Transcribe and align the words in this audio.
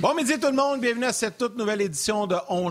Bon 0.00 0.14
midi 0.14 0.38
tout 0.38 0.46
le 0.46 0.52
monde, 0.52 0.80
bienvenue 0.80 1.06
à 1.06 1.12
cette 1.12 1.38
toute 1.38 1.56
nouvelle 1.56 1.80
édition 1.80 2.28
de 2.28 2.36
On 2.48 2.70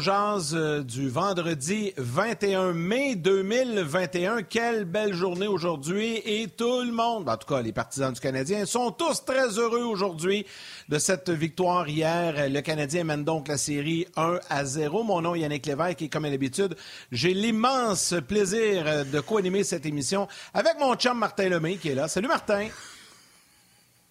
euh, 0.54 0.82
du 0.82 1.10
vendredi 1.10 1.92
21 1.98 2.72
mai 2.72 3.16
2021. 3.16 4.44
Quelle 4.44 4.86
belle 4.86 5.14
journée 5.14 5.48
aujourd'hui 5.48 6.22
et 6.24 6.48
tout 6.48 6.84
le 6.84 6.94
monde, 6.94 7.28
en 7.28 7.36
tout 7.36 7.54
cas 7.54 7.62
les 7.62 7.74
partisans 7.74 8.14
du 8.14 8.22
Canadien, 8.22 8.66
sont 8.66 8.92
tous 8.92 9.26
très 9.26 9.60
heureux 9.60 9.84
aujourd'hui 9.84 10.46
de 10.88 10.98
cette 11.00 11.30
victoire 11.30 11.90
hier. 11.90 12.50
Le 12.50 12.62
Canadien 12.62 13.04
mène 13.04 13.26
donc 13.26 13.50
la 13.50 13.58
série 13.58 14.08
1 14.16 14.40
à 14.50 14.64
0. 14.64 15.04
Mon 15.04 15.20
nom 15.20 15.36
Yannick 15.36 15.66
Lévesque 15.66 16.04
et 16.04 16.08
comme 16.08 16.24
à 16.24 16.30
l'habitude, 16.30 16.78
j'ai 17.12 17.34
l'immense 17.34 18.16
plaisir 18.26 19.06
de 19.06 19.20
co-animer 19.20 19.66
cette 19.66 19.86
émission 19.86 20.30
avec 20.54 20.80
mon 20.80 20.96
chum 20.96 21.18
Martin 21.18 21.50
Lemay 21.50 21.76
qui 21.76 21.90
est 21.90 21.96
là. 21.96 22.08
Salut 22.08 22.30
Martin! 22.30 22.70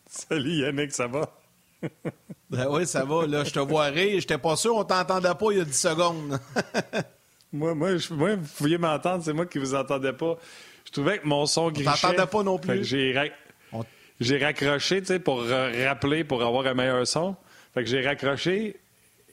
Salut 0.06 0.52
Yannick, 0.52 0.92
ça 0.92 1.06
va? 1.06 1.30
ben 2.50 2.66
oui, 2.70 2.86
ça 2.86 3.04
va. 3.04 3.26
Là, 3.26 3.44
je 3.44 3.52
te 3.52 3.58
vois 3.58 3.86
rire. 3.86 4.20
J'étais 4.20 4.38
pas 4.38 4.56
sûr, 4.56 4.76
on 4.76 4.84
t'entendait 4.84 5.34
pas 5.34 5.46
il 5.50 5.58
y 5.58 5.60
a 5.60 5.64
10 5.64 5.72
secondes. 5.72 6.38
moi, 7.52 7.74
moi, 7.74 7.96
je, 7.96 8.12
moi, 8.12 8.36
vous 8.36 8.48
pouviez 8.56 8.78
m'entendre, 8.78 9.22
c'est 9.24 9.32
moi 9.32 9.46
qui 9.46 9.58
vous 9.58 9.74
entendais 9.74 10.12
pas. 10.12 10.36
Je 10.84 10.92
trouvais 10.92 11.18
que 11.18 11.26
mon 11.26 11.46
son 11.46 11.70
grichait. 11.70 11.90
t'entendais 12.00 12.26
pas 12.26 12.42
non 12.42 12.58
plus. 12.58 12.84
J'ai, 12.84 14.38
raccroché, 14.38 15.00
tu 15.00 15.08
sais, 15.08 15.18
pour 15.18 15.42
rappeler, 15.44 16.24
pour 16.24 16.42
avoir 16.42 16.66
un 16.66 16.74
meilleur 16.74 17.06
son. 17.06 17.36
Fait 17.74 17.84
que 17.84 17.90
j'ai 17.90 18.00
raccroché 18.06 18.76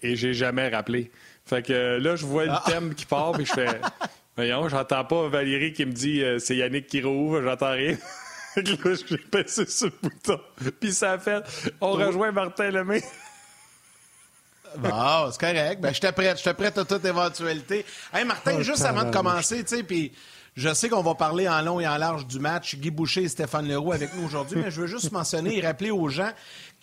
et 0.01 0.15
j'ai 0.15 0.33
jamais 0.33 0.67
rappelé. 0.67 1.11
Fait 1.45 1.65
que 1.65 1.97
là, 1.97 2.15
je 2.15 2.25
vois 2.25 2.45
le 2.45 2.51
ah. 2.51 2.63
thème 2.65 2.93
qui 2.93 3.05
part, 3.05 3.31
puis 3.31 3.45
je 3.45 3.53
fais... 3.53 3.67
Voyons, 4.35 4.67
j'entends 4.67 5.05
pas 5.05 5.27
Valérie 5.27 5.73
qui 5.73 5.85
me 5.85 5.91
dit 5.91 6.23
euh, 6.23 6.39
c'est 6.39 6.55
Yannick 6.55 6.87
qui 6.87 7.01
rouvre, 7.01 7.41
j'entends 7.43 7.71
rien. 7.71 7.95
Là, 8.55 8.93
j'ai 9.07 9.17
passé 9.17 9.65
sur 9.65 9.87
le 9.87 9.93
bouton. 10.01 10.39
Puis 10.79 10.93
ça 10.93 11.13
a 11.13 11.19
fait. 11.19 11.43
On 11.81 11.91
rejoint 11.91 12.31
Martin 12.31 12.69
Lemay. 12.69 13.03
Bon, 14.77 15.31
c'est 15.31 15.39
correct. 15.39 15.81
Ben, 15.81 15.93
je 15.93 16.01
te 16.01 16.11
prête. 16.11 16.39
Je 16.39 16.43
te 16.43 16.49
prête 16.49 16.77
à 16.77 16.85
toute 16.85 17.05
éventualité. 17.05 17.85
Hey, 18.13 18.25
Martin, 18.25 18.55
oh, 18.57 18.63
juste 18.63 18.85
avant 18.85 19.03
de 19.03 19.11
commencer, 19.11 19.63
tu 19.63 19.77
sais, 19.77 19.83
puis 19.83 20.11
je 20.55 20.71
sais 20.73 20.87
qu'on 20.87 21.01
va 21.01 21.15
parler 21.15 21.47
en 21.49 21.61
long 21.61 21.79
et 21.79 21.87
en 21.87 21.97
large 21.97 22.27
du 22.27 22.39
match. 22.39 22.75
Guy 22.75 22.91
Boucher 22.91 23.23
et 23.23 23.29
Stéphane 23.29 23.67
Leroux 23.67 23.91
avec 23.91 24.13
nous 24.15 24.25
aujourd'hui, 24.25 24.59
mais 24.63 24.71
je 24.71 24.81
veux 24.81 24.87
juste 24.87 25.11
mentionner 25.11 25.57
et 25.57 25.61
rappeler 25.61 25.91
aux 25.91 26.09
gens 26.09 26.31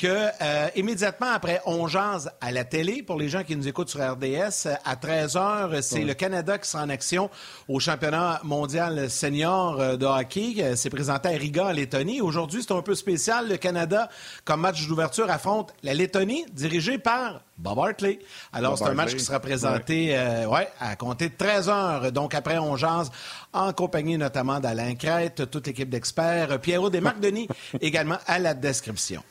que 0.01 0.07
euh, 0.41 0.69
immédiatement 0.77 1.27
après 1.31 1.61
On 1.67 1.87
jase 1.87 2.31
à 2.41 2.53
la 2.53 2.65
télé, 2.65 3.03
pour 3.03 3.19
les 3.19 3.29
gens 3.29 3.45
qui 3.45 3.55
nous 3.55 3.69
écoutent 3.69 3.91
sur 3.91 4.01
RDS, 4.01 4.67
à 4.87 4.97
13h, 4.97 5.83
c'est 5.83 6.05
le 6.05 6.15
Canada 6.15 6.57
qui 6.57 6.71
sera 6.71 6.85
en 6.85 6.89
action 6.89 7.29
au 7.69 7.81
championnat 7.81 8.41
mondial 8.43 9.11
senior 9.11 9.79
euh, 9.79 9.97
de 9.99 10.07
hockey. 10.07 10.75
C'est 10.75 10.89
présenté 10.89 11.29
à 11.29 11.33
Riga, 11.33 11.67
en 11.67 11.73
Lettonie. 11.73 12.23
Aujourd'hui, 12.23 12.63
c'est 12.67 12.73
un 12.73 12.81
peu 12.81 12.95
spécial. 12.95 13.47
Le 13.47 13.59
Canada, 13.59 14.09
comme 14.47 14.63
match 14.63 14.89
d'ouverture, 14.89 15.31
affronte 15.31 15.75
la 15.83 15.93
Lettonie, 15.93 16.47
dirigée 16.51 16.97
par 16.97 17.43
Bob 17.59 17.79
Hartley. 17.79 18.21
Alors, 18.55 18.79
c'est 18.79 18.85
un 18.85 18.95
match 18.95 19.15
qui 19.15 19.23
sera 19.23 19.39
présenté 19.39 20.17
euh, 20.17 20.47
ouais. 20.47 20.67
à 20.81 20.97
compter 20.97 21.29
de 21.29 21.35
13 21.37 21.69
h 21.69 22.11
Donc, 22.11 22.35
après, 22.35 22.57
on 22.57 22.75
jase 22.75 23.11
en 23.53 23.75
compagnie 23.75 24.17
notamment 24.17 24.61
d'Alain 24.61 24.95
Crête, 24.95 25.51
toute 25.51 25.67
l'équipe 25.67 25.91
d'experts, 25.91 26.59
Pierrot 26.59 26.89
Desmarques-Denis 26.89 27.49
également 27.83 28.19
à 28.27 28.39
la 28.39 28.55
description. 28.55 29.23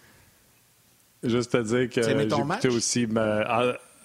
Juste 1.24 1.56
à 1.56 1.64
dire 1.64 1.90
que 1.90 2.02
j'ai 2.02 2.24
écouté 2.24 2.68
aussi. 2.70 3.08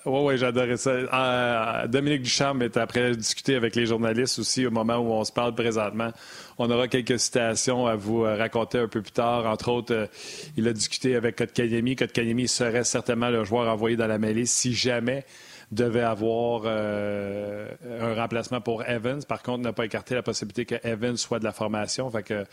oui, 0.07 0.20
ouais, 0.20 0.37
j'adorais 0.37 0.77
ça. 0.77 1.87
Dominique 1.87 2.23
Ducharme 2.23 2.62
est 2.62 2.77
après 2.77 3.15
discuter 3.17 3.55
avec 3.55 3.77
les 3.77 3.87
journalistes 3.87 4.39
aussi 4.39 4.67
au 4.67 4.71
moment 4.71 4.97
où 4.97 5.12
on 5.12 5.25
se 5.25 5.33
parle 5.33 5.55
présentement. 5.55 6.11
On 6.59 6.71
aura 6.71 6.89
quelques 6.89 7.19
citations 7.19 7.87
à 7.87 7.97
vous 7.97 8.25
euh, 8.25 8.37
raconter 8.37 8.78
un 8.78 8.88
peu 8.88 9.03
plus 9.03 9.12
tard. 9.12 9.47
Entre 9.47 9.69
autres, 9.71 9.94
euh, 9.94 10.06
il 10.56 10.69
a 10.69 10.72
discuté 10.72 11.16
avec 11.16 11.37
Kotkaniemi. 11.37 11.97
Kotkaniemi 11.97 12.49
serait 12.49 12.84
certainement 12.84 13.31
le 13.31 13.44
joueur 13.44 13.72
envoyé 13.72 13.97
dans 13.97 14.06
la 14.06 14.19
mêlée 14.19 14.47
si 14.47 14.72
jamais 14.72 15.25
devait 15.72 16.03
avoir 16.03 16.62
euh, 16.67 17.69
un 18.00 18.15
remplacement 18.15 18.61
pour 18.61 18.84
Evans. 18.84 19.22
Par 19.25 19.43
contre, 19.43 19.62
n'a 19.62 19.72
pas 19.72 19.84
écarté 19.84 20.15
la 20.15 20.22
possibilité 20.22 20.65
que 20.65 20.87
Evans 20.87 21.17
soit 21.17 21.38
de 21.38 21.44
la 21.44 21.53
formation. 21.53 22.09
Fait 22.11 22.22
que 22.22 22.44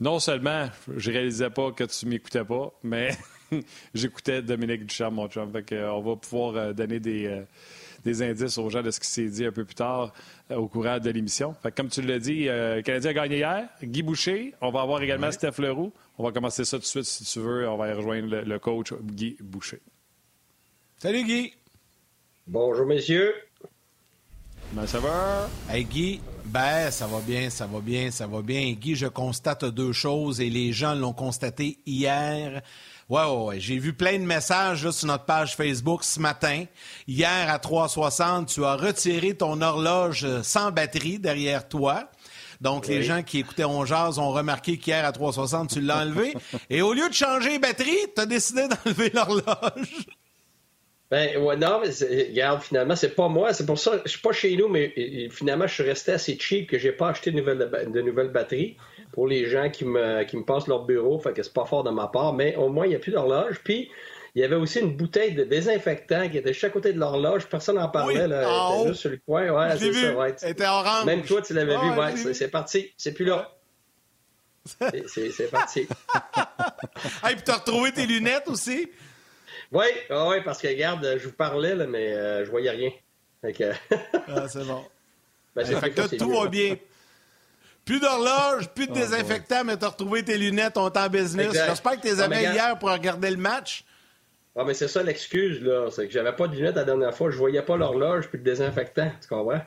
non 0.00 0.18
seulement 0.18 0.68
je 0.96 1.10
réalisais 1.10 1.50
pas 1.50 1.72
que 1.72 1.84
tu 1.84 2.06
m'écoutais 2.06 2.44
pas, 2.44 2.72
mais 2.82 3.10
j'écoutais 3.94 4.42
Dominique 4.42 4.86
Duchamp, 4.86 5.10
mon 5.10 5.28
chum. 5.28 5.50
Fait 5.52 5.72
euh, 5.72 5.90
on 5.90 6.00
va 6.00 6.16
pouvoir 6.16 6.56
euh, 6.56 6.72
donner 6.72 7.00
des, 7.00 7.42
des, 8.04 8.22
indices 8.22 8.58
aux 8.58 8.68
gens 8.70 8.82
de 8.82 8.90
ce 8.90 9.00
qui 9.00 9.08
s'est 9.08 9.28
dit 9.28 9.44
un 9.44 9.52
peu 9.52 9.64
plus 9.64 9.74
tard 9.74 10.12
au 10.50 10.66
courant 10.68 10.98
de 10.98 11.10
l'émission. 11.10 11.54
Fait 11.62 11.72
comme 11.72 11.88
tu 11.88 12.02
l'as 12.02 12.18
dit, 12.18 12.44
le 12.44 12.80
Canadien 12.82 13.10
a 13.10 13.14
gagné 13.14 13.36
hier. 13.38 13.68
Guy 13.82 14.02
Boucher. 14.02 14.54
On 14.60 14.70
va 14.70 14.82
avoir 14.82 15.02
également 15.02 15.30
Steph 15.30 15.58
Leroux. 15.58 15.92
On 16.18 16.24
va 16.24 16.32
commencer 16.32 16.64
ça 16.64 16.76
tout 16.76 16.82
de 16.82 16.86
suite 16.86 17.04
si 17.04 17.24
tu 17.24 17.40
veux. 17.40 17.68
On 17.68 17.76
va 17.76 17.88
y 17.88 17.92
rejoindre 17.92 18.28
le, 18.28 18.42
le 18.42 18.58
coach 18.58 18.92
Guy 18.92 19.36
Boucher. 19.40 19.80
Salut 20.98 21.24
Guy. 21.24 21.54
Bonjour, 22.46 22.84
messieurs. 22.84 23.32
Ben, 24.72 24.86
ça 24.86 25.00
va? 25.00 25.48
Hey, 25.68 25.84
Guy, 25.84 26.20
ben, 26.44 26.90
ça 26.90 27.06
va 27.06 27.20
bien, 27.20 27.50
ça 27.50 27.66
va 27.66 27.80
bien, 27.80 28.10
ça 28.10 28.26
va 28.26 28.40
bien. 28.40 28.72
Guy, 28.72 28.94
je 28.94 29.06
constate 29.06 29.64
deux 29.64 29.92
choses 29.92 30.40
et 30.40 30.48
les 30.48 30.72
gens 30.72 30.94
l'ont 30.94 31.12
constaté 31.12 31.78
hier. 31.86 32.62
Ouais, 33.10 33.24
ouais, 33.24 33.58
J'ai 33.58 33.76
vu 33.76 33.92
plein 33.92 34.20
de 34.20 34.24
messages 34.24 34.88
sur 34.92 35.08
notre 35.08 35.24
page 35.24 35.56
Facebook 35.56 36.04
ce 36.04 36.20
matin. 36.20 36.66
Hier, 37.08 37.50
à 37.50 37.58
3h60, 37.58 38.46
tu 38.46 38.64
as 38.64 38.76
retiré 38.76 39.34
ton 39.34 39.60
horloge 39.60 40.24
sans 40.42 40.70
batterie 40.70 41.18
derrière 41.18 41.68
toi. 41.68 42.08
Donc, 42.60 42.86
les 42.86 43.02
gens 43.02 43.24
qui 43.24 43.40
écoutaient 43.40 43.64
On 43.64 43.84
Jazz 43.84 44.20
ont 44.20 44.30
remarqué 44.30 44.78
qu'hier, 44.78 45.04
à 45.04 45.10
3h60, 45.10 45.72
tu 45.72 45.80
l'as 45.80 46.02
enlevé. 46.02 46.34
et 46.70 46.82
au 46.82 46.92
lieu 46.92 47.08
de 47.08 47.14
changer 47.14 47.50
les 47.50 47.58
batteries, 47.58 47.98
tu 48.14 48.22
as 48.22 48.26
décidé 48.26 48.68
d'enlever 48.68 49.10
l'horloge. 49.12 50.06
Ben, 51.10 51.36
ouais, 51.36 51.56
non, 51.56 51.80
mais 51.82 52.28
regarde, 52.28 52.62
finalement, 52.62 52.94
c'est 52.94 53.16
pas 53.16 53.26
moi. 53.26 53.52
C'est 53.52 53.66
pour 53.66 53.80
ça, 53.80 54.00
je 54.04 54.10
suis 54.10 54.20
pas 54.20 54.30
chez 54.30 54.56
nous, 54.56 54.68
mais 54.68 55.28
finalement, 55.32 55.66
je 55.66 55.74
suis 55.74 55.82
resté 55.82 56.12
assez 56.12 56.38
cheap 56.38 56.70
que 56.70 56.78
j'ai 56.78 56.92
pas 56.92 57.08
acheté 57.08 57.32
de 57.32 57.38
nouvelles, 57.38 57.88
de 57.92 58.00
nouvelles 58.02 58.30
batteries 58.30 58.76
pour 59.12 59.26
les 59.26 59.46
gens 59.46 59.70
qui 59.70 59.84
me, 59.84 60.22
qui 60.24 60.36
me 60.36 60.44
passent 60.44 60.66
leur 60.66 60.84
bureau. 60.84 61.18
Fait 61.18 61.32
que 61.32 61.42
c'est 61.42 61.52
pas 61.52 61.64
fort 61.64 61.84
de 61.84 61.90
ma 61.90 62.08
part, 62.08 62.32
mais 62.32 62.56
au 62.56 62.68
moins, 62.68 62.86
il 62.86 62.90
n'y 62.90 62.94
a 62.96 62.98
plus 62.98 63.12
d'horloge. 63.12 63.60
Puis, 63.64 63.90
il 64.34 64.42
y 64.42 64.44
avait 64.44 64.56
aussi 64.56 64.80
une 64.80 64.96
bouteille 64.96 65.34
de 65.34 65.44
désinfectant 65.44 66.28
qui 66.28 66.38
était 66.38 66.52
juste 66.52 66.64
à 66.64 66.70
côté 66.70 66.92
de 66.92 66.98
l'horloge. 66.98 67.46
Personne 67.46 67.76
n'en 67.76 67.88
parlait. 67.88 68.28
là. 68.28 68.42
Elle 68.42 68.80
était 68.80 68.88
juste 68.88 69.00
sur 69.00 69.10
le 69.10 69.20
coin. 69.26 69.48
Ouais, 69.50 69.76
c'est 69.76 69.92
ça. 69.92 70.14
Ouais. 70.14 70.34
Elle 70.42 70.50
était 70.50 70.66
orange. 70.66 71.04
Même 71.04 71.22
toi, 71.22 71.42
tu 71.42 71.52
l'avais 71.52 71.76
vu. 71.76 71.90
Ouais, 71.90 72.34
c'est 72.34 72.50
parti. 72.50 72.92
C'est 72.96 73.12
plus 73.12 73.24
là. 73.24 73.50
C'est 74.64 75.50
parti. 75.50 75.80
hey, 77.24 77.34
puis 77.34 77.42
t'as 77.44 77.56
retrouvé 77.56 77.92
tes 77.92 78.06
lunettes 78.06 78.48
aussi? 78.48 78.90
Oui, 79.72 79.86
ah 80.10 80.30
parce 80.44 80.60
que 80.60 80.68
regarde, 80.68 81.16
je 81.18 81.26
vous 81.26 81.32
parlais, 81.32 81.74
là, 81.74 81.86
mais 81.86 82.12
euh, 82.12 82.44
je 82.44 82.50
voyais 82.50 82.70
rien. 82.70 82.90
ah, 83.42 84.48
c'est 84.48 84.66
bon. 84.66 84.84
Ben, 85.56 85.66
fait 85.66 85.90
que 85.90 86.16
tout 86.16 86.30
va 86.30 86.46
bien. 86.46 86.76
Plus 87.84 88.00
d'horloge, 88.00 88.68
plus 88.68 88.86
de 88.86 88.92
oh, 88.92 88.94
désinfectant, 88.94 89.64
mais 89.64 89.76
tu 89.76 89.84
as 89.84 89.88
retrouvé 89.88 90.22
tes 90.22 90.38
lunettes, 90.38 90.76
on 90.76 90.88
est 90.88 90.96
en 90.98 91.08
business. 91.08 91.52
J'espère 91.52 91.96
que 91.96 92.02
tu 92.02 92.08
les 92.08 92.20
avais 92.20 92.42
hier 92.42 92.78
pour 92.78 92.90
regarder 92.90 93.30
le 93.30 93.36
match. 93.36 93.84
Ah, 94.56 94.64
mais 94.64 94.74
c'est 94.74 94.88
ça 94.88 95.02
l'excuse, 95.02 95.62
là. 95.62 95.88
C'est 95.90 96.06
que 96.06 96.12
j'avais 96.12 96.34
pas 96.34 96.48
de 96.48 96.56
lunettes 96.56 96.74
la 96.74 96.84
dernière 96.84 97.14
fois. 97.14 97.30
Je 97.30 97.36
voyais 97.36 97.62
pas 97.62 97.76
l'horloge 97.76 98.28
puis 98.28 98.38
le 98.38 98.44
désinfectant. 98.44 99.10
Tu 99.20 99.28
comprends? 99.28 99.62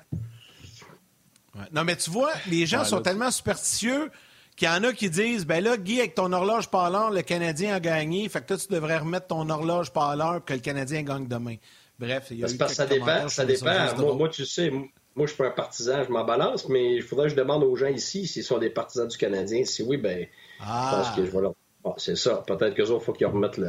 Non, 1.72 1.84
mais 1.84 1.96
tu 1.96 2.10
vois, 2.10 2.32
les 2.50 2.66
gens 2.66 2.84
sont 2.84 3.02
tellement 3.02 3.32
superstitieux 3.32 4.12
qu'il 4.56 4.68
y 4.68 4.72
en 4.72 4.84
a 4.84 4.94
qui 4.94 5.10
disent 5.10 5.46
ben 5.46 5.64
là, 5.64 5.78
Guy, 5.78 6.00
avec 6.00 6.16
ton 6.16 6.32
horloge 6.32 6.70
l'heure, 6.72 7.12
le 7.12 7.22
Canadien 7.22 7.76
a 7.76 7.80
gagné. 7.80 8.28
Fait 8.30 8.42
que 8.42 8.48
toi, 8.48 8.58
tu 8.58 8.68
devrais 8.72 8.98
remettre 8.98 9.28
ton 9.28 9.50
horloge 9.50 9.92
pas 9.92 10.12
à 10.12 10.16
l'heure 10.16 10.44
que 10.44 10.54
le 10.54 10.60
Canadien 10.60 11.04
gagne 11.04 11.28
demain. 11.28 11.56
Bref, 12.00 12.28
il 12.32 12.40
y 12.40 12.44
a 12.44 12.48
eu 12.48 12.58
ça 12.70 12.86
dépend. 12.86 13.30
Ça 13.30 13.46
dépend. 13.46 14.16
Moi, 14.16 14.30
tu 14.30 14.46
sais, 14.46 14.72
moi, 15.16 15.28
je 15.28 15.34
suis 15.34 15.38
pas 15.38 15.48
un 15.48 15.52
partisan, 15.52 16.04
je 16.04 16.12
m'en 16.12 16.24
balance, 16.24 16.68
mais 16.70 16.96
il 16.96 17.04
faudrait 17.04 17.28
que 17.28 17.32
je 17.32 17.36
demande 17.36 17.64
aux 17.64 17.76
gens 17.76 17.88
ici 17.88 18.26
s'ils 18.26 18.44
sont 18.44 18.58
des 18.58 18.70
partisans 18.70 19.08
du 19.08 19.18
Canadien. 19.18 19.64
Si 19.64 19.84
oui, 19.84 19.98
ben, 19.98 20.28
je 20.60 20.66
pense 20.66 20.68
ah. 20.70 21.14
que 21.16 21.26
je 21.26 21.30
vais 21.30 21.42
leur. 21.42 21.54
c'est 21.98 22.18
ça. 22.18 22.44
Peut-être 22.48 22.74
qu'eux 22.74 22.90
autres, 22.90 23.04
il 23.04 23.06
faut 23.06 23.14
qu'ils 23.14 23.28
remettent 23.28 23.60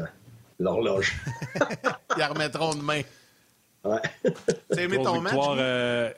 l'horloge. 0.59 1.15
Ils 2.17 2.19
la 2.19 2.29
remettront 2.29 2.75
demain. 2.75 3.03
Ouais. 3.85 4.01
Tu 4.73 4.81
aimé 4.81 5.03
ton 5.03 5.21
match? 5.21 5.35
Euh, 5.59 6.11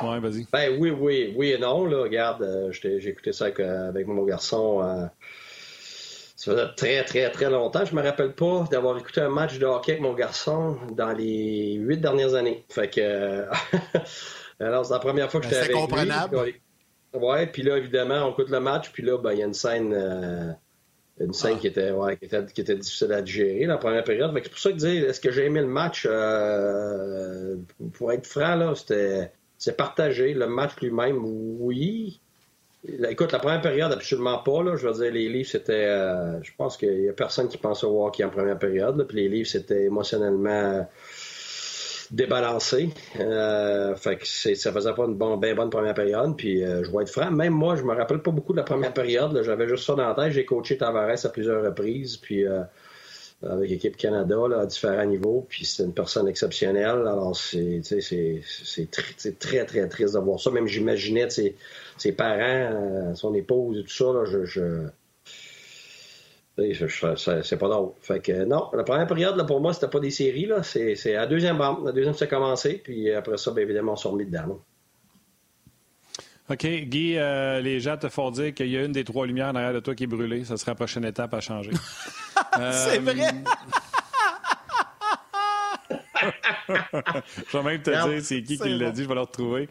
vas-y. 0.00 0.46
Ben 0.52 0.76
oui, 0.78 0.90
oui, 0.90 1.34
oui 1.36 1.50
et 1.50 1.58
non. 1.58 1.84
Là, 1.84 2.02
regarde, 2.02 2.42
euh, 2.42 2.72
j'ai 2.72 3.06
écouté 3.06 3.32
ça 3.32 3.46
avec, 3.46 3.60
euh, 3.60 3.92
mon 4.06 4.24
garçon. 4.24 4.82
Euh, 4.82 5.06
ça 6.36 6.52
faisait 6.52 6.68
très, 6.74 7.04
très, 7.04 7.30
très 7.30 7.50
longtemps. 7.50 7.84
Je 7.84 7.94
me 7.94 8.02
rappelle 8.02 8.32
pas 8.32 8.64
d'avoir 8.70 8.98
écouté 8.98 9.20
un 9.20 9.28
match 9.28 9.58
de 9.58 9.66
hockey 9.66 9.92
avec 9.92 10.02
mon 10.02 10.14
garçon 10.14 10.78
dans 10.92 11.12
les 11.12 11.74
huit 11.74 11.98
dernières 11.98 12.34
années. 12.34 12.64
Fait 12.68 12.88
que. 12.88 13.46
alors, 14.60 14.86
c'est 14.86 14.92
la 14.92 14.98
première 14.98 15.30
fois 15.30 15.40
que 15.40 15.46
ben, 15.46 15.50
j'étais 15.50 15.64
avec 15.64 15.76
lui. 15.76 15.80
C'est 15.80 15.86
comprenable. 15.88 16.52
Ouais, 17.12 17.46
puis 17.46 17.62
là, 17.62 17.76
évidemment, 17.76 18.26
on 18.26 18.32
écoute 18.32 18.50
le 18.50 18.60
match, 18.60 18.90
puis 18.92 19.02
là, 19.02 19.18
ben, 19.18 19.32
il 19.32 19.38
y 19.38 19.42
a 19.42 19.46
une 19.46 19.54
scène. 19.54 19.92
une 21.18 21.32
scène 21.32 21.54
ah. 21.56 21.60
qui, 21.60 21.66
était, 21.66 21.90
ouais, 21.90 22.16
qui, 22.16 22.26
était, 22.26 22.46
qui, 22.46 22.60
était, 22.60 22.76
difficile 22.76 23.12
à 23.12 23.22
digérer 23.22 23.66
la 23.66 23.78
première 23.78 24.04
période. 24.04 24.32
C'est 24.42 24.50
pour 24.50 24.58
ça 24.58 24.70
que 24.70 24.76
dire, 24.76 25.08
est-ce 25.08 25.20
que 25.20 25.30
j'ai 25.32 25.46
aimé 25.46 25.60
le 25.60 25.66
match? 25.66 26.06
pour 27.94 28.12
être 28.12 28.26
franc, 28.26 28.54
là, 28.56 28.74
c'était 28.74 29.32
c'est 29.60 29.76
partagé. 29.76 30.32
Le 30.32 30.48
match 30.48 30.72
lui-même, 30.80 31.20
oui. 31.22 32.18
Écoute, 33.10 33.30
la 33.30 33.38
première 33.38 33.60
période, 33.60 33.92
absolument 33.92 34.38
pas. 34.38 34.62
Là. 34.62 34.74
Je 34.74 34.88
veux 34.88 34.94
dire, 34.94 35.12
les 35.12 35.28
livres, 35.28 35.50
c'était. 35.50 35.84
Euh, 35.84 36.42
je 36.42 36.50
pense 36.56 36.78
qu'il 36.78 37.02
y 37.02 37.08
a 37.10 37.12
personne 37.12 37.46
qui 37.46 37.58
pense 37.58 37.84
au 37.84 38.02
hockey 38.02 38.24
en 38.24 38.30
première 38.30 38.58
période. 38.58 39.06
puis 39.06 39.18
les 39.18 39.28
livres, 39.28 39.48
c'était 39.48 39.84
émotionnellement 39.84 40.88
débalancé. 42.10 42.90
Euh, 43.18 43.94
fait 43.96 44.16
que 44.16 44.26
ça 44.26 44.72
faisait 44.72 44.92
pas 44.94 45.04
une 45.04 45.14
bonne, 45.14 45.38
bonne 45.38 45.70
première 45.70 45.94
période. 45.94 46.36
Puis 46.36 46.62
euh, 46.62 46.84
je 46.84 46.90
vais 46.90 47.02
être 47.02 47.10
franc, 47.10 47.30
même 47.30 47.52
moi, 47.52 47.76
je 47.76 47.82
me 47.82 47.94
rappelle 47.94 48.20
pas 48.20 48.30
beaucoup 48.30 48.52
de 48.52 48.58
la 48.58 48.64
première 48.64 48.92
période. 48.92 49.40
J'avais 49.42 49.68
juste 49.68 49.84
ça 49.84 49.94
dans 49.94 50.08
la 50.08 50.14
tête. 50.14 50.32
J'ai 50.32 50.44
coaché 50.44 50.76
Tavares 50.76 51.24
à 51.24 51.28
plusieurs 51.28 51.64
reprises. 51.64 52.16
Puis 52.16 52.46
avec 53.42 53.70
l'équipe 53.70 53.96
Canada 53.96 54.36
à 54.58 54.66
différents 54.66 55.06
niveaux. 55.06 55.46
Puis 55.48 55.64
c'est 55.64 55.84
une 55.84 55.94
personne 55.94 56.28
exceptionnelle. 56.28 57.00
Alors 57.06 57.34
c'est 57.36 57.80
très, 58.90 59.32
très, 59.32 59.64
très 59.64 59.88
triste 59.88 60.14
de 60.14 60.18
voir 60.18 60.38
ça. 60.38 60.50
Même 60.50 60.66
j'imaginais 60.66 61.28
ses 61.30 62.12
parents, 62.12 62.40
euh, 62.40 63.14
son 63.14 63.34
épouse 63.34 63.78
et 63.78 63.82
tout 63.82 63.88
ça, 63.88 64.12
là, 64.12 64.24
je, 64.24 64.44
je... 64.44 64.86
C'est 66.56 67.58
pas 67.58 67.68
drôle. 67.68 67.92
Fait 68.00 68.20
que 68.20 68.44
non, 68.44 68.68
la 68.74 68.82
première 68.82 69.06
période, 69.06 69.36
là, 69.36 69.44
pour 69.44 69.60
moi, 69.60 69.72
c'était 69.72 69.88
pas 69.88 70.00
des 70.00 70.10
séries. 70.10 70.46
Là. 70.46 70.62
C'est, 70.62 70.96
la 71.06 71.26
deuxième 71.26 71.56
bande. 71.56 71.84
La 71.86 71.92
deuxième, 71.92 72.14
c'est 72.14 72.28
commencé. 72.28 72.74
Puis 72.82 73.10
après 73.12 73.36
ça, 73.38 73.52
bien 73.52 73.62
évidemment, 73.62 73.92
on 73.92 73.96
s'est 73.96 74.08
remis 74.08 74.26
dedans. 74.26 74.60
OK. 76.50 76.66
Guy, 76.66 77.16
euh, 77.16 77.60
les 77.60 77.80
gens 77.80 77.96
te 77.96 78.08
font 78.08 78.30
dire 78.30 78.52
qu'il 78.52 78.68
y 78.68 78.76
a 78.76 78.84
une 78.84 78.92
des 78.92 79.04
trois 79.04 79.26
lumières 79.26 79.52
derrière 79.52 79.72
de 79.72 79.80
toi 79.80 79.94
qui 79.94 80.04
est 80.04 80.08
brûlée. 80.08 80.44
Ça 80.44 80.56
sera 80.56 80.72
la 80.72 80.76
prochaine 80.76 81.04
étape 81.04 81.32
à 81.32 81.40
changer. 81.40 81.70
c'est 82.72 82.98
vrai! 82.98 83.14
je 87.48 87.56
vais 87.56 87.62
même 87.62 87.82
te 87.82 87.90
dire 87.90 88.22
c'est 88.22 88.42
qui 88.42 88.58
qui 88.58 88.68
l'a 88.68 88.90
dit. 88.90 89.04
Je 89.04 89.08
vais 89.08 89.14
le 89.14 89.20
retrouver. 89.20 89.68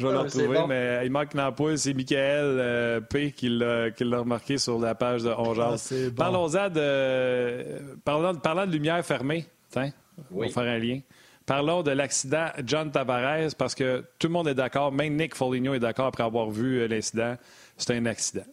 Je 0.00 0.06
vais 0.06 0.12
le 0.12 0.18
retrouver, 0.20 0.60
mais 0.66 1.00
il 1.04 1.12
manque 1.12 1.34
une 1.34 1.76
C'est 1.76 1.92
Michael 1.92 2.18
euh, 2.18 3.00
P 3.02 3.32
qui 3.32 3.50
l'a, 3.50 3.90
remarqué 4.00 4.56
sur 4.56 4.78
la 4.78 4.94
page 4.94 5.22
de 5.22 5.28
Ongeas. 5.28 5.92
Ah, 5.92 6.10
Parlons-en 6.16 6.70
de. 6.70 7.96
Parlant 8.02 8.66
de 8.66 8.72
lumière 8.72 9.04
fermée. 9.04 9.46
Tiens, 9.68 9.92
on 10.32 10.40
va 10.40 10.48
faire 10.48 10.62
un 10.62 10.78
lien. 10.78 11.00
Parlons 11.44 11.82
de 11.82 11.90
l'accident 11.90 12.46
John 12.64 12.90
Tavares, 12.90 13.54
parce 13.58 13.74
que 13.74 14.04
tout 14.18 14.28
le 14.28 14.32
monde 14.32 14.48
est 14.48 14.54
d'accord, 14.54 14.92
même 14.92 15.16
Nick 15.16 15.34
Foligno 15.34 15.74
est 15.74 15.80
d'accord 15.80 16.06
après 16.06 16.22
avoir 16.22 16.50
vu 16.50 16.80
euh, 16.80 16.88
l'incident. 16.88 17.36
C'est 17.76 17.94
un 17.94 18.06
accident. 18.06 18.46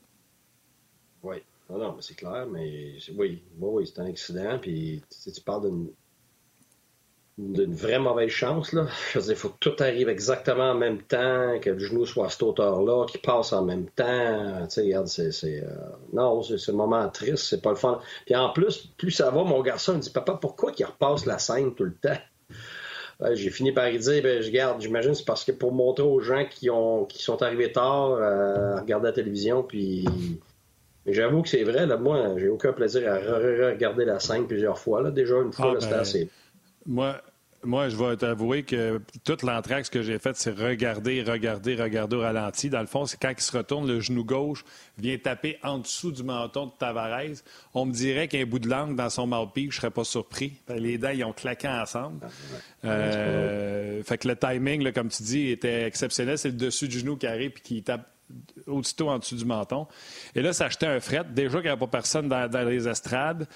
Oui. 1.23 1.37
Non, 1.69 1.77
non, 1.77 1.93
mais 1.95 2.01
c'est 2.01 2.15
clair, 2.15 2.45
mais 2.51 2.97
oui, 3.15 3.41
oui, 3.59 3.87
c'est 3.87 4.01
un 4.01 4.05
accident. 4.05 4.57
Puis 4.59 5.01
tu 5.09 5.41
parles 5.41 5.69
d'une 5.69 5.89
d'une 7.37 7.73
vraie 7.73 7.99
mauvaise 7.99 8.29
chance. 8.29 8.73
Là. 8.73 8.87
Je 9.13 9.19
veux 9.19 9.25
dire, 9.25 9.33
il 9.33 9.37
faut 9.37 9.49
que 9.49 9.59
tout 9.59 9.75
arrive 9.79 10.09
exactement 10.09 10.71
en 10.71 10.75
même 10.75 11.01
temps, 11.01 11.59
que 11.61 11.69
le 11.69 11.79
genou 11.79 12.05
soit 12.05 12.25
à 12.25 12.29
cette 12.29 12.43
hauteur-là, 12.43 13.05
qu'il 13.05 13.21
passe 13.21 13.53
en 13.53 13.63
même 13.63 13.85
temps. 13.95 14.65
Tu 14.67 14.69
sais, 14.69 14.81
regarde, 14.81 15.07
c'est. 15.07 15.63
Euh... 15.63 15.69
Non, 16.13 16.41
c'est 16.41 16.71
un 16.71 16.75
moment 16.75 17.07
triste, 17.09 17.45
c'est 17.49 17.61
pas 17.61 17.69
le 17.69 17.75
fun. 17.75 17.99
Puis 18.25 18.35
en 18.35 18.49
plus, 18.49 18.89
plus 18.97 19.11
ça 19.11 19.29
va, 19.29 19.43
mon 19.43 19.61
garçon 19.61 19.95
me 19.95 19.99
dit 19.99 20.09
Papa, 20.09 20.37
pourquoi 20.39 20.71
qu'il 20.71 20.85
repasse 20.85 21.25
la 21.25 21.37
scène 21.37 21.75
tout 21.75 21.85
le 21.85 21.93
temps? 21.93 22.17
J'ai 23.33 23.49
fini 23.49 23.71
par 23.71 23.89
lui 23.89 23.97
dire 23.97 24.21
ben, 24.21 24.43
je 24.43 24.51
garde, 24.51 24.79
j'imagine 24.79 25.15
c'est 25.15 25.25
parce 25.25 25.43
que 25.43 25.51
pour 25.51 25.71
montrer 25.71 26.03
aux 26.03 26.19
gens 26.19 26.45
qui, 26.45 26.69
ont, 26.69 27.05
qui 27.05 27.23
sont 27.23 27.41
arrivés 27.41 27.71
tard 27.71 28.11
euh, 28.11 28.75
à 28.75 28.81
regarder 28.81 29.07
la 29.07 29.13
télévision, 29.13 29.63
puis. 29.63 30.07
Mais 31.05 31.13
j'avoue 31.13 31.41
que 31.41 31.47
c'est 31.47 31.63
vrai, 31.63 31.85
là, 31.85 31.95
moi, 31.95 32.35
j'ai 32.37 32.49
aucun 32.49 32.73
plaisir 32.73 33.09
à 33.09 33.17
regarder 33.17 34.03
la 34.03 34.19
scène 34.19 34.45
plusieurs 34.45 34.77
fois. 34.77 35.01
Là. 35.01 35.09
Déjà, 35.09 35.35
une 35.37 35.53
fois, 35.53 35.73
ah, 35.75 35.79
c'était 35.79 35.93
ben, 35.93 36.01
assez. 36.01 36.29
Moi, 36.87 37.21
moi, 37.63 37.89
je 37.89 37.97
vais 37.97 38.15
t'avouer 38.15 38.63
que 38.63 39.01
toute 39.23 39.41
l'entraque 39.41 39.89
que 39.89 40.01
j'ai 40.01 40.19
faite, 40.19 40.37
c'est 40.37 40.51
regarder, 40.51 41.23
regarder, 41.23 41.75
regarder 41.75 42.15
au 42.15 42.21
ralenti. 42.21 42.69
Dans 42.69 42.79
le 42.79 42.87
fond, 42.87 43.05
c'est 43.05 43.19
quand 43.19 43.33
il 43.35 43.41
se 43.41 43.55
retourne, 43.55 43.87
le 43.87 43.99
genou 43.99 44.23
gauche 44.23 44.63
vient 44.97 45.17
taper 45.17 45.57
en 45.63 45.79
dessous 45.79 46.11
du 46.11 46.23
menton 46.23 46.67
de 46.67 46.71
Tavares. 46.77 47.41
On 47.73 47.85
me 47.85 47.91
dirait 47.91 48.27
qu'il 48.27 48.39
y 48.39 48.43
a 48.43 48.45
un 48.45 48.49
bout 48.49 48.59
de 48.59 48.69
langue 48.69 48.95
dans 48.95 49.09
son 49.09 49.27
mouthpiece, 49.27 49.71
je 49.71 49.77
serais 49.77 49.91
pas 49.91 50.03
surpris. 50.03 50.53
Les 50.69 50.97
dents, 50.97 51.09
ils 51.09 51.25
ont 51.25 51.33
claqué 51.33 51.67
ensemble. 51.67 52.27
Euh, 52.85 54.03
fait 54.03 54.19
que 54.19 54.27
le 54.27 54.35
timing, 54.35 54.91
comme 54.93 55.09
tu 55.09 55.23
dis, 55.23 55.49
était 55.49 55.83
exceptionnel. 55.83 56.37
C'est 56.37 56.49
le 56.49 56.55
dessus 56.55 56.87
du 56.87 56.99
genou 56.99 57.17
qui 57.17 57.27
arrive 57.27 57.51
et 57.57 57.61
qui 57.61 57.83
tape 57.83 58.07
aussitôt 58.65 59.09
en 59.09 59.19
dessous 59.19 59.35
du 59.35 59.45
menton. 59.45 59.87
Et 60.35 60.41
là, 60.41 60.53
ça 60.53 60.65
achetait 60.65 60.87
un 60.87 60.99
fret. 60.99 61.25
Déjà 61.29 61.57
qu'il 61.57 61.63
n'y 61.63 61.69
avait 61.69 61.79
pas 61.79 61.87
personne 61.87 62.27
dans, 62.27 62.67
les 62.67 62.87
estrades. 62.87 63.47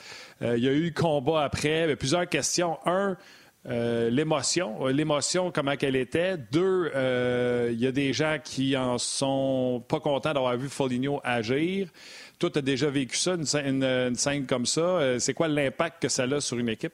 Euh, 0.41 0.57
il 0.57 0.63
y 0.63 0.67
a 0.67 0.73
eu 0.73 0.93
combat 0.93 1.43
après. 1.43 1.95
plusieurs 1.95 2.27
questions. 2.27 2.77
Un, 2.85 3.17
euh, 3.67 4.09
l'émotion, 4.09 4.87
euh, 4.87 4.91
l'émotion, 4.91 5.51
comment 5.51 5.75
qu'elle 5.75 5.95
était. 5.95 6.37
Deux, 6.37 6.91
il 7.71 7.79
y 7.79 7.87
a 7.87 7.91
des 7.91 8.13
gens 8.13 8.37
qui 8.43 8.75
en 8.77 8.97
sont 8.97 9.83
pas 9.87 9.99
contents 9.99 10.33
d'avoir 10.33 10.57
vu 10.57 10.69
Foligno 10.69 11.19
agir. 11.23 11.89
Toi, 12.39 12.49
tu 12.49 12.59
as 12.59 12.63
déjà 12.63 12.89
vécu 12.89 13.17
ça, 13.17 13.33
une, 13.33 14.15
scène 14.15 14.45
comme 14.45 14.65
ça. 14.65 15.19
c'est 15.19 15.33
quoi 15.33 15.47
l'impact 15.47 16.01
que 16.01 16.09
ça 16.09 16.23
a 16.23 16.41
sur 16.41 16.57
une 16.57 16.69
équipe? 16.69 16.93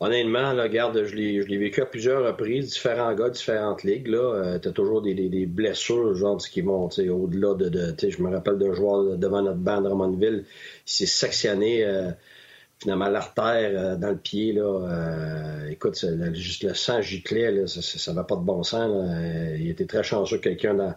Honnêtement, 0.00 0.52
là, 0.52 0.62
regarde, 0.62 1.04
je 1.04 1.14
l'ai, 1.16 1.58
vécu 1.58 1.82
à 1.82 1.86
plusieurs 1.86 2.24
reprises, 2.24 2.70
différents 2.70 3.12
gars, 3.14 3.30
différentes 3.30 3.82
ligues. 3.82 4.06
Là, 4.06 4.58
tu 4.60 4.68
as 4.68 4.72
toujours 4.72 5.02
des, 5.02 5.46
blessures, 5.46 6.14
genre, 6.14 6.38
qui 6.38 6.60
vont 6.60 6.88
au-delà 6.88 7.54
de. 7.54 7.94
je 8.08 8.22
me 8.22 8.30
rappelle 8.30 8.58
d'un 8.58 8.72
joueur 8.72 9.16
devant 9.18 9.42
notre 9.42 9.58
bande 9.58 9.84
de 9.84 9.88
Ramonville, 9.88 10.44
il 10.86 10.90
s'est 10.90 11.06
sectionné 11.06 11.84
finalement 12.78 13.08
l'artère 13.08 13.70
euh, 13.74 13.96
dans 13.96 14.10
le 14.10 14.16
pied 14.16 14.52
là 14.52 14.62
euh, 14.62 15.68
écoute 15.68 16.04
juste 16.34 16.62
le 16.62 16.74
sang 16.74 17.00
giclait 17.00 17.50
là, 17.50 17.66
ça, 17.66 17.82
ça, 17.82 18.12
va 18.12 18.24
pas 18.24 18.36
de 18.36 18.42
bon 18.42 18.62
sens 18.62 18.88
là. 18.90 19.56
il 19.56 19.68
était 19.68 19.86
très 19.86 20.02
chanceux 20.02 20.38
quelqu'un 20.38 20.74
dans 20.74 20.94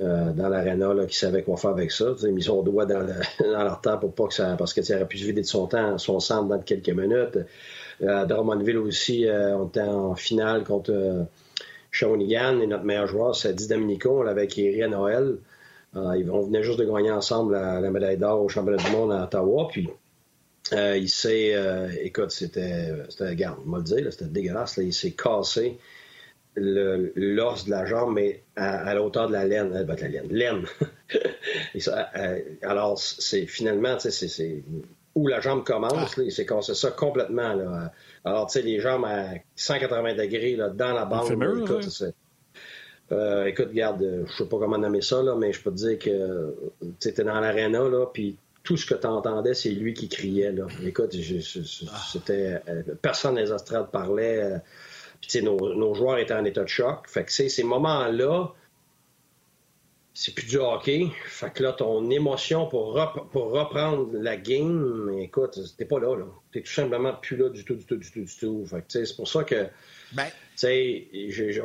euh, 0.00 0.32
dans 0.32 0.48
l'aréna 0.48 0.94
qui 1.06 1.16
savait 1.16 1.42
quoi 1.42 1.56
faire 1.56 1.70
avec 1.70 1.92
ça 1.92 2.14
il 2.20 2.26
a 2.26 2.30
mis 2.30 2.42
son 2.42 2.62
doigt 2.62 2.86
dans, 2.86 3.06
dans 3.40 3.62
l'artère 3.62 4.00
pour 4.00 4.14
pas 4.14 4.26
que 4.26 4.34
ça 4.34 4.56
parce 4.58 4.72
qu'il 4.74 4.82
aurait 4.94 5.06
pu 5.06 5.18
se 5.18 5.26
vider 5.26 5.42
de 5.42 5.46
son 5.46 5.66
temps 5.66 5.98
son 5.98 6.18
sang 6.18 6.44
dans 6.44 6.58
quelques 6.58 6.88
minutes 6.88 7.38
à 8.06 8.24
Drummondville 8.26 8.78
aussi 8.78 9.26
on 9.28 9.68
était 9.68 9.80
en 9.80 10.14
finale 10.14 10.64
contre 10.64 11.26
Shawinigan 11.90 12.60
et 12.60 12.66
notre 12.66 12.84
meilleur 12.84 13.06
joueur 13.06 13.36
c'est 13.36 13.54
Di 13.54 13.68
Domenico 13.68 14.20
on 14.20 14.22
l'avait 14.22 14.48
à 14.82 14.88
Noël 14.88 15.36
on 15.94 16.40
venait 16.42 16.62
juste 16.62 16.78
de 16.78 16.84
gagner 16.84 17.10
ensemble 17.10 17.54
la, 17.54 17.90
médaille 17.90 18.18
d'or 18.18 18.42
au 18.42 18.48
championnat 18.48 18.82
du 18.82 18.90
monde 18.90 19.12
à 19.12 19.24
Ottawa 19.24 19.68
puis 19.70 19.88
euh, 20.72 20.96
il 20.96 21.08
s'est, 21.08 21.54
euh, 21.54 21.90
écoute, 22.00 22.30
c'était, 22.30 22.92
c'était, 23.08 23.34
garde, 23.36 23.58
on 23.66 23.70
va 23.70 23.78
le 23.78 23.84
dire, 23.84 24.12
c'était 24.12 24.26
dégueulasse. 24.26 24.78
il 24.78 24.94
s'est 24.94 25.12
cassé 25.12 25.78
l'os 26.54 27.64
de 27.64 27.70
la 27.70 27.84
jambe, 27.84 28.14
mais 28.14 28.42
à, 28.56 28.94
la 28.94 29.02
hauteur 29.02 29.28
de 29.28 29.32
la 29.32 29.44
laine, 29.44 29.72
euh, 29.74 29.84
ben, 29.84 29.96
la 30.00 30.08
laine, 30.08 30.28
laine. 30.30 30.64
alors, 32.62 32.98
c'est 32.98 33.46
finalement, 33.46 33.98
c'est, 33.98 34.10
c'est 34.10 34.62
où 35.14 35.26
la 35.26 35.40
jambe 35.40 35.64
commence, 35.64 36.16
il 36.16 36.32
s'est 36.32 36.46
cassé 36.46 36.74
ça 36.74 36.90
complètement. 36.90 37.52
Là. 37.54 37.92
Alors, 38.24 38.46
tu 38.46 38.54
sais, 38.54 38.62
les 38.62 38.80
jambes 38.80 39.04
à 39.04 39.34
180 39.56 40.14
degrés 40.14 40.56
là, 40.56 40.68
dans 40.68 40.92
la 40.92 41.04
bande. 41.04 41.30
écoute, 41.30 42.02
écoute, 43.46 43.72
garde, 43.72 44.24
je 44.26 44.32
sais 44.32 44.46
pas 44.46 44.58
comment 44.58 44.78
nommer 44.78 45.02
ça, 45.02 45.22
là, 45.22 45.34
mais 45.36 45.52
je 45.52 45.62
peux 45.62 45.70
te 45.70 45.76
dire 45.76 45.98
que 45.98 46.54
tu 46.98 47.08
étais 47.08 47.24
dans 47.24 47.40
l'aréna, 47.40 47.88
là, 47.88 48.06
puis 48.06 48.36
tout 48.62 48.76
ce 48.76 48.86
que 48.86 48.94
tu 48.94 49.06
entendais, 49.06 49.54
c'est 49.54 49.70
lui 49.70 49.92
qui 49.94 50.08
criait. 50.08 50.52
Là. 50.52 50.66
Écoute, 50.84 51.12
c'était 51.12 52.60
euh, 52.68 52.82
personne 53.00 53.34
dans 53.34 53.40
les 53.40 53.52
estrades 53.52 53.90
parlait. 53.90 54.42
Euh, 54.42 54.58
puis, 55.20 55.42
nos, 55.42 55.74
nos 55.74 55.94
joueurs 55.94 56.18
étaient 56.18 56.34
en 56.34 56.44
état 56.44 56.62
de 56.62 56.68
choc. 56.68 57.08
Fait 57.08 57.24
que 57.24 57.32
ces 57.32 57.62
moments-là, 57.62 58.52
c'est 60.14 60.34
plus 60.34 60.46
du 60.46 60.58
hockey. 60.58 61.08
Fait 61.26 61.52
que 61.52 61.62
là, 61.62 61.72
ton 61.72 62.10
émotion 62.10 62.66
pour, 62.66 62.98
pour 63.32 63.50
reprendre 63.50 64.10
la 64.12 64.36
game, 64.36 65.10
écoute, 65.20 65.58
t'es 65.76 65.84
pas 65.84 66.00
là. 66.00 66.16
là. 66.16 66.26
T'es 66.52 66.60
tout 66.60 66.72
simplement 66.72 67.14
plus 67.14 67.36
là 67.36 67.48
du 67.48 67.64
tout, 67.64 67.74
du 67.74 67.84
tout, 67.84 67.96
du 67.96 68.10
tout, 68.10 68.20
du 68.20 68.36
tout. 68.36 68.66
Fait 68.66 68.82
que 68.82 69.04
c'est 69.04 69.16
pour 69.16 69.28
ça 69.28 69.44
que 69.44 69.68
ben, 70.12 70.26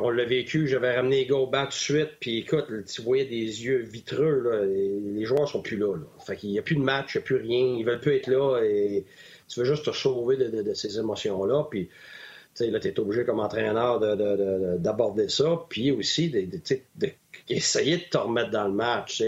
on 0.00 0.10
l'a 0.10 0.24
vécu, 0.24 0.66
j'avais 0.66 0.96
ramené 0.96 1.16
les 1.16 1.26
gars 1.26 1.36
au 1.36 1.46
banc 1.46 1.64
tout 1.64 1.70
de 1.70 1.74
suite, 1.74 2.10
puis 2.20 2.38
écoute, 2.38 2.66
tu 2.86 3.02
voyais 3.02 3.26
des 3.26 3.64
yeux 3.64 3.82
vitreux, 3.82 4.40
là, 4.40 4.64
les 4.64 5.24
joueurs 5.24 5.48
sont 5.48 5.60
plus 5.60 5.76
là. 5.76 5.94
Fait 6.26 6.36
qu'il 6.36 6.50
n'y 6.50 6.58
a 6.58 6.62
plus 6.62 6.76
de 6.76 6.80
match, 6.80 7.14
il 7.14 7.18
n'y 7.18 7.22
a 7.22 7.24
plus 7.24 7.36
rien, 7.36 7.76
ils 7.78 7.84
veulent 7.84 8.00
plus 8.00 8.14
être 8.14 8.28
là, 8.28 8.62
et 8.62 9.04
tu 9.48 9.60
veux 9.60 9.66
juste 9.66 9.84
te 9.84 9.92
sauver 9.92 10.36
de, 10.36 10.74
ces 10.74 10.98
émotions-là, 10.98 11.66
puis 11.70 11.90
là, 12.60 12.80
tu 12.80 12.88
es 12.88 13.00
obligé 13.00 13.24
comme 13.24 13.40
entraîneur 13.40 14.00
d'aborder 14.78 15.28
ça, 15.28 15.64
puis 15.68 15.90
aussi 15.92 16.30
d'essayer 16.30 17.96
de, 17.96 18.02
te 18.04 18.18
remettre 18.18 18.50
dans 18.50 18.68
le 18.68 18.74
match 18.74 19.22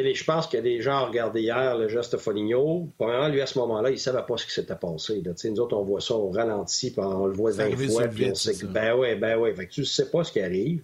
je 0.00 0.24
pense 0.24 0.46
que 0.46 0.56
les 0.56 0.80
gens 0.80 1.04
ont 1.04 1.08
regardé 1.08 1.42
hier 1.42 1.76
le 1.76 1.88
geste 1.88 2.16
Foligno. 2.16 2.88
Premièrement, 2.98 3.28
lui, 3.28 3.40
à 3.40 3.46
ce 3.46 3.58
moment-là, 3.58 3.90
il 3.90 3.94
ne 3.94 3.98
savait 3.98 4.22
pas 4.26 4.36
ce 4.36 4.46
qui 4.46 4.52
s'était 4.52 4.76
passé. 4.76 5.22
Nous 5.24 5.60
autres, 5.60 5.76
on 5.76 5.82
voit 5.82 6.00
ça 6.00 6.14
au 6.14 6.30
ralenti, 6.30 6.90
puis 6.90 7.00
on 7.00 7.26
le 7.26 7.32
voit 7.32 7.50
20 7.50 7.76
fois, 7.88 8.08
puis 8.08 8.30
on 8.30 8.34
sait 8.34 8.54
que, 8.54 8.66
ben 8.66 8.94
ouais, 8.94 9.16
ben 9.16 9.38
ouais. 9.38 9.54
Fait 9.54 9.66
que 9.66 9.72
tu 9.72 9.80
ne 9.80 9.86
sais 9.86 10.10
pas 10.10 10.24
ce 10.24 10.32
qui 10.32 10.40
arrive. 10.40 10.82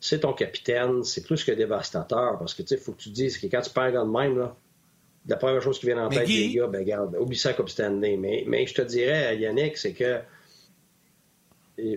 C'est 0.00 0.20
ton 0.20 0.34
capitaine, 0.34 1.02
c'est 1.02 1.24
plus 1.24 1.44
que 1.44 1.52
dévastateur, 1.52 2.38
parce 2.38 2.52
que, 2.52 2.62
il 2.68 2.76
faut 2.76 2.92
que 2.92 3.00
tu 3.00 3.08
dises 3.08 3.38
que 3.38 3.46
quand 3.46 3.62
tu 3.62 3.70
perds 3.70 3.92
de 3.92 4.10
même, 4.10 4.38
là, 4.38 4.54
la 5.26 5.36
première 5.36 5.62
chose 5.62 5.78
qui 5.78 5.86
vient 5.86 6.04
en 6.04 6.10
tête 6.10 6.26
des 6.26 6.52
gars, 6.52 6.66
ben 6.66 6.80
regarde, 6.80 7.16
oublie 7.18 7.38
ça 7.38 7.54
comme 7.54 7.68
Stanley. 7.68 8.18
Mais, 8.18 8.44
mais 8.46 8.66
je 8.66 8.74
te 8.74 8.82
dirais, 8.82 9.38
Yannick, 9.38 9.78
c'est 9.78 9.94
que 9.94 10.18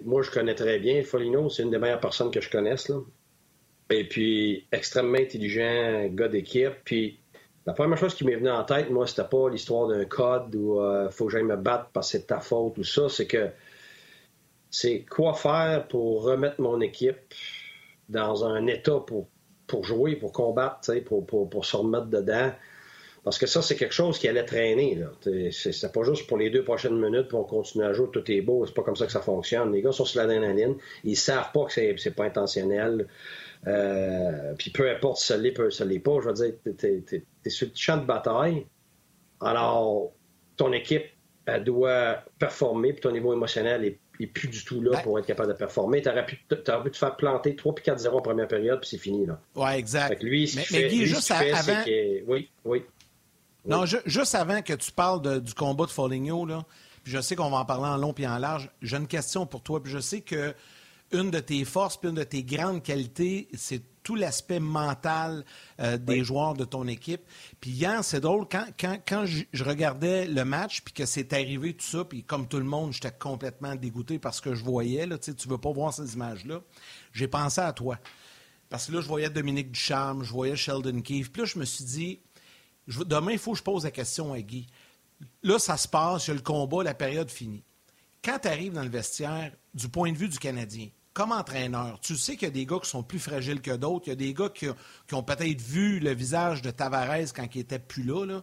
moi, 0.06 0.22
je 0.22 0.32
connais 0.32 0.56
très 0.56 0.80
bien 0.80 1.04
Foligno, 1.04 1.50
c'est 1.50 1.64
une 1.64 1.72
des 1.72 1.78
meilleures 1.78 2.00
personnes 2.00 2.32
que 2.32 2.42
je 2.42 2.50
connaisse. 2.50 2.92
Et 3.90 4.08
puis, 4.08 4.68
extrêmement 4.72 5.18
intelligent, 5.18 6.08
gars 6.10 6.28
d'équipe. 6.28 6.74
Puis, 6.84 7.20
la 7.66 7.74
première 7.74 7.98
chose 7.98 8.16
qui 8.16 8.26
m'est 8.26 8.36
venue 8.36 8.50
en 8.50 8.64
tête, 8.64 8.90
moi, 8.90 9.08
c'était 9.08 9.28
pas 9.28 9.50
l'histoire 9.50 9.88
d'un 9.88 10.06
code 10.06 10.56
où 10.56 10.82
il 10.82 11.12
faut 11.12 11.26
que 11.26 11.32
j'aille 11.32 11.44
me 11.44 11.58
battre 11.58 11.90
parce 11.94 12.12
que 12.12 12.18
c'est 12.18 12.28
ta 12.28 12.40
faute 12.40 12.78
ou 12.78 12.84
ça. 12.84 13.10
C'est 13.10 13.28
que 13.28 13.50
c'est 14.70 15.06
quoi 15.10 15.34
faire 15.34 15.88
pour 15.88 16.24
remettre 16.24 16.62
mon 16.62 16.82
équipe 16.82 17.18
dans 18.10 18.46
un 18.46 18.68
état 18.68 19.00
pour, 19.00 19.28
pour 19.68 19.84
jouer, 19.84 20.16
pour 20.16 20.32
combattre, 20.32 20.94
pour, 21.02 21.26
pour, 21.26 21.50
pour, 21.50 21.66
se 21.66 21.76
remettre 21.76 22.08
dedans. 22.08 22.52
Parce 23.28 23.40
que 23.40 23.46
ça, 23.46 23.62
c'est 23.62 23.76
quelque 23.76 23.94
chose 23.94 24.20
qui 24.20 24.30
allait 24.30 24.46
traîner. 24.46 25.04
C'est 25.52 25.92
pas 25.92 26.04
juste 26.04 26.28
pour 26.28 26.38
les 26.38 26.50
deux 26.50 26.64
prochaines 26.64 26.98
minutes, 26.98 27.28
pour 27.28 27.42
on 27.42 27.44
continue 27.44 27.84
à 27.84 27.92
jouer, 27.92 28.08
tout 28.14 28.24
est 28.32 28.40
beau. 28.40 28.66
C'est 28.66 28.74
pas 28.74 28.84
comme 28.84 28.96
ça 28.96 29.06
que 29.06 29.12
ça 29.12 29.20
fonctionne. 29.20 29.74
Les 29.74 29.82
gars 29.82 29.92
sont 29.92 30.06
sur 30.06 30.22
la 30.22 30.28
dernière 30.28 30.54
ligne. 30.54 30.78
Ils 31.04 31.18
savent 31.18 31.52
pas 31.52 31.66
que 31.66 31.74
c'est 31.74 32.16
pas 32.16 32.24
intentionnel. 32.24 33.06
Euh, 33.68 34.54
puis 34.58 34.70
peu 34.70 34.90
importe 34.90 35.18
si 35.18 35.26
ça 35.26 35.36
l'est, 35.36 35.54
ça 35.72 35.84
l'est 35.84 36.00
pas. 36.00 36.22
Je 36.22 36.28
veux 36.30 36.34
dire, 36.36 36.54
t'es 36.78 37.04
es, 37.44 37.50
sur 37.50 37.68
le 37.68 37.74
champ 37.76 37.98
de 37.98 38.06
bataille. 38.06 38.66
Alors, 39.42 40.14
ton 40.56 40.72
équipe, 40.72 41.08
elle 41.46 41.66
doit 41.66 42.24
performer, 42.40 42.94
puis 42.94 43.02
ton 43.02 43.12
niveau 43.12 43.34
émotionnel 43.34 43.84
est 43.84 44.00
n'est 44.20 44.28
plus 44.28 44.48
du 44.48 44.64
tout 44.64 44.82
là 44.82 44.92
ben- 44.94 45.02
pour 45.04 45.20
être 45.20 45.26
capable 45.26 45.50
de 45.50 45.58
performer. 45.58 46.02
Tu 46.02 46.10
aurais, 46.10 46.26
pu 46.26 46.38
te 46.48 46.98
faire 46.98 47.16
planter 47.16 47.56
3 47.56 47.76
puis 47.76 47.86
4-0 47.86 48.08
en 48.08 48.22
première 48.22 48.48
période, 48.48 48.80
puis 48.80 48.90
c'est 48.90 48.98
fini. 48.98 49.26
Là. 49.26 49.40
Oui, 49.56 49.70
exact. 49.76 50.24
lui, 50.24 50.52
mais, 50.56 50.88
Guy, 50.88 51.06
juste 51.06 51.30
avant... 51.30 51.84
Oui, 52.26 52.50
oui. 52.66 52.84
Non, 53.68 53.86
juste 53.86 54.36
avant 54.36 54.62
que 54.62 54.74
tu 54.74 54.92
parles 54.92 55.42
du 55.42 55.54
combat 55.54 55.86
de 55.86 55.92
Foligno, 55.92 56.46
là, 56.46 56.66
puis 57.04 57.14
je 57.14 57.22
sais 57.22 57.36
qu'on 57.36 57.50
va 57.50 57.58
en 57.58 57.66
parler 57.66 57.88
en 57.88 57.98
long 57.98 58.14
puis 58.14 58.28
en 58.28 58.38
large, 58.38 58.70
j'ai 58.82 58.98
une 58.98 59.08
question 59.08 59.46
pour 59.46 59.62
toi. 59.62 59.82
Puis 59.82 59.92
je 59.92 60.00
sais 60.00 60.22
que 60.22 60.54
une 61.12 61.32
de 61.32 61.40
tes 61.40 61.64
forces 61.64 61.96
puis 61.96 62.10
une 62.10 62.16
de 62.16 62.24
tes 62.24 62.44
grandes 62.44 62.84
qualités, 62.84 63.48
c'est 63.54 63.82
tout 64.04 64.16
l'aspect 64.16 64.60
mental 64.60 65.46
euh, 65.80 65.98
des 65.98 66.24
joueurs 66.24 66.54
de 66.54 66.66
ton 66.66 66.88
équipe. 66.88 67.22
Puis 67.62 67.72
hier, 67.72 68.04
c'est 68.04 68.20
drôle, 68.20 68.46
quand, 68.50 68.66
quand, 68.78 69.26
je, 69.26 69.64
regardais 69.64 70.28
le 70.28 70.44
match, 70.44 70.82
puis 70.82 70.94
que 70.94 71.06
c'est 71.06 71.32
arrivé 71.34 71.74
tout 71.74 71.86
ça, 71.86 72.04
puis 72.04 72.24
comme 72.24 72.48
tout 72.48 72.58
le 72.58 72.66
monde, 72.66 72.94
j'étais 72.94 73.12
complètement 73.12 73.76
dégoûté 73.76 74.20
parce 74.20 74.42
que 74.42 74.54
je 74.54 74.64
voyais, 74.64 75.06
là, 75.06 75.18
tu 75.18 75.32
ne 75.32 75.50
veux 75.50 75.58
pas 75.58 75.72
voir 75.72 75.94
ces 75.94 76.14
images-là, 76.14 76.62
j'ai 77.14 77.28
pensé 77.28 77.62
à 77.62 77.72
toi. 77.74 77.98
Parce 78.70 78.88
que 78.88 78.92
là, 78.92 79.02
je 79.02 79.08
voyais 79.08 79.30
Dominique 79.30 79.72
Ducharme, 79.72 80.24
je 80.24 80.32
voyais 80.32 80.58
Sheldon 80.58 81.02
Keefe. 81.02 81.32
Puis 81.32 81.42
là, 81.44 81.46
je 81.46 81.60
me 81.60 81.64
suis 81.66 81.86
dit, 81.86 82.20
demain, 82.88 83.32
il 83.32 83.40
faut 83.40 83.54
que 83.54 83.58
je 83.58 83.64
pose 83.64 83.84
la 83.84 83.92
question 83.92 84.34
à 84.34 84.42
Guy. 84.42 84.68
Là, 85.44 85.60
ça 85.60 85.78
se 85.78 85.88
passe, 85.88 86.28
il 86.28 86.30
y 86.30 86.32
a 86.32 86.36
le 86.36 86.42
combat, 86.42 86.84
la 86.84 86.94
période 86.94 87.30
finie. 87.30 87.64
Quand 88.24 88.40
tu 88.40 88.48
arrives 88.48 88.74
dans 88.74 88.84
le 88.84 88.90
vestiaire, 88.90 89.52
du 89.74 89.90
point 89.90 90.12
de 90.12 90.18
vue 90.18 90.30
du 90.30 90.40
Canadien, 90.40 90.90
comme 91.18 91.32
entraîneur, 91.32 92.00
tu 92.00 92.16
sais 92.16 92.36
qu'il 92.36 92.48
y 92.48 92.52
a 92.52 92.54
des 92.54 92.68
gars 92.68 92.78
qui 92.80 92.90
sont 92.90 93.02
plus 93.02 93.18
fragiles 93.18 93.60
que 93.60 93.76
d'autres. 93.76 94.06
Il 94.06 94.10
y 94.10 94.14
a 94.14 94.16
des 94.16 94.36
gars 94.36 94.50
qui, 94.50 94.68
ont 95.12 95.24
peut-être 95.24 95.62
vu 95.62 96.00
le 96.00 96.14
visage 96.14 96.62
de 96.62 96.70
Tavares 96.70 97.34
quand 97.36 97.48
il 97.56 97.62
était 97.62 97.80
plus 97.80 98.04
là, 98.04 98.42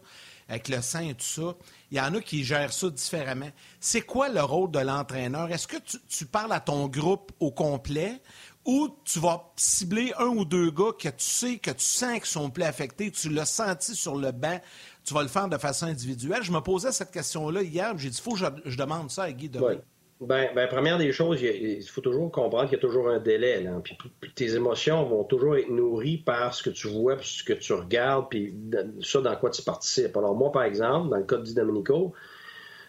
avec 0.48 0.68
le 0.68 0.82
sein 0.82 1.08
et 1.08 1.14
tout 1.14 1.24
ça. 1.24 1.54
Il 1.92 1.98
y 1.98 2.00
en 2.00 2.12
a 2.14 2.20
qui 2.20 2.42
gèrent 2.42 2.72
ça 2.72 2.90
différemment. 2.90 3.50
C'est 3.78 4.00
quoi 4.00 4.28
le 4.28 4.42
rôle 4.42 4.72
de 4.72 4.80
l'entraîneur? 4.80 5.52
Est-ce 5.52 5.68
que 5.68 5.76
tu, 6.08 6.26
parles 6.26 6.52
à 6.52 6.58
ton 6.58 6.88
groupe 6.88 7.30
au 7.38 7.52
complet 7.52 8.20
ou 8.64 8.88
tu 9.04 9.18
vas 9.18 9.52
cibler 9.56 10.12
un 10.18 10.28
ou 10.28 10.44
deux 10.44 10.70
gars 10.70 10.92
que 10.98 11.08
tu 11.08 11.14
sais, 11.18 11.58
que 11.58 11.70
tu 11.70 11.84
sens 11.84 12.14
qu'ils 12.14 12.24
sont 12.24 12.50
plus 12.50 12.64
affectés, 12.64 13.10
tu 13.10 13.28
l'as 13.28 13.46
senti 13.46 13.94
sur 13.94 14.16
le 14.16 14.32
banc, 14.32 14.58
tu 15.04 15.14
vas 15.14 15.22
le 15.22 15.28
faire 15.28 15.48
de 15.48 15.58
façon 15.58 15.86
individuelle? 15.86 16.42
Je 16.42 16.52
me 16.52 16.60
posais 16.60 16.92
cette 16.92 17.10
question-là 17.10 17.62
hier, 17.62 17.92
j'ai 17.98 18.10
dit, 18.10 18.18
il 18.18 18.22
faut 18.22 18.32
que 18.32 18.38
je, 18.64 18.76
demande 18.76 19.10
ça 19.10 19.24
à 19.24 19.32
Guy 19.32 19.48
demain. 19.48 19.76
Ben, 20.20 20.50
ben, 20.54 20.68
première 20.68 20.96
des 20.96 21.12
choses, 21.12 21.42
il 21.42 21.82
faut 21.82 22.00
toujours 22.00 22.30
comprendre 22.30 22.64
qu'il 22.64 22.76
y 22.76 22.78
a 22.78 22.80
toujours 22.80 23.08
un 23.08 23.18
délai. 23.18 23.62
Là. 23.62 23.80
Puis, 23.82 23.96
tes 24.34 24.54
émotions 24.54 25.04
vont 25.04 25.24
toujours 25.24 25.56
être 25.56 25.68
nourries 25.68 26.18
par 26.18 26.54
ce 26.54 26.62
que 26.62 26.70
tu 26.70 26.88
vois, 26.88 27.16
puis 27.16 27.28
ce 27.28 27.44
que 27.44 27.52
tu 27.52 27.72
regardes, 27.72 28.28
puis 28.30 28.54
ça 29.02 29.20
dans 29.20 29.36
quoi 29.36 29.50
tu 29.50 29.62
participes. 29.62 30.16
Alors 30.16 30.34
moi, 30.34 30.52
par 30.52 30.62
exemple, 30.62 31.10
dans 31.10 31.16
le 31.16 31.24
cas 31.24 31.36
de 31.36 31.42
Di 31.42 31.54
Domenico, 31.54 32.14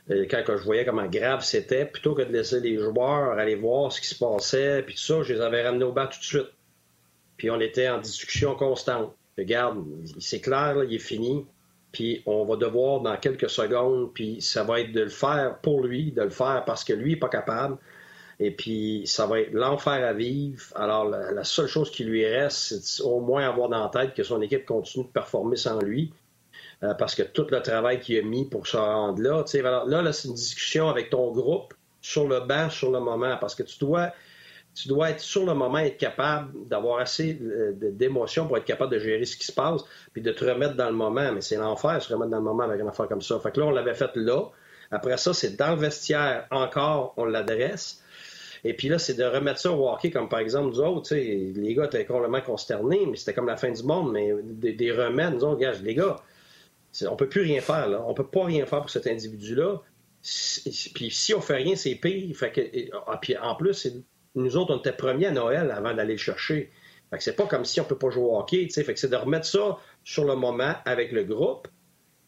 quand 0.07 0.43
je 0.47 0.63
voyais 0.63 0.85
comment 0.85 1.07
grave 1.07 1.43
c'était, 1.43 1.85
plutôt 1.85 2.13
que 2.13 2.21
de 2.21 2.31
laisser 2.31 2.59
les 2.59 2.77
joueurs 2.77 3.38
aller 3.38 3.55
voir 3.55 3.91
ce 3.91 4.01
qui 4.01 4.07
se 4.07 4.17
passait, 4.17 4.83
puis 4.83 4.95
tout 4.95 5.01
ça, 5.01 5.24
je 5.24 5.33
les 5.33 5.41
avais 5.41 5.65
ramenés 5.65 5.85
au 5.85 5.91
bas 5.91 6.07
tout 6.07 6.19
de 6.19 6.24
suite. 6.24 6.51
Puis 7.38 7.50
on 7.50 7.59
était 7.59 7.89
en 7.89 8.00
discussion 8.00 8.55
constante. 8.55 9.15
Regarde, 9.38 9.83
c'est 10.19 10.39
clair, 10.39 10.83
il 10.83 10.93
est 10.93 11.00
fini 11.00 11.45
puis 11.95 12.21
on 12.25 12.43
va 12.43 12.57
devoir 12.57 13.00
dans 13.00 13.15
quelques 13.15 13.50
secondes, 13.50 14.13
puis 14.13 14.41
ça 14.41 14.65
va 14.65 14.81
être 14.81 14.91
de 14.91 15.03
le 15.03 15.09
faire 15.09 15.59
pour 15.62 15.81
lui, 15.81 16.12
de 16.12 16.24
le 16.24 16.29
faire 16.29 16.63
parce 16.65 16.83
que 16.83 16.91
lui 16.91 17.12
n'est 17.12 17.19
pas 17.19 17.29
capable. 17.29 17.77
Et 18.38 18.51
puis, 18.51 19.03
ça 19.05 19.25
va 19.27 19.39
être 19.39 19.53
l'enfer 19.53 20.05
à 20.05 20.12
vivre. 20.12 20.62
Alors, 20.75 21.05
la, 21.05 21.43
seule 21.45 21.67
chose 21.67 21.89
qui 21.89 22.03
lui 22.03 22.25
reste, 22.25 22.81
c'est 22.81 23.01
au 23.01 23.21
moins 23.21 23.47
avoir 23.47 23.69
dans 23.69 23.88
tête 23.88 24.13
que 24.13 24.24
son 24.24 24.41
équipe 24.41 24.65
continue 24.65 25.05
de 25.05 25.09
performer 25.09 25.55
sans 25.55 25.79
lui. 25.79 26.12
Euh, 26.86 26.94
parce 26.94 27.15
que 27.15 27.24
tout 27.24 27.48
le 27.50 27.62
travail 27.62 28.00
qu'il 28.00 28.18
a 28.18 28.22
mis 28.22 28.46
pour 28.46 28.68
se 28.68 28.77
rendre 28.77 29.22
là, 29.22 29.44
là, 29.88 30.01
là 30.01 30.13
c'est 30.13 30.27
une 30.27 30.34
discussion 30.34 30.89
avec 30.89 31.10
ton 31.10 31.32
groupe 31.32 31.74
sur 32.01 32.27
le 32.27 32.42
banc, 32.42 32.70
sur 32.70 32.92
le 32.92 33.00
moment. 33.00 33.38
Parce 33.39 33.56
que 33.56 33.63
tu 33.63 33.80
dois 33.80 34.12
tu 34.75 34.89
dois 34.89 35.12
être 35.12 35.22
sur 35.22 35.46
le 35.46 35.54
moment, 35.54 35.77
être 35.77 35.98
capable 35.98 36.68
d'avoir 36.68 37.00
assez 37.00 37.39
euh, 37.42 37.72
d'émotions 37.74 38.46
pour 38.46 38.58
être 38.58 38.65
capable 38.65 38.92
de 38.92 39.00
gérer 39.00 39.24
ce 39.24 39.38
qui 39.38 39.46
se 39.46 39.54
passe, 39.54 39.82
puis 40.12 40.22
de 40.22 40.32
te 40.34 40.44
remettre 40.44 40.75
dans 40.75 40.89
le 40.89 40.96
moment. 40.96 41.32
Mais 41.32 41.39
c'est 41.39 41.56
l'enfer, 41.56 42.01
se 42.01 42.13
remettre 42.13 42.32
dans 42.32 42.39
le 42.39 42.44
moment 42.44 42.63
avec 42.63 42.82
une 42.82 42.89
affaire 42.89 43.08
comme 43.08 43.22
ça. 43.22 43.39
Fait 43.39 43.51
que 43.51 43.62
là, 43.62 43.68
on 43.68 43.72
l'avait 43.72 43.94
fait 43.94 44.12
là. 44.15 44.50
Après 44.92 45.15
ça, 45.15 45.34
c'est 45.34 45.56
dans 45.56 45.72
le 45.72 45.77
vestiaire 45.77 46.46
encore, 46.51 47.13
on 47.15 47.24
l'adresse. 47.24 48.04
Et 48.65 48.74
puis 48.74 48.89
là, 48.89 49.00
c'est 49.00 49.13
de 49.13 49.24
remettre 49.24 49.62
ça 49.62 49.72
au 49.72 49.88
hockey, 49.89 50.12
comme 50.12 50.27
par 50.27 50.39
exemple 50.39 50.68
nous 50.68 50.82
autres, 50.82 51.15
les 51.15 51.74
gars 51.74 51.86
étaient 51.86 52.06
complètement 52.06 52.42
consternés, 52.42 53.06
mais 53.10 53.15
c'était 53.15 53.34
comme 53.34 53.48
la 53.48 53.58
fin 53.58 53.72
du 53.72 53.84
monde, 53.84 54.12
mais 54.12 54.34
des, 54.44 54.74
des 54.74 54.92
remèdes, 54.92 55.36
nous 55.36 55.44
autres, 55.46 55.63
les 55.84 55.96
gars, 55.96 56.18
on 57.10 57.16
peut 57.16 57.30
plus 57.30 57.42
rien 57.42 57.62
faire, 57.62 57.88
là. 57.88 58.04
On 58.08 58.14
peut 58.14 58.28
pas 58.28 58.46
rien 58.46 58.66
faire 58.66 58.82
pour 58.82 58.90
cet 58.90 59.08
individu-là. 59.08 59.82
Puis 60.22 61.12
si 61.12 61.34
on 61.34 61.42
fait 61.42 61.56
rien, 61.56 61.75
c'est 61.75 61.96
pire. 61.96 62.36
Fait 62.36 62.52
que, 62.52 62.62
ah, 63.08 63.20
puis 63.22 63.38
en 63.38 63.56
plus, 63.56 63.88
nous 64.34 64.58
autres, 64.58 64.74
on 64.74 64.80
était 64.80 64.92
premiers 64.92 65.28
à 65.28 65.32
Noël 65.32 65.72
avant 65.72 65.94
d'aller 65.94 66.14
le 66.14 66.20
chercher. 66.20 66.72
Fait 67.10 67.18
que 67.18 67.24
c'est 67.24 67.36
pas 67.36 67.46
comme 67.46 67.66
si 67.66 67.80
on 67.80 67.86
peut 67.86 67.98
pas 67.98 68.10
jouer 68.10 68.24
au 68.24 68.38
hockey, 68.38 68.68
c'est 68.70 69.10
de 69.10 69.16
remettre 69.16 69.46
ça 69.46 69.78
sur 70.04 70.25
le 70.25 70.36
moment 70.36 70.74
avec 70.86 71.12
le 71.12 71.24
groupe, 71.24 71.68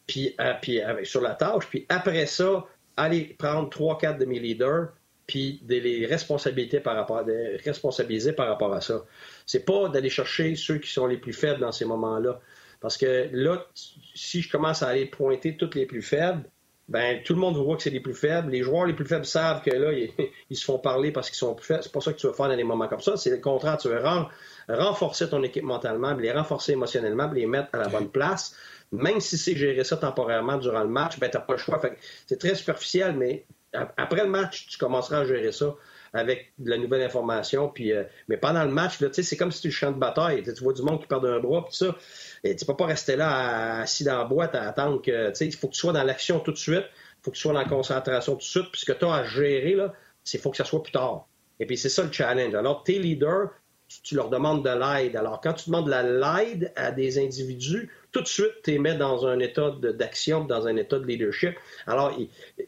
puis, 0.06 0.36
euh, 0.40 0.54
puis 0.62 0.80
sur 1.04 1.22
la 1.22 1.34
tâche, 1.34 1.68
puis 1.68 1.86
après 1.90 2.28
ça, 2.28 2.66
aller 2.96 3.36
prendre 3.38 3.70
trois, 3.70 3.98
quatre 3.98 4.20
de 4.20 4.26
mes 4.26 4.40
leaders, 4.40 4.90
puis 5.26 5.60
de 5.64 5.76
les 5.76 6.06
responsabiliser 6.06 6.80
par 6.80 6.96
rapport, 6.96 7.26
de 7.26 7.58
responsabiliser 7.64 8.32
par 8.32 8.48
rapport 8.48 8.74
à 8.74 8.82
ça. 8.82 9.06
C'est 9.46 9.66
pas 9.66 9.90
d'aller 9.90 10.10
chercher 10.10 10.56
ceux 10.56 10.78
qui 10.78 10.90
sont 10.90 11.06
les 11.06 11.18
plus 11.18 11.34
faibles 11.34 11.60
dans 11.60 11.74
ces 11.74 11.86
moments-là. 11.86 12.40
Parce 12.80 12.98
que 12.98 13.30
là, 13.32 13.66
si 13.74 14.42
je 14.42 14.52
commence 14.52 14.84
à 14.84 14.88
aller 14.88 15.06
pointer 15.06 15.58
toutes 15.58 15.76
les 15.76 15.86
plus 15.86 16.02
faibles, 16.02 16.44
ben 16.90 17.22
tout 17.24 17.34
le 17.34 17.40
monde 17.40 17.58
voit 17.58 17.76
que 17.76 17.84
c'est 17.84 17.90
les 17.90 18.00
plus 18.00 18.14
faibles. 18.14 18.50
Les 18.50 18.64
joueurs 18.64 18.86
les 18.86 18.94
plus 18.94 19.06
faibles 19.06 19.26
savent 19.26 19.62
que 19.62 19.72
là, 19.72 19.92
ils, 19.92 20.56
se 20.56 20.64
font 20.64 20.80
parler 20.80 21.12
parce 21.12 21.30
qu'ils 21.30 21.38
sont 21.38 21.54
plus 21.54 21.66
faibles. 21.66 21.84
C'est 21.84 21.92
pas 21.92 22.00
ça 22.00 22.14
que 22.14 22.18
tu 22.18 22.28
veux 22.28 22.34
faire 22.34 22.48
dans 22.48 22.56
des 22.56 22.64
moments 22.64 22.88
comme 22.88 23.02
ça. 23.02 23.18
C'est 23.18 23.30
le 23.30 23.38
contraire. 23.38 23.78
Tu 23.78 23.90
veux 23.90 24.02
renforcer 24.70 25.30
ton 25.30 25.44
équipe 25.44 25.64
mentalement, 25.64 26.14
les 26.14 26.32
renforcer 26.32 26.74
émotionnellement, 26.74 27.30
les 27.32 27.46
mettre 27.46 27.70
à 27.74 27.80
la 27.80 27.90
bonne 27.90 28.10
place. 28.10 28.56
Même 28.94 29.20
si 29.20 29.38
c'est 29.38 29.56
gérer 29.56 29.84
ça 29.84 29.98
temporairement 29.98 30.58
durant 30.58 30.84
le 30.84 30.90
match, 30.90 31.20
ben 31.20 31.30
t'as 31.30 31.42
pas 31.42 31.54
le 31.54 31.60
choix. 31.60 31.82
c'est 32.26 32.40
très 32.40 32.56
superficiel, 32.56 33.18
mais 33.18 33.46
après 33.74 34.24
le 34.24 34.30
match, 34.30 34.68
tu 34.68 34.78
commenceras 34.78 35.20
à 35.20 35.26
gérer 35.26 35.52
ça 35.52 35.76
avec 36.14 36.54
de 36.58 36.70
la 36.70 36.78
nouvelle 36.78 37.02
information. 37.02 37.70
Puis, 37.70 37.92
euh, 37.92 38.04
mais 38.28 38.38
pendant 38.38 38.64
le 38.64 38.72
match, 38.72 38.98
c'est 39.12 39.38
comme 39.38 39.52
si 39.52 39.62
tu 39.62 39.72
champ 39.72 39.92
de 39.92 40.00
bataille. 40.00 40.44
Tu 40.44 40.64
vois 40.64 40.74
du 40.74 40.82
monde 40.82 41.02
qui 41.02 41.08
perd 41.08 41.26
un 41.26 41.40
bras, 41.40 41.66
tout 41.68 41.76
ça. 41.76 41.96
Et 42.50 42.56
tu 42.56 42.66
peux 42.66 42.76
pas 42.76 42.86
rester 42.86 43.16
là 43.16 43.82
assis 43.82 44.04
dans 44.04 44.18
la 44.18 44.24
boîte 44.24 44.56
à 44.56 44.68
attendre 44.68 45.02
que. 45.02 45.34
Il 45.44 45.56
faut 45.56 45.68
que 45.68 45.74
tu 45.74 45.80
sois 45.80 45.94
dans 45.94 46.04
l'action 46.04 46.40
tout 46.40 46.52
de 46.52 46.58
suite. 46.58 46.86
Il 46.86 47.24
faut 47.24 47.32
que 47.32 47.36
tu 47.36 47.42
sois 47.42 47.54
dans 47.54 47.60
la 47.60 47.66
concentration 47.66 48.34
tout 48.34 48.40
de 48.40 48.44
suite. 48.44 48.72
Puis 48.72 48.82
ce 48.82 48.86
que 48.86 48.98
tu 48.98 49.06
as 49.06 49.14
à 49.14 49.24
gérer, 49.26 49.76
là, 49.76 49.94
c'est 50.24 50.38
faut 50.38 50.52
que 50.52 50.58
ça 50.58 50.66
soit 50.66 50.82
plus 50.82 50.92
tard. 50.92 51.28
Et 51.60 51.66
puis 51.66 51.78
c'est 51.78 51.90
ça 51.90 52.04
le 52.04 52.12
challenge. 52.12 52.54
Alors, 52.56 52.84
tes 52.84 53.00
leaders, 53.00 53.50
tu, 54.04 54.16
leur 54.16 54.30
demandes 54.30 54.64
de 54.64 54.70
l'aide. 54.70 55.16
Alors, 55.16 55.42
quand 55.42 55.54
tu 55.54 55.70
demandes 55.70 55.88
de 55.88 55.92
l'aide 55.92 56.72
à 56.76 56.92
des 56.92 57.20
individus, 57.20 57.90
tout 58.12 58.22
de 58.22 58.28
suite, 58.28 58.52
tu 58.64 58.72
les 58.72 58.80
mets 58.80 58.96
dans 58.96 59.26
un 59.26 59.40
état 59.40 59.72
d'action, 59.72 60.44
dans 60.44 60.68
un 60.68 60.76
état 60.76 61.00
de 61.00 61.06
leadership. 61.06 61.56
Alors, 61.86 62.18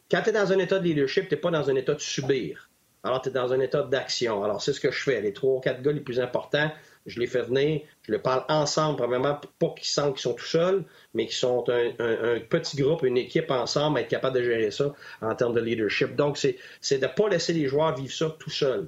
quand 0.09 0.21
tu 0.23 0.29
es 0.29 0.33
dans 0.33 0.51
un 0.51 0.59
état 0.59 0.79
de 0.79 0.83
leadership, 0.83 1.27
tu 1.27 1.35
n'es 1.35 1.41
pas 1.41 1.51
dans 1.51 1.69
un 1.69 1.75
état 1.75 1.93
de 1.93 1.99
subir. 1.99 2.69
Alors, 3.03 3.21
tu 3.21 3.29
es 3.29 3.31
dans 3.31 3.53
un 3.53 3.59
état 3.59 3.83
d'action. 3.83 4.43
Alors, 4.43 4.61
c'est 4.61 4.73
ce 4.73 4.79
que 4.79 4.91
je 4.91 5.01
fais. 5.01 5.21
Les 5.21 5.33
trois 5.33 5.57
ou 5.57 5.59
quatre 5.59 5.81
gars 5.81 5.91
les 5.91 6.01
plus 6.01 6.19
importants, 6.19 6.71
je 7.09 7.19
les 7.19 7.27
fais 7.27 7.41
venir, 7.41 7.81
je 8.03 8.11
les 8.11 8.19
parle 8.19 8.45
ensemble, 8.47 8.97
premièrement, 8.97 9.39
pas 9.59 9.73
qu'ils 9.75 9.87
sentent 9.87 10.13
qu'ils 10.13 10.21
sont 10.21 10.33
tout 10.33 10.45
seuls, 10.45 10.83
mais 11.13 11.25
qu'ils 11.25 11.35
sont 11.35 11.65
un, 11.69 12.39
petit 12.49 12.77
groupe, 12.77 13.03
une 13.03 13.17
équipe 13.17 13.51
ensemble, 13.51 13.99
être 13.99 14.07
capable 14.07 14.37
de 14.37 14.43
gérer 14.43 14.71
ça 14.71 14.93
en 15.21 15.35
termes 15.35 15.53
de 15.53 15.61
leadership. 15.61 16.15
Donc, 16.15 16.37
c'est 16.37 16.97
de 16.97 17.05
ne 17.05 17.11
pas 17.11 17.29
laisser 17.29 17.53
les 17.53 17.67
joueurs 17.67 17.95
vivre 17.95 18.13
ça 18.13 18.35
tout 18.39 18.49
seuls. 18.49 18.87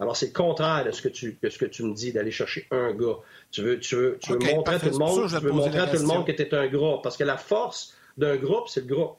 Alors, 0.00 0.16
c'est 0.16 0.26
le 0.26 0.32
contraire 0.32 0.84
de 0.84 0.90
ce 0.90 1.00
que 1.00 1.08
tu, 1.08 1.38
ce 1.48 1.58
que 1.58 1.64
tu 1.64 1.84
me 1.84 1.94
dis, 1.94 2.12
d'aller 2.12 2.32
chercher 2.32 2.66
un 2.72 2.92
gars. 2.92 3.18
Tu 3.52 3.62
veux, 3.62 3.78
tu 3.78 3.94
veux, 3.94 4.18
tu 4.20 4.32
veux 4.32 4.38
montrer 4.38 4.74
à 4.74 4.78
tout 4.80 4.86
le 4.86 4.98
monde, 4.98 5.28
tu 5.28 5.36
veux 5.36 5.52
montrer 5.52 5.78
à 5.78 5.86
tout 5.86 5.98
le 5.98 6.06
monde 6.06 6.26
que 6.26 6.32
tu 6.32 6.42
es 6.42 6.54
un 6.54 6.66
groupe. 6.66 7.02
Parce 7.02 7.16
que 7.16 7.24
la 7.24 7.36
force 7.36 7.94
d'un 8.16 8.36
groupe, 8.36 8.68
c'est 8.68 8.80
le 8.80 8.92
groupe. 8.94 9.18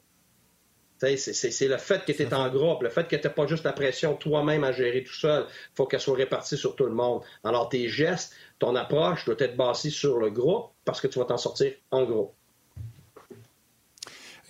C'est 0.99 1.67
le 1.67 1.77
fait 1.77 2.05
que 2.05 2.11
tu 2.11 2.21
es 2.21 2.33
en 2.33 2.49
groupe, 2.49 2.83
le 2.83 2.89
fait 2.89 3.07
que 3.07 3.15
tu 3.15 3.23
n'as 3.23 3.33
pas 3.33 3.45
juste 3.45 3.65
la 3.65 3.73
pression 3.73 4.15
toi-même 4.15 4.63
à 4.63 4.71
gérer 4.71 5.03
tout 5.03 5.13
seul. 5.13 5.45
Il 5.49 5.75
faut 5.75 5.85
qu'elle 5.85 5.99
soit 5.99 6.15
répartie 6.15 6.57
sur 6.57 6.75
tout 6.75 6.85
le 6.85 6.93
monde. 6.93 7.21
Alors, 7.43 7.67
tes 7.69 7.89
gestes, 7.89 8.33
ton 8.59 8.75
approche 8.75 9.25
doit 9.25 9.35
être 9.39 9.57
basée 9.57 9.89
sur 9.89 10.19
le 10.19 10.29
groupe 10.29 10.71
parce 10.85 11.01
que 11.01 11.07
tu 11.07 11.19
vas 11.19 11.25
t'en 11.25 11.37
sortir 11.37 11.73
en 11.91 12.03
groupe. 12.03 12.33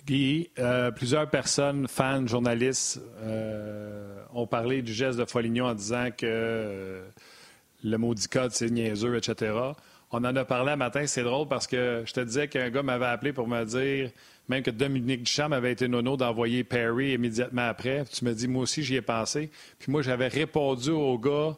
Guy, 0.06 0.50
euh, 0.58 0.90
plusieurs 0.90 1.30
personnes, 1.30 1.88
fans, 1.88 2.26
journalistes, 2.26 3.00
euh, 3.22 4.22
ont 4.34 4.46
parlé 4.46 4.82
du 4.82 4.92
geste 4.92 5.18
de 5.18 5.24
Foligno 5.24 5.64
en 5.64 5.74
disant 5.74 6.10
que 6.10 6.26
euh, 6.26 7.08
le 7.82 7.96
maudit 7.96 8.28
code, 8.28 8.52
c'est 8.52 8.70
niaiseux, 8.70 9.16
etc. 9.16 9.52
On 10.10 10.18
en 10.18 10.36
a 10.36 10.44
parlé 10.44 10.72
un 10.72 10.76
matin, 10.76 11.06
c'est 11.06 11.22
drôle 11.22 11.48
parce 11.48 11.66
que 11.66 12.02
je 12.06 12.12
te 12.12 12.20
disais 12.20 12.48
qu'un 12.48 12.68
gars 12.68 12.82
m'avait 12.82 13.06
appelé 13.06 13.32
pour 13.32 13.48
me 13.48 13.64
dire 13.64 14.10
même 14.48 14.62
que 14.62 14.70
Dominique 14.70 15.22
Duchamp 15.22 15.52
avait 15.52 15.72
été 15.72 15.88
nono 15.88 16.16
d'envoyer 16.16 16.64
Perry 16.64 17.12
immédiatement 17.12 17.68
après. 17.68 18.04
Tu 18.04 18.24
me 18.24 18.32
dis, 18.34 18.46
moi 18.46 18.62
aussi, 18.62 18.82
j'y 18.82 18.96
ai 18.96 19.02
pensé. 19.02 19.50
Puis 19.78 19.90
moi, 19.90 20.02
j'avais 20.02 20.28
répondu 20.28 20.90
au 20.90 21.18
gars, 21.18 21.56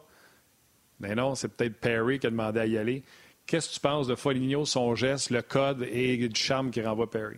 mais 0.99 1.13
non, 1.15 1.35
c'est 1.35 1.49
peut-être 1.49 1.75
Perry 1.75 2.19
qui 2.19 2.27
a 2.27 2.29
demandé 2.29 2.59
à 2.59 2.65
y 2.65 2.77
aller. 2.77 3.03
Qu'est-ce 3.45 3.69
que 3.69 3.73
tu 3.75 3.79
penses 3.79 4.07
de 4.07 4.15
Foligno, 4.15 4.65
son 4.65 4.95
geste, 4.95 5.29
le 5.29 5.41
code 5.41 5.85
et 5.89 6.17
Duchamp 6.27 6.69
qui 6.69 6.81
renvoie 6.81 7.09
Perry? 7.09 7.37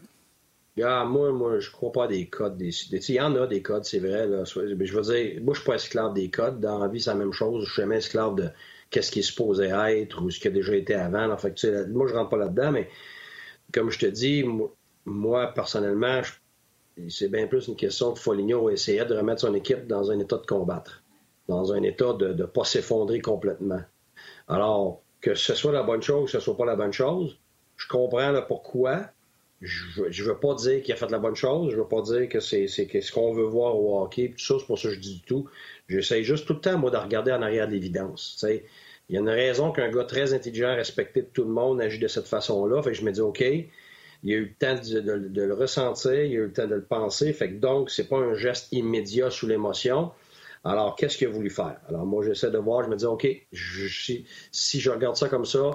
moi, 0.77 1.31
moi, 1.31 1.59
je 1.59 1.69
crois 1.71 1.91
pas 1.91 2.05
à 2.05 2.07
des 2.07 2.27
codes. 2.27 2.59
Il 2.61 3.13
y 3.13 3.19
en 3.19 3.35
a 3.35 3.47
des 3.47 3.61
codes, 3.61 3.83
c'est 3.83 3.99
vrai. 3.99 4.27
Là. 4.27 4.43
Je 4.45 4.59
veux 4.59 5.01
dire, 5.01 5.41
moi, 5.41 5.53
je 5.53 5.59
suis 5.59 5.67
pas 5.67 5.75
esclave 5.75 6.13
des 6.13 6.29
codes. 6.29 6.59
Dans 6.59 6.79
la 6.79 6.87
vie, 6.87 7.01
c'est 7.01 7.09
la 7.09 7.17
même 7.17 7.33
chose. 7.33 7.65
Je 7.65 7.71
suis 7.71 7.81
jamais 7.81 7.97
esclave 7.97 8.35
de 8.35 8.49
qu'est-ce 8.89 9.11
qui 9.11 9.19
est 9.19 9.23
supposé 9.23 9.65
être 9.65 10.21
ou 10.23 10.29
ce 10.29 10.39
qui 10.39 10.47
a 10.47 10.51
déjà 10.51 10.75
été 10.75 10.95
avant. 10.95 11.35
Fait 11.37 11.53
que, 11.53 11.85
moi, 11.91 12.07
je 12.07 12.13
rentre 12.13 12.29
pas 12.29 12.37
là-dedans, 12.37 12.71
mais 12.71 12.89
comme 13.73 13.89
je 13.89 13.99
te 13.99 14.05
dis, 14.05 14.43
moi, 14.43 14.73
personnellement, 15.55 16.21
c'est 17.07 17.29
bien 17.29 17.47
plus 17.47 17.67
une 17.67 17.75
question 17.75 18.13
que 18.13 18.19
Foligno 18.19 18.69
essayer 18.69 19.05
de 19.05 19.15
remettre 19.15 19.41
son 19.41 19.53
équipe 19.53 19.87
dans 19.87 20.11
un 20.11 20.19
état 20.19 20.37
de 20.37 20.45
combattre, 20.45 21.03
dans 21.47 21.71
un 21.73 21.81
état 21.83 22.13
de 22.13 22.33
ne 22.33 22.45
pas 22.45 22.63
s'effondrer 22.63 23.21
complètement. 23.21 23.81
Alors, 24.47 25.01
que 25.21 25.35
ce 25.35 25.53
soit 25.53 25.71
la 25.71 25.83
bonne 25.83 26.01
chose, 26.01 26.25
que 26.25 26.37
ce 26.37 26.39
soit 26.39 26.57
pas 26.57 26.65
la 26.65 26.75
bonne 26.75 26.93
chose, 26.93 27.39
je 27.77 27.87
comprends 27.87 28.31
le 28.31 28.45
pourquoi. 28.45 29.05
Je 29.61 30.03
ne 30.03 30.27
veux 30.27 30.39
pas 30.39 30.55
dire 30.55 30.81
qu'il 30.81 30.93
a 30.93 30.95
fait 30.95 31.11
la 31.11 31.19
bonne 31.19 31.35
chose, 31.35 31.71
je 31.71 31.75
veux 31.75 31.87
pas 31.87 32.01
dire 32.01 32.29
que 32.29 32.39
c'est 32.39 32.67
ce 32.67 33.11
qu'on 33.11 33.33
veut 33.33 33.43
voir 33.43 33.77
au 33.77 34.01
hockey, 34.01 34.29
tout 34.29 34.39
ça, 34.39 34.55
c'est 34.57 34.65
pour 34.65 34.79
ça 34.79 34.87
que 34.87 34.95
je 34.95 34.99
dis 34.99 35.15
du 35.15 35.21
tout. 35.23 35.49
J'essaie 35.89 36.23
juste 36.23 36.47
tout 36.47 36.53
le 36.53 36.61
temps, 36.61 36.77
moi, 36.77 36.91
de 36.91 36.97
regarder 36.97 37.33
en 37.33 37.41
arrière 37.41 37.67
de 37.67 37.73
l'évidence. 37.73 38.45
Il 39.09 39.15
y 39.15 39.17
a 39.17 39.19
une 39.19 39.29
raison 39.29 39.71
qu'un 39.73 39.89
gars 39.89 40.05
très 40.05 40.33
intelligent, 40.33 40.75
respecté 40.75 41.23
de 41.23 41.27
tout 41.27 41.43
le 41.43 41.49
monde, 41.49 41.81
agit 41.81 41.99
de 41.99 42.07
cette 42.07 42.27
façon-là. 42.27 42.81
Fait 42.83 42.91
que 42.91 42.97
je 42.97 43.03
me 43.03 43.11
dis, 43.11 43.19
OK, 43.19 43.43
il 44.23 44.33
a 44.33 44.37
eu 44.37 44.45
le 44.45 44.53
temps 44.53 44.75
de, 44.75 45.41
le 45.41 45.53
ressentir, 45.53 46.11
il 46.13 46.31
a 46.31 46.39
eu 46.39 46.45
le 46.45 46.53
temps 46.53 46.67
de 46.67 46.75
le 46.75 46.83
penser. 46.83 47.31
Fait 47.33 47.49
que 47.49 47.55
donc, 47.55 47.89
c'est 47.89 48.07
pas 48.07 48.17
un 48.17 48.33
geste 48.33 48.67
immédiat 48.71 49.29
sous 49.29 49.47
l'émotion. 49.47 50.11
Alors, 50.65 50.95
qu'est-ce 50.95 51.17
qu'il 51.17 51.27
a 51.27 51.31
voulu 51.31 51.49
faire? 51.49 51.79
Alors, 51.87 52.05
moi, 52.05 52.23
j'essaie 52.25 52.51
de 52.51 52.57
voir, 52.57 52.83
je 52.83 52.89
me 52.89 52.97
dis, 52.97 53.05
OK, 53.05 53.27
si, 53.53 54.79
je 54.79 54.89
regarde 54.89 55.15
ça 55.15 55.29
comme 55.29 55.45
ça, 55.45 55.71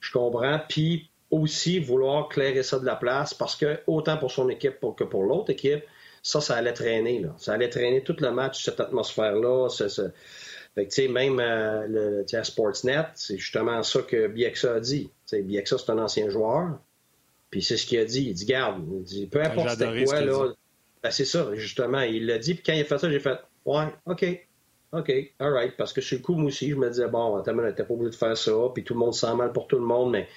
je 0.00 0.12
comprends. 0.12 0.60
Puis, 0.68 1.10
aussi, 1.30 1.80
vouloir 1.80 2.28
clairer 2.28 2.62
ça 2.62 2.78
de 2.78 2.84
la 2.84 2.96
place 2.96 3.32
parce 3.32 3.56
que, 3.56 3.80
autant 3.86 4.18
pour 4.18 4.30
son 4.30 4.48
équipe 4.48 4.78
que 4.96 5.04
pour 5.04 5.24
l'autre 5.24 5.50
équipe, 5.50 5.82
ça, 6.22 6.40
ça 6.40 6.56
allait 6.56 6.74
traîner. 6.74 7.24
Ça 7.38 7.54
allait 7.54 7.70
traîner 7.70 8.02
tout 8.02 8.16
le 8.20 8.30
match, 8.30 8.64
cette 8.64 8.80
atmosphère-là. 8.80 9.68
Même 11.08 11.40
euh, 11.40 12.24
le, 12.26 12.42
Sportsnet, 12.44 13.06
c'est 13.14 13.38
justement 13.38 13.82
ça 13.82 14.02
que 14.02 14.26
Bieksa 14.26 14.74
a 14.74 14.80
dit. 14.80 15.10
Bieksa, 15.32 15.78
c'est 15.78 15.90
un 15.90 15.98
ancien 15.98 16.28
joueur. 16.28 16.78
Puis 17.50 17.62
c'est 17.62 17.76
ce 17.76 17.86
qu'il 17.86 17.98
a 17.98 18.04
dit. 18.04 18.24
Il 18.28 18.34
dit, 18.34 18.44
garde, 18.44 18.82
il 18.92 19.02
dit, 19.02 19.26
peu 19.26 19.42
importe 19.42 19.70
c'était 19.70 20.04
quoi, 20.04 20.20
là. 20.20 20.52
Ben, 21.02 21.10
c'est 21.10 21.24
ça, 21.24 21.54
justement. 21.54 22.00
Il 22.00 22.26
l'a 22.26 22.38
dit, 22.38 22.54
puis 22.54 22.62
quand 22.64 22.72
il 22.72 22.80
a 22.80 22.84
fait 22.84 22.98
ça, 22.98 23.10
j'ai 23.10 23.20
fait, 23.20 23.38
ouais, 23.64 23.84
OK, 24.06 24.24
OK, 24.92 25.12
all 25.38 25.52
right. 25.52 25.76
Parce 25.76 25.92
que 25.92 26.00
sur 26.00 26.18
le 26.18 26.22
coup, 26.22 26.34
moi 26.34 26.46
aussi, 26.46 26.70
je 26.70 26.74
me 26.74 26.88
disais, 26.88 27.08
bon, 27.08 27.40
t'as 27.42 27.52
pas 27.52 27.94
obligé 27.94 28.10
de 28.10 28.14
faire 28.14 28.36
ça, 28.36 28.52
puis 28.74 28.84
tout 28.84 28.94
le 28.94 29.00
monde 29.00 29.14
sent 29.14 29.34
mal 29.34 29.52
pour 29.52 29.66
tout 29.66 29.76
le 29.76 29.84
monde, 29.84 30.12
mais 30.12 30.28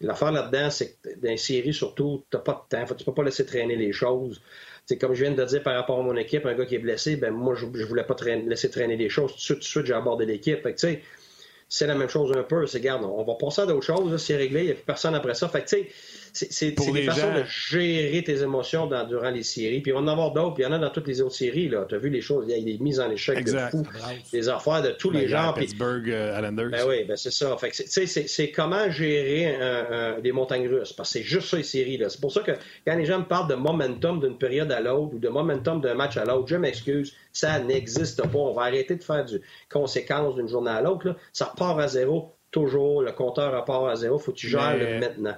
l'affaire 0.00 0.32
là-dedans, 0.32 0.70
c'est 0.70 0.96
que 1.02 1.08
dans 1.20 1.30
les 1.30 1.36
séries, 1.36 1.74
surtout, 1.74 2.24
t'as 2.30 2.38
pas 2.38 2.66
de 2.70 2.76
temps. 2.76 2.94
tu 2.94 3.04
peux 3.04 3.14
pas 3.14 3.24
laisser 3.24 3.46
traîner 3.46 3.76
les 3.76 3.92
choses. 3.92 4.40
C'est 4.86 4.98
comme 4.98 5.14
je 5.14 5.24
viens 5.24 5.34
de 5.34 5.44
dire 5.44 5.62
par 5.62 5.74
rapport 5.74 5.98
à 5.98 6.02
mon 6.02 6.16
équipe, 6.16 6.44
un 6.44 6.54
gars 6.54 6.66
qui 6.66 6.74
est 6.74 6.80
blessé, 6.80 7.16
ben 7.16 7.30
moi, 7.30 7.54
je, 7.54 7.64
voulais 7.64 8.04
pas 8.04 8.16
laisser 8.46 8.70
traîner 8.70 8.96
les 8.96 9.08
choses. 9.08 9.32
Tout 9.32 9.36
de 9.36 9.42
suite, 9.42 9.56
tout 9.56 9.62
de 9.62 9.68
suite 9.68 9.86
j'ai 9.86 9.94
abordé 9.94 10.26
l'équipe. 10.26 10.62
tu 10.62 10.72
sais, 10.76 11.02
c'est 11.68 11.86
la 11.86 11.94
même 11.94 12.10
chose 12.10 12.36
un 12.36 12.42
peu. 12.42 12.66
C'est, 12.66 12.80
garde, 12.80 13.04
on 13.04 13.24
va 13.24 13.34
passer 13.34 13.62
à 13.62 13.66
d'autres 13.66 13.86
choses, 13.86 14.22
c'est 14.22 14.36
réglé, 14.36 14.60
il 14.60 14.66
n'y 14.66 14.72
a 14.72 14.74
plus 14.74 14.84
personne 14.84 15.14
après 15.14 15.34
ça. 15.34 15.48
Fait 15.48 15.62
que, 15.62 15.68
tu 15.68 15.76
sais, 15.76 15.88
c'est 16.34 16.72
des 16.72 17.02
façons 17.04 17.32
de 17.32 17.44
gérer 17.44 18.22
tes 18.24 18.42
émotions 18.42 18.86
durant 19.08 19.30
les 19.30 19.42
séries. 19.42 19.80
Puis 19.80 19.92
on 19.92 19.96
va 19.96 20.02
en 20.02 20.08
avoir 20.08 20.32
d'autres, 20.32 20.54
puis 20.54 20.64
il 20.64 20.66
y 20.66 20.68
en 20.68 20.72
a 20.72 20.78
dans 20.78 20.90
toutes 20.90 21.06
les 21.06 21.20
autres 21.20 21.34
séries. 21.34 21.70
Tu 21.88 21.94
as 21.94 21.98
vu 21.98 22.10
les 22.10 22.20
choses, 22.20 22.46
il 22.48 22.58
y 22.58 22.60
a 22.60 22.64
des 22.64 22.82
mises 22.82 23.00
en 23.00 23.10
échec 23.10 23.44
de 23.44 23.56
fou, 23.70 23.82
des 24.32 24.48
affaires 24.48 24.82
de 24.82 24.90
tous 24.90 25.10
les 25.10 25.28
genres. 25.28 25.54
Pittsburgh, 25.54 26.10
euh, 26.10 26.34
Islanders. 26.36 26.70
Ben 26.70 26.84
oui, 26.88 27.04
ben 27.04 27.16
c'est 27.16 27.30
ça. 27.30 27.56
Fait 27.56 27.70
c'est 27.72 28.50
comment 28.50 28.90
gérer 28.90 29.56
des 30.22 30.32
montagnes 30.32 30.68
russes, 30.68 30.92
parce 30.92 31.12
que 31.12 31.18
c'est 31.20 31.24
juste 31.24 31.48
ça 31.48 31.56
les 31.56 31.62
séries. 31.62 32.00
C'est 32.08 32.20
pour 32.20 32.32
ça 32.32 32.40
que 32.40 32.52
quand 32.86 32.96
les 32.96 33.04
gens 33.04 33.20
me 33.20 33.24
parlent 33.24 33.48
de 33.48 33.54
momentum 33.54 34.20
d'une 34.20 34.38
période 34.38 34.70
à 34.72 34.80
l'autre 34.80 35.14
ou 35.14 35.18
de 35.18 35.28
momentum 35.28 35.80
d'un 35.80 35.94
match 35.94 36.16
à 36.16 36.24
l'autre, 36.24 36.48
je 36.48 36.56
m'excuse, 36.56 37.14
ça 37.32 37.58
n'existe 37.60 38.22
pas. 38.22 38.38
On 38.38 38.52
va 38.52 38.62
arrêter 38.62 38.96
de 38.96 39.02
faire 39.02 39.24
du 39.24 39.40
conséquence 39.70 40.34
d'une 40.34 40.48
journée 40.48 40.70
à 40.70 40.80
l'autre. 40.80 41.16
Ça 41.32 41.52
part 41.56 41.78
à 41.78 41.88
zéro 41.88 42.34
toujours. 42.50 43.02
Le 43.02 43.12
compteur 43.12 43.52
repart 43.52 43.88
à 43.88 43.96
zéro. 43.96 44.18
faut 44.18 44.32
que 44.32 44.36
tu 44.36 44.48
gères 44.48 44.76
le 44.76 45.00
maintenant. 45.00 45.36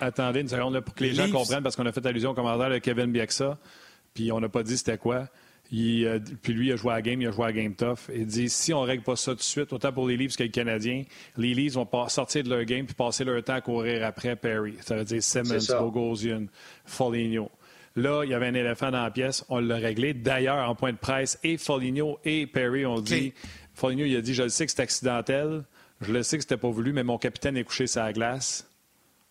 Attendez 0.00 0.40
une 0.40 0.48
seconde 0.48 0.80
pour 0.80 0.94
que 0.94 1.04
les 1.04 1.14
gens 1.14 1.30
comprennent, 1.30 1.62
parce 1.62 1.76
qu'on 1.76 1.86
a 1.86 1.92
fait 1.92 2.04
allusion 2.06 2.30
au 2.30 2.34
commentaire 2.34 2.70
de 2.70 2.78
Kevin 2.78 3.10
Bieksa, 3.10 3.58
puis 4.14 4.30
on 4.30 4.40
n'a 4.40 4.48
pas 4.48 4.62
dit 4.62 4.78
c'était 4.78 4.98
quoi. 4.98 5.28
Euh, 5.72 6.18
puis 6.42 6.52
lui, 6.54 6.68
il 6.68 6.72
a 6.72 6.76
joué 6.76 6.92
à 6.92 6.96
la 6.96 7.02
game, 7.02 7.20
il 7.20 7.28
a 7.28 7.30
joué 7.30 7.46
à 7.46 7.52
Game 7.52 7.74
Tough. 7.74 8.10
Il 8.14 8.26
dit 8.26 8.48
si 8.48 8.72
on 8.72 8.82
ne 8.82 8.86
règle 8.86 9.02
pas 9.02 9.16
ça 9.16 9.32
tout 9.32 9.38
de 9.38 9.42
suite, 9.42 9.72
autant 9.72 9.92
pour 9.92 10.08
les 10.08 10.16
Leafs 10.16 10.36
que 10.36 10.42
les 10.42 10.50
Canadiens, 10.50 11.04
les 11.36 11.54
Leafs 11.54 11.74
vont 11.74 11.86
pas 11.86 12.08
sortir 12.08 12.42
de 12.42 12.48
leur 12.48 12.64
game 12.64 12.86
puis 12.86 12.94
passer 12.94 13.24
leur 13.24 13.42
temps 13.42 13.54
à 13.54 13.60
courir 13.60 14.04
après 14.06 14.36
Perry. 14.36 14.74
Ça 14.80 14.96
veut 14.96 15.04
dire 15.04 15.22
Simmons, 15.22 15.58
Bogosian, 15.78 16.46
Foligno. 16.86 17.50
Là, 17.96 18.22
il 18.24 18.30
y 18.30 18.34
avait 18.34 18.46
un 18.46 18.54
éléphant 18.54 18.90
dans 18.90 19.02
la 19.02 19.10
pièce, 19.10 19.44
on 19.48 19.58
l'a 19.58 19.76
réglé. 19.76 20.14
D'ailleurs, 20.14 20.68
en 20.68 20.74
point 20.74 20.92
de 20.92 20.98
presse, 20.98 21.38
et 21.42 21.56
Foligno 21.58 22.18
et 22.24 22.46
Perry 22.46 22.86
ont 22.86 23.00
dit 23.00 23.34
Foligno, 23.74 24.04
il 24.04 24.16
a 24.16 24.20
dit 24.20 24.34
Je 24.34 24.44
le 24.44 24.48
sais 24.48 24.66
que 24.66 24.72
c'est 24.72 24.82
accidentel, 24.82 25.64
je 26.00 26.12
le 26.12 26.22
sais 26.22 26.38
que 26.38 26.44
c'était 26.44 26.56
pas 26.56 26.70
voulu, 26.70 26.92
mais 26.92 27.04
mon 27.04 27.18
capitaine 27.18 27.56
est 27.56 27.64
couché 27.64 27.86
sur 27.86 28.02
la 28.02 28.12
glace 28.12 28.67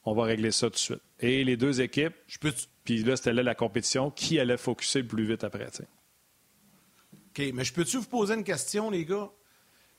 on 0.08 0.14
va 0.14 0.24
régler 0.24 0.52
ça 0.52 0.68
tout 0.68 0.74
de 0.74 0.78
suite. 0.78 1.02
Et 1.20 1.44
les 1.44 1.58
deux 1.58 1.82
équipes, 1.82 2.16
je 2.28 2.38
peux 2.38 2.54
puis 2.86 3.04
là, 3.04 3.18
c'était 3.18 3.34
là 3.34 3.44
la 3.44 3.54
compétition, 3.54 4.10
qui 4.10 4.40
allait 4.40 4.56
focuser 4.56 5.02
le 5.02 5.08
plus 5.08 5.28
vite 5.28 5.44
après, 5.44 5.68
OK, 5.68 7.44
mais 7.54 7.66
je 7.66 7.74
peux-tu 7.74 7.98
vous 7.98 8.08
poser 8.08 8.36
une 8.36 8.46
question, 8.46 8.90
les 8.90 9.04
gars? 9.04 9.30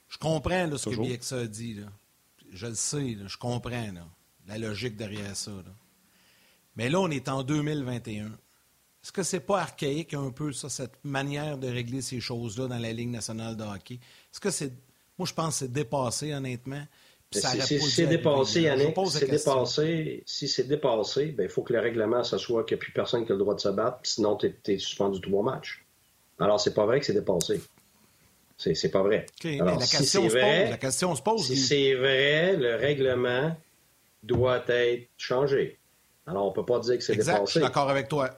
Je 0.09 0.17
comprends 0.17 0.75
ce 0.75 0.89
que 0.89 0.97
Bieksa 0.97 1.41
a 1.41 1.47
dit. 1.47 1.75
Là. 1.75 1.87
Je 2.51 2.67
le 2.67 2.75
sais, 2.75 3.19
je 3.27 3.37
comprends 3.37 3.93
la 4.47 4.57
logique 4.57 4.97
derrière 4.97 5.37
ça. 5.37 5.53
Mais 6.77 6.89
là, 6.89 6.99
on 6.99 7.11
est 7.11 7.29
en 7.29 7.43
2021. 7.43 8.29
Est-ce 8.29 9.13
que 9.13 9.23
c'est 9.23 9.41
pas 9.41 9.61
archaïque 9.61 10.15
un 10.15 10.31
peu, 10.31 10.53
ça, 10.53 10.71
cette 10.71 11.05
manière 11.05 11.59
de 11.59 11.69
régler 11.69 12.01
ces 12.01 12.21
choses-là 12.21 12.69
dans 12.69 12.79
la 12.79 12.95
Ligue 12.95 13.11
nationale 13.11 13.55
de 13.55 13.65
hockey? 13.65 13.97
Est-ce 14.33 14.41
que 14.41 14.51
c'est. 14.51 14.73
Moi, 15.19 15.27
je 15.27 15.35
pense 15.35 15.55
que 15.55 15.59
c'est 15.67 15.73
dépassé, 15.73 16.33
honnêtement. 16.33 16.87
Si 17.31 17.79
c'est 17.81 18.07
dépassé, 18.07 18.63
Yannick, 18.63 18.97
si 19.07 19.19
c'est 19.19 19.31
dépassé, 19.31 20.23
si 20.25 20.49
c'est 20.49 20.65
dépassé, 20.65 21.27
ben, 21.27 21.45
il 21.45 21.51
faut 21.51 21.63
que 21.63 21.75
le 21.75 21.81
règlement, 21.81 22.25
ce 22.25 22.39
soit 22.39 22.65
qu'il 22.65 22.77
n'y 22.77 22.81
a 22.81 22.83
plus 22.83 22.93
personne 22.93 23.27
qui 23.27 23.33
a 23.33 23.35
le 23.35 23.41
droit 23.41 23.55
de 23.55 23.61
se 23.61 23.69
battre, 23.69 23.99
sinon 24.03 24.37
tu 24.37 24.55
es, 24.67 24.79
suspendu 24.79 25.21
trois 25.21 25.43
matchs. 25.43 25.85
Alors, 26.39 26.59
c'est 26.59 26.73
pas 26.73 26.87
vrai 26.87 27.01
que 27.01 27.07
c'est 27.07 27.13
dépassé. 27.13 27.61
C'est 28.57 28.91
pas 28.91 29.03
vrai. 29.03 29.27
Alors, 29.45 29.79
la, 29.79 29.81
si 29.81 29.97
question 29.99 30.27
vrai, 30.27 30.71
la 30.71 30.79
question 30.79 31.15
se 31.15 31.23
pose. 31.23 31.45
Si 31.47 31.57
c'est 31.57 31.95
vrai, 31.95 32.57
le 32.57 32.77
règlement 32.77 33.55
doit 34.23 34.65
être 34.69 35.09
changé. 35.19 35.79
Alors, 36.27 36.47
on 36.47 36.53
peut 36.53 36.65
pas 36.65 36.81
dire 36.81 36.97
que 36.97 37.05
c'est 37.05 37.15
dépassé. 37.15 37.43
Je 37.45 37.51
suis 37.51 37.61
d'accord 37.61 37.91
avec 37.91 38.09
toi. 38.09 38.31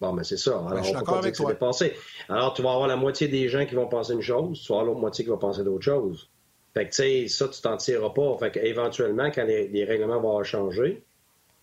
Bon, 0.00 0.12
mais 0.12 0.24
c'est 0.24 0.36
ça. 0.36 0.56
Alors, 0.68 0.84
on 0.84 0.92
peut 0.92 1.04
pas 1.04 1.20
dire 1.20 1.30
que 1.30 1.36
c'est 1.36 1.46
dépassé. 1.46 1.94
Alors, 2.28 2.52
tu 2.52 2.62
vas 2.62 2.72
avoir 2.72 2.88
la 2.88 2.96
moitié 2.96 3.28
des 3.28 3.48
gens 3.48 3.64
qui 3.64 3.76
vont 3.76 3.86
penser 3.86 4.12
une 4.12 4.22
chose, 4.22 4.60
tu 4.60 4.72
vas 4.72 4.80
avoir 4.80 4.86
l'autre 4.86 5.00
moitié 5.00 5.24
qui 5.24 5.30
va 5.30 5.36
penser 5.36 5.62
d'autre 5.62 5.84
chose. 5.84 6.28
Fait 6.74 6.86
que, 6.86 6.90
tu 6.90 6.96
sais, 6.96 7.28
ça, 7.28 7.48
tu 7.48 7.60
t'en 7.62 7.76
tireras 7.76 8.10
pas. 8.10 8.36
Fait 8.38 8.50
qu'éventuellement, 8.50 9.30
quand 9.30 9.44
les, 9.44 9.84
règlements 9.84 10.20
vont 10.20 10.42
changer, 10.42 11.02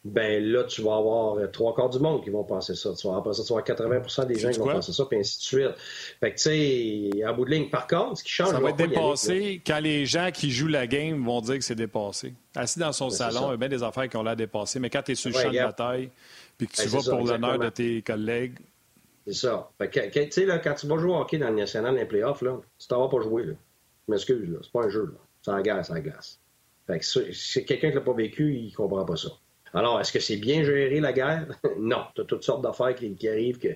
ben 0.06 0.41
là, 0.43 0.63
tu 0.63 0.82
vas 0.82 0.95
avoir 0.95 1.36
euh, 1.36 1.47
trois 1.47 1.76
quarts 1.76 1.89
du 1.89 2.00
monde 2.00 2.24
qui 2.24 2.30
vont 2.30 2.45
penser 2.45 2.76
ça. 2.76 2.93
Tu 2.97 3.08
vas 3.08 3.17
avoir, 3.17 3.36
ça, 3.36 3.43
tu 3.43 3.54
vas 3.54 3.60
avoir 3.60 4.02
80% 4.02 4.26
des 4.26 4.39
gens 4.39 4.50
qui 4.50 4.60
vont 4.60 4.71
penser 4.71 4.93
ça, 4.93 5.06
puis 5.06 5.19
ainsi 5.19 5.38
de 5.38 5.43
suite. 5.43 5.76
Fait 6.19 6.32
que, 6.32 6.38
tu 6.38 7.12
sais, 7.12 7.24
à 7.24 7.34
bout 7.34 7.43
de 7.43 7.52
ligne, 7.52 7.69
par 7.69 7.88
contre, 7.88 8.19
ce 8.19 8.24
qui 8.24 8.32
change... 8.32 8.52
Ça 8.52 8.60
va 8.60 8.69
être 8.69 8.78
dépassé 8.78 9.62
quand 9.67 9.80
les 9.80 10.06
gens 10.06 10.30
qui 10.34 10.50
jouent 10.50 10.67
la 10.67 10.88
game 10.88 11.24
vont 11.24 11.41
dire 11.41 11.58
que 11.58 11.63
c'est 11.63 11.76
dépassé. 11.76 12.34
Assis 12.56 12.80
dans 12.80 12.93
son 12.93 13.10
ben, 13.10 13.15
salon, 13.15 13.47
il 13.50 13.52
y 13.52 13.54
a 13.54 13.58
bien 13.58 13.69
des 13.69 13.84
affaires 13.84 14.08
qui 14.08 14.15
ont 14.15 14.24
l'air 14.24 14.38
dépassées, 14.38 14.80
mais 14.80 14.89
quand 14.89 15.04
tu 15.04 15.12
es 15.12 15.15
sur 15.15 15.30
le 15.30 15.36
champ 15.36 15.52
de 15.52 15.58
bataille, 15.58 16.10
puis 16.58 16.67
que 16.67 16.74
tu 16.74 16.89
ben, 16.89 17.00
vas 17.00 17.17
pour 17.17 17.28
l'honneur 17.28 17.60
de 17.60 17.69
tes 17.69 18.02
collègues... 18.02 18.58
C'est 19.28 19.34
ça. 19.34 19.69
Fait 19.78 19.89
que, 19.89 20.24
tu 20.24 20.32
sais, 20.32 20.62
quand 20.63 20.74
tu 20.74 20.88
vas 20.88 20.97
jouer 20.97 21.12
au 21.12 21.17
hockey 21.17 21.38
dans 21.38 21.50
le 21.50 21.56
national, 21.56 21.93
dans 21.93 22.00
les 22.00 22.06
playoffs, 22.06 22.41
là, 22.41 22.60
tu 22.80 22.88
t'en 22.88 23.02
vas 23.02 23.10
pas 23.10 23.21
jouer, 23.21 23.43
là. 23.43 23.54
Je 24.07 24.11
m'excuse, 24.11 24.49
là. 24.49 24.59
C'est 24.61 24.71
pas 24.71 24.83
un 24.83 24.89
jeu, 24.89 25.13
là. 25.45 25.61
Guerre, 25.61 25.85
c'est 25.85 25.93
la 25.93 26.01
glace. 26.01 26.39
Fait 26.87 26.99
que 26.99 27.33
c'est 27.33 27.65
quelqu'un 27.65 27.89
qui 27.89 27.95
l'a 27.95 28.01
pas 28.01 28.13
vécu, 28.13 28.53
il 28.55 28.73
comprend 28.73 29.05
pas 29.05 29.15
ça. 29.15 29.29
Alors, 29.73 29.99
est-ce 30.01 30.11
que 30.11 30.19
c'est 30.19 30.37
bien 30.37 30.63
géré 30.63 30.99
la 30.99 31.13
guerre? 31.13 31.47
non. 31.79 32.03
Tu 32.15 32.21
as 32.21 32.25
toutes 32.25 32.43
sortes 32.43 32.61
d'affaires 32.61 32.93
qui, 32.95 33.27
arrivent 33.27 33.59
que 33.59 33.69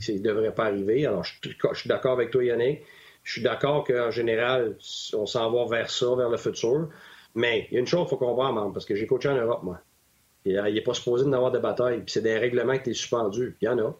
ça 0.00 0.12
ne 0.12 0.18
devrait 0.18 0.54
pas 0.54 0.66
arriver. 0.66 1.06
Alors, 1.06 1.24
je, 1.24 1.30
suis 1.74 1.88
d'accord 1.88 2.12
avec 2.12 2.30
toi, 2.30 2.42
Yannick. 2.42 2.82
Je 3.22 3.32
suis 3.32 3.42
d'accord 3.42 3.84
qu'en 3.84 4.10
général, 4.10 4.76
on 5.14 5.26
s'en 5.26 5.50
va 5.50 5.66
vers 5.76 5.90
ça, 5.90 6.14
vers 6.14 6.30
le 6.30 6.36
futur. 6.36 6.88
Mais 7.34 7.66
il 7.70 7.74
y 7.74 7.76
a 7.76 7.80
une 7.80 7.86
chose 7.86 8.02
qu'il 8.02 8.10
faut 8.10 8.16
comprendre, 8.16 8.72
parce 8.72 8.84
que 8.84 8.94
j'ai 8.94 9.06
coaché 9.06 9.28
en 9.28 9.36
Europe, 9.36 9.62
moi. 9.62 9.80
Il 10.44 10.54
n'est 10.54 10.80
pas 10.82 10.94
supposé 10.94 11.28
d'avoir 11.28 11.50
de 11.50 11.58
bataille. 11.58 11.98
Puis 12.00 12.12
c'est 12.12 12.22
des 12.22 12.38
règlements 12.38 12.78
qui 12.78 12.94
sont 12.94 13.00
suspendus. 13.00 13.56
Il 13.60 13.64
y 13.64 13.68
en 13.68 13.78
a. 13.78 13.94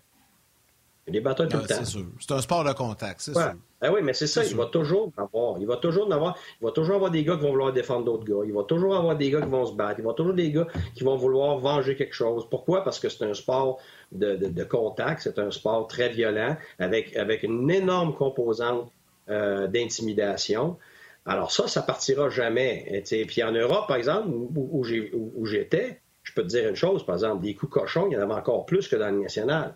Il 1.06 1.14
y 1.14 1.18
a 1.18 1.20
des 1.20 1.24
batailles 1.24 1.48
tout 1.48 1.58
le 1.58 1.64
temps. 1.64 1.74
C'est 1.78 1.84
sûr. 1.84 2.06
C'est 2.18 2.32
un 2.32 2.40
sport 2.40 2.64
de 2.64 2.72
contact, 2.72 3.20
c'est 3.20 3.34
sûr. 3.34 3.52
Ah 3.82 3.92
oui, 3.92 4.00
mais 4.02 4.14
c'est 4.14 4.26
ça, 4.26 4.42
il 4.42 4.56
va 4.56 4.64
toujours 4.64 5.12
en 5.18 5.24
avoir. 5.24 5.58
Il 5.60 5.66
va 5.66 5.76
toujours 5.76 6.10
avoir. 6.10 6.38
Il 6.60 6.64
va 6.64 6.70
toujours 6.70 6.94
avoir 6.94 7.10
des 7.10 7.22
gars 7.22 7.36
qui 7.36 7.42
vont 7.42 7.50
vouloir 7.50 7.72
défendre 7.72 8.06
d'autres 8.06 8.24
gars. 8.24 8.42
Il 8.46 8.54
va 8.54 8.62
toujours 8.62 8.96
avoir 8.96 9.14
des 9.14 9.30
gars 9.30 9.42
qui 9.42 9.48
vont 9.48 9.66
se 9.66 9.74
battre. 9.74 9.96
Il 9.98 10.06
va 10.06 10.14
toujours 10.14 10.32
des 10.32 10.50
gars 10.50 10.66
qui 10.94 11.04
vont 11.04 11.16
vouloir 11.16 11.58
venger 11.58 11.94
quelque 11.94 12.14
chose. 12.14 12.48
Pourquoi? 12.48 12.82
Parce 12.82 12.98
que 12.98 13.10
c'est 13.10 13.24
un 13.24 13.34
sport 13.34 13.78
de, 14.12 14.64
contact, 14.64 15.22
c'est 15.22 15.38
un 15.38 15.50
sport 15.50 15.86
très 15.86 16.08
violent, 16.08 16.56
avec, 16.78 17.14
avec 17.16 17.42
une 17.42 17.70
énorme 17.70 18.14
composante 18.14 18.90
euh, 19.28 19.66
d'intimidation. 19.66 20.78
Alors 21.26 21.52
ça, 21.52 21.68
ça 21.68 21.82
partira 21.82 22.30
jamais. 22.30 23.02
Puis 23.26 23.42
en 23.42 23.52
Europe, 23.52 23.86
par 23.86 23.98
exemple, 23.98 24.28
où, 24.28 24.82
où 24.82 25.46
j'étais, 25.46 26.00
je 26.22 26.32
peux 26.32 26.42
te 26.42 26.48
dire 26.48 26.68
une 26.68 26.74
chose, 26.74 27.04
par 27.04 27.16
exemple, 27.16 27.44
des 27.44 27.54
coups 27.54 27.72
cochons, 27.72 28.08
il 28.10 28.14
y 28.14 28.16
en 28.16 28.22
avait 28.22 28.32
encore 28.32 28.64
plus 28.64 28.88
que 28.88 28.96
dans 28.96 29.10
le 29.10 29.20
national. 29.20 29.74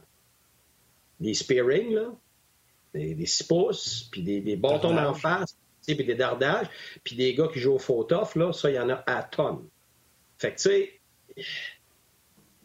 Des 1.21 1.35
spearings, 1.35 1.95
là, 1.95 2.13
des, 2.95 3.15
des 3.15 3.27
six 3.27 3.45
pouces, 3.45 4.09
puis 4.11 4.23
des, 4.23 4.57
bâtons 4.57 4.95
d'en 4.95 5.15
face, 5.15 5.57
puis 5.85 6.05
des 6.05 6.15
dardages, 6.15 6.69
puis 7.03 7.17
des 7.17 7.35
gars 7.35 7.49
qui 7.53 7.61
jouent 7.61 7.75
au 7.75 7.79
photof, 7.79 8.37
là, 8.37 8.53
ça, 8.53 8.71
il 8.71 8.77
y 8.77 8.79
en 8.79 8.91
a 8.91 9.03
à 9.07 9.23
tonnes. 9.23 9.67
Fait 10.39 10.53
que, 10.53 10.57
tu 10.57 10.63
sais, 10.63 11.01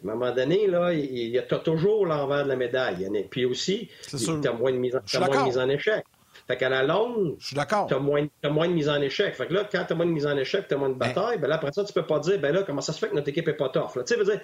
à 0.05 0.11
un 0.11 0.15
moment 0.15 0.33
donné, 0.33 0.67
là, 0.67 0.93
il 0.93 1.29
y 1.29 1.39
a 1.39 1.43
toujours 1.43 2.05
l'envers 2.05 2.43
de 2.43 2.49
la 2.49 2.55
médaille. 2.55 3.09
Puis 3.29 3.45
aussi, 3.45 3.89
tu 4.07 4.47
as 4.47 4.51
moins 4.51 4.71
de 4.71 4.77
mise 4.77 4.95
en, 4.95 5.69
échec. 5.69 6.03
Fait 6.47 6.57
qu'à 6.57 6.67
la 6.67 6.83
longue, 6.83 7.37
tu 7.37 7.57
as, 7.57 7.99
moins, 7.99 8.27
moins 8.49 8.67
de 8.67 8.73
mise 8.73 8.89
en 8.89 9.01
échec. 9.01 9.33
Fait 9.33 9.47
que 9.47 9.53
là, 9.53 9.67
quand 9.71 9.85
tu 9.85 9.93
as 9.93 9.95
moins 9.95 10.05
de 10.05 10.11
mise 10.11 10.27
en 10.27 10.35
échec, 10.35 10.67
tu 10.67 10.73
as 10.73 10.77
moins 10.77 10.89
de 10.89 10.95
bataille, 10.95 11.37
ben 11.37 11.47
là, 11.47 11.55
après 11.55 11.71
ça, 11.71 11.85
tu 11.85 11.93
peux 11.93 12.05
pas 12.05 12.19
dire, 12.19 12.39
ben 12.39 12.53
là, 12.53 12.63
comment 12.63 12.81
ça 12.81 12.91
se 12.91 12.99
fait 12.99 13.09
que 13.09 13.15
notre 13.15 13.29
équipe 13.29 13.47
est 13.47 13.53
pas 13.53 13.69
tough. 13.69 13.93
Tu 13.93 14.01
sais, 14.05 14.15
veux 14.17 14.25
dire, 14.25 14.41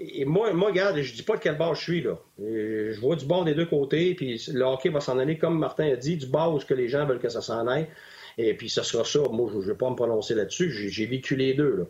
et 0.00 0.24
moi, 0.24 0.52
moi, 0.52 0.68
regarde, 0.68 1.00
je 1.00 1.14
dis 1.14 1.22
pas 1.22 1.36
de 1.36 1.40
quel 1.40 1.56
bord 1.56 1.74
je 1.74 1.82
suis, 1.82 2.02
là. 2.02 2.18
je 2.38 2.98
vois 3.00 3.16
du 3.16 3.26
bord 3.26 3.44
des 3.44 3.54
deux 3.54 3.66
côtés, 3.66 4.14
puis 4.14 4.42
le 4.52 4.64
hockey 4.64 4.90
va 4.90 5.00
s'en 5.00 5.18
aller, 5.18 5.38
comme 5.38 5.58
Martin 5.58 5.90
a 5.90 5.96
dit, 5.96 6.16
du 6.16 6.26
bord 6.26 6.54
où 6.54 6.58
que 6.58 6.74
les 6.74 6.88
gens 6.88 7.04
veulent 7.04 7.18
que 7.18 7.28
ça 7.28 7.40
s'en 7.40 7.66
aille. 7.66 7.88
Et 8.36 8.54
puis, 8.54 8.70
ça 8.70 8.84
sera 8.84 9.04
ça. 9.04 9.20
Moi, 9.30 9.50
je 9.52 9.58
ne 9.58 9.62
vais 9.62 9.74
pas 9.74 9.90
me 9.90 9.96
prononcer 9.96 10.34
là-dessus. 10.34 10.70
J'ai 10.70 11.06
vécu 11.06 11.34
les 11.34 11.54
deux, 11.54 11.76
là. 11.76 11.84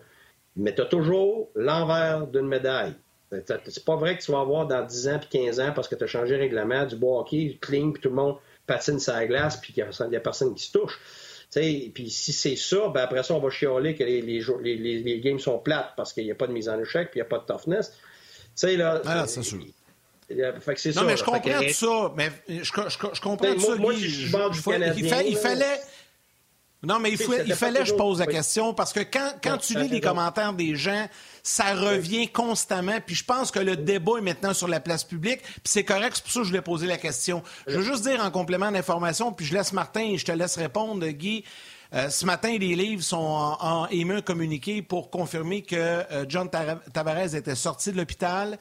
Mais 0.57 0.75
tu 0.75 0.81
as 0.81 0.87
toujours 0.87 1.51
l'envers 1.55 2.27
d'une 2.27 2.49
médaille. 2.49 2.94
C'est 3.31 3.85
pas 3.85 3.97
vrai 3.97 4.16
que 4.16 4.23
tu 4.23 4.33
vas 4.33 4.40
avoir 4.40 4.66
dans 4.66 4.85
10 4.85 5.09
ans 5.09 5.18
puis 5.21 5.29
15 5.44 5.61
ans 5.61 5.73
parce 5.75 5.87
que 5.87 5.94
tu 5.94 6.03
as 6.03 6.07
changé 6.07 6.35
le 6.35 6.40
règlement 6.40 6.87
du 6.87 6.97
bord 6.97 7.21
hockey, 7.21 7.59
cling, 7.61 7.92
puis 7.92 8.03
tout 8.03 8.09
le 8.09 8.14
monde 8.14 8.37
patine 8.66 8.99
sa 8.99 9.25
glace, 9.27 9.59
puis 9.61 9.73
qu'il 9.73 9.85
n'y 10.09 10.16
a, 10.16 10.21
personne 10.21 10.55
qui 10.55 10.64
se 10.64 10.73
touche. 10.73 10.99
Puis 11.51 12.11
si 12.11 12.33
c'est 12.33 12.57
ça, 12.57 12.89
ben 12.89 13.03
après 13.03 13.23
ça, 13.23 13.35
on 13.35 13.41
va 13.41 13.51
chialer 13.51 13.95
que 13.95 14.05
les, 14.05 14.21
les, 14.21 14.99
les, 14.99 15.21
games 15.21 15.39
sont 15.39 15.59
plates 15.59 15.93
parce 15.97 16.13
qu'il 16.13 16.25
n'y 16.25 16.31
a 16.31 16.35
pas 16.35 16.47
de 16.47 16.53
mise 16.53 16.69
en 16.69 16.79
échec 16.79 17.11
puis 17.11 17.21
il 17.21 17.23
n'y 17.23 17.27
a 17.27 17.29
pas 17.29 17.39
de 17.39 17.45
toughness. 17.45 17.93
sais, 18.55 18.77
là, 18.77 19.01
ah, 19.05 19.27
c'est 19.27 19.43
sûr. 19.43 19.59
Fait 20.29 20.75
que 20.75 20.89
non, 20.89 20.95
ça, 20.95 21.05
mais 21.05 21.17
je 21.17 21.25
comprends 21.25 21.61
tout 21.61 21.73
ça. 21.73 22.13
Mais 22.15 22.31
je, 22.49 22.63
je, 22.63 22.71
je 23.15 23.21
comprends 23.21 23.37
ben, 23.37 23.55
tout 23.55 23.63
ça. 23.63 23.77
Moi, 23.77 23.95
je 23.95 24.07
suis 24.07 24.27
du 24.27 24.63
Canadien. 24.63 25.23
Il, 25.23 25.37
fallait. 25.37 25.81
Non, 26.85 27.01
mais 27.01 27.11
il, 27.11 27.19
faut, 27.19 27.35
il 27.45 27.55
fallait 27.55 27.81
que 27.81 27.87
je 27.87 27.95
pose 27.95 28.21
la 28.21 28.27
question 28.27 28.73
parce 28.73 28.93
que 28.93 29.01
quand, 29.01 29.33
quand 29.43 29.59
tu 29.59 29.77
lis 29.77 29.88
les 29.88 30.01
commentaires 30.01 30.53
des 30.53 30.77
gens, 30.77 31.09
ça 31.43 31.75
revient 31.75 32.29
constamment. 32.29 32.99
Puis 33.05 33.17
je 33.17 33.25
pense 33.25 33.51
que 33.51 33.59
le 33.59 33.77
débat 33.77 34.19
est 34.19 34.23
maintenant 34.23 34.55
sur 34.55 34.69
la 34.69 34.79
place 34.79 35.03
publique. 35.03 35.43
Puis 35.43 35.62
c'est 35.64 35.85
correct, 35.85 36.12
c'est 36.14 36.23
pour 36.23 36.33
ça 36.33 36.38
que 36.41 36.45
je 36.45 36.51
voulais 36.51 36.62
poser 36.62 36.87
la 36.87 36.97
question. 36.99 37.43
Je 37.67 37.79
veux 37.79 37.83
juste 37.83 38.05
dire 38.05 38.25
en 38.25 38.31
complément 38.31 38.71
d'information, 38.71 39.33
puis 39.33 39.45
je 39.45 39.55
laisse 39.55 39.73
Martin 39.73 40.03
et 40.03 40.19
je 40.19 40.25
te 40.25 40.33
laisse 40.33 40.57
répondre, 40.57 41.05
Guy. 41.09 41.45
Euh, 41.95 42.11
ce 42.11 42.27
matin, 42.27 42.57
les 42.59 42.77
livres 42.77 43.03
sont 43.03 43.17
en, 43.17 43.87
émis 43.88 44.12
un 44.12 44.21
communiqué 44.21 44.83
pour 44.83 45.11
confirmer 45.11 45.62
que 45.62 45.75
euh, 45.75 46.27
John 46.29 46.49
Tavares 46.51 47.35
était 47.35 47.55
sorti 47.55 47.91
de 47.91 47.97
l'hôpital 47.97 48.59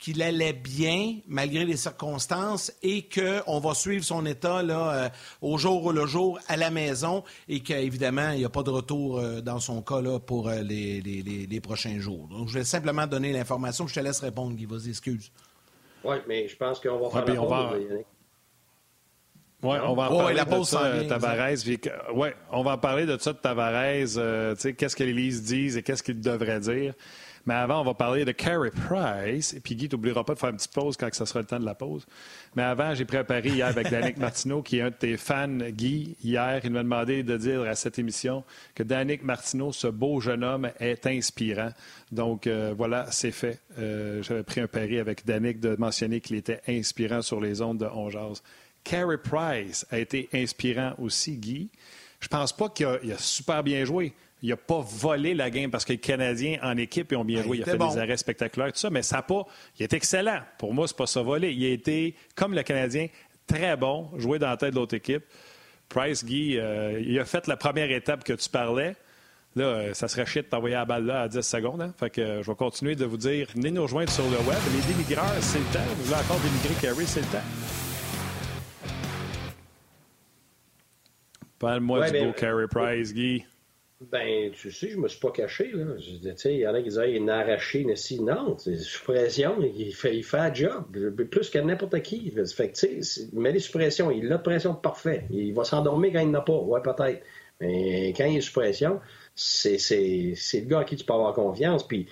qu'il 0.00 0.22
allait 0.22 0.54
bien 0.54 1.18
malgré 1.28 1.66
les 1.66 1.76
circonstances 1.76 2.72
et 2.82 3.06
qu'on 3.06 3.60
va 3.60 3.74
suivre 3.74 4.02
son 4.02 4.24
état 4.24 4.62
là, 4.62 4.92
euh, 4.92 5.08
au 5.42 5.58
jour 5.58 5.92
le 5.92 6.06
jour 6.06 6.40
à 6.48 6.56
la 6.56 6.70
maison 6.70 7.22
et 7.48 7.60
qu'évidemment, 7.60 8.30
il 8.30 8.38
n'y 8.38 8.44
a 8.44 8.48
pas 8.48 8.62
de 8.62 8.70
retour 8.70 9.18
euh, 9.18 9.42
dans 9.42 9.60
son 9.60 9.82
cas 9.82 10.00
là, 10.00 10.18
pour 10.18 10.48
euh, 10.48 10.62
les, 10.62 11.00
les, 11.02 11.60
prochains 11.60 11.98
jours. 11.98 12.26
Donc, 12.28 12.48
je 12.48 12.54
vais 12.54 12.64
simplement 12.64 13.06
donner 13.06 13.32
l'information. 13.32 13.86
Je 13.86 13.94
te 13.94 14.00
laisse 14.00 14.20
répondre, 14.20 14.56
Guy. 14.56 14.64
Vas-y, 14.64 14.88
excuse. 14.88 15.30
Oui, 16.02 16.16
mais 16.26 16.48
je 16.48 16.56
pense 16.56 16.80
qu'on 16.80 16.98
va 16.98 17.10
faire 17.10 17.34
la 17.34 17.34
pause, 17.34 17.86
Oui, 19.62 19.76
on 19.84 19.94
va 19.94 20.10
en 20.10 20.16
parler 20.16 20.34
la 20.34 20.44
de 20.46 20.62
ça, 20.64 21.04
Tavares. 21.06 22.14
Ouais, 22.14 22.34
on 22.50 22.62
va 22.62 22.72
en 22.72 22.78
parler 22.78 23.04
de 23.04 23.18
ça 23.18 23.34
de 23.34 23.38
Tavares. 23.38 24.56
qu'est-ce 24.78 24.96
que 24.96 25.04
l'Élise 25.04 25.42
disent 25.42 25.76
et 25.76 25.82
qu'est-ce 25.82 26.02
qu'il 26.02 26.20
devrait 26.20 26.60
dire. 26.60 26.94
Mais 27.50 27.56
avant, 27.56 27.80
on 27.80 27.84
va 27.84 27.94
parler 27.94 28.24
de 28.24 28.30
Carey 28.30 28.70
Price. 28.70 29.54
Et 29.54 29.58
puis, 29.58 29.74
Guy, 29.74 29.88
tu 29.88 29.96
n'oublieras 29.96 30.22
pas 30.22 30.34
de 30.34 30.38
faire 30.38 30.50
une 30.50 30.56
petite 30.56 30.72
pause 30.72 30.96
quand 30.96 31.12
ce 31.12 31.24
sera 31.24 31.40
le 31.40 31.46
temps 31.46 31.58
de 31.58 31.64
la 31.64 31.74
pause. 31.74 32.06
Mais 32.54 32.62
avant, 32.62 32.94
j'ai 32.94 33.04
préparé 33.04 33.48
hier 33.48 33.66
avec 33.66 33.90
Danick 33.90 34.16
Martineau, 34.18 34.62
qui 34.62 34.78
est 34.78 34.82
un 34.82 34.90
de 34.90 34.94
tes 34.94 35.16
fans, 35.16 35.48
Guy. 35.48 36.14
Hier, 36.22 36.60
il 36.62 36.70
m'a 36.70 36.84
demandé 36.84 37.24
de 37.24 37.36
dire 37.36 37.62
à 37.62 37.74
cette 37.74 37.98
émission 37.98 38.44
que 38.76 38.84
Danick 38.84 39.24
Martineau, 39.24 39.72
ce 39.72 39.88
beau 39.88 40.20
jeune 40.20 40.44
homme, 40.44 40.70
est 40.78 41.04
inspirant. 41.08 41.70
Donc, 42.12 42.46
euh, 42.46 42.72
voilà, 42.78 43.10
c'est 43.10 43.32
fait. 43.32 43.58
Euh, 43.80 44.22
j'avais 44.22 44.44
pris 44.44 44.60
un 44.60 44.68
pari 44.68 45.00
avec 45.00 45.26
Danick 45.26 45.58
de 45.58 45.74
mentionner 45.74 46.20
qu'il 46.20 46.36
était 46.36 46.60
inspirant 46.68 47.20
sur 47.20 47.40
les 47.40 47.62
ondes 47.62 47.78
de 47.78 47.86
Ongeaz. 47.86 48.44
Carey 48.84 49.18
Price 49.18 49.84
a 49.90 49.98
été 49.98 50.28
inspirant 50.32 50.92
aussi, 50.98 51.36
Guy. 51.36 51.68
Je 52.20 52.28
pense 52.28 52.52
pas 52.52 52.68
qu'il 52.68 52.86
a, 52.86 52.92
a 52.92 53.18
super 53.18 53.64
bien 53.64 53.84
joué 53.84 54.14
il 54.42 54.50
n'a 54.50 54.56
pas 54.56 54.80
volé 54.80 55.34
la 55.34 55.50
game 55.50 55.70
parce 55.70 55.84
que 55.84 55.92
les 55.92 55.98
Canadiens 55.98 56.58
en 56.62 56.76
équipe 56.76 57.12
ont 57.12 57.24
bien 57.24 57.40
ben, 57.40 57.44
joué. 57.44 57.56
Il 57.58 57.62
a 57.62 57.66
fait 57.66 57.78
des 57.78 57.98
arrêts 57.98 58.16
spectaculaires, 58.16 58.72
tout 58.72 58.78
ça, 58.78 58.90
mais 58.90 59.02
ça 59.02 59.16
n'a 59.16 59.22
pas. 59.22 59.44
Il 59.78 59.82
est 59.82 59.92
excellent. 59.92 60.40
Pour 60.58 60.72
moi, 60.72 60.88
c'est 60.88 60.96
pas 60.96 61.06
ça 61.06 61.22
voler. 61.22 61.52
Il 61.52 61.64
a 61.64 61.68
été, 61.68 62.14
comme 62.34 62.54
le 62.54 62.62
Canadien, 62.62 63.08
très 63.46 63.76
bon, 63.76 64.08
joué 64.16 64.38
dans 64.38 64.48
la 64.48 64.56
tête 64.56 64.70
de 64.70 64.76
l'autre 64.76 64.94
équipe. 64.94 65.24
Price, 65.88 66.24
Guy, 66.24 66.56
euh, 66.56 67.02
il 67.04 67.18
a 67.18 67.24
fait 67.24 67.46
la 67.48 67.56
première 67.56 67.90
étape 67.90 68.24
que 68.24 68.32
tu 68.32 68.48
parlais. 68.48 68.94
Là, 69.56 69.64
euh, 69.64 69.94
ça 69.94 70.06
serait 70.06 70.24
chiant 70.26 70.42
de 70.42 70.46
t'envoyer 70.46 70.76
la 70.76 70.84
balle 70.84 71.04
là 71.04 71.22
à 71.22 71.28
10 71.28 71.42
secondes. 71.42 71.82
Hein. 71.82 71.92
Fait 71.98 72.08
que 72.08 72.20
euh, 72.20 72.42
je 72.42 72.50
vais 72.50 72.56
continuer 72.56 72.94
de 72.94 73.04
vous 73.04 73.16
dire, 73.16 73.48
venez 73.54 73.72
nous 73.72 73.82
rejoindre 73.82 74.10
sur 74.10 74.24
le 74.24 74.38
web. 74.38 74.58
Les 74.72 74.94
démigreurs, 74.94 75.34
c'est 75.40 75.58
le 75.58 75.64
temps. 75.64 75.80
Vous 75.96 76.04
voulez 76.04 76.16
encore 76.16 76.38
démigrer 76.38 76.74
Carrie, 76.80 77.06
c'est 77.06 77.20
le 77.20 77.26
temps. 77.26 77.38
Parle-moi 81.58 82.10
du 82.10 82.20
beau 82.20 82.32
Carey 82.32 82.66
Price, 82.70 83.12
Guy. 83.12 83.44
Ben, 84.00 84.50
tu 84.52 84.72
sais, 84.72 84.88
je 84.88 84.96
me 84.96 85.08
suis 85.08 85.20
pas 85.20 85.30
caché, 85.30 85.72
là. 85.72 85.94
Tu 85.98 86.32
sais, 86.34 86.54
il 86.54 86.60
y 86.60 86.66
en 86.66 86.72
a 86.72 86.78
qui 86.78 86.88
disaient, 86.88 87.12
il 87.12 87.28
a 87.28 87.38
arraché, 87.40 87.84
mais 87.84 87.96
si, 87.96 88.22
non, 88.22 88.56
suppression, 88.58 89.60
il 89.62 89.94
fait, 89.94 90.16
il 90.16 90.24
fait 90.24 90.38
un 90.38 90.54
job, 90.54 90.86
plus 91.30 91.50
que 91.50 91.58
n'importe 91.58 92.00
qui. 92.00 92.30
Fait 92.30 92.72
tu 92.72 93.02
sais, 93.02 93.28
met 93.34 93.52
des 93.52 93.58
suppressions, 93.58 94.10
il 94.10 94.32
a 94.32 94.38
pression 94.38 94.74
parfait. 94.74 95.26
Il 95.30 95.52
va 95.52 95.64
s'endormir 95.64 96.12
quand 96.14 96.20
il 96.20 96.30
n'a 96.30 96.40
pas, 96.40 96.56
ouais, 96.56 96.80
peut-être. 96.80 97.22
Mais 97.60 98.14
quand 98.16 98.24
il 98.24 98.38
est 98.38 98.40
suppression, 98.40 99.00
c'est, 99.34 99.76
c'est, 99.76 100.32
c'est 100.34 100.60
le 100.60 100.66
gars 100.66 100.80
à 100.80 100.84
qui 100.84 100.96
tu 100.96 101.04
peux 101.04 101.12
avoir 101.12 101.34
confiance. 101.34 101.86
Puis, 101.86 102.06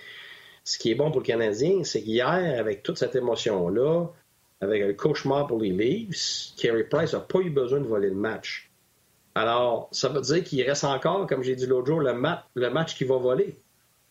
ce 0.63 0.77
qui 0.77 0.91
est 0.91 0.95
bon 0.95 1.09
pour 1.09 1.21
le 1.21 1.25
Canadien, 1.25 1.83
c'est 1.83 2.03
qu'hier, 2.03 2.59
avec 2.59 2.83
toute 2.83 2.99
cette 2.99 3.15
émotion-là, 3.15 4.05
avec 4.61 4.83
un 4.83 4.93
cauchemar 4.93 5.47
pour 5.47 5.59
les 5.59 5.71
Leafs, 5.71 6.53
Carey 6.55 6.83
Price 6.83 7.13
n'a 7.13 7.21
pas 7.21 7.39
eu 7.39 7.49
besoin 7.49 7.79
de 7.79 7.87
voler 7.87 8.09
le 8.09 8.15
match. 8.15 8.68
Alors, 9.39 9.87
ça 9.93 10.09
veut 10.09 10.19
dire 10.19 10.43
qu'il 10.43 10.61
reste 10.63 10.83
encore, 10.83 11.25
comme 11.25 11.43
j'ai 11.43 11.55
dit 11.55 11.65
l'autre 11.65 11.87
jour, 11.87 12.01
le, 12.01 12.13
match 12.69 12.95
qui 12.95 13.05
va 13.05 13.15
voler. 13.15 13.57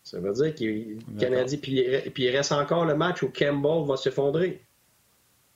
Ça 0.03 0.19
veut 0.19 0.33
dire 0.33 0.55
qu'il 0.55 0.97
Canadien, 1.19 1.59
puis, 1.61 2.03
il 2.17 2.35
reste 2.35 2.51
encore 2.51 2.83
le 2.83 2.95
match 2.95 3.21
où 3.21 3.29
Campbell 3.29 3.87
va 3.87 3.95
s'effondrer. 3.95 4.63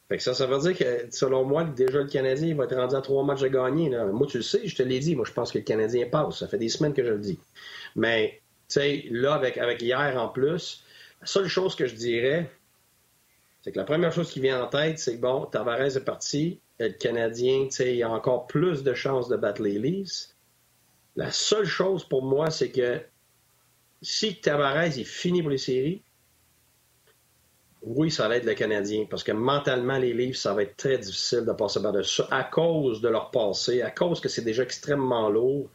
Fait 0.10 0.18
que 0.18 0.24
ça, 0.24 0.36
ça 0.36 0.46
veut 0.46 0.60
dire 0.60 0.78
que, 0.78 1.08
selon 1.10 1.44
moi, 1.44 1.64
déjà 1.64 2.02
le 2.02 2.08
Canadien 2.08 2.54
va 2.54 2.66
être 2.66 2.76
rendu 2.76 2.94
à 2.94 3.02
trois 3.02 3.24
matchs 3.24 3.42
à 3.42 3.50
gagner. 3.50 3.90
Moi, 4.12 4.28
tu 4.28 4.38
le 4.38 4.44
sais, 4.44 4.62
je 4.64 4.76
te 4.76 4.84
l'ai 4.84 5.00
dit. 5.00 5.16
Moi, 5.16 5.26
je 5.28 5.34
pense 5.34 5.52
que 5.52 5.58
le 5.58 5.64
Canadien 5.64 6.06
passe. 6.08 6.38
Ça 6.38 6.48
fait 6.48 6.60
des 6.60 6.70
semaines 6.70 6.94
que 6.94 7.04
je 7.04 7.12
le 7.12 7.20
dis. 7.20 7.40
Mais, 7.96 8.42
tu 8.70 8.76
sais, 8.76 9.06
là, 9.10 9.34
avec, 9.34 9.58
avec 9.58 9.82
hier 9.82 10.22
en 10.22 10.28
plus, 10.28 10.84
la 11.20 11.26
seule 11.26 11.48
chose 11.48 11.76
que 11.76 11.88
je 11.88 11.96
dirais, 11.96 12.48
c'est 13.64 13.72
que 13.72 13.80
la 13.80 13.86
première 13.86 14.12
chose 14.12 14.30
qui 14.30 14.40
vient 14.40 14.62
en 14.62 14.68
tête, 14.68 15.00
c'est 15.00 15.16
que, 15.16 15.22
bon, 15.22 15.46
Tavares 15.46 15.98
est 15.98 16.06
parti 16.06 16.60
le 16.88 16.94
Canadien, 16.94 17.68
il 17.80 18.04
a 18.04 18.10
encore 18.10 18.48
plus 18.48 18.84
de 18.84 18.94
chances 18.94 19.30
de 19.30 19.36
battre 19.36 19.62
les 19.62 19.80
Leafs. 19.80 20.30
La 21.16 21.32
seule 21.32 21.66
chose 21.66 22.04
pour 22.04 22.24
moi, 22.24 22.50
c'est 22.50 22.72
que 22.72 23.00
si 24.02 24.40
Tavares 24.40 24.98
est 24.98 25.04
fini 25.04 25.42
pour 25.42 25.52
les 25.52 25.58
séries, 25.58 26.02
oui, 27.84 28.10
ça 28.10 28.28
va 28.28 28.38
être 28.38 28.46
le 28.46 28.54
Canadien, 28.54 29.06
parce 29.10 29.24
que 29.24 29.34
mentalement, 29.34 29.98
les 29.98 30.14
Leafs, 30.14 30.38
ça 30.38 30.54
va 30.54 30.64
être 30.64 30.78
très 30.78 30.98
difficile 30.98 31.46
de 31.46 31.52
passer 31.52 31.82
par-dessus 31.82 32.22
à 32.32 32.44
cause 32.44 33.02
de 33.02 33.10
leur 33.10 33.30
passé, 33.30 33.82
à 33.82 33.92
cause 33.92 34.22
que 34.22 34.30
c'est 34.30 34.44
déjà 34.44 34.64
extrêmement 34.64 35.30
lourd. 35.30 35.70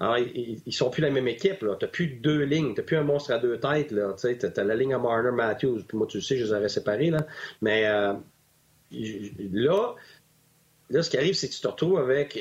Alors, 0.00 0.18
ils, 0.18 0.60
ne 0.64 0.70
sont 0.70 0.90
plus 0.90 1.02
la 1.02 1.10
même 1.10 1.26
équipe. 1.26 1.58
Tu 1.58 1.66
n'as 1.66 1.88
plus 1.88 2.06
deux 2.06 2.42
lignes. 2.42 2.74
Tu 2.74 2.80
n'as 2.80 2.86
plus 2.86 2.96
un 2.96 3.02
monstre 3.02 3.32
à 3.32 3.38
deux 3.38 3.58
têtes. 3.58 3.88
Tu 3.88 4.60
as, 4.60 4.64
la 4.64 4.74
ligne 4.76 4.94
à 4.94 4.98
Marner 4.98 5.32
Matthews. 5.32 5.82
Puis 5.88 5.98
moi, 5.98 6.06
tu 6.06 6.18
le 6.18 6.22
sais, 6.22 6.36
je 6.36 6.44
les 6.44 6.52
aurais 6.52 6.68
séparés. 6.68 7.10
Là. 7.10 7.26
Mais 7.62 7.86
euh, 7.86 8.14
là, 8.90 9.94
là, 10.90 11.02
ce 11.02 11.10
qui 11.10 11.18
arrive, 11.18 11.34
c'est 11.34 11.48
que 11.48 11.54
tu 11.54 11.60
te 11.60 11.68
retrouves 11.68 11.98
avec 11.98 12.38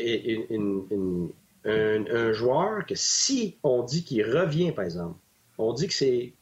un, 1.65 2.33
joueur 2.33 2.86
que 2.86 2.95
si 2.95 3.57
on 3.63 3.83
dit 3.83 4.03
qu'il 4.03 4.23
revient, 4.23 4.71
par 4.71 4.86
exemple, 4.86 5.17
on 5.57 5.73
dit 5.73 5.88
que 5.88 5.93
c'est 5.93 6.33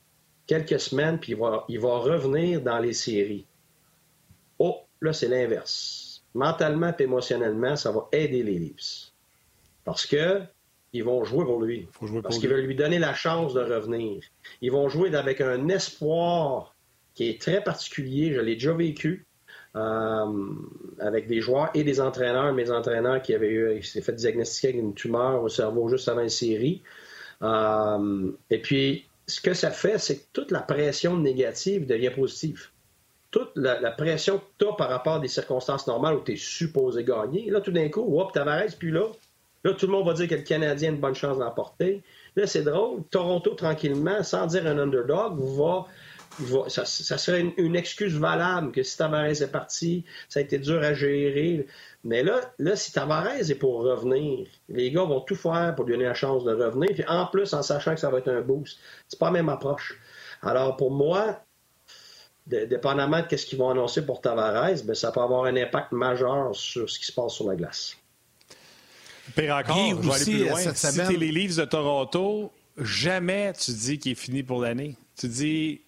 quelques 0.48 0.80
semaines, 0.80 1.20
puis 1.20 1.32
il 1.32 1.38
va, 1.38 1.66
il 1.70 1.80
va 1.80 1.98
revenir 1.98 2.62
dans 2.62 2.80
les 2.80 2.94
séries. 2.94 3.46
Oh, 4.60 4.82
là, 5.02 5.14
c'est 5.14 5.28
l'inverse. 5.28 6.24
Mentalement 6.34 6.94
et 6.98 7.04
émotionnellement, 7.04 7.76
ça 7.76 7.92
va 7.92 8.08
aider 8.12 8.44
les 8.44 8.60
Leafs. 8.60 9.12
Parce 9.84 10.06
que 10.06 10.42
ils 10.96 11.04
vont 11.04 11.26
jouer 11.26 11.44
pour 11.44 11.62
lui. 11.62 11.88
parce 12.24 12.40
qu'ils 12.40 12.50
veulent 12.50 12.66
lui 12.66 12.76
donner 12.76 13.00
la 13.00 13.14
chance 13.14 13.54
de 13.54 13.60
revenir. 13.60 14.24
Ils 14.62 14.72
vont 14.72 14.88
jouer 14.88 15.14
avec 15.14 15.42
un 15.42 15.68
espoir 15.68 16.74
qui 17.16 17.30
est 17.30 17.42
très 17.42 17.62
particulier. 17.62 18.34
Je 18.34 18.40
l'ai 18.40 18.54
déjà 18.54 18.74
vécu. 18.74 19.25
Euh, 19.76 20.54
avec 21.00 21.28
des 21.28 21.42
joueurs 21.42 21.70
et 21.74 21.84
des 21.84 22.00
entraîneurs, 22.00 22.54
mes 22.54 22.72
entraîneurs 22.72 23.22
qui 23.22 23.34
avaient 23.34 23.52
eu, 23.52 23.80
qui 23.82 23.88
s'est 23.90 24.02
fait 24.02 24.14
diagnostiquer 24.14 24.70
avec 24.70 24.80
une 24.80 24.94
tumeur 24.94 25.44
au 25.44 25.50
cerveau 25.50 25.90
juste 25.90 26.08
avant 26.08 26.22
une 26.22 26.30
série. 26.30 26.82
Euh, 27.42 28.32
et 28.50 28.62
puis, 28.62 29.06
ce 29.28 29.42
que 29.42 29.54
ça 29.54 29.72
fait, 29.72 29.98
c'est 29.98 30.18
que 30.18 30.24
toute 30.32 30.52
la 30.52 30.62
pression 30.62 31.18
négative 31.18 31.86
devient 31.86 32.12
positive. 32.12 32.70
Toute 33.32 33.52
la, 33.58 33.92
pression 33.92 34.38
que 34.38 34.44
tu 34.60 34.66
as 34.66 34.74
par 34.74 34.88
rapport 34.88 35.16
à 35.16 35.20
des 35.20 35.28
circonstances 35.28 35.88
normales 35.88 36.16
où 36.16 36.22
tu 36.24 36.34
es 36.34 36.38
supposé 36.38 37.04
gagner, 37.04 37.50
là, 37.50 37.60
tout 37.60 37.74
d'un 37.74 37.90
coup, 37.90 38.18
hop, 38.18 38.32
Tavares, 38.32 38.78
puis 38.80 38.92
là, 38.92 39.10
là, 39.66 39.74
tout 39.74 39.88
le 39.88 39.92
monde 39.92 40.08
va 40.08 40.14
dire 40.14 40.30
que 40.30 40.36
le 40.36 40.44
Canadien 40.44 40.92
a 40.92 40.94
une 40.94 41.02
bonne 41.02 41.16
chance 41.16 41.38
d'emporter. 41.38 42.02
Là, 42.38 42.48
c'est 42.48 42.64
drôle. 42.64 43.04
Toronto, 43.12 43.56
tranquillement, 43.56 44.24
sans 44.24 44.46
dire 44.46 44.66
un 44.68 44.78
underdog, 44.78 45.38
va 45.38 45.86
ça, 46.68 46.86
serait 46.86 47.54
une, 47.58 47.76
excuse 47.76 48.18
valable 48.18 48.72
que 48.72 48.84
si 48.84 48.98
Tavares 48.98 49.42
est 49.42 49.52
parti, 49.52 50.06
ça 50.30 50.40
a 50.40 50.44
été 50.44 50.58
dur 50.58 50.82
à 50.84 50.94
gérer. 50.94 51.66
Mais 52.04 52.24
là, 52.24 52.42
là, 52.60 52.76
si 52.76 52.92
Tavares 52.92 53.50
est 53.50 53.56
pour 53.56 53.82
revenir, 53.82 54.48
les 54.70 54.92
gars 54.92 55.04
vont 55.04 55.22
tout 55.22 55.36
faire 55.36 55.74
pour 55.76 55.86
lui 55.86 55.94
donner 55.94 56.06
la 56.06 56.14
chance 56.14 56.44
de 56.44 56.54
revenir. 56.54 56.92
Puis 56.94 57.06
en 57.08 57.26
plus, 57.28 57.54
en 57.54 57.62
sachant 57.62 57.94
que 57.94 58.00
ça 58.00 58.10
va 58.10 58.20
être 58.20 58.28
un 58.28 58.42
boost. 58.42 58.80
C'est 59.08 59.20
pas 59.20 59.28
la 59.28 59.34
même 59.34 59.50
approche. 59.50 60.00
Alors 60.42 60.76
pour 60.78 60.92
moi, 60.92 61.42
dépendamment 62.48 63.22
de 63.30 63.36
ce 63.36 63.46
qu'ils 63.46 63.58
vont 63.58 63.70
annoncer 63.70 64.06
pour 64.06 64.22
Tavares, 64.22 64.84
ben, 64.84 64.94
ça 64.94 65.12
peut 65.12 65.22
avoir 65.22 65.46
un 65.46 65.56
impact 65.56 65.92
majeur 65.92 66.56
sur 66.56 66.90
ce 66.90 67.00
qui 67.00 67.06
se 67.06 67.12
passe 67.12 67.34
sur 67.34 67.48
la 67.48 67.56
glace. 67.56 67.96
Pire 69.36 69.56
encore, 69.56 69.76
je 69.78 69.96
vais 69.96 70.14
aller 70.14 70.26
plus 70.26 70.50
loin. 70.50 70.74
Si 70.74 71.08
tu 71.08 71.18
les 71.18 71.32
Leafs 71.32 71.56
de 71.56 71.66
Toronto, 71.66 72.52
jamais 72.78 73.54
tu 73.54 73.72
dis 73.72 73.98
qu'il 73.98 74.12
est 74.12 74.16
fini 74.16 74.44
pour 74.44 74.62
l'année. 74.62 74.96
Tu 75.18 75.28
dis 75.28 75.82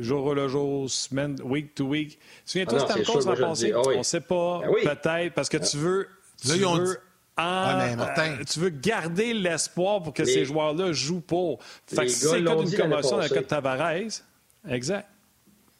jour 0.00 0.34
le 0.34 0.48
jour, 0.48 0.90
semaine, 0.90 1.36
week 1.42 1.74
to 1.74 1.84
week. 1.84 2.18
Souviens-toi, 2.44 2.78
ah 2.82 2.92
Stamkos 2.92 3.20
l'an 3.26 3.36
passé, 3.36 3.72
ah 3.74 3.80
on 3.84 3.98
ne 3.98 4.02
sait 4.02 4.20
pas, 4.20 4.60
ben 4.60 4.96
peut-être, 4.96 5.34
parce 5.34 5.48
que 5.48 5.56
tu 5.56 5.76
veux. 5.76 6.08
Tu 6.40 6.48
veux 6.48 6.98
euh, 7.38 8.44
tu 8.48 8.60
veux 8.60 8.70
garder 8.70 9.32
l'espoir 9.32 10.02
pour 10.02 10.12
que 10.12 10.24
ces 10.24 10.44
joueurs-là 10.44 10.92
jouent 10.92 11.20
pour. 11.20 11.62
Fait 11.86 12.02
que 12.02 12.08
c'est 12.08 12.44
comme 12.44 12.62
une 12.62 12.76
commotion 12.76 13.16
dans 13.16 13.22
le 13.22 13.28
cas 13.28 13.40
de 13.40 13.46
Tavares. 13.46 14.22
Exact. 14.68 15.08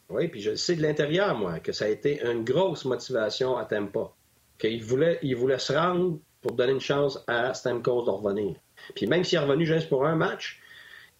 Oui, 0.08 0.28
puis 0.28 0.40
je 0.40 0.54
sais 0.54 0.74
de 0.74 0.82
l'intérieur, 0.82 1.36
moi, 1.36 1.60
que 1.60 1.72
ça 1.72 1.84
a 1.84 1.88
été 1.88 2.20
une 2.24 2.44
grosse 2.44 2.84
motivation 2.84 3.56
à 3.56 3.64
Tampa. 3.64 4.10
Qu'il 4.58 4.82
voulait, 4.82 5.18
il 5.22 5.36
voulait 5.36 5.58
se 5.58 5.72
rendre 5.72 6.18
pour 6.40 6.52
donner 6.52 6.72
une 6.72 6.80
chance 6.80 7.22
à 7.26 7.54
Stamkos 7.54 8.04
de 8.04 8.10
revenir. 8.10 8.56
Puis 8.94 9.06
même 9.06 9.22
s'il 9.22 9.38
est 9.38 9.42
revenu 9.42 9.66
juste 9.66 9.88
pour 9.88 10.06
un 10.06 10.16
match, 10.16 10.60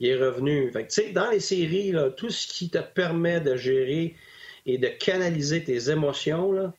il 0.01 0.09
est 0.09 0.17
revenu. 0.17 0.73
Dans 1.15 1.31
les 1.31 1.41
séries, 1.41 1.95
tout 2.17 2.31
ce 2.31 2.49
qui 2.49 2.71
te 2.71 2.79
permet 2.79 3.41
de 3.41 3.57
gérer 3.57 4.17
et 4.67 4.79
de 4.79 4.89
canaliser 4.89 5.63
tes 5.63 5.91
émotions, 5.91 6.73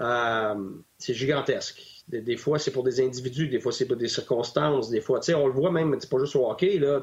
euh, 0.00 0.54
c'est 0.98 1.14
gigantesque. 1.14 1.82
Des, 2.08 2.36
fois, 2.38 2.58
c'est 2.58 2.70
pour 2.70 2.84
des 2.84 3.02
individus, 3.02 3.48
des 3.48 3.60
fois, 3.60 3.70
c'est 3.70 3.84
pour 3.84 3.96
des 3.96 4.08
circonstances, 4.08 4.88
des 4.88 5.02
fois, 5.02 5.20
on 5.34 5.46
le 5.46 5.52
voit 5.52 5.70
même, 5.70 5.94
c'est 6.00 6.08
pas 6.08 6.18
juste 6.18 6.36
au 6.36 6.50
hockey, 6.50 6.78
là, 6.78 7.00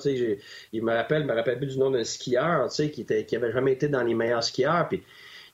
il 0.73 0.83
me 0.83 0.91
rappelle, 0.91 1.25
me 1.25 1.33
rappelle 1.33 1.59
plus 1.59 1.67
du 1.67 1.77
nom 1.77 1.91
d'un 1.91 2.03
skieur, 2.03 2.67
qui, 2.69 3.01
était, 3.01 3.23
qui 3.23 3.37
jamais 3.39 3.73
été 3.73 3.87
dans 3.87 4.01
les 4.01 4.15
meilleurs 4.15 4.43
skieurs, 4.43 4.87
puis 4.89 5.03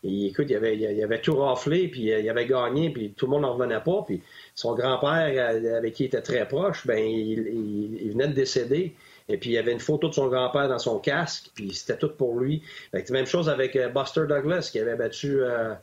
écoute, 0.03 0.45
il 0.47 0.55
avait, 0.55 0.77
il 0.77 1.03
avait 1.03 1.19
tout 1.19 1.35
raflé, 1.35 1.89
puis 1.89 2.03
il 2.03 2.29
avait 2.29 2.45
gagné, 2.45 2.91
puis 2.91 3.11
tout 3.11 3.25
le 3.25 3.31
monde 3.31 3.41
n'en 3.41 3.53
revenait 3.55 3.81
pas, 3.81 4.03
puis 4.07 4.21
son 4.55 4.73
grand-père, 4.73 5.33
euh, 5.35 5.79
avec 5.79 5.95
qui 5.95 6.03
il 6.03 6.05
était 6.05 6.21
très 6.21 6.47
proche, 6.47 6.87
ben, 6.87 7.03
il 7.03 8.09
venait 8.13 8.29
de 8.29 8.33
décéder. 8.33 8.95
Et 9.31 9.37
puis, 9.37 9.51
il 9.51 9.53
y 9.53 9.57
avait 9.57 9.71
une 9.71 9.79
photo 9.79 10.09
de 10.09 10.13
son 10.13 10.27
grand-père 10.27 10.67
dans 10.67 10.77
son 10.77 10.99
casque, 10.99 11.51
puis 11.55 11.73
c'était 11.73 11.97
tout 11.97 12.09
pour 12.09 12.37
lui. 12.37 12.61
La 12.91 13.01
même 13.11 13.25
chose 13.25 13.47
avec 13.47 13.77
euh, 13.77 13.87
Buster 13.87 14.25
Douglas, 14.27 14.69
qui 14.71 14.77
avait 14.77 14.95
battu, 14.95 15.41
euh, 15.41 15.73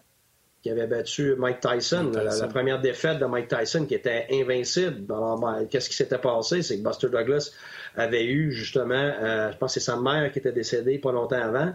qui 0.63 0.71
avait 0.71 0.87
battu 0.87 1.35
Mike 1.37 1.61
Tyson, 1.61 2.13
La, 2.13 2.47
première 2.49 2.79
défaite 2.79 3.19
de 3.19 3.25
Mike 3.25 3.49
Tyson, 3.49 3.87
qui 3.87 3.95
était 3.95 4.27
invincible. 4.31 5.01
Ben, 5.01 5.67
qu'est-ce 5.71 5.89
qui 5.89 5.97
s'était 5.97 6.19
passé? 6.19 6.61
C'est 6.63 6.79
que 6.79 6.83
Buster 6.83 7.09
Douglas 7.09 7.51
avait 7.97 8.27
eu, 8.27 8.53
justement, 8.53 8.95
euh, 8.95 9.51
je 9.51 9.57
pense 9.57 9.73
que 9.75 9.81
c'est 9.81 9.87
sa 9.87 9.97
mère 9.97 10.31
qui 10.31 10.41
était 10.41 10.53
décédée 10.53 10.99
pas 10.99 11.13
longtemps 11.13 11.41
avant. 11.41 11.73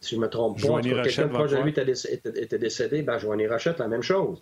Si 0.00 0.14
je 0.14 0.20
me 0.20 0.28
trompe 0.28 0.62
pas, 0.62 0.80
quelqu'un 0.80 1.28
proche 1.28 1.50
de 1.50 1.56
lui 1.56 1.70
était, 1.70 2.58
décédé, 2.58 3.02
ben, 3.02 3.18
Joanie 3.18 3.48
Rochette, 3.48 3.78
la 3.78 3.88
même 3.88 4.02
chose. 4.02 4.40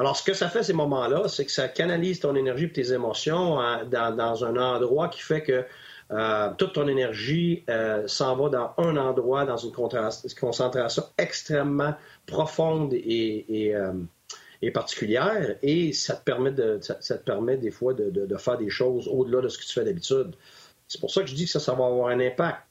Alors, 0.00 0.16
ce 0.16 0.22
que 0.22 0.32
ça 0.32 0.48
fait 0.48 0.62
ces 0.62 0.72
moments-là, 0.72 1.28
c'est 1.28 1.44
que 1.44 1.52
ça 1.52 1.68
canalise 1.68 2.20
ton 2.20 2.34
énergie 2.34 2.64
et 2.64 2.72
tes 2.72 2.94
émotions 2.94 3.58
dans, 3.90 4.44
un 4.46 4.56
endroit 4.56 5.08
qui 5.08 5.20
fait 5.20 5.42
que 5.42 5.62
euh, 6.10 6.50
toute 6.56 6.72
ton 6.72 6.88
énergie 6.88 7.64
euh, 7.68 8.08
s'en 8.08 8.34
va 8.34 8.48
dans 8.48 8.72
un 8.78 8.96
endroit, 8.96 9.44
dans 9.44 9.58
une 9.58 9.72
concentration 9.72 11.02
extrêmement 11.18 11.94
profonde 12.24 12.94
et, 12.94 13.74
euh, 13.74 13.92
particulière, 14.72 15.56
et 15.60 15.92
ça 15.92 16.16
te 16.16 16.24
permet, 16.24 16.52
de, 16.52 16.78
ça, 16.80 16.94
te 17.18 17.22
permet 17.22 17.58
des 17.58 17.70
fois 17.70 17.92
de, 17.92 18.36
faire 18.38 18.56
des 18.56 18.70
choses 18.70 19.06
au-delà 19.06 19.42
de 19.42 19.48
ce 19.48 19.58
que 19.58 19.64
tu 19.64 19.74
fais 19.74 19.84
d'habitude. 19.84 20.34
C'est 20.88 20.98
pour 20.98 21.10
ça 21.10 21.20
que 21.20 21.26
je 21.26 21.34
dis 21.34 21.44
que 21.44 21.50
ça, 21.50 21.60
ça 21.60 21.74
va 21.74 21.84
avoir 21.84 22.08
un 22.08 22.20
impact. 22.20 22.62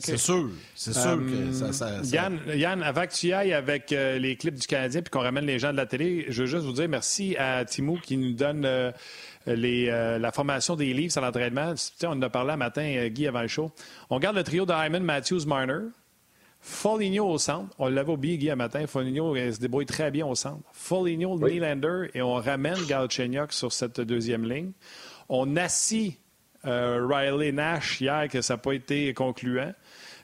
C'est 0.00 0.16
sûr. 0.16 0.50
C'est 0.74 0.92
sûr 0.92 1.18
que 1.18 1.52
ça, 1.52 1.72
ça, 1.72 2.00
Yann, 2.02 2.40
Yann, 2.52 2.82
avant 2.82 3.06
que 3.06 3.12
tu 3.12 3.28
y 3.28 3.32
ailles 3.32 3.52
avec 3.52 3.90
les 3.90 4.36
clips 4.36 4.54
du 4.58 4.66
Canadien 4.66 5.02
puis 5.02 5.10
qu'on 5.10 5.20
ramène 5.20 5.46
les 5.46 5.58
gens 5.58 5.72
de 5.72 5.76
la 5.76 5.86
télé, 5.86 6.26
je 6.28 6.42
veux 6.42 6.48
juste 6.48 6.64
vous 6.64 6.72
dire 6.72 6.88
merci 6.88 7.36
à 7.36 7.64
Timo 7.64 7.96
qui 8.02 8.16
nous 8.16 8.32
donne 8.32 8.66
les, 9.46 9.88
euh, 9.88 10.18
la 10.18 10.32
formation 10.32 10.76
des 10.76 10.92
livres 10.92 11.12
sur 11.12 11.20
l'entraînement. 11.20 11.74
On 12.02 12.06
en 12.06 12.22
a 12.22 12.30
parlé 12.30 12.52
un 12.52 12.56
matin, 12.56 12.82
euh, 12.82 13.08
Guy, 13.08 13.26
avant 13.26 13.42
le 13.42 13.48
show. 13.48 13.70
On 14.10 14.18
garde 14.18 14.36
le 14.36 14.44
trio 14.44 14.66
de 14.66 14.72
Hyman, 14.72 15.02
Matthews, 15.02 15.46
Marner. 15.46 15.80
Foligno 16.60 17.26
au 17.26 17.36
centre. 17.36 17.74
On 17.78 17.88
l'avait 17.88 18.12
oublié, 18.12 18.38
Guy, 18.38 18.50
un 18.50 18.56
matin. 18.56 18.86
Foligno 18.86 19.34
se 19.36 19.60
débrouille 19.60 19.84
très 19.86 20.10
bien 20.10 20.26
au 20.26 20.34
centre. 20.34 20.62
Foligno, 20.72 21.36
oui. 21.38 21.54
Nylander, 21.54 22.08
et 22.14 22.22
on 22.22 22.34
ramène 22.34 22.78
Galchenyuk 22.88 23.52
sur 23.52 23.72
cette 23.72 24.00
deuxième 24.00 24.48
ligne. 24.48 24.72
On 25.28 25.56
assit 25.56 26.18
euh, 26.66 27.06
Riley 27.08 27.52
Nash 27.52 28.00
hier, 28.00 28.28
que 28.28 28.42
ça 28.42 28.54
n'a 28.54 28.58
pas 28.58 28.72
été 28.72 29.12
concluant. 29.14 29.72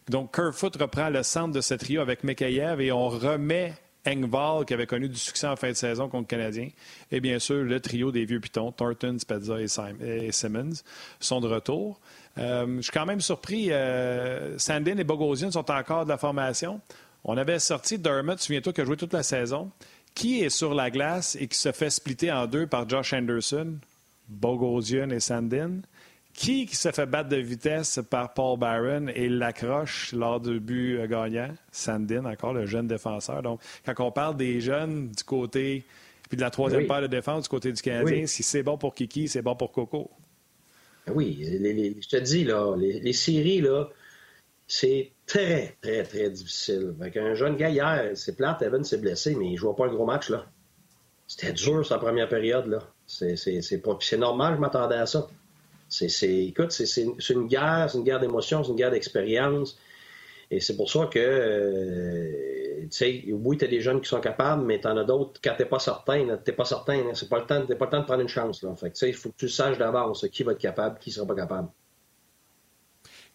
Donc, 0.08 0.34
Kerfoot 0.34 0.76
reprend 0.76 1.08
le 1.08 1.22
centre 1.22 1.54
de 1.54 1.60
ce 1.60 1.74
trio 1.74 2.00
avec 2.00 2.24
Mekayev 2.24 2.80
et 2.80 2.90
on 2.90 3.08
remet 3.08 3.74
Engval, 4.06 4.64
qui 4.64 4.74
avait 4.74 4.86
connu 4.86 5.08
du 5.08 5.18
succès 5.18 5.46
en 5.46 5.56
fin 5.56 5.68
de 5.68 5.74
saison 5.74 6.08
contre 6.08 6.34
le 6.34 6.38
Canadien. 6.38 6.68
Et 7.12 7.20
bien 7.20 7.38
sûr, 7.38 7.62
le 7.62 7.80
trio 7.80 8.10
des 8.10 8.24
vieux 8.24 8.40
pitons, 8.40 8.72
Thornton, 8.72 9.18
Spezza 9.18 9.56
et, 9.60 10.32
Simmons, 10.32 10.82
sont 11.20 11.40
de 11.40 11.48
retour. 11.48 12.00
Euh, 12.38 12.76
je 12.76 12.82
suis 12.82 12.92
quand 12.92 13.06
même 13.06 13.20
surpris. 13.20 13.70
Euh, 13.70 14.58
Sandin 14.58 14.96
et 14.96 15.04
Bogosian 15.04 15.50
sont 15.50 15.70
encore 15.70 16.04
de 16.04 16.10
la 16.10 16.18
formation. 16.18 16.80
On 17.24 17.36
avait 17.36 17.58
sorti 17.58 17.98
Dermott, 17.98 18.40
souviens-toi, 18.40 18.72
qui 18.72 18.80
a 18.80 18.84
joué 18.84 18.96
toute 18.96 19.12
la 19.12 19.22
saison. 19.22 19.70
Qui 20.14 20.42
est 20.42 20.50
sur 20.50 20.74
la 20.74 20.90
glace 20.90 21.36
et 21.38 21.46
qui 21.46 21.58
se 21.58 21.70
fait 21.70 21.90
splitter 21.90 22.32
en 22.32 22.46
deux 22.46 22.66
par 22.66 22.88
Josh 22.88 23.12
Anderson, 23.12 23.76
Bogosian 24.28 25.10
et 25.10 25.20
Sandin? 25.20 25.82
Qui 26.32 26.66
se 26.68 26.90
fait 26.90 27.06
battre 27.06 27.28
de 27.28 27.36
vitesse 27.36 28.00
par 28.08 28.32
Paul 28.32 28.58
Barron 28.58 29.08
et 29.08 29.28
l'accroche 29.28 30.12
lors 30.12 30.40
du 30.40 30.60
but 30.60 31.06
gagnant? 31.06 31.54
Sandin, 31.72 32.24
encore 32.24 32.54
le 32.54 32.66
jeune 32.66 32.86
défenseur. 32.86 33.42
Donc, 33.42 33.60
quand 33.84 33.94
on 34.04 34.12
parle 34.12 34.36
des 34.36 34.60
jeunes 34.60 35.08
du 35.10 35.24
côté, 35.24 35.84
puis 36.28 36.36
de 36.36 36.42
la 36.42 36.50
troisième 36.50 36.86
paire 36.86 37.02
de 37.02 37.08
défense 37.08 37.42
du 37.42 37.48
côté 37.48 37.72
du 37.72 37.82
Canadien, 37.82 38.26
si 38.26 38.42
c'est 38.42 38.62
bon 38.62 38.78
pour 38.78 38.94
Kiki, 38.94 39.28
c'est 39.28 39.42
bon 39.42 39.56
pour 39.56 39.72
Coco. 39.72 40.10
Oui, 41.12 41.40
je 41.42 42.08
te 42.08 42.16
dis, 42.16 42.44
là, 42.44 42.76
les, 42.76 43.12
séries, 43.12 43.60
là, 43.60 43.88
c'est 44.68 45.10
très, 45.26 45.76
très, 45.80 46.04
très 46.04 46.30
difficile. 46.30 46.94
Avec 47.00 47.16
un 47.16 47.34
jeune 47.34 47.56
gars 47.56 47.70
hier, 47.70 48.12
c'est 48.14 48.36
plate, 48.36 48.62
Evan 48.62 48.84
s'est 48.84 48.98
blessé, 48.98 49.34
mais 49.34 49.46
il 49.46 49.52
ne 49.52 49.56
jouait 49.56 49.74
pas 49.76 49.86
un 49.86 49.92
gros 49.92 50.06
match, 50.06 50.30
là. 50.30 50.46
C'était 51.26 51.52
dur, 51.52 51.84
sa 51.84 51.98
première 51.98 52.28
période, 52.28 52.66
là. 52.66 52.78
C'est 53.06 54.16
normal, 54.16 54.54
je 54.54 54.60
m'attendais 54.60 54.96
à 54.96 55.06
ça. 55.06 55.28
C'est, 55.90 56.46
écoute, 56.46 56.72
c'est, 56.72 57.02
une 57.02 57.46
guerre, 57.46 57.88
c'est 57.90 57.98
une 57.98 58.04
guerre 58.04 58.20
d'émotions, 58.20 58.64
c'est 58.64 58.70
une 58.70 58.76
guerre 58.76 58.90
d'expérience. 58.90 59.78
Et 60.50 60.60
c'est 60.60 60.76
pour 60.76 60.90
ça 60.90 61.06
que, 61.06 61.18
euh, 61.18 62.82
tu 62.82 62.88
sais, 62.90 63.24
oui, 63.30 63.56
tu 63.56 63.64
as 63.64 63.68
des 63.68 63.80
jeunes 63.80 64.00
qui 64.00 64.08
sont 64.08 64.20
capables, 64.20 64.64
mais 64.64 64.80
tu 64.80 64.88
en 64.88 64.96
as 64.96 65.04
d'autres, 65.04 65.40
quand 65.42 65.54
tu 65.56 65.64
pas 65.64 65.78
certain, 65.78 66.38
tu 66.44 66.52
pas 66.52 66.64
certain, 66.64 67.02
c'est 67.14 67.28
pas 67.28 67.38
le 67.38 67.46
temps, 67.46 67.66
pas 67.66 67.84
le 67.84 67.90
temps 67.90 68.00
de 68.00 68.04
prendre 68.04 68.20
une 68.20 68.28
chance. 68.28 68.62
Là. 68.62 68.74
Fait 68.74 68.92
il 69.02 69.14
faut 69.14 69.28
que 69.28 69.36
tu 69.36 69.48
saches 69.48 69.78
d'avance 69.78 70.26
qui 70.32 70.42
va 70.42 70.52
être 70.52 70.58
capable, 70.58 70.98
qui 70.98 71.12
sera 71.12 71.26
pas 71.26 71.36
capable. 71.36 71.68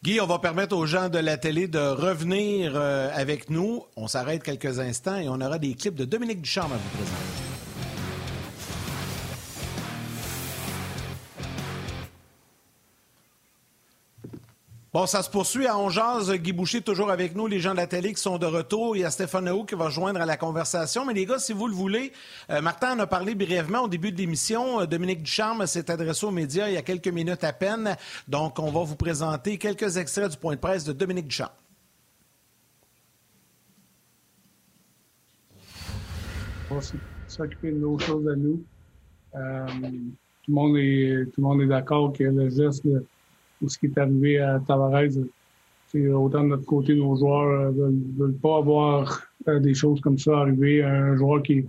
Guy, 0.04 0.20
on 0.20 0.28
va 0.28 0.40
permettre 0.40 0.76
aux 0.76 0.86
gens 0.86 1.10
de 1.10 1.18
la 1.18 1.38
télé 1.38 1.68
de 1.68 1.80
revenir 1.80 2.74
euh, 2.76 3.10
avec 3.14 3.50
nous. 3.50 3.84
On 3.96 4.08
s'arrête 4.08 4.44
quelques 4.44 4.80
instants 4.80 5.18
et 5.18 5.30
on 5.30 5.42
aura 5.42 5.58
des 5.58 5.74
clips 5.74 5.96
de 5.96 6.06
Dominique 6.06 6.42
Ducharme 6.42 6.74
à 6.74 6.76
vous 6.76 6.98
présenter. 6.98 7.45
Bon, 14.96 15.06
ça 15.06 15.24
se 15.24 15.30
poursuit 15.30 15.68
à 15.68 15.78
Ongeaz. 15.78 16.32
Guy 16.38 16.54
Boucher, 16.54 16.80
toujours 16.80 17.12
avec 17.12 17.36
nous. 17.36 17.48
Les 17.48 17.60
gens 17.60 17.74
de 17.74 17.76
la 17.76 17.86
télé 17.86 18.14
qui 18.14 18.22
sont 18.22 18.38
de 18.38 18.46
retour. 18.46 18.96
Il 18.96 19.02
y 19.02 19.04
a 19.04 19.12
Stéphane 19.12 19.50
Haut 19.50 19.66
qui 19.66 19.76
va 19.76 19.90
joindre 19.90 20.22
à 20.22 20.26
la 20.26 20.38
conversation. 20.38 21.04
Mais 21.04 21.14
les 21.14 21.26
gars, 21.26 21.38
si 21.38 21.52
vous 21.52 21.68
le 21.68 21.74
voulez, 21.74 22.14
euh, 22.50 22.62
Martin 22.62 22.96
en 22.96 23.00
a 23.00 23.06
parlé 23.06 23.36
brièvement 23.36 23.82
au 23.82 23.88
début 23.90 24.14
de 24.14 24.18
l'émission. 24.18 24.80
Euh, 24.80 24.86
Dominique 24.86 25.22
Ducharme 25.22 25.68
s'est 25.68 25.92
adressé 25.92 26.26
aux 26.26 26.32
médias 26.32 26.70
il 26.70 26.76
y 26.76 26.78
a 26.78 26.82
quelques 26.82 27.10
minutes 27.10 27.44
à 27.44 27.52
peine. 27.52 27.98
Donc, 28.30 28.58
on 28.58 28.72
va 28.72 28.86
vous 28.86 28.96
présenter 28.96 29.58
quelques 29.58 29.98
extraits 29.98 30.32
du 30.32 30.38
point 30.38 30.56
de 30.56 30.62
presse 30.62 30.86
de 30.86 30.94
Dominique 30.94 31.28
Ducharme. 31.28 31.52
On 36.72 36.80
s'occuper 37.28 37.72
de 37.74 37.80
nos 37.80 38.00
choses 38.00 38.30
à 38.30 38.36
nous. 38.38 38.64
Euh, 39.36 39.66
tout, 39.68 40.52
le 40.52 40.54
monde 40.54 40.78
est, 40.78 41.26
tout 41.34 41.42
le 41.42 41.44
monde 41.44 41.62
est 41.64 41.68
d'accord 41.68 42.14
que 42.14 42.24
le 42.24 42.50
geste 42.50 42.86
ce 43.68 43.78
qui 43.78 43.88
est 43.88 43.98
arrivé 43.98 44.40
à 44.40 44.60
Tavares. 44.60 45.10
Autant 46.14 46.44
de 46.44 46.50
notre 46.50 46.66
côté, 46.66 46.94
nos 46.94 47.16
joueurs 47.16 47.72
ne 47.72 47.82
euh, 47.82 47.92
veulent, 48.18 48.36
pas 48.36 48.58
avoir 48.58 49.22
euh, 49.48 49.60
des 49.60 49.74
choses 49.74 50.02
comme 50.02 50.18
ça 50.18 50.40
arriver. 50.40 50.84
Un 50.84 51.16
joueur 51.16 51.42
qui, 51.42 51.66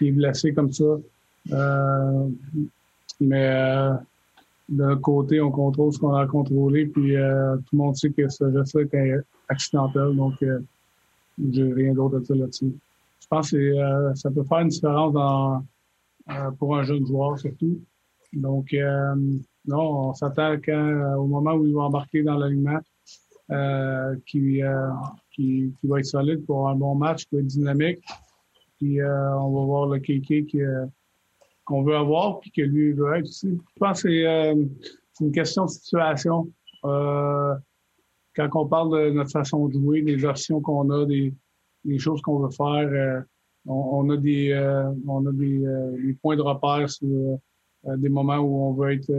est 0.00 0.10
blessé 0.12 0.54
comme 0.54 0.72
ça. 0.72 0.84
Euh, 1.52 2.28
mais 3.20 3.88
notre 4.68 5.00
côté, 5.00 5.40
on 5.40 5.50
contrôle 5.50 5.92
ce 5.92 5.98
qu'on 5.98 6.14
a 6.14 6.22
à 6.22 6.26
contrôler. 6.26 6.86
Puis 6.86 7.14
tout 7.14 7.76
le 7.76 7.78
monde 7.78 7.96
sait 7.96 8.10
que 8.10 8.28
ce 8.28 8.52
geste 8.52 8.76
est 8.92 9.20
accidentel. 9.48 10.14
Donc, 10.14 10.34
j'ai 11.50 11.72
rien 11.72 11.92
d'autre 11.92 12.18
à 12.18 12.20
dire 12.20 12.36
là-dessus. 12.36 12.72
Je 13.20 13.26
pense 13.28 13.50
que 13.50 13.74
ça 14.14 14.30
peut 14.30 14.44
faire 14.44 14.58
une 14.58 14.68
différence 14.68 15.12
dans, 15.12 15.64
pour 16.58 16.76
un 16.76 16.84
jeune 16.84 17.04
joueur 17.06 17.38
surtout. 17.38 17.80
Donc, 18.32 18.74
non, 19.66 20.08
on 20.10 20.14
s'attend 20.14 20.56
euh, 20.68 21.14
au 21.16 21.26
moment 21.26 21.54
où 21.54 21.66
il 21.66 21.74
va 21.74 21.82
embarquer 21.82 22.22
dans 22.22 22.36
l'alignement, 22.36 22.78
euh, 23.50 24.16
qui, 24.26 24.62
euh, 24.62 24.90
qui, 25.32 25.72
qui, 25.80 25.86
va 25.86 25.98
être 25.98 26.06
solide 26.06 26.44
pour 26.46 26.68
un 26.68 26.76
bon 26.76 26.94
match, 26.94 27.26
qui 27.26 27.34
va 27.36 27.40
être 27.40 27.46
dynamique. 27.46 28.04
Puis 28.78 29.00
euh, 29.00 29.38
on 29.38 29.52
va 29.52 29.64
voir 29.64 29.86
le 29.86 29.98
kéké 29.98 30.46
qu'on 31.64 31.82
veut 31.82 31.96
avoir, 31.96 32.40
puis 32.40 32.50
que 32.50 32.62
lui 32.62 32.92
veut 32.92 33.14
être 33.16 33.26
aussi. 33.26 33.48
Je 33.50 33.78
pense 33.78 34.02
que 34.02 34.08
c'est 35.12 35.24
une 35.24 35.32
question 35.32 35.64
de 35.64 35.70
situation. 35.70 36.48
quand 36.82 38.50
on 38.54 38.66
parle 38.68 39.06
de 39.06 39.10
notre 39.10 39.30
façon 39.30 39.66
de 39.66 39.72
jouer, 39.72 40.02
des 40.02 40.24
options 40.24 40.60
qu'on 40.60 40.90
a, 40.90 41.06
des, 41.06 41.34
des 41.84 41.98
choses 41.98 42.20
qu'on 42.22 42.38
veut 42.38 42.50
faire, 42.50 43.24
on, 43.66 44.06
on, 44.06 44.10
a 44.10 44.16
des 44.16 44.54
on 45.08 45.26
a 45.26 45.32
des, 45.32 45.64
des, 46.04 46.12
points 46.14 46.36
de 46.36 46.42
repère 46.42 46.88
sur 46.88 47.38
des 47.84 48.08
moments 48.08 48.38
où 48.38 48.62
on 48.64 48.72
veut 48.72 48.92
être 48.92 49.10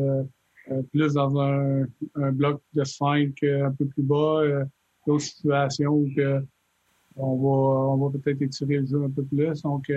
euh, 0.71 0.81
plus 0.91 1.13
dans 1.13 1.39
un, 1.39 1.85
un, 2.15 2.31
bloc 2.31 2.61
de 2.73 2.83
5 2.83 3.31
euh, 3.43 3.67
un 3.67 3.71
peu 3.71 3.85
plus 3.85 4.03
bas, 4.03 4.41
euh, 4.41 4.65
d'autres 5.05 5.23
situations 5.23 5.93
où 5.93 6.09
que 6.13 6.43
on 7.15 7.35
va, 7.35 7.93
on 7.93 8.07
va 8.07 8.17
peut-être 8.17 8.41
étirer 8.41 8.79
le 8.79 8.85
jeu 8.85 9.03
un 9.03 9.09
peu 9.09 9.23
plus. 9.23 9.61
Donc, 9.63 9.91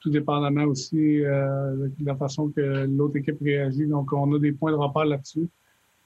tout 0.00 0.08
dépendamment 0.08 0.64
aussi 0.64 1.18
de 1.18 1.90
la 2.02 2.16
façon 2.16 2.48
que 2.48 2.86
l'autre 2.86 3.16
équipe 3.16 3.38
réagit. 3.42 3.86
Donc, 3.86 4.10
on 4.14 4.34
a 4.34 4.38
des 4.38 4.52
points 4.52 4.70
de 4.70 4.76
repère 4.76 5.04
là-dessus. 5.04 5.50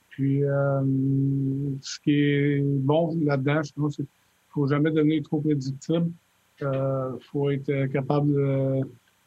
Puis, 0.08 0.40
ce 0.40 2.00
qui 2.00 2.10
est 2.10 2.62
bon 2.64 3.16
là-dedans, 3.22 3.62
je 3.62 3.72
pense, 3.74 3.94
c'est 3.94 4.02
qu'il 4.02 4.10
faut 4.48 4.66
jamais 4.66 4.90
devenir 4.90 5.22
trop 5.22 5.40
prédictible. 5.40 6.10
Il 6.60 7.18
faut 7.30 7.48
être 7.50 7.86
capable 7.92 8.34
de, 8.34 8.80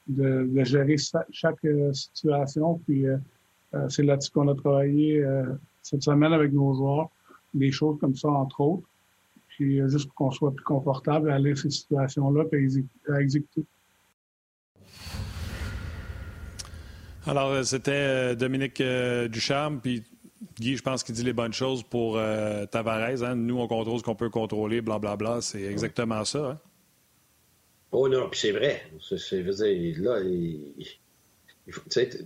de, 0.07 0.49
de 0.51 0.63
gérer 0.63 0.95
chaque 1.31 1.65
situation. 1.93 2.79
Puis, 2.85 3.07
euh, 3.75 3.89
c'est 3.89 4.03
là-dessus 4.03 4.31
qu'on 4.31 4.47
a 4.47 4.55
travaillé 4.55 5.23
euh, 5.23 5.45
cette 5.81 6.03
semaine 6.03 6.33
avec 6.33 6.53
nos 6.53 6.73
joueurs, 6.73 7.09
des 7.53 7.71
choses 7.71 7.99
comme 7.99 8.15
ça, 8.15 8.29
entre 8.29 8.61
autres. 8.61 8.87
Puis 9.49 9.79
euh, 9.79 9.87
juste 9.87 10.07
pour 10.07 10.15
qu'on 10.15 10.31
soit 10.31 10.53
plus 10.53 10.63
confortable 10.63 11.31
à 11.31 11.35
aller 11.35 11.55
ces 11.55 11.69
situations-là 11.69 12.45
et 12.51 12.67
à 13.11 13.21
exécuter. 13.21 13.63
Alors, 17.25 17.63
c'était 17.63 18.35
Dominique 18.35 18.83
Ducharme, 19.29 19.79
puis 19.79 20.03
Guy, 20.59 20.75
je 20.75 20.83
pense 20.83 21.03
qu'il 21.03 21.15
dit 21.15 21.23
les 21.23 21.31
bonnes 21.31 21.53
choses 21.53 21.81
pour 21.81 22.19
Tavares. 22.69 23.23
Hein. 23.23 23.35
Nous, 23.35 23.57
on 23.57 23.67
contrôle 23.67 23.97
ce 23.97 24.03
qu'on 24.03 24.13
peut 24.13 24.29
contrôler, 24.29 24.81
blablabla. 24.81 25.15
Bla, 25.15 25.31
bla. 25.35 25.41
C'est 25.41 25.63
exactement 25.63 26.25
ça. 26.25 26.51
Hein? 26.51 26.59
Oh 27.93 28.09
non, 28.09 28.27
puis 28.29 28.39
c'est 28.39 28.51
vrai. 28.51 28.81
C'est, 28.99 29.43
là, 29.43 30.19
il, 30.19 30.73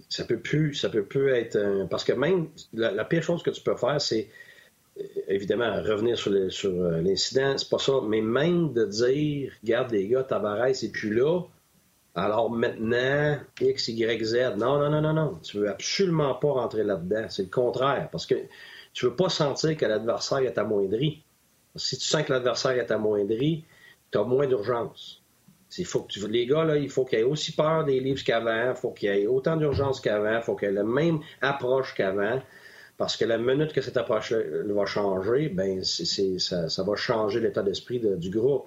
ça 0.10 0.23
peut 0.23 0.39
plus, 0.39 0.73
ça 0.73 0.89
peut 0.89 1.03
plus 1.03 1.30
être 1.32 1.88
parce 1.89 2.03
que 2.03 2.13
même 2.13 2.49
la, 2.73 3.03
pire 3.06 3.21
chose 3.21 3.43
que 3.43 3.49
tu 3.49 3.62
peux 3.62 3.75
faire, 3.75 3.99
c'est 4.01 4.30
euh, 4.97 5.03
évidemment 5.27 5.82
revenir 5.84 6.17
sur, 6.17 6.32
euh, 6.32 7.01
l'incident, 7.01 7.58
c'est 7.58 7.69
pas 7.69 7.80
ça, 7.80 7.99
mais 8.08 8.21
même 8.21 8.73
de 8.73 8.86
dire, 8.86 9.51
regarde 9.62 9.91
les 9.91 10.08
gars, 10.08 10.23
Tavares 10.23 10.67
est 10.67 10.91
plus 10.91 11.13
là, 11.13 11.41
alors 12.15 12.49
maintenant 12.49 13.38
X, 13.62 13.89
Y, 13.89 14.23
Z. 14.23 14.36
Non, 14.58 14.80
non, 14.80 14.89
non, 14.89 15.01
non, 15.01 15.13
non, 15.13 15.39
tu 15.43 15.58
veux 15.58 15.69
absolument 15.69 16.34
pas 16.36 16.51
rentrer 16.53 16.84
là-dedans. 16.84 17.27
C'est 17.30 17.43
le 17.43 17.49
contraire, 17.49 18.10
parce 18.12 18.25
que 18.25 18.36
tu 18.93 19.06
veux 19.06 19.15
pas 19.15 19.30
sentir 19.30 19.75
que 19.77 19.86
l'adversaire 19.86 20.39
est 20.39 20.58
amoindri. 20.58 21.23
Si 21.75 21.97
tu 21.97 22.06
sens 22.06 22.23
que 22.23 22.34
l'adversaire 22.34 22.71
est 22.71 22.89
amoindri, 22.89 23.65
tu 24.12 24.17
as 24.17 24.23
moins 24.23 24.47
d'urgence. 24.47 25.16
Faut 25.86 26.01
que 26.01 26.25
les 26.27 26.45
gars, 26.45 26.63
là, 26.63 26.77
il 26.77 26.89
faut 26.89 27.06
qu'ils 27.06 27.19
aient 27.19 27.23
aussi 27.23 27.53
peur 27.53 27.84
des 27.84 27.99
livres 27.99 28.23
qu'avant, 28.23 28.71
il 28.71 28.75
faut 28.75 28.91
qu'il 28.91 29.10
y 29.10 29.21
ait 29.21 29.27
autant 29.27 29.58
d'urgence 29.58 29.99
qu'avant, 29.99 30.38
il 30.38 30.41
faut 30.41 30.56
qu'ils 30.56 30.69
aient 30.69 30.73
la 30.73 30.84
même 30.84 31.19
approche 31.41 31.93
qu'avant. 31.93 32.41
Parce 32.97 33.15
que 33.15 33.25
la 33.25 33.38
minute 33.38 33.73
que 33.73 33.82
cette 33.82 33.97
approche 33.97 34.34
va 34.34 34.86
changer, 34.86 35.49
ben 35.49 35.84
ça, 35.84 36.84
va 36.84 36.95
changer 36.95 37.39
l'état 37.39 37.62
d'esprit 37.62 37.99
du 37.99 38.30
groupe. 38.32 38.65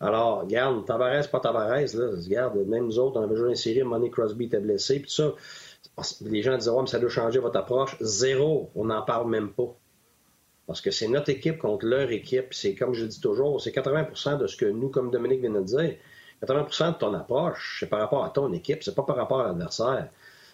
Alors, 0.00 0.42
regarde, 0.42 0.86
Tavares, 0.86 1.28
pas 1.28 1.40
Tavares, 1.40 1.94
là, 1.94 2.10
regarde, 2.24 2.56
même 2.68 2.86
nous 2.86 2.98
autres, 3.00 3.18
on 3.18 3.24
avait 3.24 3.36
joué 3.36 3.50
une 3.50 3.56
série, 3.56 3.82
Money 3.82 4.10
Crosby 4.10 4.44
était 4.44 4.60
blessé, 4.60 5.00
puis 5.00 5.10
ça, 5.10 5.34
les 6.20 6.42
gens 6.42 6.56
disaient, 6.56 6.70
ouais, 6.70 6.82
mais 6.82 6.88
ça 6.88 7.00
doit 7.00 7.10
changer 7.10 7.40
votre 7.40 7.58
approche. 7.58 7.96
Zéro, 8.00 8.70
on 8.76 8.84
n'en 8.84 9.02
parle 9.02 9.28
même 9.28 9.50
pas. 9.50 9.74
Parce 10.66 10.80
que 10.80 10.92
c'est 10.92 11.08
notre 11.08 11.30
équipe 11.30 11.58
contre 11.58 11.86
leur 11.86 12.10
équipe. 12.12 12.54
C'est 12.54 12.74
comme 12.74 12.94
je 12.94 13.04
dis 13.04 13.20
toujours, 13.20 13.60
c'est 13.60 13.74
80% 13.74 14.38
de 14.38 14.46
ce 14.46 14.56
que 14.56 14.66
nous, 14.66 14.90
comme 14.90 15.10
Dominique 15.10 15.40
vient 15.40 15.50
de 15.50 15.60
dire, 15.60 15.96
80% 16.42 16.94
de 16.94 16.98
ton 16.98 17.14
approche, 17.14 17.78
c'est 17.80 17.88
par 17.88 18.00
rapport 18.00 18.24
à 18.24 18.30
ton 18.30 18.52
équipe, 18.52 18.82
c'est 18.82 18.94
pas 18.94 19.02
par 19.02 19.16
rapport 19.16 19.40
à 19.40 19.48
l'adversaire. 19.48 20.08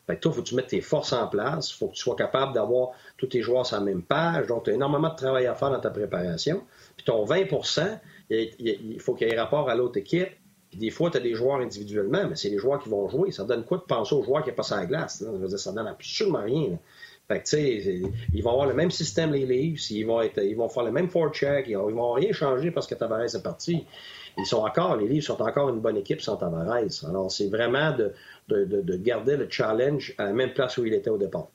Fait 0.07 0.17
que 0.17 0.21
toi, 0.21 0.33
il 0.33 0.37
faut 0.37 0.43
que 0.43 0.49
tu 0.49 0.55
mettes 0.55 0.69
tes 0.69 0.81
forces 0.81 1.13
en 1.13 1.27
place, 1.27 1.71
il 1.71 1.75
faut 1.75 1.89
que 1.89 1.95
tu 1.95 2.01
sois 2.01 2.17
capable 2.17 2.55
d'avoir 2.55 2.93
tous 3.19 3.27
tes 3.27 3.43
joueurs 3.43 3.67
sur 3.67 3.77
la 3.77 3.83
même 3.83 4.03
page. 4.03 4.47
Donc, 4.47 4.65
tu 4.65 4.71
as 4.71 4.73
énormément 4.73 5.11
de 5.11 5.17
travail 5.17 5.47
à 5.47 5.55
faire 5.55 5.71
dans 5.71 5.81
ta 5.81 5.91
préparation. 5.91 6.63
Puis 6.97 7.05
ton 7.05 7.25
20% 7.25 7.99
il 8.31 9.01
faut 9.01 9.15
qu'il 9.15 9.29
y 9.29 9.31
ait 9.31 9.39
rapport 9.39 9.69
à 9.69 9.75
l'autre 9.75 9.99
équipe. 9.99 10.31
Puis 10.71 10.79
des 10.79 10.91
fois, 10.91 11.11
tu 11.11 11.17
as 11.17 11.21
des 11.21 11.35
joueurs 11.35 11.61
individuellement, 11.61 12.27
mais 12.29 12.37
c'est 12.37 12.51
les 12.51 12.59
joueurs 12.59 12.79
qui 12.83 12.91
vont 12.91 13.09
jouer. 13.09 13.33
Ça 13.33 13.45
donne 13.45 13.65
quoi 13.65 13.79
de 13.79 13.85
penser 13.85 14.15
aux 14.15 14.23
joueurs 14.23 14.45
qui 14.45 14.53
passent 14.53 14.73
à 14.73 14.81
la 14.81 14.87
glace? 14.87 15.25
Ça 15.57 15.73
donne 15.73 15.87
absolument 15.87 16.43
rien. 16.43 16.79
Fait 17.27 17.41
que, 17.41 17.45
tu 17.45 17.51
sais, 17.51 18.03
ils 18.33 18.43
vont 18.43 18.53
avoir 18.53 18.67
le 18.67 18.75
même 18.75 18.91
système, 18.91 19.33
les 19.33 19.45
livres, 19.45 19.79
ils 19.91 20.05
vont, 20.05 20.21
être, 20.23 20.43
ils 20.43 20.57
vont 20.57 20.69
faire 20.69 20.85
le 20.85 20.91
même 20.91 21.11
forecheck, 21.11 21.67
ils 21.69 21.77
vont, 21.77 21.91
ils 21.91 21.95
vont 21.95 22.13
rien 22.13 22.33
changer 22.33 22.71
parce 22.71 22.87
que 22.87 22.95
Tavares 22.95 23.35
est 23.35 23.43
parti 23.43 23.85
ils 24.39 24.47
sont 24.47 24.59
encore, 24.59 24.97
les 24.97 25.09
livres 25.09 25.25
sont 25.25 25.43
encore 25.43 25.69
une 25.69 25.81
bonne 25.81 25.97
équipe 25.97 26.21
sans 26.21 26.37
Tavares. 26.37 27.05
Alors, 27.09 27.31
c'est 27.31 27.49
vraiment 27.49 27.93
de, 27.93 28.15
de, 28.49 28.97
garder 28.97 29.37
le 29.37 29.49
challenge 29.51 30.15
à 30.17 30.25
la 30.25 30.33
même 30.33 30.53
place 30.53 30.79
où 30.79 30.87
il 30.87 30.95
était 30.95 31.11
au 31.11 31.19
départ. 31.19 31.49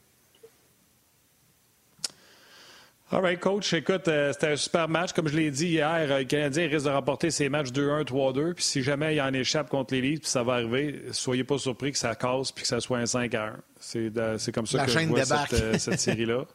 All 3.11 3.21
right, 3.21 3.39
coach. 3.39 3.71
Écoute, 3.73 4.07
euh, 4.07 4.33
c'était 4.33 4.47
un 4.47 4.55
super 4.55 4.89
match. 4.89 5.13
Comme 5.13 5.27
je 5.27 5.37
l'ai 5.37 5.51
dit 5.51 5.67
hier, 5.67 6.07
euh, 6.09 6.19
le 6.19 6.23
Canadien 6.25 6.67
risque 6.67 6.85
de 6.85 6.91
remporter 6.91 7.29
ses 7.29 7.47
matchs 7.47 7.69
2-1, 7.69 8.05
3-2. 8.05 8.53
Puis 8.55 8.63
si 8.63 8.81
jamais 8.81 9.15
il 9.15 9.21
en 9.21 9.31
échappe 9.33 9.69
contre 9.69 9.93
les 9.93 10.01
Leafs, 10.01 10.21
puis 10.21 10.29
ça 10.29 10.41
va 10.41 10.53
arriver, 10.53 10.99
soyez 11.11 11.43
pas 11.43 11.59
surpris 11.59 11.91
que 11.91 11.97
ça 11.99 12.15
casse 12.15 12.51
puis 12.51 12.63
que 12.63 12.67
ça 12.67 12.79
soit 12.79 12.97
un 12.97 13.03
5-1. 13.03 13.51
C'est 13.79 14.51
comme 14.51 14.65
ça 14.65 14.85
que 14.85 14.91
je 14.91 14.99
vois 15.05 15.25
cette, 15.25 15.61
euh, 15.61 15.77
cette 15.77 15.99
série-là. 15.99 16.45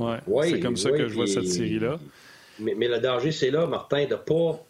Ouais, 0.00 0.16
oui, 0.26 0.50
c'est 0.50 0.60
comme 0.60 0.76
ça 0.76 0.90
que 0.90 1.08
je 1.08 1.14
vois 1.14 1.28
cette 1.28 1.46
série-là. 1.46 1.98
Mais, 2.58 2.74
mais, 2.76 2.88
le 2.88 2.98
danger, 2.98 3.30
c'est 3.30 3.50
là, 3.50 3.66
Martin, 3.66 4.06
de 4.06 4.10
ne 4.10 4.16
pas 4.16 4.60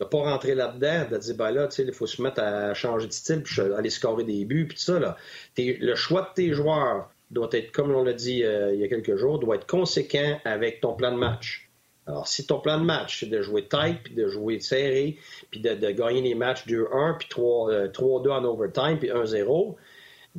de 0.00 0.04
pas 0.04 0.18
rentrer 0.18 0.54
là-dedans, 0.54 1.06
de 1.10 1.16
dire, 1.16 1.36
ben 1.36 1.50
là, 1.50 1.68
il 1.78 1.92
faut 1.92 2.06
se 2.06 2.20
mettre 2.20 2.40
à 2.40 2.74
changer 2.74 3.06
de 3.06 3.12
style, 3.12 3.42
puis 3.42 3.60
aller 3.60 3.90
scorer 3.90 4.24
des 4.24 4.44
buts, 4.44 4.66
puis 4.68 4.76
tout 4.76 4.84
ça, 4.84 4.98
là. 4.98 5.16
le 5.56 5.94
choix 5.94 6.22
de 6.22 6.34
tes 6.34 6.52
joueurs 6.52 7.10
doit 7.30 7.48
être, 7.52 7.72
comme 7.72 7.90
on 7.90 8.04
l'a 8.04 8.12
dit 8.12 8.44
euh, 8.44 8.74
il 8.74 8.80
y 8.80 8.84
a 8.84 8.88
quelques 8.88 9.16
jours, 9.16 9.38
doit 9.38 9.56
être 9.56 9.66
conséquent 9.66 10.38
avec 10.44 10.80
ton 10.80 10.94
plan 10.94 11.12
de 11.12 11.18
match. 11.18 11.68
Alors, 12.06 12.28
si 12.28 12.46
ton 12.46 12.60
plan 12.60 12.78
de 12.78 12.84
match, 12.84 13.20
c'est 13.20 13.26
de 13.26 13.42
jouer 13.42 13.66
tight, 13.66 14.00
puis 14.04 14.14
de 14.14 14.28
jouer 14.28 14.60
serré, 14.60 15.18
puis 15.50 15.60
de, 15.60 15.74
gagner 15.90 16.22
les 16.22 16.34
matchs 16.36 16.64
2-1, 16.66 17.18
puis 17.18 17.28
3-2 17.28 18.30
en 18.30 18.44
overtime, 18.44 18.98
puis 18.98 19.08
1-0, 19.08 19.74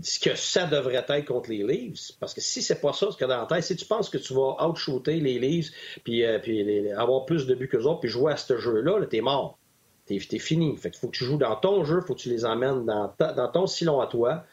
ce 0.01 0.19
que 0.19 0.35
ça 0.35 0.65
devrait 0.65 1.05
être 1.07 1.25
contre 1.25 1.49
les 1.49 1.63
Leafs. 1.63 2.11
Parce 2.19 2.33
que 2.33 2.41
si 2.41 2.61
c'est 2.61 2.81
pas 2.81 2.93
ça, 2.93 3.11
ce 3.11 3.17
que 3.17 3.25
dans 3.25 3.39
la 3.39 3.45
tête, 3.45 3.63
si 3.63 3.75
tu 3.75 3.85
penses 3.85 4.09
que 4.09 4.17
tu 4.17 4.33
vas 4.33 4.55
outshooter 4.67 5.19
les 5.19 5.39
Leafs, 5.39 5.71
puis, 6.03 6.25
euh, 6.25 6.39
puis 6.39 6.91
avoir 6.91 7.25
plus 7.25 7.47
de 7.47 7.55
buts 7.55 7.67
qu'eux 7.67 7.83
autres, 7.83 8.01
puis 8.01 8.09
jouer 8.09 8.33
à 8.33 8.37
ce 8.37 8.57
jeu-là, 8.57 8.99
-là, 8.99 9.07
t'es 9.07 9.21
mort. 9.21 9.57
T'es 10.05 10.15
es 10.15 10.39
fini. 10.39 10.77
Fait 10.77 10.89
qu'il 10.91 10.99
faut 10.99 11.07
que 11.07 11.17
tu 11.17 11.25
joues 11.25 11.37
dans 11.37 11.55
ton 11.55 11.83
jeu, 11.83 12.01
faut 12.01 12.15
que 12.15 12.19
tu 12.19 12.29
les 12.29 12.45
emmènes 12.45 12.85
dans, 12.85 13.13
dans 13.19 13.51
ton 13.51 13.67
silon 13.67 13.99
à 13.99 14.07
toi. 14.07 14.45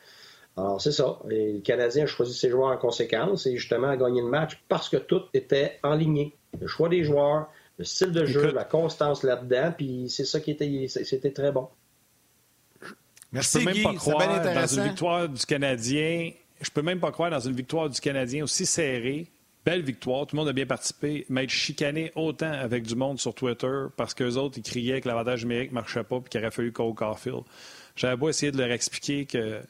Alors, 0.57 0.81
c'est 0.81 0.93
ça. 0.93 1.19
Et 1.31 1.55
le 1.55 1.61
Canadien 1.61 2.05
a 2.05 2.07
choisi 2.07 2.35
ses 2.35 2.51
joueurs 2.51 2.71
en 2.71 2.77
conséquence 2.77 3.47
et 3.47 3.57
justement 3.57 3.89
a 3.89 3.97
gagné 3.97 4.21
le 4.21 4.29
match 4.29 4.63
parce 4.69 4.89
que 4.89 4.97
tout 4.97 5.23
était 5.33 5.79
en 5.83 5.95
ligne. 5.95 6.31
Le 6.61 6.67
choix 6.67 6.89
des 6.89 7.03
joueurs, 7.03 7.49
le 7.79 7.85
style 7.85 8.13
de 8.13 8.25
jeu, 8.25 8.53
la 8.53 8.65
constance 8.65 9.25
là-dedans, 9.25 9.73
puis 9.77 10.09
c'est 10.09 10.25
ça 10.25 10.41
qui 10.41 10.53
était, 10.53 10.87
c'était 10.89 11.33
très 11.33 11.51
bon. 11.51 11.69
Merci, 13.35 13.61
je 13.61 13.65
peux 13.65 13.73
même 13.75 13.83
pas 13.83 13.95
croire 13.95 14.43
dans 14.43 14.67
une 14.67 14.85
victoire 14.85 15.29
du 15.29 15.45
Canadien. 15.45 16.31
Je 16.61 16.71
peux 16.71 16.83
même 16.83 17.01
pas 17.01 17.11
croire 17.11 17.31
dans 17.31 17.41
une 17.41 17.55
victoire 17.55 17.91
du 17.91 18.01
Canadien 18.01 18.45
aussi 18.45 18.65
serrée. 18.65 19.27
Belle 19.67 19.83
victoire, 19.83 20.27
tout 20.27 20.37
le 20.37 20.41
monde 20.41 20.49
a 20.49 20.53
bien 20.53 20.67
participé, 20.67 21.25
mais 21.31 21.45
être 21.45 21.51
chicané 21.51 22.13
autant 22.17 22.53
avec 22.53 22.85
du 22.85 22.95
monde 22.95 23.19
sur 23.19 23.35
Twitter 23.35 23.87
parce 23.97 24.13
qu'eux 24.13 24.35
autres, 24.35 24.59
ils 24.59 24.63
criaient 24.63 25.01
que 25.01 25.09
l'avantage 25.09 25.43
numérique 25.43 25.71
ne 25.71 25.77
marchait 25.77 26.05
pas 26.05 26.17
et 26.17 26.29
qu'il 26.29 26.41
aurait 26.41 26.51
fallu 26.51 26.71
Cole 26.71 26.95
Caulfield. 26.95 27.43
J'avais 27.97 28.17
beau 28.17 28.29
essayer 28.29 28.53
de 28.53 28.59
leur 28.59 28.71
expliquer 28.71 29.25
que 29.25 29.61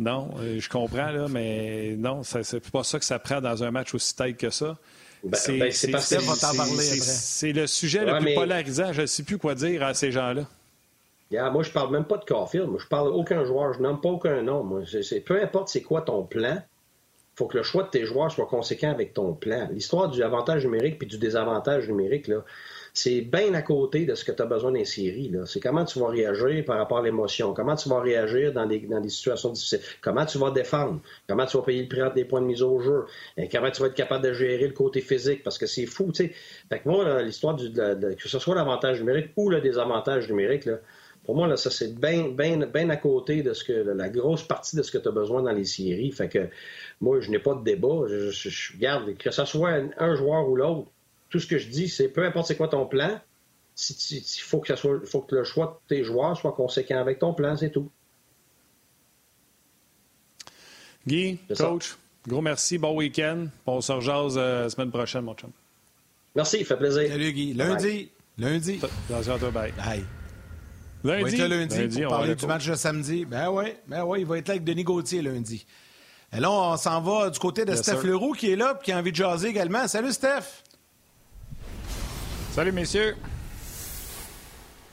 non, 0.00 0.34
euh, 0.40 0.58
je 0.58 0.68
comprends, 0.68 1.10
là, 1.10 1.28
mais 1.28 1.94
non, 1.96 2.22
c'est 2.24 2.70
pas 2.70 2.82
ça 2.82 2.98
que 2.98 3.04
ça 3.04 3.20
prend 3.20 3.40
dans 3.40 3.62
un 3.62 3.70
match 3.70 3.94
aussi 3.94 4.14
tight 4.14 4.36
que 4.36 4.50
ça. 4.50 4.76
Ben, 5.22 5.38
c'est 5.70 5.90
C'est 7.00 7.52
le 7.52 7.66
sujet 7.66 8.04
le 8.04 8.18
plus 8.18 8.34
polarisant. 8.34 8.92
Je 8.92 9.02
ne 9.02 9.06
sais 9.06 9.22
plus 9.22 9.38
quoi 9.38 9.54
dire 9.54 9.82
à 9.82 9.94
ces 9.94 10.10
gens-là. 10.10 10.46
Moi, 11.52 11.62
je 11.62 11.70
parle 11.72 11.92
même 11.92 12.04
pas 12.04 12.18
de 12.18 12.24
Caulfield. 12.24 12.68
Moi, 12.68 12.78
je 12.80 12.88
parle 12.88 13.08
aucun 13.08 13.44
joueur. 13.44 13.72
Je 13.72 13.80
nomme 13.80 14.00
pas 14.00 14.10
aucun 14.10 14.42
nom. 14.42 14.62
Moi. 14.62 14.82
peu 15.24 15.42
importe 15.42 15.68
c'est 15.68 15.82
quoi 15.82 16.02
ton 16.02 16.24
plan, 16.24 16.58
il 17.34 17.38
faut 17.38 17.46
que 17.46 17.56
le 17.56 17.64
choix 17.64 17.82
de 17.82 17.88
tes 17.88 18.04
joueurs 18.04 18.30
soit 18.30 18.46
conséquent 18.46 18.90
avec 18.90 19.12
ton 19.12 19.34
plan. 19.34 19.68
L'histoire 19.72 20.08
du 20.08 20.22
avantage 20.22 20.64
numérique 20.64 20.98
puis 20.98 21.08
du 21.08 21.18
désavantage 21.18 21.88
numérique, 21.88 22.28
là, 22.28 22.44
c'est 22.92 23.22
bien 23.22 23.52
à 23.54 23.62
côté 23.62 24.06
de 24.06 24.14
ce 24.14 24.24
que 24.24 24.30
tu 24.30 24.40
as 24.40 24.46
besoin 24.46 24.70
d'un. 24.70 25.46
C'est 25.46 25.58
comment 25.58 25.84
tu 25.84 25.98
vas 25.98 26.06
réagir 26.06 26.64
par 26.64 26.78
rapport 26.78 26.98
à 26.98 27.02
l'émotion, 27.02 27.52
comment 27.52 27.74
tu 27.74 27.88
vas 27.88 27.98
réagir 27.98 28.52
dans 28.52 28.66
des, 28.66 28.78
dans 28.78 29.00
des 29.00 29.08
situations 29.08 29.50
difficiles, 29.50 29.80
comment 30.00 30.24
tu 30.24 30.38
vas 30.38 30.52
défendre, 30.52 31.00
comment 31.28 31.44
tu 31.44 31.56
vas 31.56 31.64
payer 31.64 31.82
le 31.82 31.88
prix 31.88 32.02
des 32.14 32.24
points 32.24 32.40
de 32.40 32.46
mise 32.46 32.62
au 32.62 32.78
jeu, 32.78 33.04
comment 33.50 33.70
tu 33.72 33.82
vas 33.82 33.88
être 33.88 33.94
capable 33.94 34.24
de 34.24 34.32
gérer 34.32 34.68
le 34.68 34.72
côté 34.72 35.00
physique, 35.00 35.42
parce 35.42 35.58
que 35.58 35.66
c'est 35.66 35.86
fou. 35.86 36.14
sais. 36.14 36.32
Fait 36.68 36.78
que 36.78 36.88
moi, 36.88 37.20
l'histoire 37.20 37.56
du 37.56 37.72
que 37.72 38.28
ce 38.28 38.38
soit 38.38 38.54
l'avantage 38.54 39.00
numérique 39.00 39.32
ou 39.36 39.50
le 39.50 39.60
désavantage 39.60 40.28
numérique, 40.28 40.66
là, 40.66 40.78
pour 41.24 41.34
moi, 41.34 41.46
là, 41.48 41.56
ça, 41.56 41.70
c'est 41.70 41.94
bien 41.98 42.28
ben, 42.28 42.66
ben 42.66 42.90
à 42.90 42.96
côté 42.96 43.42
de 43.42 43.54
ce 43.54 43.64
que 43.64 43.72
la 43.72 44.08
grosse 44.08 44.42
partie 44.42 44.76
de 44.76 44.82
ce 44.82 44.90
que 44.90 44.98
tu 44.98 45.08
as 45.08 45.12
besoin 45.12 45.42
dans 45.42 45.52
les 45.52 45.64
séries. 45.64 46.12
Fait 46.12 46.28
que 46.28 46.48
moi, 47.00 47.20
je 47.20 47.30
n'ai 47.30 47.38
pas 47.38 47.54
de 47.54 47.64
débat. 47.64 48.06
Je, 48.08 48.30
je, 48.30 48.76
garde 48.76 49.16
que 49.16 49.30
ce 49.30 49.44
soit 49.44 49.80
un 49.98 50.14
joueur 50.16 50.48
ou 50.48 50.56
l'autre, 50.56 50.88
tout 51.30 51.40
ce 51.40 51.46
que 51.46 51.58
je 51.58 51.68
dis, 51.68 51.88
c'est 51.88 52.08
peu 52.08 52.24
importe 52.24 52.48
c'est 52.48 52.56
quoi 52.56 52.68
ton 52.68 52.86
plan, 52.86 53.18
il 53.90 54.22
faut, 54.40 54.60
que 54.60 54.74
faut 54.76 55.20
que 55.22 55.34
le 55.34 55.44
choix 55.44 55.80
de 55.88 55.96
tes 55.96 56.04
joueurs 56.04 56.36
soit 56.36 56.52
conséquent 56.52 56.98
avec 56.98 57.18
ton 57.18 57.34
plan, 57.34 57.56
c'est 57.56 57.70
tout. 57.70 57.90
Guy, 61.06 61.38
coach, 61.56 61.96
gros 62.26 62.40
merci, 62.40 62.78
bon 62.78 62.96
week-end. 62.96 63.46
On 63.66 63.80
se 63.80 63.92
rejase 63.92 64.38
euh, 64.38 64.62
la 64.62 64.70
semaine 64.70 64.90
prochaine, 64.90 65.22
mon 65.22 65.34
chum. 65.34 65.50
Merci, 66.34 66.64
fait 66.64 66.76
plaisir. 66.76 67.08
Salut 67.08 67.32
Guy. 67.32 67.54
Lundi. 67.54 68.10
Lundi. 68.38 68.80
Attention 69.10 69.34
à 69.34 69.38
toi, 69.38 69.50
bye. 69.50 69.72
Bye. 69.72 70.04
Lundi. 71.04 71.36
Il 71.36 71.44
lundi, 71.44 71.78
lundi 71.78 72.02
pour 72.02 72.10
parler 72.12 72.34
du 72.34 72.46
match 72.46 72.66
de 72.66 72.74
samedi. 72.74 73.26
Ben 73.26 73.50
oui, 73.50 73.74
ben 73.86 74.04
ouais, 74.04 74.20
il 74.20 74.26
va 74.26 74.38
être 74.38 74.48
là 74.48 74.52
avec 74.52 74.64
Denis 74.64 74.84
Gauthier 74.84 75.20
lundi. 75.20 75.66
Et 76.32 76.40
là, 76.40 76.50
on 76.50 76.76
s'en 76.78 77.00
va 77.02 77.30
du 77.30 77.38
côté 77.38 77.64
de 77.64 77.74
Steph 77.74 78.02
Leroux 78.02 78.32
qui 78.32 78.50
est 78.50 78.56
là 78.56 78.76
et 78.78 78.84
qui 78.84 78.90
a 78.90 78.98
envie 78.98 79.10
de 79.10 79.16
jaser 79.16 79.48
également. 79.48 79.86
Salut 79.86 80.12
Steph! 80.12 80.62
Salut, 82.52 82.72
messieurs. 82.72 83.16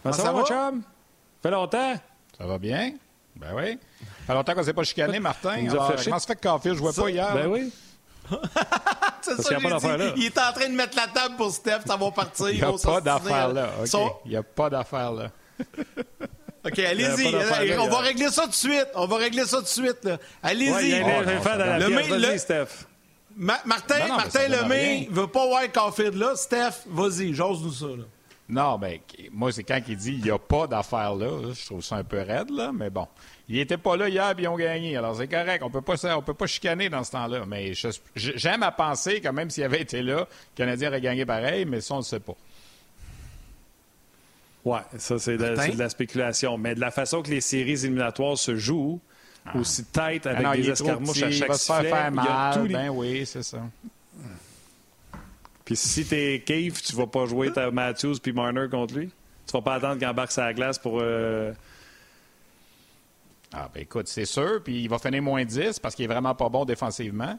ça, 0.03 0.11
va, 0.11 0.31
mon 0.33 0.45
chum? 0.45 0.81
Ça 0.81 1.49
fait 1.49 1.51
longtemps? 1.51 1.93
Ça 2.37 2.45
va 2.45 2.57
bien? 2.57 2.93
Ben 3.35 3.53
oui. 3.55 3.77
Ça 4.01 4.05
fait 4.27 4.33
longtemps 4.33 4.53
qu'on 4.53 4.59
ne 4.59 4.65
s'est 4.65 4.73
pas 4.73 4.83
chicané, 4.83 5.19
Martin. 5.21 5.69
Alors, 5.69 5.93
comment 6.03 6.19
se 6.19 6.25
fait 6.25 6.35
que 6.35 6.41
Caulfield 6.41 6.75
ne 6.75 6.79
jouait 6.79 6.93
pas 6.93 7.09
hier? 7.09 7.33
Ben 7.33 7.47
oui. 7.47 7.71
c'est 9.21 9.41
ça, 9.41 9.55
il, 9.57 9.59
dit, 9.59 10.13
il 10.17 10.25
est 10.25 10.37
en 10.37 10.53
train 10.53 10.69
de 10.69 10.75
mettre 10.75 10.95
la 10.95 11.07
table 11.07 11.35
pour 11.35 11.51
Steph, 11.51 11.81
ça 11.85 11.97
va 11.97 12.11
partir. 12.11 12.49
Il 12.49 12.57
n'y 12.57 12.63
a, 12.63 12.71
pas 12.71 13.01
d'affaire 13.01 13.53
là. 13.53 13.69
Il 14.25 14.31
n'y 14.31 14.37
a 14.37 14.43
pas 14.43 14.69
d'affaire 14.69 15.11
là. 15.11 15.31
OK, 16.65 16.79
allez-y. 16.79 17.35
On 17.77 17.87
va 17.87 17.99
régler 17.99 18.29
ça 18.29 18.43
tout 18.43 18.49
de 18.49 18.55
suite. 18.55 18.87
On 18.95 19.07
va 19.07 19.17
régler 19.17 19.45
ça 19.45 19.57
tout 19.57 19.63
de 19.63 19.67
suite. 19.67 20.09
Allez-y. 20.43 20.71
Ouais, 20.71 21.03
le, 21.79 22.31
le, 22.31 22.37
Steph. 22.37 22.85
Martin, 23.35 24.07
Martin 24.07 24.47
Lemay 24.47 25.07
ne 25.09 25.15
veut 25.15 25.27
pas 25.27 25.45
voir 25.47 25.63
Caulfield 25.71 26.15
là. 26.15 26.35
Steph, 26.35 26.83
vas-y, 26.87 27.33
j'ose-nous 27.33 27.71
ça. 27.71 27.85
Là. 27.85 28.03
Non, 28.49 28.77
mais 28.77 29.01
ben, 29.17 29.27
moi, 29.31 29.51
c'est 29.51 29.63
quand 29.63 29.79
il 29.87 29.95
dit 29.95 30.13
il 30.13 30.23
n'y 30.23 30.29
a 30.29 30.37
pas 30.37 30.67
d'affaire 30.67 31.15
là. 31.15 31.53
Je 31.53 31.65
trouve 31.65 31.81
ça 31.81 31.95
un 31.95 32.03
peu 32.03 32.21
raide, 32.21 32.51
là, 32.51 32.71
mais 32.73 32.89
bon. 32.89 33.07
Il 33.47 33.55
n'était 33.55 33.77
pas 33.77 33.97
là 33.97 34.09
hier 34.09 34.29
et 34.29 34.41
ils 34.41 34.47
ont 34.47 34.55
gagné. 34.55 34.95
Alors, 34.97 35.15
c'est 35.15 35.27
correct. 35.27 35.61
On 35.63 35.69
peut 35.69 35.81
pas, 35.81 35.95
on 36.15 36.21
peut 36.21 36.33
pas 36.33 36.47
chicaner 36.47 36.89
dans 36.89 37.03
ce 37.03 37.11
temps-là. 37.11 37.43
Mais 37.47 37.73
j'aime 38.15 38.63
à 38.63 38.71
penser 38.71 39.19
que 39.21 39.29
même 39.29 39.49
s'il 39.49 39.63
avait 39.63 39.81
été 39.81 40.01
là, 40.01 40.19
le 40.19 40.25
Canadien 40.55 40.89
aurait 40.89 41.01
gagné 41.01 41.25
pareil, 41.25 41.65
mais 41.65 41.81
ça, 41.81 41.95
on 41.95 41.97
ne 41.97 42.03
sait 42.03 42.19
pas. 42.19 42.35
Oui, 44.63 44.79
ça, 44.97 45.17
c'est 45.17 45.37
de, 45.37 45.71
de, 45.71 45.77
la 45.77 45.89
spéculation. 45.89 46.57
Mais 46.57 46.75
de 46.75 46.79
la 46.79 46.91
façon 46.91 47.21
que 47.21 47.29
les 47.29 47.41
séries 47.41 47.83
éliminatoires 47.83 48.37
se 48.37 48.55
jouent, 48.55 48.99
ah. 49.45 49.57
aussi 49.57 49.83
tête 49.85 50.27
avec 50.27 50.45
ah 50.45 50.55
des 50.55 50.69
escarmouches 50.69 51.23
à 51.23 51.31
chaque 51.31 51.47
il 51.47 51.47
va 51.47 51.57
se 51.57 51.73
faire, 51.73 52.11
mal. 52.11 52.67
Ben 52.67 52.89
oui, 52.89 53.25
c'est 53.25 53.43
ça. 53.43 53.59
Puis 55.65 55.75
si 55.75 56.05
t'es 56.05 56.43
Cave, 56.45 56.81
tu 56.81 56.95
vas 56.95 57.07
pas 57.07 57.25
jouer 57.25 57.51
ta 57.51 57.71
Matthews 57.71 58.17
puis 58.21 58.33
Marner 58.33 58.67
contre 58.69 58.95
lui? 58.95 59.09
Tu 59.47 59.53
vas 59.53 59.61
pas 59.61 59.75
attendre 59.75 59.97
qu'il 59.97 60.07
embarque 60.07 60.31
sa 60.31 60.53
glace 60.53 60.77
pour... 60.77 60.99
Euh, 61.01 61.53
ah 63.53 63.69
ben 63.73 63.81
écoute, 63.81 64.07
c'est 64.07 64.25
sûr. 64.25 64.61
Puis 64.63 64.83
il 64.83 64.89
va 64.89 64.97
finir 64.97 65.21
moins 65.21 65.43
10 65.43 65.79
parce 65.79 65.95
qu'il 65.95 66.05
est 66.05 66.07
vraiment 66.07 66.35
pas 66.35 66.49
bon 66.49 66.65
défensivement. 66.65 67.37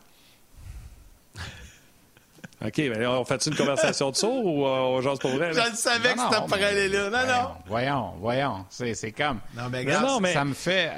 OK, 2.64 2.78
mais 2.78 3.06
on 3.06 3.24
fait 3.24 3.44
une 3.46 3.56
conversation 3.56 4.10
de 4.10 4.16
sourd 4.16 4.44
ou 4.44 4.66
euh, 4.66 4.68
on 4.68 5.00
jase 5.00 5.18
pour 5.18 5.32
vrai? 5.32 5.52
Je 5.52 5.70
le 5.70 5.74
savais 5.74 6.14
que 6.14 6.20
c'était 6.20 6.46
pour 6.46 6.54
aller 6.54 6.88
là. 6.88 7.10
Non, 7.10 7.26
non. 7.26 7.48
Voyons, 7.66 8.12
voyons. 8.20 8.66
C'est 8.70 9.12
comme. 9.12 9.40
Non, 9.56 9.64
mais, 9.70 9.84
non, 9.84 10.20
mais... 10.20 10.32
ça 10.32 10.44
me 10.44 10.54
fait. 10.54 10.92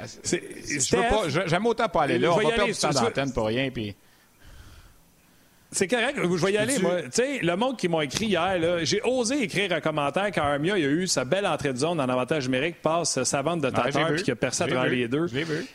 J'aime 1.47 1.65
autant 1.65 1.89
pas 1.89 2.03
aller 2.03 2.19
là. 2.19 2.31
On 2.33 2.37
va 2.37 2.49
perdre 2.49 2.65
du 2.65 2.73
temps 2.73 2.89
d'antenne 2.89 3.33
pour 3.33 3.47
rien. 3.47 3.69
Puis. 3.71 3.95
C'est 5.75 5.89
correct, 5.89 6.17
je 6.17 6.45
vais 6.45 6.53
y 6.53 6.57
aller, 6.57 6.79
moi. 6.79 7.01
Tu 7.01 7.09
sais, 7.11 7.39
le 7.41 7.57
monde 7.57 7.75
qui 7.75 7.89
m'a 7.89 8.05
écrit 8.05 8.27
hier, 8.27 8.79
j'ai 8.83 9.01
osé 9.03 9.43
écrire 9.43 9.73
un 9.73 9.81
commentaire 9.81 10.31
car 10.31 10.45
Armia 10.45 10.75
a 10.75 10.77
eu 10.77 11.05
sa 11.05 11.25
belle 11.25 11.45
entrée 11.45 11.73
de 11.73 11.77
zone 11.77 11.99
en 11.99 12.07
avantage 12.07 12.45
numérique, 12.45 12.81
passe 12.81 13.21
sa 13.23 13.41
vente 13.41 13.59
de 13.59 13.69
tateur 13.69 14.13
puis 14.13 14.23
qu'il 14.23 14.31
a 14.31 14.37
percé 14.37 14.63
à 14.63 14.67
travers 14.67 14.89
les 14.89 15.09
deux. 15.09 15.27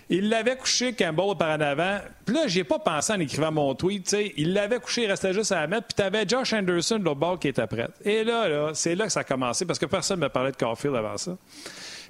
Il 0.09 0.31
l'avait 0.31 0.57
couché 0.57 0.95
Campbell 0.95 1.37
par 1.39 1.51
en 1.51 1.61
avant. 1.61 1.99
Puis 2.25 2.35
là, 2.35 2.47
j'ai 2.47 2.65
pas 2.65 2.79
pensé 2.79 3.13
en 3.13 3.21
écrivant 3.21 3.53
mon 3.53 3.75
tweet, 3.75 4.05
tu 4.05 4.11
sais. 4.11 4.33
Il 4.39 4.55
l'avait 4.55 4.79
couché, 4.79 5.03
il 5.03 5.11
restait 5.11 5.35
juste 5.35 5.53
à 5.53 5.61
la 5.61 5.67
mettre. 5.67 5.89
Puis 5.89 5.97
t'avais 5.97 6.27
Josh 6.27 6.55
Anderson 6.55 6.99
de 6.99 7.05
l'autre 7.05 7.21
bord 7.21 7.39
qui 7.39 7.49
était 7.49 7.67
prêt. 7.67 7.89
Et 8.03 8.25
là, 8.25 8.49
là 8.49 8.71
c'est 8.73 8.95
là 8.95 9.05
que 9.05 9.13
ça 9.13 9.21
a 9.21 9.25
commencé 9.25 9.67
parce 9.67 9.79
que 9.79 9.85
personne 9.85 10.19
ne 10.19 10.25
me 10.25 10.31
parlait 10.31 10.53
de 10.53 10.57
Caulfield 10.57 10.97
avant 10.97 11.19
ça. 11.19 11.37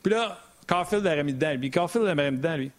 Puis 0.01 0.13
là, 0.13 0.39
Caulfield 0.69 1.05
l'aurait 1.05 1.25
mis 1.25 1.33
dedans, 1.33 1.55
lui. 1.55 1.73
Caulfield 1.73 2.07
l'aurait 2.07 2.31
mis 2.31 2.37
dedans, 2.37 2.57
lui. 2.57 2.71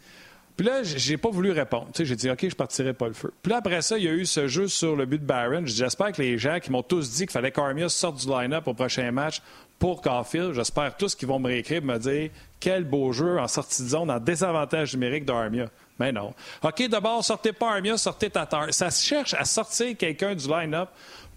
Puis 0.62 0.70
là, 0.70 0.84
j'ai 0.84 1.18
pas 1.18 1.32
voulu 1.32 1.50
répondre. 1.50 1.88
J'ai 1.98 2.16
dit, 2.16 2.30
OK, 2.30 2.48
je 2.48 2.56
partirai 2.56 2.94
pas 2.94 3.08
le 3.08 3.16
feu. 3.16 3.34
Puis 3.42 3.50
là, 3.50 3.58
après 3.58 3.82
ça, 3.82 3.98
il 3.98 4.04
y 4.04 4.08
a 4.08 4.12
eu 4.12 4.28
ce 4.28 4.48
jeu 4.48 4.68
sur 4.68 4.96
le 4.96 5.08
but 5.08 5.18
de 5.18 5.26
Barron. 5.26 5.64
J'espère 5.66 6.12
que 6.12 6.22
les 6.22 6.38
gens 6.38 6.60
qui 6.60 6.70
m'ont 6.72 6.84
tous 6.84 7.10
dit 7.14 7.22
qu'il 7.22 7.32
fallait 7.32 7.50
qu'Armia 7.50 7.90
sorte 7.90 8.24
du 8.24 8.28
line-up 8.28 8.68
au 8.68 8.76
prochain 8.76 9.12
match 9.12 9.42
pour 9.80 10.04
Caulfield, 10.04 10.54
j'espère 10.54 10.96
tous 10.96 11.16
qu'ils 11.16 11.28
vont 11.28 11.40
me 11.40 11.48
réécrire 11.48 11.82
me 11.82 11.98
dire 11.98 12.30
quel 12.60 12.84
beau 12.84 13.12
jeu 13.12 13.40
en 13.40 13.48
sortie 13.48 13.82
de 13.82 13.88
zone, 13.88 14.12
en 14.12 14.20
désavantage 14.20 14.94
numérique 14.94 15.26
d'Armia. 15.26 15.66
Mais 16.00 16.12
non. 16.12 16.32
OK, 16.62 16.88
d'abord, 16.88 17.26
sortez 17.26 17.54
pas 17.54 17.72
Armia, 17.72 17.98
sortez 17.98 18.30
Tatar. 18.30 18.72
Ça 18.72 18.92
cherche 18.92 19.34
à 19.34 19.46
sortir 19.46 19.98
quelqu'un 19.98 20.36
du 20.36 20.48
line-up 20.48 20.90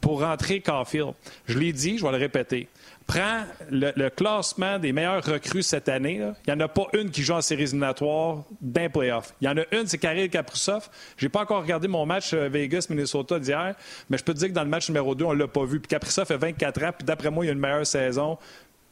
pour 0.02 0.20
rentrer 0.20 0.60
Caulfield. 0.60 1.14
Je 1.46 1.58
l'ai 1.58 1.72
dit, 1.72 1.96
je 1.96 2.04
vais 2.04 2.12
le 2.12 2.18
répéter 2.18 2.68
prends 3.06 3.44
le, 3.70 4.08
classement 4.08 4.78
des 4.78 4.92
meilleurs 4.92 5.24
recrues 5.24 5.62
cette 5.62 5.88
année, 5.88 6.16
il 6.16 6.54
n'y 6.54 6.62
en 6.62 6.64
a 6.64 6.68
pas 6.68 6.86
une 6.94 7.10
qui 7.10 7.22
joue 7.22 7.34
en 7.34 7.40
séries 7.40 7.64
éliminatoires 7.64 8.44
d'un 8.60 8.88
playoff. 8.88 9.34
Il 9.40 9.44
y 9.44 9.48
en 9.48 9.56
a 9.56 9.62
une, 9.72 9.86
c'est 9.86 9.98
Kirill 9.98 10.30
Kaprizov. 10.30 10.88
Je 11.16 11.26
n'ai 11.26 11.28
pas 11.28 11.42
encore 11.42 11.62
regardé 11.62 11.88
mon 11.88 12.06
match 12.06 12.32
euh, 12.32 12.48
Vegas-Minnesota 12.48 13.38
d'hier, 13.38 13.74
mais 14.08 14.18
je 14.18 14.24
peux 14.24 14.32
te 14.32 14.38
dire 14.38 14.48
que 14.48 14.54
dans 14.54 14.64
le 14.64 14.70
match 14.70 14.88
numéro 14.88 15.14
2, 15.14 15.24
on 15.24 15.34
ne 15.34 15.38
l'a 15.38 15.48
pas 15.48 15.64
vu. 15.64 15.80
Puis 15.80 15.88
Kaprizov 15.88 16.26
fait 16.26 16.36
24 16.36 16.84
ans, 16.84 16.90
puis 16.96 17.04
d'après 17.04 17.30
moi, 17.30 17.44
il 17.44 17.48
a 17.50 17.52
une 17.52 17.58
meilleure 17.58 17.86
saison, 17.86 18.38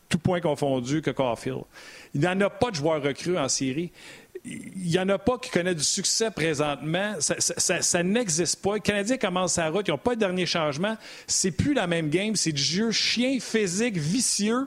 tout 0.08 0.18
point 0.18 0.40
confondu, 0.40 1.00
que 1.00 1.10
Caulfield. 1.10 1.62
Il 2.14 2.20
n'y 2.20 2.28
en 2.28 2.40
a 2.42 2.50
pas 2.50 2.70
de 2.70 2.76
joueurs 2.76 3.02
recrues 3.02 3.38
en 3.38 3.48
série. 3.48 3.90
Il 4.44 4.90
n'y 4.90 4.98
en 4.98 5.08
a 5.08 5.18
pas 5.18 5.38
qui 5.38 5.50
connaissent 5.50 5.76
du 5.76 5.84
succès 5.84 6.30
présentement. 6.30 7.14
Ça, 7.18 8.02
n'existe 8.02 8.60
pas. 8.60 8.74
Les 8.74 8.80
Canadiens 8.80 9.16
commencent 9.16 9.54
sa 9.54 9.68
route. 9.68 9.86
Ils 9.86 9.92
n'ont 9.92 9.98
pas 9.98 10.14
de 10.14 10.20
dernier 10.20 10.46
changement. 10.46 10.96
C'est 11.26 11.52
plus 11.52 11.74
la 11.74 11.86
même 11.86 12.08
game. 12.08 12.34
C'est 12.34 12.52
du 12.52 12.62
jeu 12.62 12.90
chien 12.90 13.38
physique, 13.40 13.96
vicieux. 13.96 14.66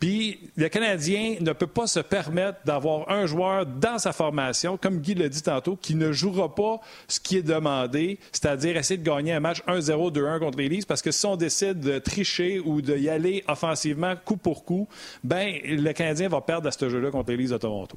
Puis 0.00 0.40
le 0.56 0.68
Canadien 0.68 1.36
ne 1.40 1.52
peut 1.52 1.66
pas 1.66 1.86
se 1.86 2.00
permettre 2.00 2.58
d'avoir 2.66 3.08
un 3.10 3.24
joueur 3.24 3.64
dans 3.64 3.98
sa 3.98 4.12
formation, 4.12 4.76
comme 4.76 4.98
Guy 4.98 5.14
l'a 5.14 5.30
dit 5.30 5.42
tantôt, 5.42 5.76
qui 5.76 5.94
ne 5.94 6.12
jouera 6.12 6.54
pas 6.54 6.80
ce 7.08 7.18
qui 7.18 7.38
est 7.38 7.42
demandé, 7.42 8.18
c'est-à-dire 8.30 8.76
essayer 8.76 8.98
de 8.98 9.08
gagner 9.08 9.32
un 9.32 9.40
match 9.40 9.62
1-0, 9.66 10.12
2-1 10.12 10.38
contre 10.38 10.58
les 10.58 10.84
parce 10.86 11.00
que 11.00 11.10
si 11.10 11.24
on 11.24 11.36
décide 11.36 11.80
de 11.80 11.98
tricher 11.98 12.60
ou 12.60 12.82
d'y 12.82 13.08
aller 13.08 13.42
offensivement 13.48 14.14
coup 14.22 14.36
pour 14.36 14.66
coup, 14.66 14.86
ben 15.24 15.54
le 15.64 15.92
Canadien 15.92 16.28
va 16.28 16.42
perdre 16.42 16.68
à 16.68 16.72
ce 16.72 16.90
jeu-là 16.90 17.10
contre 17.10 17.32
les 17.32 17.46
de 17.46 17.56
Toronto. 17.56 17.96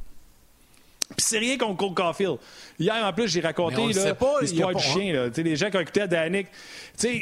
Puis 1.15 1.25
c'est 1.25 1.39
rien 1.39 1.57
contre 1.57 1.77
Cole 1.77 1.93
Caulfield. 1.95 2.37
Hier, 2.77 3.03
en 3.03 3.11
plus, 3.11 3.27
j'ai 3.27 3.41
raconté 3.41 3.81
l'histoire 3.87 4.41
du 4.41 4.83
chien. 4.83 5.13
Là. 5.13 5.29
Les 5.35 5.55
gens 5.55 5.69
qui 5.69 5.77
ont 5.77 5.81
écouté 5.81 6.01
à 6.01 6.07
Danick. 6.07 6.47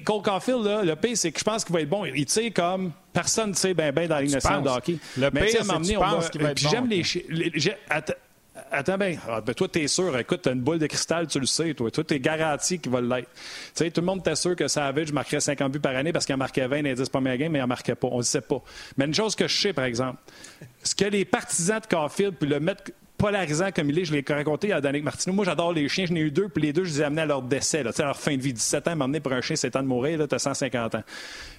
Cole 0.03 0.21
Caulfield, 0.21 0.65
là, 0.65 0.83
le 0.83 0.95
pire, 0.95 1.17
c'est 1.17 1.31
que 1.31 1.39
je 1.39 1.43
pense 1.43 1.63
qu'il 1.63 1.73
va 1.73 1.81
être 1.81 1.89
bon. 1.89 2.05
Il 2.05 2.25
tire 2.25 2.51
comme 2.53 2.91
personne 3.13 3.51
ne 3.51 3.55
sait 3.55 3.73
bien 3.73 3.91
ben 3.91 4.07
dans 4.07 4.19
la 4.19 4.61
de 4.61 4.69
hockey. 4.69 4.97
Le 5.17 5.29
pire, 5.31 5.45
c'est 5.47 5.57
que 5.59 5.85
tu 5.87 5.93
penses 5.97 6.29
qu'il 6.29 6.41
va 6.41 6.51
être 6.51 6.63
bon. 6.63 6.69
J'aime 6.69 6.87
les 6.87 7.03
chiens. 7.03 7.23
Attends 8.71 8.97
bien. 8.97 9.17
Ah, 9.29 9.39
ben, 9.39 9.53
toi, 9.53 9.67
t'es 9.67 9.87
sûr. 9.87 10.17
Écoute, 10.17 10.41
t'as 10.43 10.51
une 10.51 10.61
boule 10.61 10.79
de 10.79 10.87
cristal, 10.87 11.27
tu 11.27 11.39
le 11.39 11.45
sais. 11.45 11.73
Toi, 11.73 11.91
toi 11.91 12.03
t'es 12.03 12.19
garanti 12.19 12.79
qu'il 12.79 12.91
va 12.91 12.99
l'être. 13.01 13.29
Tu 13.29 13.71
sais, 13.75 13.91
tout 13.91 14.01
le 14.01 14.07
monde 14.07 14.19
était 14.19 14.35
sûr 14.35 14.55
que 14.55 14.67
Savage 14.67 15.11
marquerait 15.13 15.39
50 15.39 15.71
buts 15.71 15.79
par 15.79 15.95
année 15.95 16.11
parce 16.11 16.25
qu'il 16.25 16.35
en 16.35 16.39
marquait 16.39 16.67
20 16.67 16.77
dans 16.77 16.83
les 16.89 16.95
10 16.95 17.09
premières 17.09 17.37
games, 17.37 17.51
mais 17.51 17.59
il 17.59 17.61
en 17.61 17.67
marquait 17.67 17.95
pas. 17.95 18.09
On 18.11 18.17
ne 18.17 18.23
sait 18.23 18.41
pas. 18.41 18.61
Mais 18.97 19.05
une 19.05 19.13
chose 19.13 19.35
que 19.35 19.47
je 19.47 19.61
sais, 19.61 19.73
par 19.73 19.85
exemple, 19.85 20.17
ce 20.83 20.95
que 20.95 21.05
les 21.05 21.23
partisans 21.23 21.79
de 21.79 21.85
Caulfield 21.85 22.35
puis 22.35 22.49
le 22.49 22.59
mettre 22.59 22.91
polarisant 23.17 23.71
comme 23.71 23.89
il 23.89 23.99
est. 23.99 24.05
Je 24.05 24.13
l'ai 24.13 24.23
raconté 24.27 24.71
à 24.71 24.81
Danick 24.81 25.03
Martineau. 25.03 25.35
Moi, 25.35 25.45
j'adore 25.45 25.73
les 25.73 25.87
chiens. 25.89 26.05
J'en 26.05 26.15
ai 26.15 26.19
eu 26.19 26.31
deux, 26.31 26.49
puis 26.49 26.63
les 26.63 26.73
deux, 26.73 26.83
je 26.83 26.93
les 26.93 27.01
ai 27.01 27.03
amenés 27.05 27.23
à 27.23 27.25
leur 27.25 27.41
décès, 27.41 27.83
là, 27.83 27.91
à 27.97 28.01
leur 28.03 28.19
fin 28.19 28.35
de 28.35 28.41
vie. 28.41 28.53
17 28.53 28.87
ans, 28.87 28.95
m'amener 28.95 29.19
pour 29.19 29.33
un 29.33 29.41
chien, 29.41 29.55
c'est 29.55 29.71
temps 29.71 29.81
de 29.81 29.87
mourir, 29.87 30.27
tu 30.27 30.35
as 30.35 30.39
150 30.39 30.95
ans. 30.95 31.03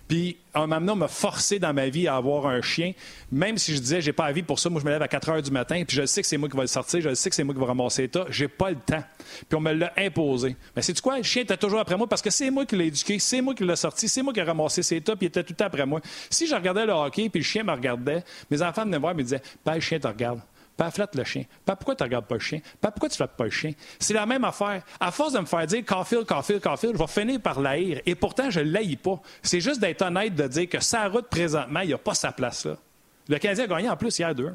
Puis, 0.09 0.39
un 0.55 0.67
moment 0.67 0.97
m'a 0.97 1.09
forcé 1.09 1.59
dans 1.59 1.75
ma 1.75 1.89
vie 1.91 2.09
à 2.09 2.17
avoir 2.17 2.47
un 2.47 2.63
chien, 2.63 2.93
même 3.31 3.59
si 3.59 3.75
je 3.75 3.81
disais, 3.81 4.01
j'ai 4.01 4.15
pas 4.15 4.27
la 4.27 4.33
vie 4.33 4.43
pour 4.43 4.59
ça. 4.59 4.71
Moi, 4.71 4.81
je 4.81 4.87
me 4.87 4.91
lève 4.91 5.03
à 5.03 5.09
4 5.09 5.29
heures 5.29 5.43
du 5.43 5.51
matin, 5.51 5.83
puis 5.87 5.97
je 5.97 6.07
sais 6.07 6.23
que 6.23 6.27
c'est 6.27 6.39
moi 6.39 6.49
qui 6.49 6.57
va 6.57 6.63
le 6.63 6.69
sortir, 6.69 7.03
je 7.03 7.15
sais 7.15 7.29
que 7.29 7.37
c'est 7.37 7.45
moi 7.45 7.55
qui 7.55 7.61
va 7.61 7.67
ramasser 7.67 8.09
tas. 8.09 8.25
J'ai 8.31 8.49
pas 8.49 8.71
le 8.71 8.77
temps. 8.77 9.05
Puis, 9.49 9.57
on 9.57 9.61
me 9.61 9.73
l'a 9.73 9.93
imposé. 9.99 10.57
Mais 10.75 10.81
c'est 10.81 10.95
du 10.95 11.03
quoi? 11.03 11.19
Le 11.19 11.23
chien 11.23 11.43
était 11.43 11.59
toujours 11.59 11.81
après 11.81 11.97
moi 11.97 12.07
parce 12.09 12.23
que 12.23 12.31
c'est 12.31 12.51
moi 12.51 12.65
qui 12.65 12.77
l'ai 12.77 12.87
éduqué, 12.87 13.19
c'est 13.19 13.43
moi 13.43 13.55
qui 13.55 13.65
l'ai 13.65 13.77
sorti, 13.77 14.09
c'est 14.09 14.23
moi 14.23 14.33
qui 14.33 14.41
ai 14.41 14.45
ramassé 14.45 14.83
ses 14.83 15.01
tas, 15.03 15.15
puis 15.15 15.27
il 15.27 15.29
était 15.29 15.45
tout 15.45 15.55
le 15.59 15.65
après 15.65 15.85
moi. 15.85 16.01
Si 16.31 16.47
je 16.47 16.55
regardais 16.55 16.87
le 16.87 16.93
hockey, 16.93 17.29
puis 17.29 17.41
le 17.41 17.45
chien 17.45 17.63
me 17.63 17.73
regardait, 17.73 18.25
mes 18.51 18.63
enfants 18.63 18.85
venaient 18.85 18.99
voir 18.99 19.13
et 19.13 19.17
me 19.17 19.23
disaient, 19.23 19.43
ben, 19.65 19.75
le 19.75 19.81
chien 19.81 19.99
te 19.99 20.09
regarde. 20.09 20.41
Pas 20.79 20.93
flatte 20.93 21.16
le 21.16 21.24
chien. 21.24 21.43
Pas 21.64 21.74
pourquoi 21.74 21.97
tu 21.97 22.05
regardes 22.05 22.26
pas 22.26 22.37
le 22.37 22.41
chien? 22.41 22.61
Pas 22.81 22.93
pourquoi 22.93 23.09
tu 23.09 23.16
flattes 23.16 23.37
pas 23.37 23.45
le 23.45 23.51
chien? 23.51 23.72
C'est 23.99 24.14
la 24.14 24.26
même 24.26 24.45
affaire. 24.45 24.85
À 25.01 25.11
force 25.11 25.33
de 25.33 25.41
me 25.41 25.45
faire 25.45 25.66
dire 25.66 25.85
Caulfield, 25.85 26.24
Caulfield, 26.24 26.62
Caulfield, 26.62 26.95
je 26.95 26.99
vais 27.01 27.09
finir 27.09 27.41
par 27.43 27.61
l'haïr. 27.61 28.01
Et 28.07 28.14
pourtant, 28.14 28.49
je 28.49 28.61
ne 28.61 28.70
l'haïs 28.70 28.95
pas. 28.95 29.20
C'est 29.43 29.61
juste 29.61 29.81
d'être 29.81 30.03
honnête 30.03 30.37
de 30.37 30.47
dire 30.47 30.68
que 30.68 30.79
sa 30.79 31.09
route 31.09 31.26
présentement, 31.26 31.81
il 31.81 31.89
n'y 31.89 31.95
a 31.95 31.99
pas 31.99 32.14
sa 32.14 32.31
place 32.31 32.64
là. 32.64 32.76
Le 33.29 33.39
Canadien 33.39 33.64
a 33.64 33.66
gagné 33.66 33.91
en 33.91 33.97
plus 33.97 34.16
hier 34.16 34.33
2 34.33 34.55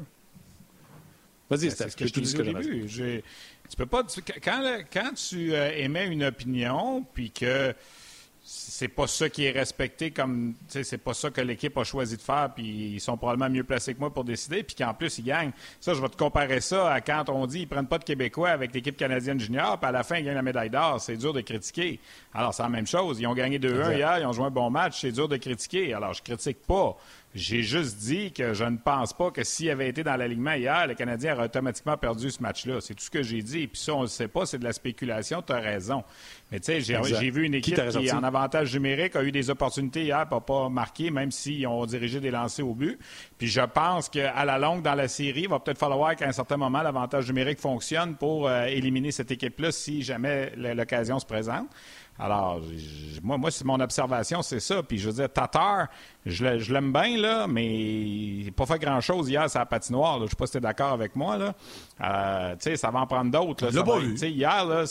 Vas-y, 1.50 1.70
c'est 1.70 1.90
ce 1.90 1.94
que 1.94 2.06
je 2.06 2.12
te 2.12 2.20
dis 2.20 2.36
au 2.40 2.42
début. 2.42 2.86
Tu 2.88 3.76
peux 3.76 3.86
pas. 3.86 4.02
quand, 4.42 4.78
quand 4.90 5.10
tu 5.14 5.54
euh, 5.54 5.72
émets 5.76 6.06
une 6.06 6.24
opinion, 6.24 7.04
puis 7.12 7.30
que 7.30 7.74
c'est 8.46 8.88
pas 8.88 9.06
ça 9.06 9.30
qui 9.30 9.46
est 9.46 9.52
respecté 9.52 10.10
comme 10.10 10.52
c'est 10.68 10.98
pas 10.98 11.14
ça 11.14 11.30
que 11.30 11.40
l'équipe 11.40 11.78
a 11.78 11.84
choisi 11.84 12.18
de 12.18 12.20
faire 12.20 12.50
puis 12.54 12.92
ils 12.94 13.00
sont 13.00 13.16
probablement 13.16 13.48
mieux 13.48 13.64
placés 13.64 13.94
que 13.94 14.00
moi 14.00 14.12
pour 14.12 14.22
décider 14.22 14.62
puis 14.62 14.76
qu'en 14.76 14.92
plus 14.92 15.16
ils 15.16 15.24
gagnent. 15.24 15.52
Ça 15.80 15.94
je 15.94 16.02
vais 16.02 16.10
te 16.10 16.16
comparer 16.16 16.60
ça 16.60 16.92
à 16.92 17.00
quand 17.00 17.30
on 17.30 17.46
dit 17.46 17.60
ils 17.60 17.66
prennent 17.66 17.86
pas 17.86 17.96
de 17.96 18.04
québécois 18.04 18.50
avec 18.50 18.74
l'équipe 18.74 18.98
canadienne 18.98 19.40
junior 19.40 19.78
puis 19.78 19.88
à 19.88 19.92
la 19.92 20.02
fin 20.02 20.18
ils 20.18 20.26
gagnent 20.26 20.34
la 20.34 20.42
médaille 20.42 20.68
d'or. 20.68 21.00
C'est 21.00 21.16
dur 21.16 21.32
de 21.32 21.40
critiquer. 21.40 22.00
Alors 22.34 22.52
c'est 22.52 22.62
la 22.62 22.68
même 22.68 22.86
chose. 22.86 23.18
Ils 23.18 23.26
ont 23.26 23.32
gagné 23.32 23.58
2-1 23.58 23.96
hier 23.96 24.18
ils 24.18 24.26
ont 24.26 24.32
joué 24.32 24.44
un 24.44 24.50
bon 24.50 24.68
match. 24.68 25.00
C'est 25.00 25.12
dur 25.12 25.26
de 25.26 25.38
critiquer. 25.38 25.94
Alors 25.94 26.12
je 26.12 26.22
critique 26.22 26.58
pas 26.66 26.98
j'ai 27.34 27.62
juste 27.62 27.98
dit 27.98 28.32
que 28.32 28.54
je 28.54 28.64
ne 28.64 28.76
pense 28.76 29.12
pas 29.12 29.32
que 29.32 29.42
s'il 29.42 29.68
avait 29.68 29.88
été 29.88 30.04
dans 30.04 30.14
l'alignement 30.14 30.52
hier, 30.52 30.86
le 30.86 30.94
Canadien 30.94 31.34
aurait 31.34 31.46
automatiquement 31.46 31.96
perdu 31.96 32.30
ce 32.30 32.40
match-là. 32.40 32.80
C'est 32.80 32.94
tout 32.94 33.02
ce 33.02 33.10
que 33.10 33.24
j'ai 33.24 33.42
dit. 33.42 33.66
Puis 33.66 33.80
ça, 33.80 33.94
on 33.94 33.98
ne 33.98 34.02
le 34.02 34.08
sait 34.08 34.28
pas, 34.28 34.46
c'est 34.46 34.58
de 34.58 34.64
la 34.64 34.72
spéculation. 34.72 35.42
Tu 35.42 35.52
as 35.52 35.58
raison. 35.58 36.04
Mais 36.52 36.60
tu 36.60 36.80
sais, 36.80 36.80
j'ai 36.80 37.30
vu 37.30 37.44
une 37.44 37.54
équipe 37.54 37.74
qui, 37.90 38.12
en 38.12 38.22
avantage 38.22 38.72
numérique, 38.74 39.16
a 39.16 39.24
eu 39.24 39.32
des 39.32 39.50
opportunités 39.50 40.04
hier 40.04 40.28
pour 40.28 40.42
pas 40.42 40.68
marquer, 40.68 41.10
même 41.10 41.32
s'ils 41.32 41.66
ont 41.66 41.84
dirigé 41.86 42.20
des 42.20 42.30
lancers 42.30 42.66
au 42.68 42.74
but. 42.74 43.00
Puis 43.36 43.48
je 43.48 43.62
pense 43.62 44.08
qu'à 44.08 44.44
la 44.44 44.56
longue, 44.56 44.82
dans 44.82 44.94
la 44.94 45.08
série, 45.08 45.42
il 45.42 45.48
va 45.48 45.58
peut-être 45.58 45.78
falloir 45.78 46.14
qu'à 46.14 46.28
un 46.28 46.32
certain 46.32 46.56
moment, 46.56 46.82
l'avantage 46.82 47.26
numérique 47.26 47.58
fonctionne 47.58 48.14
pour 48.14 48.46
euh, 48.46 48.66
éliminer 48.66 49.10
cette 49.10 49.32
équipe-là 49.32 49.72
si 49.72 50.02
jamais 50.02 50.52
l'occasion 50.56 51.18
se 51.18 51.26
présente. 51.26 51.66
Alors, 52.18 52.60
moi, 53.22 53.36
moi 53.38 53.50
c'est 53.50 53.64
mon 53.64 53.80
observation, 53.80 54.40
c'est 54.42 54.60
ça. 54.60 54.82
Puis 54.82 54.98
je 54.98 55.08
veux 55.08 55.14
dire, 55.14 55.32
Tatar, 55.32 55.88
je 56.24 56.72
l'aime 56.72 56.92
bien, 56.92 57.18
là, 57.18 57.46
mais 57.48 57.66
il 57.66 58.46
n'a 58.46 58.52
pas 58.52 58.66
fait 58.66 58.78
grand-chose 58.78 59.28
hier 59.28 59.50
sur 59.50 59.58
la 59.58 59.66
patinoire. 59.66 60.18
Je 60.18 60.24
ne 60.24 60.28
sais 60.28 60.36
pas 60.36 60.46
si 60.46 60.52
tu 60.52 60.58
es 60.58 60.60
d'accord 60.60 60.92
avec 60.92 61.16
moi. 61.16 61.36
Là. 61.36 61.54
Euh, 62.00 62.52
tu 62.54 62.62
sais, 62.62 62.76
ça 62.76 62.90
va 62.90 63.00
en 63.00 63.06
prendre 63.06 63.30
d'autres. 63.30 63.70
Je 63.70 63.80
pas 63.80 63.98
vu. 63.98 64.14
Hier, 64.14 64.64
là, 64.64 64.84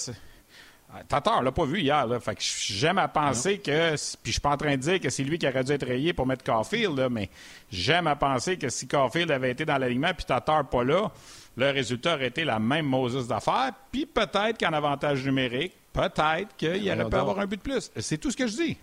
Tatar 1.08 1.42
l'a 1.42 1.52
pas 1.52 1.66
vu 1.66 1.80
hier. 1.80 2.06
Là. 2.06 2.20
Fait 2.20 2.36
que 2.36 2.42
j'aime 2.42 2.98
à 2.98 3.08
penser 3.08 3.58
que. 3.58 3.96
Puis 3.96 4.26
je 4.26 4.32
suis 4.32 4.42
pas 4.42 4.52
en 4.52 4.58
train 4.58 4.76
de 4.76 4.82
dire 4.82 5.00
que 5.00 5.10
c'est 5.10 5.24
lui 5.24 5.38
qui 5.38 5.48
aurait 5.48 5.64
dû 5.64 5.72
être 5.72 5.88
rayé 5.88 6.14
pour 6.14 6.28
mettre 6.28 6.44
Caulfield, 6.44 6.98
là, 6.98 7.10
mais 7.10 7.30
j'aime 7.72 8.08
à 8.08 8.16
penser 8.16 8.58
que 8.58 8.70
si 8.70 8.88
Caulfield 8.88 9.32
avait 9.32 9.52
été 9.52 9.66
dans 9.66 9.78
l'alignement 9.78 10.12
puis 10.16 10.26
Tatar 10.26 10.68
pas 10.68 10.84
là, 10.84 11.12
le 11.56 11.70
résultat 11.70 12.16
aurait 12.16 12.28
été 12.28 12.44
la 12.44 12.60
même 12.60 12.86
Moses 12.86 13.28
d'affaires. 13.28 13.72
Puis 13.92 14.06
peut-être 14.06 14.60
qu'en 14.60 14.74
avantage 14.74 15.24
numérique, 15.26 15.74
peut-être 15.92 16.56
qu'il 16.58 16.92
aurait 16.92 17.10
pu 17.10 17.16
avoir 17.16 17.40
un 17.40 17.46
but 17.46 17.58
de 17.58 17.62
plus. 17.62 17.92
C'est 17.98 18.18
tout 18.18 18.32
ce 18.32 18.38
que 18.38 18.48
je 18.48 18.56
dis. 18.56 18.78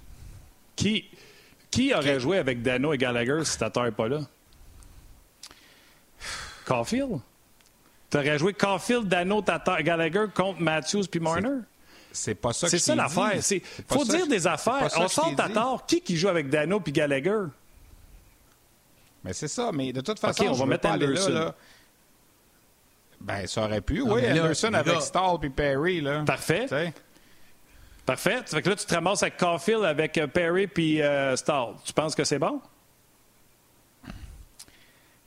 Qui, 0.77 1.05
qui 1.71 1.93
aurait 1.95 2.21
joué 2.21 2.39
avec 2.39 2.63
Dano 2.63 2.93
et 2.93 2.99
Gallagher 2.99 3.45
si 3.45 3.59
Tatar 3.59 3.85
n'est 3.85 3.91
pas 3.91 4.09
là? 4.09 4.21
Caulfield? 6.65 7.21
Tu 8.11 8.17
aurais 8.17 8.39
joué 8.39 8.55
Caulfield, 8.55 9.09
Dano, 9.09 9.43
Tatar, 9.43 9.83
Gallagher 9.83 10.27
contre 10.35 10.61
Matthews 10.61 11.05
puis 11.11 11.21
Marner? 11.21 11.59
C'est 12.13 12.35
pas 12.35 12.53
ça 12.53 12.69
C'est 12.69 12.79
ça 12.79 12.95
l'affaire. 12.95 13.35
Il 13.51 13.63
faut 13.89 14.05
dire 14.05 14.27
des 14.27 14.47
affaires. 14.47 14.89
On 14.97 15.09
sort 15.09 15.35
Tatar. 15.35 15.87
Qui 15.87 16.01
qui 16.01 16.17
joue 16.17 16.29
avec 16.29 16.49
Dano 16.49 16.81
puis 16.81 16.93
Gallagher? 16.93 17.43
Mais 19.25 19.33
c'est 19.33 19.49
ça. 19.49 19.71
Mais 19.73 19.93
de 19.93 20.01
toute 20.01 20.19
façon, 20.19 20.47
on 20.47 20.53
va 20.53 20.67
mettre 20.67 20.89
Anderson. 20.89 21.31
Là, 21.31 21.55
Ben, 23.21 23.47
ça 23.47 23.65
aurait 23.65 23.81
pu. 23.81 24.01
oui, 24.01 24.23
Anderson 24.31 24.73
avec 24.73 25.01
Stall 25.03 25.39
puis 25.41 25.51
Perry. 25.51 26.01
Là. 26.01 26.25
Parfait. 26.25 26.67
Parfait. 28.07 28.41
Fait 28.47 28.63
que 28.63 28.71
là, 28.71 28.77
tu 28.77 28.87
te 28.87 28.95
ramasses 28.95 29.23
avec 29.23 29.37
Caulfield, 29.37 29.85
avec 29.85 30.17
euh, 30.19 30.27
Perry 30.27 30.67
puis 30.67 31.01
euh, 31.03 31.37
Stall. 31.37 31.75
Tu 31.85 31.93
penses 31.93 32.15
que 32.15 32.25
c'est 32.25 32.39
bon? 32.39 32.61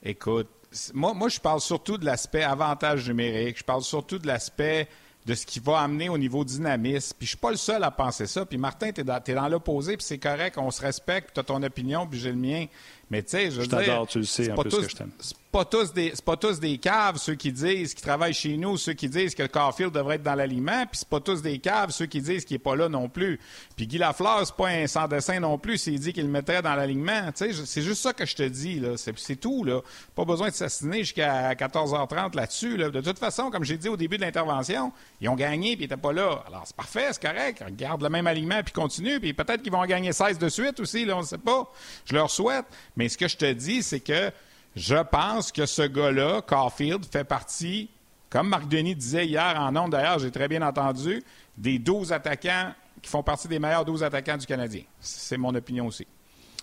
Écoute, 0.01 0.49
moi, 0.93 1.13
moi, 1.13 1.29
je 1.29 1.39
parle 1.39 1.61
surtout 1.61 1.97
de 1.97 2.05
l'aspect 2.05 2.43
avantage 2.43 3.07
numérique. 3.07 3.59
Je 3.59 3.63
parle 3.63 3.83
surtout 3.83 4.17
de 4.17 4.27
l'aspect 4.27 4.89
de 5.25 5.33
ce 5.35 5.45
qui 5.45 5.59
va 5.59 5.79
amener 5.79 6.09
au 6.09 6.17
niveau 6.17 6.43
dynamisme. 6.43 7.15
Puis 7.17 7.27
je 7.27 7.29
suis 7.29 7.37
pas 7.37 7.51
le 7.51 7.57
seul 7.57 7.83
à 7.83 7.91
penser 7.91 8.27
ça. 8.27 8.45
Puis 8.45 8.57
Martin, 8.57 8.91
tu 8.91 9.01
es 9.01 9.03
dans, 9.05 9.21
dans 9.25 9.47
l'opposé, 9.47 9.95
puis 9.95 10.05
c'est 10.05 10.17
correct, 10.17 10.57
on 10.57 10.69
se 10.69 10.81
respecte, 10.81 11.35
tu 11.35 11.39
as 11.39 11.43
ton 11.43 11.63
opinion, 11.63 12.05
puis 12.05 12.19
j'ai 12.19 12.31
le 12.31 12.37
mien. 12.37 12.65
Mais 13.09 13.23
tu 13.23 13.29
sais, 13.29 13.51
je 13.51 13.61
veux 13.61 13.67
dire... 13.67 14.05
tu 14.09 14.17
le 14.19 14.25
sais, 14.25 14.51
en 14.51 14.55
plus 14.55 14.69
que 14.71 14.89
je 14.89 14.95
t'aime 14.95 15.11
pas 15.53 15.65
tous 15.65 15.93
des 15.93 16.11
c'est 16.15 16.25
pas 16.25 16.35
tous 16.35 16.59
des 16.59 16.79
caves 16.79 17.17
ceux 17.17 17.35
qui 17.35 17.51
disent 17.51 17.93
qui 17.93 18.01
travaillent 18.01 18.33
chez 18.33 18.57
nous, 18.57 18.75
ceux 18.75 18.93
qui 18.93 19.07
disent 19.07 19.35
que 19.35 19.43
Carfield 19.43 19.91
devrait 19.91 20.15
être 20.15 20.23
dans 20.23 20.33
l'aliment, 20.33 20.87
puis 20.87 20.97
c'est 20.97 21.07
pas 21.07 21.19
tous 21.19 21.43
des 21.43 21.59
caves 21.59 21.91
ceux 21.91 22.07
qui 22.07 22.21
disent 22.21 22.43
qu'il 22.43 22.55
est 22.55 22.59
pas 22.59 22.75
là 22.75 22.89
non 22.89 23.07
plus. 23.07 23.39
Puis 23.75 23.85
Guy 23.85 23.99
Lafleur, 23.99 24.47
c'est 24.47 24.55
pas 24.55 24.69
un 24.69 24.87
sans 24.87 25.07
dessin 25.07 25.39
non 25.39 25.59
plus 25.59 25.77
s'il 25.77 25.99
dit 25.99 26.11
qu'il 26.11 26.25
le 26.25 26.31
mettrait 26.31 26.63
dans 26.63 26.73
l'alignement, 26.73 27.29
c'est 27.35 27.81
juste 27.83 28.01
ça 28.01 28.13
que 28.13 28.25
je 28.25 28.35
te 28.35 28.41
dis 28.41 28.79
là, 28.79 28.95
c'est 28.97 29.35
tout 29.35 29.63
là. 29.63 29.81
Pas 30.15 30.25
besoin 30.25 30.49
de 30.49 30.55
s'assiner 30.55 30.99
jusqu'à 30.99 31.53
14h30 31.53 32.35
là-dessus 32.35 32.75
De 32.77 33.01
toute 33.01 33.19
façon, 33.19 33.51
comme 33.51 33.63
j'ai 33.63 33.77
dit 33.77 33.89
au 33.89 33.97
début 33.97 34.17
de 34.17 34.23
l'intervention, 34.23 34.91
ils 35.21 35.29
ont 35.29 35.35
gagné 35.35 35.75
puis 35.75 35.83
ils 35.83 35.85
étaient 35.85 35.97
pas 35.97 36.13
là. 36.13 36.43
Alors 36.47 36.63
c'est 36.65 36.75
parfait, 36.75 37.09
c'est 37.11 37.21
correct, 37.21 37.63
garde 37.77 38.01
le 38.01 38.09
même 38.09 38.25
alignement 38.25 38.63
puis 38.63 38.73
continue, 38.73 39.19
puis 39.19 39.33
peut-être 39.33 39.61
qu'ils 39.61 39.71
vont 39.71 39.81
en 39.81 39.85
gagner 39.85 40.13
16 40.13 40.39
de 40.39 40.49
suite 40.49 40.79
aussi 40.79 41.05
là, 41.05 41.15
on 41.15 41.21
ne 41.21 41.25
sait 41.27 41.37
pas. 41.37 41.71
Je 42.05 42.15
leur 42.15 42.31
souhaite, 42.31 42.65
mais 42.95 43.07
ce 43.07 43.19
que 43.19 43.27
je 43.27 43.37
te 43.37 43.53
dis 43.53 43.83
c'est 43.83 43.99
que 43.99 44.31
je 44.75 44.95
pense 45.03 45.51
que 45.51 45.65
ce 45.65 45.83
gars-là, 45.83 46.41
Caulfield, 46.41 47.05
fait 47.05 47.23
partie, 47.23 47.89
comme 48.29 48.49
Marc 48.49 48.67
Denis 48.67 48.95
disait 48.95 49.27
hier 49.27 49.55
en 49.57 49.75
ondes, 49.75 49.91
d'ailleurs, 49.91 50.19
j'ai 50.19 50.31
très 50.31 50.47
bien 50.47 50.61
entendu, 50.61 51.21
des 51.57 51.79
12 51.79 52.11
attaquants 52.11 52.73
qui 53.01 53.09
font 53.09 53.21
partie 53.21 53.47
des 53.47 53.59
meilleurs 53.59 53.85
12 53.85 54.03
attaquants 54.03 54.37
du 54.37 54.45
Canadien. 54.45 54.83
C'est 54.99 55.37
mon 55.37 55.53
opinion 55.53 55.87
aussi. 55.87 56.07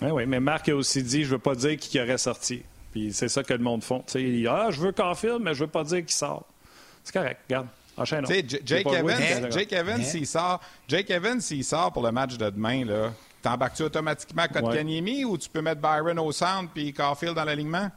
Oui, 0.02 0.10
oui, 0.10 0.26
mais 0.26 0.40
Marc 0.40 0.68
a 0.68 0.74
aussi 0.74 1.02
dit, 1.02 1.22
je 1.22 1.28
ne 1.28 1.32
veux 1.32 1.38
pas 1.38 1.54
dire 1.54 1.76
qui 1.76 2.00
aurait 2.00 2.18
sorti. 2.18 2.62
Puis 2.90 3.12
c'est 3.12 3.28
ça 3.28 3.44
que 3.44 3.52
le 3.52 3.60
monde 3.60 3.84
font. 3.84 4.02
il 4.14 4.32
dit, 4.32 4.46
ah, 4.48 4.68
je 4.70 4.80
veux 4.80 4.92
Caulfield, 4.92 5.38
mais 5.40 5.54
je 5.54 5.60
ne 5.60 5.66
veux 5.66 5.70
pas 5.70 5.84
dire 5.84 6.04
qui 6.04 6.14
sort. 6.14 6.44
C'est 7.04 7.12
correct, 7.12 7.40
regarde. 7.48 7.68
Enchaîne. 7.96 8.24
Jake 8.26 8.86
Evans, 8.86 9.50
Jake 9.50 9.72
Evans, 9.72 10.02
s'il 10.02 10.26
sort, 10.26 10.60
Jake 10.88 11.10
Evans, 11.10 11.40
s'il 11.40 11.64
sort 11.64 11.92
pour 11.92 12.02
le 12.02 12.10
match 12.10 12.36
de 12.38 12.48
demain, 12.48 12.84
là, 12.84 13.12
t'embarques-tu 13.42 13.82
automatiquement 13.82 14.46
Kotkaniemi 14.52 15.24
ou 15.24 15.38
tu 15.38 15.48
peux 15.48 15.62
mettre 15.62 15.80
Byron 15.80 16.18
au 16.18 16.32
centre 16.32 16.70
puis 16.72 16.92
Caulfield 16.92 17.34
dans 17.34 17.44
l'alignement? 17.44 17.90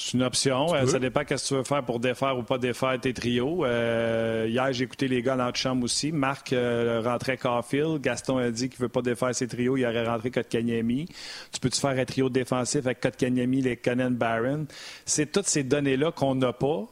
C'est 0.00 0.14
une 0.14 0.22
option. 0.22 0.74
Euh, 0.74 0.86
ça 0.86 0.98
dépend 0.98 1.20
de 1.20 1.26
ce 1.28 1.34
que 1.34 1.48
tu 1.48 1.54
veux 1.54 1.62
faire 1.62 1.84
pour 1.84 2.00
défaire 2.00 2.38
ou 2.38 2.42
pas 2.42 2.56
défaire 2.56 2.98
tes 2.98 3.12
trios. 3.12 3.66
Euh, 3.66 4.46
hier, 4.48 4.72
j'ai 4.72 4.84
écouté 4.84 5.08
les 5.08 5.20
gars 5.20 5.36
dans 5.36 5.44
la 5.44 5.52
chambre 5.52 5.84
aussi. 5.84 6.10
Marc 6.10 6.54
euh, 6.54 7.02
rentrait 7.04 7.36
Caulfield. 7.36 8.00
Gaston 8.00 8.38
a 8.38 8.50
dit 8.50 8.70
qu'il 8.70 8.80
ne 8.80 8.86
veut 8.86 8.88
pas 8.88 9.02
défaire 9.02 9.34
ses 9.34 9.46
trios. 9.46 9.76
Il 9.76 9.84
aurait 9.84 10.06
rentré 10.06 10.30
Kotkaniemi. 10.30 11.06
Tu 11.52 11.60
peux-tu 11.60 11.78
faire 11.78 11.90
un 11.90 12.04
trio 12.06 12.30
défensif 12.30 12.86
avec 12.86 13.00
Kotkaniemi, 13.00 13.60
les 13.60 13.76
Conan 13.76 14.10
Barron? 14.10 14.66
C'est 15.04 15.30
toutes 15.30 15.48
ces 15.48 15.64
données-là 15.64 16.12
qu'on 16.12 16.34
n'a 16.34 16.54
pas. 16.54 16.86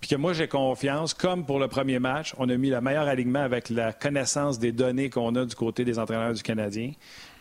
Puis 0.00 0.10
que 0.10 0.16
moi, 0.16 0.32
j'ai 0.32 0.48
confiance. 0.48 1.14
Comme 1.14 1.46
pour 1.46 1.58
le 1.58 1.68
premier 1.68 1.98
match, 1.98 2.34
on 2.38 2.48
a 2.48 2.56
mis 2.56 2.70
le 2.70 2.80
meilleur 2.80 3.08
alignement 3.08 3.42
avec 3.42 3.70
la 3.70 3.92
connaissance 3.92 4.58
des 4.58 4.72
données 4.72 5.10
qu'on 5.10 5.34
a 5.36 5.44
du 5.44 5.54
côté 5.54 5.84
des 5.84 5.98
entraîneurs 5.98 6.34
du 6.34 6.42
Canadien. 6.42 6.92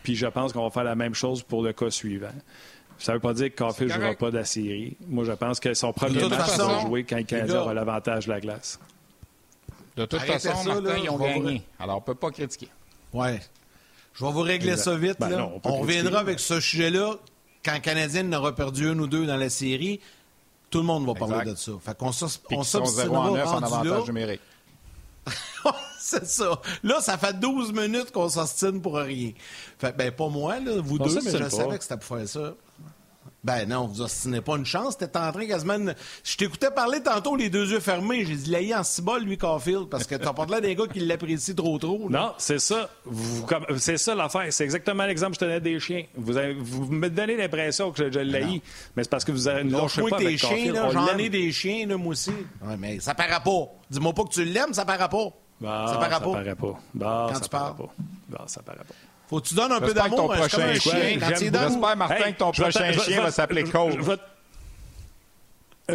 Puis 0.04 0.16
je 0.16 0.28
pense 0.28 0.54
qu'on 0.54 0.64
va 0.64 0.70
faire 0.70 0.84
la 0.84 0.96
même 0.96 1.16
chose 1.16 1.44
pour 1.44 1.64
le 1.64 1.74
cas 1.74 1.90
suivant. 1.90 2.34
Ça 2.98 3.12
ne 3.12 3.18
veut 3.18 3.22
pas 3.22 3.34
dire 3.34 3.50
que 3.50 3.56
Caulfield 3.58 3.92
ne 3.92 3.96
jouera 3.98 4.14
pas 4.14 4.32
de 4.32 4.38
la 4.38 4.46
série. 4.46 4.96
Moi, 5.08 5.26
je 5.26 5.34
pense 5.34 5.60
que 5.60 5.74
son 5.74 5.92
premier 5.92 6.28
match 6.30 6.40
façon, 6.40 6.68
va 6.68 6.80
jouer 6.82 7.04
quand 7.04 7.18
le 7.18 7.24
Canadien 7.24 7.60
aura 7.60 7.74
l'avantage 7.74 8.26
de 8.26 8.32
la 8.32 8.40
glace. 8.40 8.80
De 9.98 10.06
toute 10.06 10.22
façon, 10.22 10.64
Martin, 10.64 10.98
ils 11.04 11.10
ont 11.10 11.18
gagné. 11.18 11.62
Alors, 11.80 11.98
on 11.98 12.00
ne 12.00 12.06
peut 12.06 12.16
pas 12.16 12.32
critiquer. 12.32 12.70
Oui. 13.14 13.28
Je 14.14 14.24
vais 14.24 14.32
vous 14.32 14.42
régler 14.42 14.78
ça 14.78 14.96
vite. 14.96 15.18
Ben 15.20 15.50
on, 15.64 15.80
reviendra 15.80 16.20
avec 16.20 16.40
ce 16.40 16.60
sujet-là 16.60 17.16
quand 17.64 17.74
le 17.74 17.80
Canadien 17.80 18.24
n'aura 18.24 18.56
perdu 18.56 18.88
un 18.88 19.00
ou 19.00 19.08
deux 19.08 19.26
dans 19.26 19.38
la 19.38 19.50
série. 19.50 20.00
Tout 20.70 20.80
le 20.80 20.86
monde 20.86 21.06
va 21.06 21.14
parler 21.14 21.52
de 21.52 21.56
ça. 21.56 21.72
Fait 21.82 21.98
qu'on 21.98 22.12
on 22.52 22.64
s'obstinera 22.64 23.32
en 23.32 23.36
avantage 23.36 24.08
numérique. 24.08 24.42
c'est 26.00 26.26
ça. 26.28 26.62
Là, 26.84 27.02
ça 27.02 27.18
fait 27.18 27.40
12 27.40 27.74
minutes 27.74 28.12
qu'on 28.12 28.30
s'ostine 28.30 28.82
pour 28.82 28.96
rien. 28.96 29.32
Fait 29.80 29.96
ben, 29.96 30.12
pas 30.12 30.30
moi, 30.30 30.60
là, 30.60 30.80
vous 30.80 31.00
deux, 31.00 31.20
mais 31.24 31.32
je 31.32 31.50
savais 31.50 31.78
que 31.78 31.84
c'était 31.84 31.98
pour 31.98 32.18
faire 32.18 32.28
ça. 32.28 32.54
Ben 33.46 33.70
non, 33.70 33.86
vous 33.86 34.02
ostinez 34.02 34.42
pas 34.42 34.56
une 34.56 34.66
chance. 34.66 34.98
T'es 34.98 35.06
en 35.16 35.32
train 35.32 35.46
quasiment. 35.46 35.78
Je 36.24 36.36
t'écoutais 36.36 36.72
parler 36.72 37.04
tantôt 37.04 37.36
les 37.36 37.52
deux 37.52 37.72
yeux 37.72 37.80
fermés. 37.80 38.26
J'ai 38.26 38.36
dit 38.36 38.50
l'aïe 38.50 38.74
en 38.74 38.84
cibole, 38.84 39.22
lui, 39.22 39.38
Caulfield, 39.38 39.88
parce 39.88 40.08
que 40.08 40.16
t'as 40.16 40.34
pas 40.34 40.48
de 40.48 40.52
l'air 40.52 40.62
d'un 40.62 40.74
gars 40.74 40.92
qui 40.92 41.00
l'apprécie 41.00 41.54
trop 41.54 41.78
trop. 41.78 42.10
Non, 42.10 42.34
c'est 42.40 42.58
ça. 42.58 42.90
C'est 43.78 43.98
ça 43.98 44.16
l'affaire. 44.16 44.48
C'est 44.50 44.64
exactement 44.64 45.06
l'exemple 45.06 45.34
que 45.38 45.42
je 45.42 45.46
tenais 45.46 45.62
des 45.62 45.80
chiens. 45.80 46.06
Vous, 46.16 46.34
vous 46.60 46.92
me 46.92 47.08
donnez 47.08 47.38
l'impression 47.38 47.92
que 47.92 48.06
je, 48.06 48.12
je 48.12 48.20
l'ai, 48.20 48.64
mais 48.96 49.04
c'est 49.04 49.10
parce 49.10 49.24
que 49.24 49.32
vous 49.32 49.48
avez 49.48 49.62
une 49.62 49.72
pas 50.10 50.16
avec 50.16 50.40
chiens, 50.40 50.90
J'en 50.90 51.16
ai 51.16 51.30
des 51.30 51.52
chiens, 51.52 51.86
là, 51.86 51.98
moi 51.98 52.14
aussi. 52.14 52.32
Ouais, 52.64 52.78
mais 52.80 53.00
ça 53.00 53.14
paraît 53.14 53.44
pas. 53.44 53.68
Dis-moi 53.92 54.14
pas 54.14 54.24
que 54.24 54.30
tu 54.30 54.44
l'aimes, 54.44 54.74
ça 54.74 54.86
paraît 54.86 55.08
pas. 55.08 55.30
Ça 55.62 55.98
paraît 56.00 56.10
pas. 56.10 56.18
Ça 56.18 56.22
paraît 56.24 56.56
pas. 56.56 56.80
Quand 57.32 57.40
tu 57.40 57.50
parles. 57.50 57.76
Pas. 57.76 57.94
Bah, 58.28 58.44
ça 58.48 58.64
paraît 58.64 58.80
pas. 58.80 58.94
Faut 59.28 59.40
que 59.40 59.48
tu 59.48 59.56
donnes 59.56 59.72
un 59.72 59.80
peu 59.80 59.94
d'amour. 59.94 60.18
ton 60.18 60.28
prochain 60.28 60.74
chien. 60.76 61.20
J'espère, 61.20 61.98
Martin, 61.98 62.32
que 62.32 62.38
ton 62.38 62.52
prochain 62.52 62.92
chien 62.92 63.22
va 63.22 63.32
s'appeler 63.32 63.64
Cole. 63.64 63.94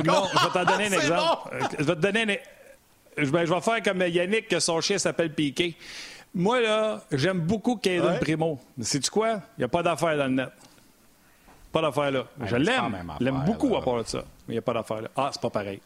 Non, 0.05 0.25
je 0.33 0.45
vais 0.45 0.53
t'en 0.53 0.65
donner 0.65 0.87
un 0.87 0.93
exemple. 1.01 1.57
Je 1.79 1.85
vais 1.85 1.97
te 1.97 2.01
donner 2.01 2.41
Je 3.17 3.31
vais 3.31 3.61
faire 3.61 3.83
comme 3.83 4.03
Yannick, 4.03 4.49
que 4.49 4.61
son 4.61 4.81
chien 4.81 4.99
s'appelle 4.99 5.33
Piqué. 5.33 5.77
Moi, 6.33 6.61
là, 6.61 7.03
j'aime 7.11 7.41
beaucoup 7.41 7.77
Caden 7.77 8.21
Primo. 8.21 8.61
Mais 8.77 8.85
sais-tu 8.85 9.11
quoi? 9.11 9.41
Il 9.59 9.61
n'y 9.61 9.65
a 9.65 9.69
pas 9.69 9.83
d'affaire 9.83 10.17
dans 10.17 10.27
le 10.27 10.35
net. 10.35 10.51
Pas 11.73 11.83
d'affaire 11.83 12.11
là. 12.11 12.27
je 12.45 12.57
l'aime. 12.57 12.97
Je 13.19 13.25
l'aime 13.25 13.43
beaucoup 13.45 13.75
à 13.77 13.83
part 13.83 14.03
de 14.03 14.09
ça. 14.09 14.19
Mais 14.47 14.49
il 14.49 14.53
n'y 14.53 14.59
a 14.59 14.63
pas 14.63 14.75
d'affaire 14.75 15.03
là. 15.03 15.09
Ah, 15.17 15.31
c'est 15.33 15.43
pas 15.43 15.51
pareil. 15.51 15.81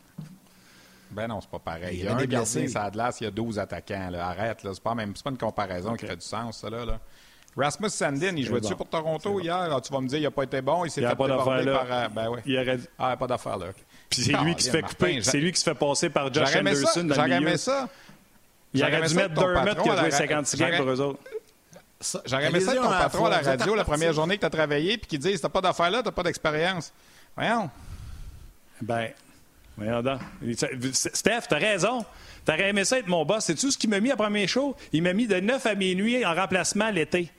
Ben 1.11 1.29
non, 1.29 1.41
c'est 1.41 1.51
pas 1.51 1.59
pareil. 1.59 1.99
Il 1.99 2.05
y 2.05 2.09
a 2.09 2.15
un 2.15 2.25
gardien, 2.25 2.67
ça 2.69 2.85
a 2.85 2.91
de 2.91 3.01
il 3.21 3.25
y 3.25 3.27
a 3.27 3.31
12 3.31 3.59
attaquants. 3.59 4.11
Arrête, 4.19 4.65
là. 4.65 4.71
C'est 4.75 4.83
pas, 4.83 4.95
même... 4.95 5.13
pas 5.13 5.31
une 5.31 5.39
comparaison 5.39 5.95
qui 5.95 6.07
fait 6.07 6.17
du 6.17 6.27
sens, 6.27 6.59
ça, 6.59 6.71
là. 6.71 6.99
Rasmus 7.57 7.91
Sandin, 7.91 8.35
il 8.37 8.45
jouait-tu 8.45 8.75
pour 8.75 8.89
Toronto 8.89 9.41
hier? 9.41 9.69
Ah, 9.71 9.81
tu 9.81 9.93
vas 9.93 10.01
me 10.01 10.09
dire, 10.09 10.19
il 10.19 10.23
n'a 10.23 10.31
pas 10.31 10.43
été 10.43 10.61
bon, 10.61 10.85
il 10.85 10.91
s'est 10.91 11.01
fait 11.01 11.15
pas 11.15 11.29
déborder 11.29 11.65
par... 11.67 11.87
Euh, 11.89 12.09
ben 12.09 12.29
oui. 12.31 12.41
Il 12.47 12.59
aurait... 12.59 12.79
Ah, 12.99 13.17
pas 13.17 13.27
d'affaire 13.27 13.59
là. 13.59 13.67
Puis 14.11 14.23
c'est 14.23 14.33
lui 14.39 14.55
qui 14.55 14.65
se 14.65 14.71
fait 14.71 14.83
couper. 14.83 15.23
C'est 15.23 15.39
lui 15.39 15.53
qui 15.53 15.61
se 15.61 15.65
fait 15.65 15.75
passer 15.75 16.11
par 16.11 16.33
Josh 16.33 16.57
Anderson 16.57 17.05
dans 17.05 17.25
le 17.25 17.39
milieu. 17.39 17.57
ça. 17.57 17.89
Il 18.73 18.83
aurait 18.83 19.07
dû 19.07 19.15
mettre 19.15 19.35
Dermott 19.35 19.83
qui 19.83 19.89
a 19.89 19.97
joué 19.97 20.11
56 20.11 20.57
games 20.57 20.77
pour 20.77 20.91
eux 20.91 21.01
autres. 21.01 21.21
J'aurais 22.27 22.47
aimé 22.47 22.61
ça 22.61 22.75
ton 22.75 22.89
patron 22.89 23.27
à 23.27 23.31
la 23.31 23.39
radio 23.39 23.75
la 23.75 23.85
première 23.85 24.13
journée 24.13 24.35
que 24.35 24.41
tu 24.41 24.47
as 24.47 24.51
travaillé 24.51 24.99
puis 24.99 25.07
qui 25.07 25.19
dit 25.19 25.39
t'as 25.41 25.49
pas 25.49 25.61
d'affaire 25.61 25.91
là, 25.91 26.03
t'as 26.03 26.11
pas 26.11 26.23
d'expérience. 26.23 26.93
Voyons. 27.37 27.71
Ben, 28.83 29.11
voyons 29.77 30.03
donc. 30.03 30.21
Steph, 30.93 31.43
t'as 31.49 31.59
raison. 31.59 32.05
T'aurais 32.45 32.69
aimé 32.69 32.85
ça 32.85 32.99
être 32.99 33.07
mon 33.07 33.25
boss. 33.25 33.45
C'est 33.45 33.55
tout 33.55 33.71
ce 33.71 33.79
qu'il 33.79 33.89
m'a 33.89 34.01
mis 34.01 34.11
à 34.11 34.17
premier 34.17 34.47
show? 34.47 34.77
Il 34.93 35.03
m'a 35.03 35.15
mis 35.15 35.27
de 35.27 35.41
9 35.41 35.65
à 35.65 35.75
minuit 35.75 36.27
en 36.27 36.35
remplacement 36.35 36.91
l'été. 36.91 37.31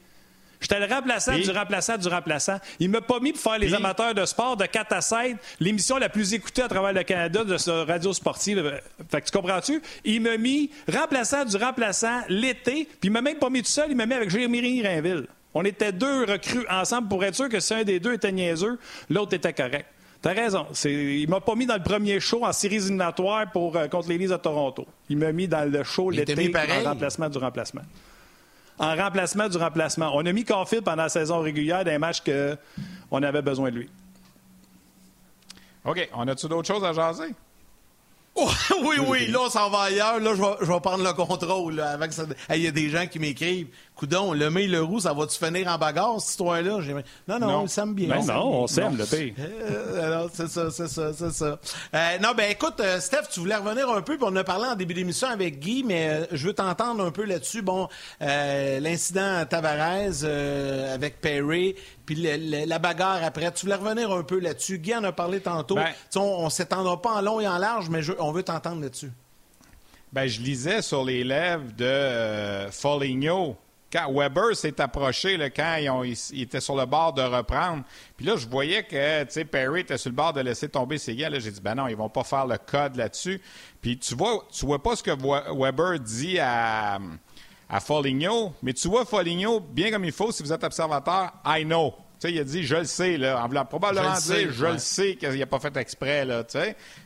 J'étais 0.65 0.79
le 0.79 0.91
remplaçant 0.91 1.37
du 1.37 1.51
remplaçant 1.51 1.95
du 1.95 2.07
remplaçant. 2.07 2.57
Il 2.79 2.89
m'a 2.89 2.99
pas 2.99 3.19
mis 3.19 3.31
pour 3.33 3.39
faire 3.39 3.59
les 3.59 3.75
amateurs 3.75 4.15
de 4.15 4.25
sport 4.25 4.57
de 4.57 4.65
4 4.65 4.93
à 4.93 5.01
7, 5.01 5.37
l'émission 5.59 5.99
la 5.99 6.09
plus 6.09 6.33
écoutée 6.33 6.63
à 6.63 6.67
travers 6.67 6.91
le 6.91 7.03
Canada 7.03 7.43
de 7.43 7.55
ce 7.55 7.69
radio 7.69 8.11
sportive. 8.13 8.81
Fait 9.11 9.21
que 9.21 9.27
tu 9.27 9.31
comprends-tu? 9.31 9.79
Il 10.05 10.21
m'a 10.21 10.37
mis 10.37 10.71
remplaçant 10.91 11.45
du 11.45 11.55
remplaçant 11.55 12.21
l'été, 12.29 12.89
puis 12.99 13.09
il 13.09 13.11
m'a 13.11 13.21
même 13.21 13.37
pas 13.37 13.51
mis 13.51 13.61
tout 13.61 13.69
seul, 13.69 13.91
il 13.91 13.95
m'a 13.95 14.07
mis 14.07 14.15
avec 14.15 14.31
Jérémy 14.31 14.81
Rainville. 14.81 15.27
On 15.53 15.63
était 15.63 15.91
deux 15.91 16.23
recrues 16.23 16.65
ensemble 16.67 17.09
pour 17.09 17.23
être 17.23 17.35
sûr 17.35 17.47
que 17.47 17.59
si 17.59 17.75
un 17.75 17.83
des 17.83 17.99
deux 17.99 18.13
était 18.13 18.31
niaiseux, 18.31 18.79
l'autre 19.11 19.35
était 19.35 19.53
correct. 19.53 19.85
T'as 20.19 20.33
raison. 20.33 20.65
Il 20.83 21.29
m'a 21.29 21.41
pas 21.41 21.53
mis 21.53 21.67
dans 21.67 21.77
le 21.77 21.83
premier 21.83 22.19
show 22.19 22.43
en 22.43 22.51
séries 22.51 22.77
éliminatoires 22.77 23.51
pour, 23.51 23.77
euh, 23.77 23.87
contre 23.87 24.09
les 24.09 24.17
de 24.17 24.35
Toronto. 24.37 24.87
Il 25.09 25.17
m'a 25.17 25.31
mis 25.31 25.47
dans 25.47 25.71
le 25.71 25.83
show 25.83 26.09
l'été 26.09 26.33
en 26.33 26.89
remplacement 26.89 27.29
du 27.29 27.37
remplacement 27.37 27.83
en 28.79 28.95
remplacement 28.95 29.47
du 29.47 29.57
remplacement. 29.57 30.11
On 30.13 30.25
a 30.25 30.31
mis 30.33 30.43
Caulfield 30.43 30.83
pendant 30.83 31.03
la 31.03 31.09
saison 31.09 31.39
régulière 31.39 31.83
d'un 31.83 31.99
match 31.99 32.21
qu'on 32.21 33.23
avait 33.23 33.41
besoin 33.41 33.71
de 33.71 33.77
lui. 33.77 33.89
OK. 35.85 36.09
On 36.13 36.27
a-tu 36.27 36.47
d'autres 36.47 36.67
choses 36.67 36.83
à 36.83 36.93
jaser? 36.93 37.33
oui, 38.83 38.97
oui, 39.07 39.27
là, 39.27 39.39
on 39.43 39.49
s'en 39.49 39.69
va 39.69 39.83
ailleurs. 39.83 40.19
Là, 40.19 40.33
je 40.35 40.65
vais, 40.65 40.79
prendre 40.81 41.03
le 41.03 41.13
contrôle. 41.13 41.81
Il 42.49 42.61
y 42.61 42.67
a 42.67 42.71
des 42.71 42.89
gens 42.89 43.07
qui 43.07 43.17
m'écrivent 43.17 43.69
Coudon, 43.95 44.33
le 44.33 44.55
et 44.57 44.67
le 44.67 44.81
roux, 44.81 44.99
ça 44.99 45.13
va-tu 45.13 45.37
finir 45.37 45.67
en 45.67 45.77
bagarre, 45.77 46.19
cette 46.19 46.31
histoire-là? 46.31 46.79
Non, 47.27 47.39
non, 47.39 47.61
on 47.61 47.67
s'aime 47.67 47.93
bien. 47.93 48.09
Ben 48.09 48.25
non, 48.25 48.63
on 48.63 48.67
s'aime, 48.67 48.97
le 48.97 49.05
pays. 49.05 49.33
Euh, 49.39 50.27
c'est 50.33 50.49
ça, 50.49 50.69
c'est 50.69 50.87
ça, 50.87 51.13
c'est 51.13 51.31
ça. 51.31 51.59
Euh, 51.93 52.17
non, 52.21 52.29
ben 52.35 52.51
écoute, 52.51 52.79
euh, 52.81 52.99
Steph, 52.99 53.29
tu 53.31 53.39
voulais 53.39 53.55
revenir 53.55 53.89
un 53.89 54.01
peu, 54.01 54.17
puis 54.17 54.27
on 54.29 54.35
a 54.35 54.43
parlé 54.43 54.65
en 54.67 54.75
début 54.75 54.93
d'émission 54.93 55.29
avec 55.29 55.59
Guy, 55.59 55.83
mais 55.83 56.27
je 56.31 56.47
veux 56.47 56.53
t'entendre 56.53 57.03
un 57.03 57.11
peu 57.11 57.23
là-dessus. 57.23 57.61
Bon, 57.61 57.87
l'incident 58.19 59.37
à 59.37 59.45
Tavares 59.45 60.25
avec 60.93 61.21
Perry, 61.21 61.75
puis 62.05 62.15
la 62.15 62.79
bagarre 62.79 63.23
après. 63.23 63.51
Tu 63.53 63.65
voulais 63.65 63.75
revenir 63.77 64.11
un 64.11 64.23
peu 64.23 64.39
là-dessus. 64.39 64.79
Guy 64.79 64.95
en 64.95 65.03
a 65.05 65.11
parlé 65.11 65.39
tantôt. 65.39 65.75
Ben- 65.75 65.93
on 66.17 66.45
ne 66.45 66.49
s'étendra 66.49 67.01
pas 67.01 67.13
en 67.13 67.21
long 67.21 67.39
et 67.39 67.47
en 67.47 67.57
large, 67.57 67.89
mais 67.89 68.01
on 68.19 68.31
veut 68.31 68.43
t'entendre 68.43 68.81
là-dessus. 68.81 69.11
Ben, 70.11 70.27
je 70.27 70.41
lisais 70.41 70.81
sur 70.81 71.03
les 71.03 71.23
lèvres 71.23 71.71
de 71.77 72.69
Foligno 72.71 73.57
quand 73.95 74.11
Weber 74.11 74.55
s'est 74.55 74.81
approché, 74.81 75.39
quand 75.55 75.77
ils, 76.03 76.41
étaient 76.41 76.59
sur 76.59 76.75
le 76.75 76.85
bord 76.85 77.13
de 77.13 77.21
reprendre, 77.21 77.83
puis 78.17 78.25
là, 78.25 78.35
je 78.35 78.45
voyais 78.45 78.83
que 78.83 79.43
Perry 79.43 79.81
était 79.81 79.97
sur 79.97 80.09
le 80.09 80.15
bord 80.15 80.33
de 80.33 80.41
laisser 80.41 80.67
tomber 80.67 80.97
ses 80.97 81.15
gars. 81.15 81.29
J'ai 81.31 81.51
dit, 81.51 81.61
ben 81.61 81.75
non, 81.75 81.87
ils 81.87 81.95
vont 81.95 82.09
pas 82.09 82.25
faire 82.25 82.45
le 82.45 82.57
code 82.57 82.97
là-dessus. 82.97 83.41
Puis 83.81 83.97
tu 83.97 84.13
vois, 84.15 84.45
tu 84.51 84.65
vois 84.65 84.83
pas 84.83 84.97
ce 84.97 85.03
que 85.03 85.11
Weber 85.57 85.99
dit 85.99 86.39
à, 86.39 86.99
à 87.69 87.79
Foligno, 87.79 88.53
mais 88.61 88.73
tu 88.73 88.89
vois 88.89 89.05
Foligno, 89.05 89.61
bien 89.61 89.91
comme 89.91 90.03
il 90.03 90.11
faut, 90.11 90.31
si 90.33 90.43
vous 90.43 90.51
êtes 90.51 90.63
observateur, 90.63 91.31
I 91.45 91.63
know. 91.63 91.93
sais, 92.19 92.33
il 92.33 92.39
a 92.39 92.43
dit, 92.43 92.63
je 92.63 92.75
le 92.75 92.83
sais, 92.83 93.17
là, 93.17 93.41
en 93.41 93.47
voulant 93.47 93.63
probablement 93.63 94.15
je 94.15 94.33
dire, 94.33 94.51
je 94.51 94.65
le 94.65 94.77
sais 94.77 95.15
qu'il 95.15 95.39
n'a 95.39 95.45
pas 95.45 95.59
fait 95.59 95.77
exprès, 95.77 96.25
là, 96.25 96.43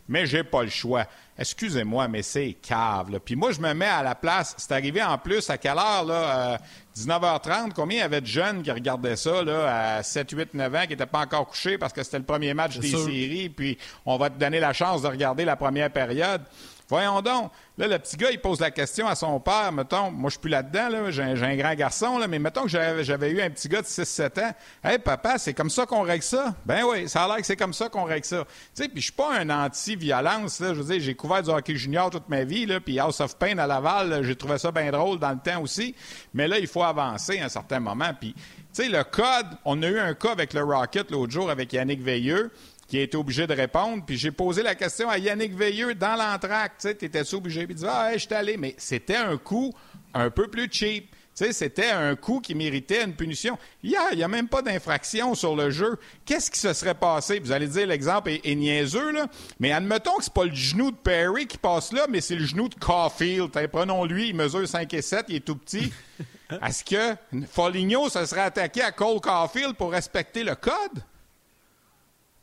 mais 0.07 0.25
j'ai 0.25 0.43
pas 0.43 0.63
le 0.63 0.69
choix. 0.69 1.05
Excusez-moi, 1.39 2.09
mais 2.09 2.21
c'est 2.21 2.57
cave. 2.61 3.17
Puis 3.23 3.37
moi, 3.37 3.53
je 3.53 3.61
me 3.61 3.73
mets 3.73 3.85
à 3.85 4.03
la 4.03 4.13
place. 4.13 4.53
C'est 4.57 4.73
arrivé 4.73 5.01
en 5.01 5.17
plus 5.17 5.49
à 5.49 5.57
quelle 5.57 5.77
heure, 5.77 6.03
là? 6.03 6.59
19h30. 6.97 7.49
Euh, 7.49 7.71
Combien 7.73 7.99
il 7.99 8.01
y 8.01 8.03
avait 8.03 8.19
de 8.19 8.25
jeunes 8.25 8.61
qui 8.61 8.69
regardaient 8.71 9.15
ça, 9.15 9.41
là, 9.41 9.95
à 9.97 10.03
7, 10.03 10.31
8, 10.31 10.53
9 10.53 10.75
ans, 10.75 10.81
qui 10.81 10.89
n'étaient 10.89 11.05
pas 11.05 11.21
encore 11.21 11.47
couchés 11.47 11.77
parce 11.77 11.93
que 11.93 12.03
c'était 12.03 12.17
le 12.19 12.25
premier 12.25 12.53
match 12.53 12.77
des 12.77 12.89
séries, 12.89 13.47
puis 13.49 13.77
on 14.05 14.17
va 14.17 14.29
te 14.29 14.37
donner 14.37 14.59
la 14.59 14.73
chance 14.73 15.01
de 15.01 15.07
regarder 15.07 15.45
la 15.45 15.55
première 15.55 15.89
période. 15.91 16.41
Voyons 16.89 17.21
donc. 17.21 17.51
Là, 17.77 17.87
le 17.87 17.99
petit 17.99 18.17
gars, 18.17 18.31
il 18.31 18.41
pose 18.41 18.59
la 18.59 18.71
question 18.71 19.07
à 19.07 19.13
son 19.13 19.39
père. 19.39 19.71
Mettons, 19.71 20.09
moi, 20.09 20.29
je 20.29 20.31
suis 20.31 20.39
plus 20.39 20.49
là-dedans, 20.49 20.89
là, 20.89 21.11
j'ai, 21.11 21.21
un, 21.21 21.55
grand 21.55 21.75
garçon, 21.75 22.17
là, 22.17 22.27
mais 22.27 22.39
mettons 22.39 22.63
que 22.63 22.69
j'avais, 22.69 23.29
eu 23.29 23.41
un 23.41 23.49
petit 23.51 23.69
gars 23.69 23.81
de 23.81 23.87
6-7 23.87 24.43
ans. 24.43 24.51
Hey, 24.83 24.97
papa, 24.97 25.37
c'est 25.37 25.53
comme 25.53 25.69
ça 25.69 25.85
qu'on 25.85 26.01
règle 26.01 26.23
ça? 26.23 26.55
Ben 26.65 26.83
oui, 26.83 27.07
ça 27.07 27.23
a 27.23 27.27
l'air 27.27 27.37
que 27.37 27.45
c'est 27.45 27.55
comme 27.55 27.73
ça 27.73 27.89
qu'on 27.89 28.05
règle 28.05 28.25
ça. 28.25 28.43
Tu 28.43 28.83
sais, 28.83 28.89
puis 28.89 29.01
je 29.01 29.05
suis 29.05 29.13
pas 29.13 29.37
un 29.37 29.49
anti-violence, 29.51 30.59
là. 30.59 30.73
Je 30.73 30.81
veux 30.81 30.93
dire, 30.93 30.99
j'ai 30.99 31.13
couvert 31.13 31.43
du 31.43 31.51
hockey 31.51 31.75
junior 31.75 32.09
toute 32.09 32.27
ma 32.27 32.43
vie, 32.43 32.65
là, 32.65 32.79
puis 32.79 32.99
House 32.99 33.21
of 33.21 33.37
Pain 33.37 33.59
à 33.59 33.67
Laval, 33.67 34.23
j'ai 34.23 34.35
trouvé 34.35 34.57
ça 34.57 34.71
bien 34.71 34.89
drôle 34.91 35.19
dans 35.19 35.31
le 35.31 35.39
temps 35.39 35.61
aussi. 35.61 35.95
Mais 36.33 36.47
là, 36.47 36.57
il 36.57 36.67
faut 36.67 36.83
avancer 36.83 37.39
à 37.39 37.45
un 37.45 37.49
certain 37.49 37.79
moment. 37.79 38.09
Puis, 38.19 38.33
tu 38.33 38.43
sais, 38.73 38.89
le 38.89 39.03
code, 39.03 39.47
on 39.63 39.81
a 39.83 39.87
eu 39.87 39.99
un 39.99 40.15
cas 40.15 40.31
avec 40.31 40.53
le 40.53 40.63
Rocket 40.63 41.11
l'autre 41.11 41.31
jour 41.31 41.51
avec 41.51 41.71
Yannick 41.71 42.01
Veilleux 42.01 42.51
qui 42.89 42.97
a 42.97 43.03
été 43.03 43.15
obligé 43.15 43.47
de 43.47 43.53
répondre. 43.53 44.03
Puis 44.05 44.17
j'ai 44.17 44.31
posé 44.31 44.63
la 44.63 44.75
question 44.75 45.09
à 45.09 45.17
Yannick 45.17 45.53
Veilleux 45.53 45.93
dans 45.93 46.15
l'entracte. 46.15 46.87
Tu 46.99 47.05
étais 47.05 47.33
obligé? 47.33 47.65
Puis 47.65 47.75
il 47.75 47.79
dit 47.79 47.85
Ah, 47.87 48.11
je 48.13 48.19
suis 48.19 48.33
allé. 48.33 48.57
Mais 48.57 48.75
c'était 48.77 49.15
un 49.15 49.37
coup 49.37 49.73
un 50.13 50.31
peu 50.31 50.47
plus 50.47 50.67
cheap. 50.71 51.15
c'était 51.35 51.91
un 51.91 52.15
coup 52.15 52.41
qui 52.41 52.55
méritait 52.55 53.03
une 53.03 53.13
punition. 53.13 53.59
Il 53.83 53.95
n'y 54.15 54.23
a 54.23 54.27
même 54.27 54.47
pas 54.47 54.63
d'infraction 54.63 55.35
sur 55.35 55.55
le 55.55 55.69
jeu. 55.69 55.99
Qu'est-ce 56.25 56.49
qui 56.49 56.59
se 56.59 56.73
serait 56.73 56.95
passé? 56.95 57.39
Vous 57.39 57.51
allez 57.51 57.67
dire 57.67 57.85
l'exemple 57.85 58.31
est, 58.31 58.55
niaiseux, 58.55 59.11
là, 59.11 59.27
mais 59.59 59.71
admettons 59.71 60.17
que 60.17 60.23
c'est 60.23 60.33
pas 60.33 60.45
le 60.45 60.55
genou 60.55 60.89
de 60.89 60.97
Perry 60.97 61.45
qui 61.45 61.59
passe 61.59 61.93
là, 61.93 62.07
mais 62.09 62.21
c'est 62.21 62.35
le 62.35 62.45
genou 62.45 62.69
de 62.69 62.75
Caulfield. 62.75 63.51
Prenons-lui, 63.71 64.29
il 64.29 64.35
mesure 64.35 64.67
5 64.67 64.91
et 64.95 65.01
7, 65.03 65.25
il 65.29 65.35
est 65.35 65.39
tout 65.41 65.55
petit. 65.55 65.93
Est-ce 66.67 66.83
que 66.83 67.15
Foligno 67.51 68.09
se 68.09 68.25
serait 68.25 68.41
attaqué 68.41 68.81
à 68.81 68.91
Cole 68.91 69.21
Caulfield 69.21 69.75
pour 69.75 69.91
respecter 69.91 70.43
le 70.43 70.55
code? 70.55 71.03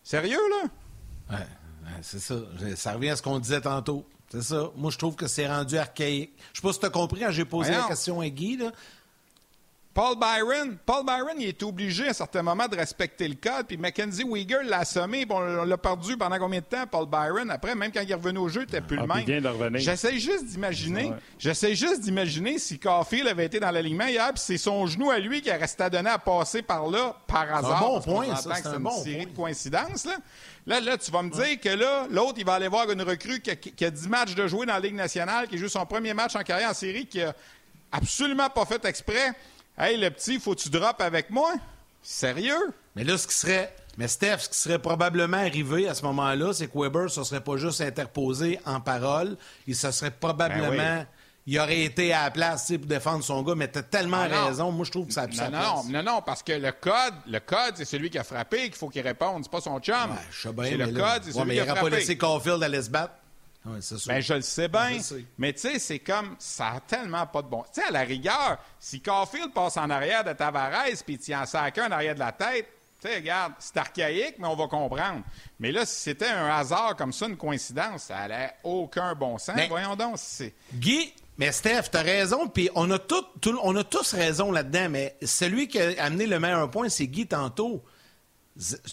Sérieux, 0.06 0.38
là? 0.50 1.36
Ouais, 1.36 1.46
c'est 2.00 2.20
ça. 2.20 2.36
Ça 2.76 2.92
revient 2.92 3.08
à 3.08 3.16
ce 3.16 3.22
qu'on 3.22 3.40
disait 3.40 3.60
tantôt. 3.60 4.06
C'est 4.30 4.42
ça. 4.42 4.70
Moi, 4.76 4.92
je 4.92 4.98
trouve 4.98 5.16
que 5.16 5.26
c'est 5.26 5.48
rendu 5.48 5.76
archaïque. 5.76 6.32
Je 6.52 6.60
sais 6.60 6.62
pas 6.62 6.72
si 6.72 6.78
tu 6.78 6.86
as 6.86 6.90
compris 6.90 7.22
quand 7.22 7.32
j'ai 7.32 7.44
posé 7.44 7.72
la 7.72 7.82
question 7.88 8.20
à 8.20 8.28
Guy. 8.28 8.56
Là. 8.56 8.70
Paul 9.96 10.14
Byron, 10.18 10.76
Paul 10.84 11.06
Byron, 11.06 11.36
il 11.38 11.48
est 11.48 11.62
obligé 11.62 12.08
à 12.08 12.10
un 12.10 12.12
certain 12.12 12.42
moment 12.42 12.68
de 12.68 12.76
respecter 12.76 13.26
le 13.26 13.34
code. 13.34 13.66
Puis 13.66 13.78
Mackenzie 13.78 14.24
Weegar 14.24 14.62
l'a 14.62 14.80
assommé. 14.80 15.24
Bon, 15.24 15.38
on 15.38 15.64
l'a 15.64 15.78
perdu 15.78 16.18
pendant 16.18 16.38
combien 16.38 16.60
de 16.60 16.66
temps, 16.66 16.86
Paul 16.86 17.06
Byron? 17.06 17.50
Après, 17.50 17.74
même 17.74 17.90
quand 17.90 18.02
il 18.02 18.10
est 18.10 18.14
revenu 18.14 18.40
au 18.40 18.48
jeu, 18.50 18.60
il 18.60 18.66
n'était 18.66 18.82
plus 18.82 18.98
le 18.98 19.04
ah, 19.08 19.14
même. 19.24 19.78
J'essaie 19.78 20.18
juste 20.18 20.44
d'imaginer. 20.44 21.14
J'essaie 21.38 21.74
juste 21.74 22.02
d'imaginer 22.02 22.58
si 22.58 22.78
Caulfield 22.78 23.26
avait 23.26 23.46
été 23.46 23.58
dans 23.58 23.70
l'alignement 23.70 24.04
hier, 24.04 24.34
puis 24.34 24.42
c'est 24.44 24.58
son 24.58 24.86
genou 24.86 25.10
à 25.10 25.18
lui 25.18 25.40
qui 25.40 25.50
a 25.50 25.56
resté 25.56 25.84
à 25.84 25.88
donner 25.88 26.10
à 26.10 26.18
passer 26.18 26.60
par 26.60 26.90
là 26.90 27.16
par 27.26 27.50
hasard. 27.54 27.78
C'est 27.78 27.86
un 27.86 27.88
bon 27.88 28.00
point, 28.02 28.36
ça. 28.36 28.54
C'est 28.54 28.68
une 28.68 28.82
bon 28.82 29.02
série 29.02 29.24
de 29.24 29.34
coïncidences, 29.34 30.04
là. 30.04 30.18
Là, 30.66 30.80
là, 30.80 30.98
tu 30.98 31.10
vas 31.10 31.22
me 31.22 31.30
dire 31.30 31.58
que 31.58 31.70
là, 31.70 32.06
l'autre, 32.10 32.34
il 32.36 32.44
va 32.44 32.54
aller 32.54 32.68
voir 32.68 32.90
une 32.90 33.00
recrue 33.00 33.40
qui 33.40 33.50
a, 33.50 33.56
qui 33.56 33.84
a 33.84 33.90
10 33.90 34.08
matchs 34.08 34.34
de 34.34 34.46
jouer 34.46 34.66
dans 34.66 34.74
la 34.74 34.80
Ligue 34.80 34.96
nationale, 34.96 35.48
qui 35.48 35.56
joue 35.56 35.68
son 35.68 35.86
premier 35.86 36.12
match 36.12 36.36
en 36.36 36.42
carrière 36.42 36.68
en 36.68 36.74
série, 36.74 37.06
qui 37.06 37.22
a 37.22 37.34
absolument 37.92 38.50
pas 38.50 38.66
fait 38.66 38.84
exprès. 38.84 39.32
Hey, 39.78 39.98
le 39.98 40.10
petit, 40.10 40.40
faut 40.40 40.54
que 40.54 40.60
tu 40.60 40.70
drops 40.70 41.00
avec 41.00 41.30
moi? 41.30 41.52
Sérieux? 42.02 42.72
Mais 42.94 43.04
là, 43.04 43.18
ce 43.18 43.26
qui 43.26 43.34
serait. 43.34 43.74
Mais 43.98 44.08
Steph, 44.08 44.38
ce 44.38 44.48
qui 44.48 44.56
serait 44.56 44.78
probablement 44.78 45.36
arrivé 45.36 45.88
à 45.88 45.94
ce 45.94 46.02
moment-là, 46.04 46.52
c'est 46.52 46.68
que 46.68 46.78
Weber 46.78 47.04
ne 47.04 47.08
serait 47.08 47.42
pas 47.42 47.56
juste 47.56 47.80
interposé 47.80 48.58
en 48.64 48.80
parole, 48.80 49.36
il 49.66 49.74
se 49.74 49.90
serait 49.90 50.10
probablement. 50.10 50.76
Ben 50.76 51.06
il 51.48 51.60
aurait 51.60 51.82
été 51.82 52.12
à 52.12 52.24
la 52.24 52.30
place 52.32 52.72
pour 52.76 52.86
défendre 52.86 53.22
son 53.22 53.40
gars, 53.42 53.54
mais 53.54 53.70
tu 53.70 53.78
as 53.78 53.82
tellement 53.82 54.26
ah 54.28 54.46
raison. 54.46 54.72
Moi, 54.72 54.84
je 54.84 54.90
trouve 54.90 55.06
que 55.06 55.12
ça 55.12 55.22
a 55.22 55.26
non, 55.28 55.50
non, 55.50 55.84
non, 55.90 56.02
non, 56.02 56.22
parce 56.22 56.42
que 56.42 56.52
le 56.52 56.72
code, 56.72 57.14
le 57.28 57.38
code, 57.38 57.74
c'est 57.76 57.84
celui 57.84 58.10
qui 58.10 58.18
a 58.18 58.24
frappé 58.24 58.62
qu'il 58.62 58.74
faut 58.74 58.88
qu'il 58.88 59.02
réponde. 59.02 59.44
C'est 59.44 59.50
pas 59.50 59.60
son 59.60 59.78
chum. 59.78 59.94
je 60.30 60.48
sais 60.48 60.52
bien, 60.52 60.64
c'est 60.64 60.76
le 60.76 60.86
code, 60.86 61.22
c'est 61.22 61.32
celui 61.32 61.54
qui 61.54 61.60
a 61.60 61.64
frappé. 61.64 61.64
il 61.64 61.66
n'aurait 61.68 61.80
pas 61.80 61.96
laissé 61.96 62.18
Caulfield 62.18 62.62
aller 62.64 62.82
se 62.82 62.90
battre. 62.90 63.14
Ben, 64.06 64.20
je 64.20 64.34
le 64.34 64.40
sais 64.40 64.68
bien. 64.68 64.98
Mais 65.38 65.52
tu 65.52 65.60
sais, 65.60 65.78
c'est 65.78 65.98
comme, 65.98 66.36
ça 66.38 66.68
a 66.68 66.80
tellement 66.80 67.26
pas 67.26 67.42
de 67.42 67.48
bon. 67.48 67.62
Tu 67.72 67.80
sais, 67.80 67.88
à 67.88 67.90
la 67.90 68.02
rigueur, 68.02 68.58
si 68.78 69.00
Caulfield 69.00 69.52
passe 69.52 69.76
en 69.76 69.90
arrière 69.90 70.24
de 70.24 70.32
Tavares 70.32 70.86
puis 71.04 71.18
tient 71.18 71.44
ça 71.46 71.64
en 71.64 71.90
arrière 71.90 72.14
de 72.14 72.20
la 72.20 72.32
tête, 72.32 72.68
tu 73.00 73.08
sais, 73.08 73.16
regarde, 73.16 73.52
c'est 73.58 73.76
archaïque, 73.76 74.36
mais 74.38 74.46
on 74.46 74.56
va 74.56 74.68
comprendre. 74.68 75.22
Mais 75.60 75.70
là, 75.70 75.84
si 75.84 76.00
c'était 76.00 76.28
un 76.28 76.46
hasard 76.46 76.96
comme 76.96 77.12
ça, 77.12 77.26
une 77.26 77.36
coïncidence, 77.36 78.04
ça 78.04 78.14
n'allait 78.16 78.54
aucun 78.64 79.14
bon 79.14 79.36
sens. 79.36 79.58
Voyons 79.68 79.96
donc. 79.96 80.14
C'est... 80.16 80.54
Guy, 80.72 81.12
mais 81.36 81.52
Steph, 81.52 81.90
t'as 81.90 82.02
raison, 82.02 82.48
puis 82.48 82.70
on 82.74 82.90
a 82.90 82.98
tout, 82.98 83.24
on 83.62 83.76
a 83.76 83.84
tous 83.84 84.14
raison 84.14 84.50
là-dedans, 84.50 84.88
mais 84.88 85.16
celui 85.22 85.68
qui 85.68 85.78
a 85.78 86.02
amené 86.02 86.26
le 86.26 86.40
meilleur 86.40 86.70
point, 86.70 86.88
c'est 86.88 87.06
Guy 87.06 87.26
tantôt. 87.26 87.84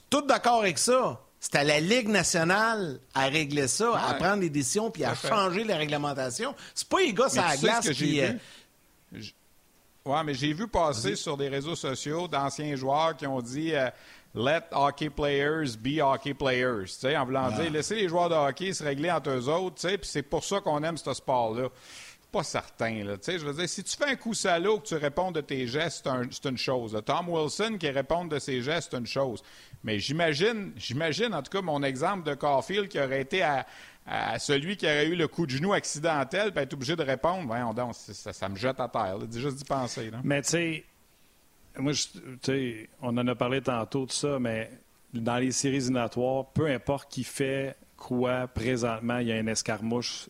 Tout 0.10 0.22
d'accord 0.24 0.60
avec 0.60 0.78
ça. 0.78 1.22
C'est 1.44 1.56
à 1.58 1.66
la 1.66 1.82
Ligue 1.82 2.08
nationale 2.08 3.02
à 3.14 3.26
régler 3.26 3.68
ça, 3.68 4.00
à 4.00 4.14
prendre 4.14 4.40
des 4.40 4.50
décisions 4.50 4.90
puis 4.90 5.04
à 5.04 5.14
changer 5.14 5.66
les 5.66 5.74
réglementations. 5.74 6.56
C'est 6.74 6.88
pas 6.88 7.02
les 7.02 7.14
gars 7.14 7.28
à 7.36 7.50
la 7.50 7.58
glace 7.58 7.90
qui. 7.90 8.22
Euh, 8.22 8.32
oui, 10.06 10.18
mais 10.26 10.34
j'ai 10.34 10.54
vu 10.54 10.70
passer 10.70 11.18
sur 11.18 11.36
des 11.36 11.50
réseaux 11.50 11.76
sociaux 11.76 12.30
d'anciens 12.30 12.78
joueurs 12.78 13.18
qui 13.18 13.28
ont 13.28 13.42
dit 13.42 13.76
euh, 13.76 13.90
Let 14.34 14.64
hockey 14.72 15.10
players 15.10 15.76
be 15.78 16.00
hockey 16.02 16.34
players. 16.34 16.86
en 17.14 17.26
voulant 17.26 17.52
dire 17.52 17.70
laissez 17.70 17.96
les 17.96 18.08
joueurs 18.08 18.30
de 18.30 18.36
hockey 18.36 18.72
se 18.72 18.82
régler 18.82 19.12
entre 19.12 19.32
eux 19.32 19.50
autres. 19.50 19.86
Puis 19.86 20.00
c'est 20.04 20.24
pour 20.24 20.46
ça 20.46 20.62
qu'on 20.62 20.82
aime 20.82 20.96
ce 20.96 21.14
sport-là 21.14 21.68
pas 22.34 22.44
certain. 22.44 23.04
Je 23.04 23.46
veux 23.46 23.54
dire, 23.54 23.70
si 23.70 23.84
tu 23.84 23.96
fais 23.96 24.10
un 24.12 24.16
coup 24.16 24.34
salaud 24.34 24.80
que 24.80 24.88
tu 24.88 24.96
réponds 24.96 25.32
de 25.32 25.40
tes 25.40 25.68
gestes, 25.68 26.10
c'est 26.32 26.50
une 26.50 26.58
chose. 26.58 27.00
Tom 27.06 27.30
Wilson 27.30 27.78
qui 27.80 27.90
répond 27.90 28.26
de 28.26 28.40
ses 28.40 28.62
gestes, 28.62 28.90
c'est 28.92 28.98
une 28.98 29.06
chose. 29.06 29.44
Mais 29.84 30.00
j'imagine, 30.00 30.74
j'imagine 30.76 31.34
en 31.36 31.44
tout 31.44 31.52
cas 31.52 31.62
mon 31.62 31.84
exemple 31.84 32.28
de 32.28 32.34
Caulfield 32.34 32.88
qui 32.90 33.00
aurait 33.00 33.22
été 33.22 33.44
à, 33.44 33.66
celui 34.40 34.76
qui 34.76 34.86
aurait 34.88 35.08
eu 35.08 35.16
le 35.16 35.28
coup 35.28 35.46
de 35.46 35.52
genou 35.52 35.74
accidentel 35.74 36.52
puis 36.52 36.64
être 36.64 36.74
obligé 36.74 36.96
de 36.96 37.04
répondre. 37.04 37.54
Ça, 37.94 38.50
me 38.50 38.56
jette 38.56 38.80
à 38.80 38.90
terre. 38.90 39.20
Là, 39.20 39.26
juste 39.32 39.58
d'y 39.58 39.66
penser. 39.66 40.10
Mais 40.24 40.42
tu 40.42 40.50
sais, 40.50 40.84
moi, 41.78 41.94
on 43.04 43.16
en 43.16 43.28
a 43.28 43.36
parlé 43.36 43.62
tantôt 43.62 44.08
de 44.08 44.12
ça, 44.12 44.40
mais 44.40 44.72
dans 45.14 45.38
les 45.38 45.52
séries 45.52 45.78
éliminatoires, 45.78 46.48
peu 46.48 46.66
importe 46.66 47.12
qui 47.12 47.24
fait 47.24 47.76
quoi 47.96 48.48
présentement, 48.48 49.20
il 49.20 49.28
y 49.28 49.32
a 49.32 49.38
une 49.38 49.48
escarmouche 49.48 50.30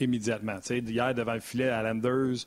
immédiatement. 0.00 0.58
hier, 0.68 1.14
devant 1.14 1.34
le 1.34 1.40
filet 1.40 1.68
à 1.68 1.82
Landers 1.82 2.46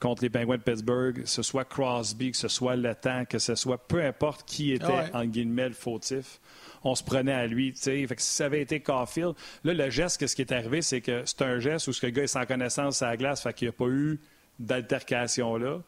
contre 0.00 0.22
les 0.22 0.30
Penguins 0.30 0.56
de 0.56 0.62
Pittsburgh, 0.62 1.22
que 1.22 1.28
ce 1.28 1.42
soit 1.42 1.64
Crosby, 1.64 2.32
que 2.32 2.36
ce 2.36 2.48
soit 2.48 2.76
Le 2.76 2.94
Temps, 2.94 3.24
que 3.24 3.38
ce 3.38 3.54
soit 3.54 3.78
peu 3.78 4.04
importe 4.04 4.44
qui 4.46 4.72
était, 4.72 4.86
en 5.12 5.24
guillemets, 5.24 5.68
le 5.68 5.74
fautif, 5.74 6.40
on 6.82 6.94
se 6.94 7.02
prenait 7.02 7.32
à 7.32 7.46
lui. 7.46 7.72
Fait 7.72 8.06
que 8.06 8.22
si 8.22 8.34
ça 8.34 8.46
avait 8.46 8.60
été 8.60 8.80
Caulfield, 8.80 9.34
là, 9.64 9.74
le 9.74 9.90
geste, 9.90 10.26
ce 10.26 10.36
qui 10.36 10.42
est 10.42 10.52
arrivé, 10.52 10.82
c'est 10.82 11.00
que 11.00 11.22
c'est 11.24 11.42
un 11.42 11.58
geste 11.58 11.88
où 11.88 11.92
ce 11.92 12.04
le 12.04 12.12
gars 12.12 12.24
est 12.24 12.28
sans 12.28 12.44
connaissance 12.44 13.02
à 13.02 13.08
la 13.08 13.16
glace, 13.16 13.42
fait 13.42 13.54
qu'il 13.54 13.68
n'y 13.68 13.74
a 13.74 13.78
pas 13.78 13.88
eu 13.88 14.20
d'altercation 14.58 15.56
là. 15.56 15.80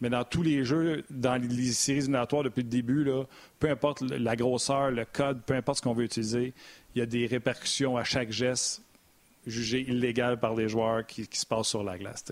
Mais 0.00 0.10
dans 0.10 0.24
tous 0.24 0.42
les 0.42 0.64
jeux, 0.64 1.04
dans 1.08 1.40
les 1.40 1.72
séries 1.72 1.98
éliminatoires 1.98 2.42
depuis 2.42 2.62
le 2.62 2.68
début, 2.68 3.04
là, 3.04 3.24
peu 3.58 3.70
importe 3.70 4.02
la 4.02 4.36
grosseur, 4.36 4.90
le 4.90 5.04
code, 5.04 5.42
peu 5.42 5.54
importe 5.54 5.78
ce 5.78 5.82
qu'on 5.82 5.94
veut 5.94 6.04
utiliser, 6.04 6.52
il 6.94 6.98
y 6.98 7.02
a 7.02 7.06
des 7.06 7.26
répercussions 7.26 7.96
à 7.96 8.04
chaque 8.04 8.30
geste 8.30 8.82
jugé 9.46 9.80
illégal 9.88 10.38
par 10.38 10.54
les 10.54 10.68
joueurs 10.68 11.06
qui, 11.06 11.28
se 11.30 11.46
passent 11.46 11.68
sur 11.68 11.82
la 11.82 11.98
glace. 11.98 12.24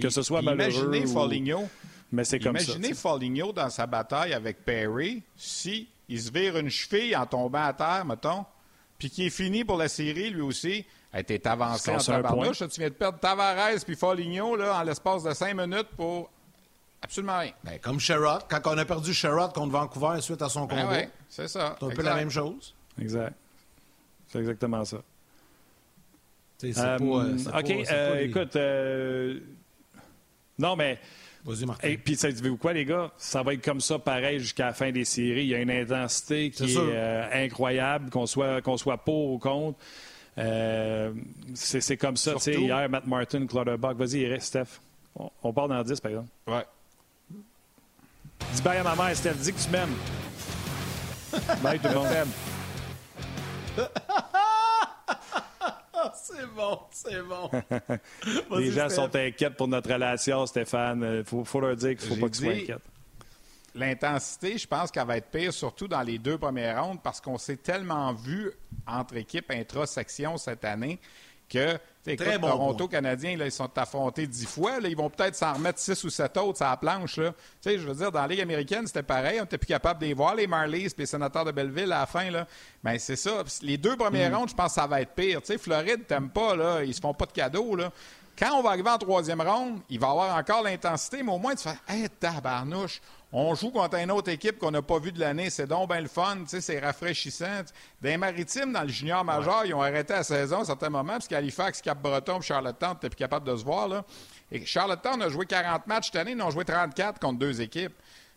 Que 0.00 0.10
ce 0.10 0.22
soit 0.22 0.42
malheureux 0.42 0.86
imaginez 0.86 1.06
Foligno, 1.06 1.68
mais 2.12 2.24
c'est 2.24 2.38
comme 2.38 2.56
imaginez 2.56 2.94
Foligno 2.94 3.52
dans 3.52 3.70
sa 3.70 3.86
bataille 3.86 4.32
avec 4.32 4.64
Perry, 4.64 5.22
si 5.36 5.88
il 6.08 6.20
se 6.20 6.30
vire 6.30 6.56
une 6.56 6.70
cheville 6.70 7.16
en 7.16 7.26
tombant 7.26 7.64
à 7.64 7.72
terre, 7.72 8.04
mettons, 8.04 8.44
puis 8.98 9.10
qui 9.10 9.26
est 9.26 9.30
fini 9.30 9.64
pour 9.64 9.76
la 9.76 9.88
série, 9.88 10.30
lui 10.30 10.42
aussi, 10.42 10.84
a 11.12 11.20
été 11.20 11.40
avancé 11.46 11.90
en 11.90 11.98
tabarnouche. 11.98 12.58
Tu 12.58 12.80
viens 12.80 12.88
de 12.88 12.94
perdre 12.94 13.18
Tavares 13.18 13.84
puis 13.84 13.96
Foligno 13.96 14.56
là, 14.56 14.78
en 14.78 14.82
l'espace 14.82 15.22
de 15.22 15.32
cinq 15.32 15.54
minutes 15.54 15.88
pour 15.96 16.30
absolument 17.00 17.38
rien. 17.38 17.52
Ben, 17.62 17.78
comme 17.78 18.00
Sherrod, 18.00 18.42
quand 18.48 18.60
on 18.66 18.78
a 18.78 18.84
perdu 18.84 19.14
Sherrod 19.14 19.52
contre 19.52 19.72
Vancouver 19.72 20.20
suite 20.20 20.42
à 20.42 20.48
son 20.48 20.66
ben 20.66 20.82
combat. 20.82 21.02
c'est 21.28 21.48
ça. 21.48 21.76
C'est 21.78 21.86
un 21.86 21.90
peu 21.90 22.02
la 22.02 22.16
même 22.16 22.30
chose. 22.30 22.74
Exact. 23.00 23.34
C'est 24.28 24.40
exactement 24.40 24.84
ça. 24.84 24.98
Euh, 26.76 27.36
OK, 27.58 27.70
euh, 27.90 28.20
écoute, 28.20 28.56
euh, 28.56 29.38
non, 30.58 30.76
mais. 30.76 30.98
Vas-y, 31.44 31.66
Martin. 31.66 31.88
Et 31.88 31.98
puis, 31.98 32.16
savez-vous 32.16 32.56
quoi, 32.56 32.72
les 32.72 32.86
gars? 32.86 33.10
Ça 33.18 33.42
va 33.42 33.52
être 33.52 33.62
comme 33.62 33.80
ça 33.80 33.98
pareil 33.98 34.38
jusqu'à 34.40 34.66
la 34.66 34.72
fin 34.72 34.90
des 34.90 35.04
séries. 35.04 35.44
Il 35.44 35.48
y 35.48 35.54
a 35.54 35.58
une 35.58 35.70
intensité 35.70 36.50
qui 36.50 36.74
est, 36.74 37.44
incroyable, 37.44 38.08
qu'on 38.10 38.26
soit, 38.26 38.62
qu'on 38.62 38.78
soit 38.78 38.96
pour 38.98 39.32
ou 39.32 39.38
contre. 39.38 39.78
c'est 41.54 41.96
comme 41.98 42.16
ça. 42.16 42.38
sais, 42.38 42.54
Hier, 42.54 42.88
Matt 42.88 43.06
Martin, 43.06 43.46
Clutterbuck. 43.46 43.98
Vas-y, 43.98 44.40
Steph. 44.40 44.80
On, 45.16 45.30
on 45.42 45.52
part 45.52 45.68
dans 45.68 45.82
10, 45.82 46.00
par 46.00 46.10
exemple. 46.10 46.30
Ouais. 46.46 46.64
Dis 48.54 48.62
bye 48.62 48.78
à 48.78 48.82
ma 48.82 48.96
mère, 48.96 49.14
Steph. 49.14 49.34
Dis 49.34 49.52
que 49.52 49.60
tu 49.60 49.70
m'aimes. 49.70 49.94
bye, 51.62 51.78
tout 51.78 51.88
le 51.88 51.94
monde. 51.94 52.08
C'est 56.14 56.46
bon, 56.54 56.78
c'est 56.90 57.22
bon. 57.22 57.50
Les 58.58 58.70
gens 58.70 58.88
sont 58.88 59.14
inquiets 59.14 59.50
pour 59.50 59.68
notre 59.68 59.92
relation, 59.92 60.46
Stéphane. 60.46 61.00
Il 61.00 61.04
euh, 61.38 61.44
faut, 61.44 61.60
leur 61.60 61.76
dire 61.76 61.96
qu'il 61.96 62.10
ne 62.10 62.14
faut 62.14 62.20
pas 62.20 62.28
qu'ils 62.28 62.44
soient 62.44 62.52
inquiets. 62.52 62.82
L'intensité, 63.74 64.56
je 64.56 64.68
pense 64.68 64.90
qu'elle 64.90 65.06
va 65.06 65.16
être 65.16 65.30
pire, 65.30 65.52
surtout 65.52 65.88
dans 65.88 66.02
les 66.02 66.18
deux 66.18 66.38
premières 66.38 66.84
rondes, 66.84 67.02
parce 67.02 67.20
qu'on 67.20 67.38
s'est 67.38 67.56
tellement 67.56 68.12
vu 68.12 68.52
entre 68.86 69.16
équipes 69.16 69.50
intra-section 69.50 70.36
cette 70.36 70.64
année 70.64 71.00
que 71.48 71.76
Très 72.04 72.38
bon 72.38 72.48
Toronto 72.48 72.86
Canadiens, 72.86 73.30
ils 73.30 73.50
sont 73.50 73.70
affrontés 73.78 74.26
dix 74.26 74.44
fois. 74.44 74.78
ils 74.82 74.96
vont 74.96 75.08
peut-être 75.08 75.34
s'en 75.34 75.54
remettre 75.54 75.78
six 75.78 76.04
ou 76.04 76.10
sept 76.10 76.36
autres 76.36 76.58
sur 76.58 76.66
la 76.66 76.76
planche. 76.76 77.16
Là. 77.16 77.32
Je 77.64 77.76
veux 77.78 77.94
dire, 77.94 78.12
dans 78.12 78.20
la 78.20 78.28
Ligue 78.28 78.42
américaine, 78.42 78.86
c'était 78.86 79.02
pareil. 79.02 79.38
On 79.38 79.44
n'était 79.44 79.56
plus 79.56 79.68
capable 79.68 80.00
de 80.00 80.06
les 80.06 80.14
voir, 80.14 80.34
les 80.34 80.46
Marlies 80.46 80.84
et 80.84 80.90
les 80.98 81.06
sénateurs 81.06 81.46
de 81.46 81.52
Belleville 81.52 81.92
à 81.92 82.00
la 82.00 82.06
fin. 82.06 82.30
Là. 82.30 82.46
Ben, 82.82 82.98
c'est 82.98 83.16
ça. 83.16 83.42
Les 83.62 83.78
deux 83.78 83.96
premières 83.96 84.30
mm. 84.30 84.34
rondes, 84.34 84.48
je 84.50 84.54
pense 84.54 84.74
que 84.74 84.80
ça 84.80 84.86
va 84.86 85.00
être 85.00 85.14
pire. 85.14 85.40
sais, 85.44 85.56
Floride, 85.56 86.06
t'aimes 86.06 86.28
pas, 86.28 86.54
là. 86.54 86.82
ils 86.84 86.94
se 86.94 87.00
font 87.00 87.14
pas 87.14 87.26
de 87.26 87.32
cadeaux. 87.32 87.74
Là. 87.74 87.90
Quand 88.38 88.58
on 88.58 88.62
va 88.62 88.70
arriver 88.70 88.90
en 88.90 88.98
troisième 88.98 89.40
ronde, 89.40 89.80
il 89.88 89.98
va 89.98 90.08
y 90.08 90.10
avoir 90.10 90.36
encore 90.36 90.62
l'intensité, 90.62 91.22
mais 91.22 91.32
au 91.32 91.38
moins 91.38 91.54
tu 91.54 91.68
fais 91.68 91.78
Hé, 91.88 92.08
tabarnouche, 92.08 93.00
On 93.36 93.56
joue 93.56 93.72
contre 93.72 93.96
une 93.96 94.12
autre 94.12 94.30
équipe 94.30 94.60
qu'on 94.60 94.70
n'a 94.70 94.80
pas 94.80 95.00
vue 95.00 95.10
de 95.10 95.18
l'année. 95.18 95.50
C'est 95.50 95.66
donc 95.66 95.90
bien 95.90 96.00
le 96.00 96.06
fun, 96.06 96.44
c'est 96.46 96.78
rafraîchissant. 96.78 97.64
Des 98.00 98.16
maritimes, 98.16 98.72
dans 98.72 98.82
le 98.82 98.88
junior 98.88 99.24
majeur, 99.24 99.64
ils 99.64 99.74
ont 99.74 99.82
arrêté 99.82 100.12
la 100.12 100.22
saison 100.22 100.58
à 100.58 100.60
un 100.60 100.64
certain 100.64 100.88
moment, 100.88 101.14
parce 101.14 101.26
qu'Halifax, 101.26 101.82
Cap-Breton 101.82 102.40
Charlottetown 102.40 102.92
n'étaient 102.92 103.08
plus 103.08 103.16
capables 103.16 103.44
de 103.44 103.56
se 103.56 103.64
voir. 103.64 103.88
Là. 103.88 104.04
Et 104.52 104.64
Charlottetown 104.64 105.20
a 105.20 105.28
joué 105.30 105.46
40 105.46 105.84
matchs 105.88 106.06
cette 106.12 106.16
année, 106.16 106.30
ils 106.30 106.42
ont 106.42 106.50
joué 106.50 106.64
34 106.64 107.18
contre 107.18 107.40
deux 107.40 107.60
équipes. 107.60 107.94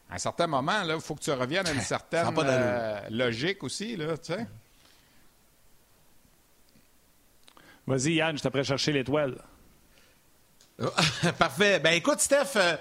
À 0.09 0.15
un 0.15 0.17
certain 0.17 0.47
moment, 0.47 0.81
il 0.83 0.99
faut 0.99 1.13
que 1.13 1.21
tu 1.21 1.31
reviennes 1.31 1.67
à 1.67 1.73
une 1.73 1.81
certaine 1.81 2.33
euh, 2.35 2.99
logique 3.11 3.63
aussi. 3.63 3.95
Là, 3.97 4.17
tu 4.17 4.33
sais. 4.33 4.47
Vas-y, 7.85 8.13
Yann, 8.13 8.35
je 8.35 8.41
t'apprête 8.41 8.65
chercher 8.65 8.93
l'étoile. 8.93 9.37
Parfait. 11.39 11.79
Ben 11.79 11.93
écoute, 11.93 12.19
Steph, 12.19 12.55
euh, 12.55 12.75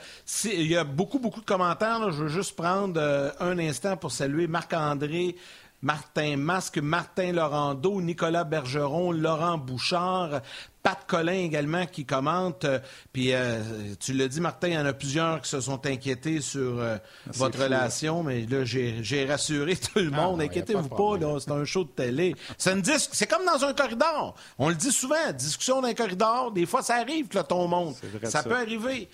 il 0.44 0.66
y 0.66 0.76
a 0.76 0.84
beaucoup, 0.84 1.18
beaucoup 1.18 1.40
de 1.40 1.47
commentaires. 1.47 2.11
Je 2.11 2.24
veux 2.24 2.28
juste 2.28 2.55
prendre 2.55 3.01
euh, 3.01 3.30
un 3.40 3.59
instant 3.59 3.97
pour 3.97 4.12
saluer 4.12 4.47
Marc-André 4.47 5.34
Martin 5.82 6.36
Masque, 6.36 6.78
Martin 6.78 7.32
Laurando, 7.32 8.00
Nicolas 8.00 8.44
Bergeron, 8.44 9.12
Laurent 9.12 9.58
Bouchard, 9.58 10.40
Pat 10.86 10.98
Collin 11.06 11.32
également 11.32 11.84
qui 11.86 12.04
commente. 12.04 12.64
Euh, 12.64 12.78
puis 13.12 13.32
euh, 13.32 13.60
tu 13.98 14.12
l'as 14.12 14.28
dit, 14.28 14.40
Martin, 14.40 14.68
il 14.68 14.74
y 14.74 14.78
en 14.78 14.86
a 14.86 14.92
plusieurs 14.92 15.40
qui 15.40 15.50
se 15.50 15.60
sont 15.60 15.84
inquiétés 15.84 16.40
sur 16.40 16.78
euh, 16.78 16.96
ah, 16.96 17.30
votre 17.34 17.60
relation, 17.60 18.22
mais 18.22 18.46
là, 18.46 18.64
j'ai 18.64 19.26
rassuré 19.28 19.76
tout 19.94 19.98
le 19.98 20.10
ah, 20.12 20.16
monde. 20.16 20.42
Inquiétez-vous 20.42 20.88
pas, 20.88 21.40
c'est 21.40 21.50
un 21.50 21.64
show 21.64 21.82
de 21.82 21.90
télé. 21.90 22.36
C'est 22.56 23.26
comme 23.28 23.44
dans 23.44 23.64
un 23.64 23.74
corridor. 23.74 24.36
On 24.58 24.68
le 24.68 24.76
dit 24.76 24.92
souvent, 24.92 25.32
discussion 25.34 25.82
d'un 25.82 25.94
corridor, 25.94 26.52
des 26.52 26.66
fois 26.66 26.82
ça 26.82 26.94
arrive 26.94 27.26
que 27.26 27.36
là, 27.36 27.42
ton 27.42 27.66
monde. 27.66 27.94
Ça, 28.22 28.30
ça, 28.30 28.42
peut 28.44 28.56
arriver. 28.56 29.08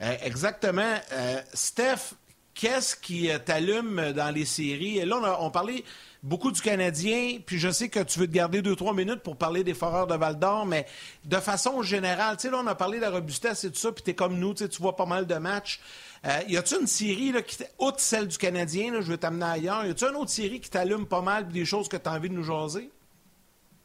exactement. 0.00 0.94
Steph, 1.54 2.12
qu'est-ce 2.54 2.96
qui 2.96 3.30
euh, 3.30 3.38
t'allume 3.38 4.12
dans 4.12 4.34
les 4.34 4.44
séries? 4.44 4.98
Et 4.98 5.04
là, 5.04 5.38
on, 5.40 5.50
parlait 5.50 5.84
beaucoup 6.22 6.50
du 6.50 6.60
Canadien, 6.60 7.38
puis 7.44 7.58
je 7.58 7.70
sais 7.70 7.88
que 7.88 8.00
tu 8.00 8.18
veux 8.18 8.26
te 8.26 8.32
garder 8.32 8.62
deux, 8.62 8.76
trois 8.76 8.94
minutes 8.94 9.20
pour 9.20 9.36
parler 9.36 9.64
des 9.64 9.74
Foreurs 9.74 10.06
de 10.06 10.14
Val 10.14 10.38
d'Or, 10.38 10.66
mais 10.66 10.86
de 11.24 11.36
façon 11.36 11.82
générale, 11.82 12.36
tu 12.36 12.42
sais, 12.42 12.50
là, 12.50 12.60
on 12.62 12.66
a 12.66 12.74
parlé 12.74 12.98
de 12.98 13.02
la 13.02 13.10
robustesse 13.10 13.64
et 13.64 13.70
tout 13.70 13.78
ça, 13.78 13.92
puis 13.92 14.02
t'es 14.02 14.14
comme 14.14 14.38
nous, 14.38 14.54
tu 14.54 14.66
vois 14.78 14.96
pas 14.96 15.06
mal 15.06 15.26
de 15.26 15.34
matchs. 15.34 15.80
Euh, 16.24 16.38
y 16.48 16.56
a-tu 16.56 16.80
une 16.80 16.86
série, 16.86 17.32
là, 17.32 17.42
qui, 17.42 17.56
outre 17.78 18.00
celle 18.00 18.28
du 18.28 18.38
Canadien, 18.38 19.00
je 19.00 19.10
vais 19.10 19.18
t'amener 19.18 19.46
ailleurs, 19.46 19.84
y 19.84 19.90
a-tu 19.90 20.04
une 20.04 20.16
autre 20.16 20.30
série 20.30 20.60
qui 20.60 20.70
t'allume 20.70 21.06
pas 21.06 21.22
mal, 21.22 21.48
des 21.48 21.64
choses 21.64 21.88
que 21.88 21.96
tu 21.96 22.08
as 22.08 22.12
envie 22.12 22.28
de 22.28 22.34
nous 22.34 22.44
jaser? 22.44 22.90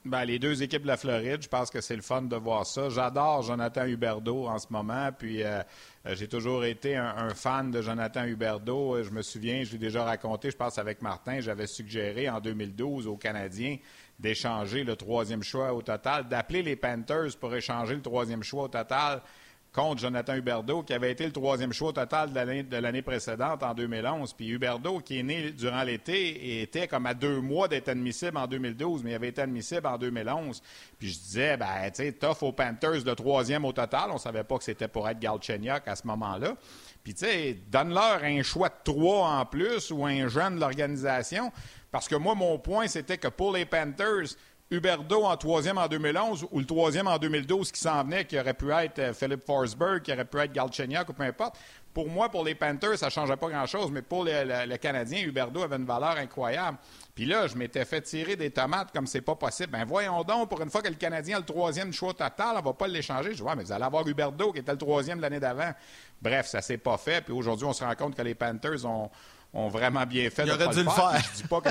Ben, 0.08 0.24
les 0.24 0.40
deux 0.40 0.64
équipes 0.64 0.84
de 0.84 0.88
la 0.88 0.96
Floride, 0.96 1.42
je 1.42 1.50
pense 1.50 1.70
que 1.70 1.82
c'est 1.82 1.96
le 1.98 2.02
fun 2.02 2.22
de 2.22 2.36
voir 2.38 2.66
ça. 2.66 2.88
J'adore 2.88 3.42
Jonathan 3.42 3.86
Huberdeau 3.86 4.48
en 4.48 4.58
ce 4.58 4.68
moment, 4.70 5.10
puis 5.12 5.44
euh, 5.44 5.62
euh, 6.06 6.16
j'ai 6.16 6.30
toujours 6.30 6.64
été 6.64 6.96
un, 6.96 7.34
fan 7.34 7.72
de 7.72 7.82
Jonathan 7.82 8.24
Huberdeau. 8.24 8.96
Euh, 8.96 9.04
je 9.04 9.12
me 9.12 9.22
souviens, 9.22 9.66
je 9.66 9.74
l'ai 9.74 9.80
déjà 9.80 10.06
raconté, 10.06 10.50
je 10.50 10.56
pense 10.56 10.78
avec 10.78 11.02
Martin, 11.02 11.42
j'avais 11.42 11.68
suggéré 11.68 12.30
en 12.30 12.40
2012 12.40 13.06
aux 13.06 13.18
Canadiens 13.18 13.78
d'échanger 14.18 14.86
le 14.86 14.96
troisième 14.96 15.44
choix 15.44 15.74
au 15.74 15.82
total, 15.82 16.30
d'appeler 16.30 16.64
les 16.64 16.78
Panthers 16.78 17.38
pour 17.38 17.54
échanger 17.54 17.96
le 17.96 18.02
troisième 18.02 18.44
choix 18.44 18.64
au 18.64 18.70
total 18.70 19.22
contre 19.78 20.02
Jonathan 20.02 20.34
Huberdeau, 20.34 20.82
qui 20.82 20.92
avait 20.94 21.12
été 21.12 21.24
le 21.24 21.32
troisième 21.32 21.72
choix 21.72 21.94
total 21.94 22.34
de 22.34 22.78
l'année 22.78 23.02
précédente, 23.04 23.62
en 23.62 23.76
2011. 23.76 24.34
Puis 24.34 24.48
Huberdeau, 24.50 25.02
qui 25.02 25.20
est 25.20 25.24
né 25.24 25.52
durant 25.52 25.84
l'été, 25.84 26.62
était 26.64 26.88
comme 26.88 27.06
à 27.06 27.14
deux 27.14 27.42
mois 27.42 27.68
d'être 27.68 27.90
admissible 27.90 28.38
en 28.38 28.48
2012, 28.48 29.04
mais 29.04 29.12
il 29.12 29.14
avait 29.14 29.28
été 29.28 29.44
admissible 29.44 29.86
en 29.86 30.00
2011. 30.00 30.64
Puis 30.98 31.10
je 31.10 31.20
disais, 31.20 31.58
ben, 31.58 31.68
tu 31.94 32.04
sais, 32.04 32.12
tough 32.12 32.42
aux 32.42 32.52
Panthers, 32.52 33.06
le 33.06 33.14
troisième 33.14 33.66
au 33.66 33.72
total. 33.72 34.10
On 34.12 34.18
savait 34.18 34.44
pas 34.44 34.58
que 34.58 34.64
c'était 34.64 34.88
pour 34.88 35.08
être 35.08 35.20
Galchenyuk 35.20 35.88
à 35.88 35.96
ce 35.96 36.08
moment-là. 36.08 36.56
Puis, 37.04 37.14
tu 37.14 37.26
sais, 37.26 37.58
donne-leur 37.70 38.24
un 38.24 38.42
choix 38.42 38.70
de 38.70 38.76
trois 38.84 39.30
en 39.30 39.46
plus 39.46 39.92
ou 39.92 40.08
un 40.08 40.28
jeune 40.28 40.56
de 40.56 40.60
l'organisation. 40.60 41.52
Parce 41.92 42.08
que 42.08 42.16
moi, 42.16 42.34
mon 42.34 42.58
point, 42.58 42.88
c'était 42.88 43.18
que 43.20 43.28
pour 43.28 43.54
les 43.54 43.66
Panthers, 43.66 44.36
Huberdo 44.70 45.24
en 45.24 45.38
troisième 45.38 45.78
en 45.78 45.88
2011 45.88 46.48
ou 46.52 46.60
le 46.60 46.66
troisième 46.66 47.08
en 47.08 47.18
2012 47.18 47.72
qui 47.72 47.80
s'en 47.80 48.04
venait, 48.04 48.26
qui 48.26 48.38
aurait 48.38 48.54
pu 48.54 48.70
être 48.72 49.00
euh, 49.00 49.14
Philip 49.14 49.42
Forsberg, 49.46 50.02
qui 50.02 50.12
aurait 50.12 50.26
pu 50.26 50.40
être 50.40 50.52
Galchenyuk 50.52 51.08
ou 51.08 51.14
peu 51.14 51.24
importe. 51.24 51.58
Pour 51.94 52.10
moi, 52.10 52.30
pour 52.30 52.44
les 52.44 52.54
Panthers, 52.54 52.98
ça 52.98 53.06
ne 53.06 53.12
changeait 53.12 53.38
pas 53.38 53.48
grand-chose, 53.48 53.90
mais 53.92 54.02
pour 54.02 54.26
le, 54.26 54.76
Canadien, 54.76 55.24
Huberdo 55.24 55.64
avait 55.64 55.78
une 55.78 55.86
valeur 55.86 56.18
incroyable. 56.18 56.78
Puis 57.16 57.26
là, 57.26 57.48
je 57.48 57.56
m'étais 57.56 57.86
fait 57.86 58.02
tirer 58.02 58.36
des 58.36 58.52
tomates 58.52 58.92
comme 58.92 59.08
c'est 59.08 59.22
pas 59.22 59.36
possible. 59.36 59.72
Ben 59.72 59.86
voyons 59.86 60.22
donc, 60.24 60.50
pour 60.50 60.62
une 60.62 60.70
fois 60.70 60.82
que 60.82 60.90
le 60.90 60.96
Canadien 60.96 61.38
a 61.38 61.40
le 61.40 61.46
troisième 61.46 61.94
choix 61.94 62.14
total, 62.14 62.58
on 62.58 62.62
va 62.62 62.74
pas 62.74 62.88
l'échanger. 62.88 63.32
Je 63.32 63.38
dis, 63.38 63.42
ouais, 63.42 63.56
mais 63.56 63.64
vous 63.64 63.72
allez 63.72 63.86
avoir 63.86 64.06
Huberdo 64.06 64.52
qui 64.52 64.60
était 64.60 64.74
le 64.74 64.78
troisième 64.78 65.22
l'année 65.22 65.40
d'avant. 65.40 65.72
Bref, 66.22 66.48
ça 66.48 66.62
s'est 66.62 66.78
pas 66.78 66.98
fait. 66.98 67.22
Puis 67.24 67.34
aujourd'hui, 67.34 67.66
on 67.66 67.74
se 67.74 67.84
rend 67.84 67.96
compte 67.96 68.16
que 68.16 68.22
les 68.22 68.36
Panthers 68.36 68.86
ont, 68.86 69.10
vraiment 69.70 70.06
bien 70.06 70.30
fait. 70.30 70.44
Il 70.46 70.52
aurait 70.52 70.68
dû 70.68 70.84
le 70.84 70.90
faire. 70.90 71.20
Je 71.34 71.42
dis 71.42 71.48
pas 71.48 71.62
que... 71.62 71.70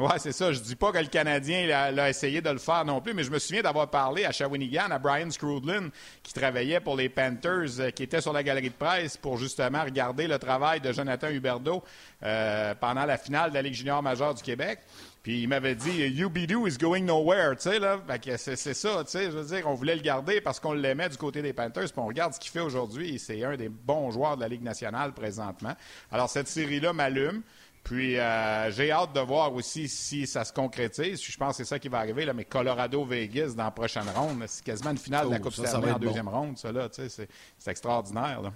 Oui, 0.00 0.12
c'est 0.16 0.32
ça. 0.32 0.50
Je 0.50 0.60
dis 0.60 0.76
pas 0.76 0.92
que 0.92 0.98
le 0.98 1.08
Canadien 1.08 1.66
l'a 1.66 2.08
essayé 2.08 2.40
de 2.40 2.48
le 2.48 2.58
faire 2.58 2.86
non 2.86 3.02
plus, 3.02 3.12
mais 3.12 3.22
je 3.22 3.30
me 3.30 3.38
souviens 3.38 3.60
d'avoir 3.60 3.88
parlé 3.90 4.24
à 4.24 4.32
Shawinigan, 4.32 4.90
à 4.90 4.98
Brian 4.98 5.30
Scrudlin, 5.30 5.90
qui 6.22 6.32
travaillait 6.32 6.80
pour 6.80 6.96
les 6.96 7.10
Panthers, 7.10 7.80
euh, 7.80 7.90
qui 7.90 8.04
était 8.04 8.22
sur 8.22 8.32
la 8.32 8.42
galerie 8.42 8.70
de 8.70 8.74
presse 8.74 9.18
pour 9.18 9.36
justement 9.36 9.84
regarder 9.84 10.26
le 10.26 10.38
travail 10.38 10.80
de 10.80 10.90
Jonathan 10.90 11.28
Huberdeau 11.28 11.84
euh, 12.22 12.74
pendant 12.80 13.04
la 13.04 13.18
finale 13.18 13.50
de 13.50 13.54
la 13.56 13.62
Ligue 13.62 13.74
junior 13.74 14.02
majeure 14.02 14.34
du 14.34 14.42
Québec. 14.42 14.78
Puis 15.22 15.42
il 15.42 15.48
m'avait 15.48 15.74
dit 15.74 16.02
UBDO 16.02 16.66
is 16.66 16.78
going 16.78 17.02
nowhere, 17.02 17.54
tu 17.56 17.68
sais 17.68 17.78
là, 17.78 18.00
c'est 18.38 18.56
ça, 18.56 19.04
tu 19.04 19.10
sais, 19.10 19.24
je 19.24 19.36
veux 19.36 19.54
dire, 19.54 19.68
on 19.68 19.74
voulait 19.74 19.96
le 19.96 20.00
garder 20.00 20.40
parce 20.40 20.58
qu'on 20.58 20.72
l'aimait 20.72 21.10
du 21.10 21.18
côté 21.18 21.42
des 21.42 21.52
Panthers, 21.52 21.92
puis 21.92 21.98
on 21.98 22.06
regarde 22.06 22.32
ce 22.32 22.40
qu'il 22.40 22.50
fait 22.50 22.60
aujourd'hui, 22.60 23.18
c'est 23.18 23.44
un 23.44 23.54
des 23.54 23.68
bons 23.68 24.10
joueurs 24.12 24.36
de 24.36 24.40
la 24.40 24.48
Ligue 24.48 24.62
nationale 24.62 25.12
présentement. 25.12 25.74
Alors 26.10 26.30
cette 26.30 26.48
série 26.48 26.80
là 26.80 26.94
m'allume. 26.94 27.42
Puis 27.82 28.18
euh, 28.18 28.70
j'ai 28.70 28.90
hâte 28.90 29.14
de 29.14 29.20
voir 29.20 29.52
aussi 29.54 29.88
si 29.88 30.26
ça 30.26 30.44
se 30.44 30.52
concrétise. 30.52 31.22
Je 31.22 31.36
pense 31.36 31.56
que 31.56 31.64
c'est 31.64 31.68
ça 31.68 31.78
qui 31.78 31.88
va 31.88 31.98
arriver. 31.98 32.24
Là, 32.24 32.32
mais 32.32 32.44
Colorado-Vegas 32.44 33.54
dans 33.56 33.64
la 33.64 33.70
prochaine 33.70 34.08
ronde, 34.14 34.42
c'est 34.46 34.64
quasiment 34.64 34.90
une 34.90 34.98
finale 34.98 35.26
de 35.26 35.32
la 35.32 35.38
oh, 35.38 35.42
Coupe 35.42 35.54
Stanley 35.54 35.90
en 35.90 35.98
deuxième 35.98 36.28
ronde. 36.28 36.58
Ça, 36.58 36.72
là, 36.72 36.88
c'est, 36.90 37.28
extraordinaire. 37.66 38.42
Là. 38.42 38.52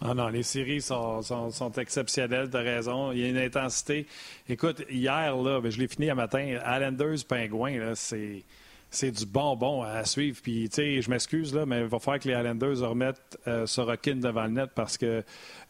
Ah 0.00 0.14
non, 0.14 0.28
les 0.28 0.42
séries 0.42 0.80
sont, 0.80 1.22
sont, 1.22 1.50
sont 1.50 1.72
exceptionnelles, 1.72 2.48
as 2.54 2.58
raison. 2.58 3.12
Il 3.12 3.18
y 3.18 3.24
a 3.24 3.28
une 3.28 3.38
intensité. 3.38 4.06
Écoute, 4.48 4.82
hier, 4.88 5.36
là, 5.36 5.60
ben, 5.60 5.70
je 5.70 5.78
l'ai 5.78 5.88
fini 5.88 6.08
un 6.10 6.14
matin, 6.14 6.40
Islanders 6.40 7.24
Pingouin, 7.28 7.94
c'est 7.94 8.44
c'est 8.90 9.10
du 9.10 9.26
bonbon 9.26 9.82
à 9.82 10.04
suivre. 10.04 10.38
Puis, 10.42 10.68
tu 10.68 10.76
sais, 10.76 11.02
je 11.02 11.10
m'excuse, 11.10 11.54
là, 11.54 11.66
mais 11.66 11.80
il 11.80 11.86
va 11.86 11.98
falloir 11.98 12.20
que 12.20 12.28
les 12.28 12.34
Islanders 12.34 12.88
remettent 12.88 13.38
euh, 13.46 13.66
requin 13.78 14.16
devant 14.16 14.44
le 14.44 14.50
net 14.50 14.70
parce 14.74 14.96
que 14.96 15.22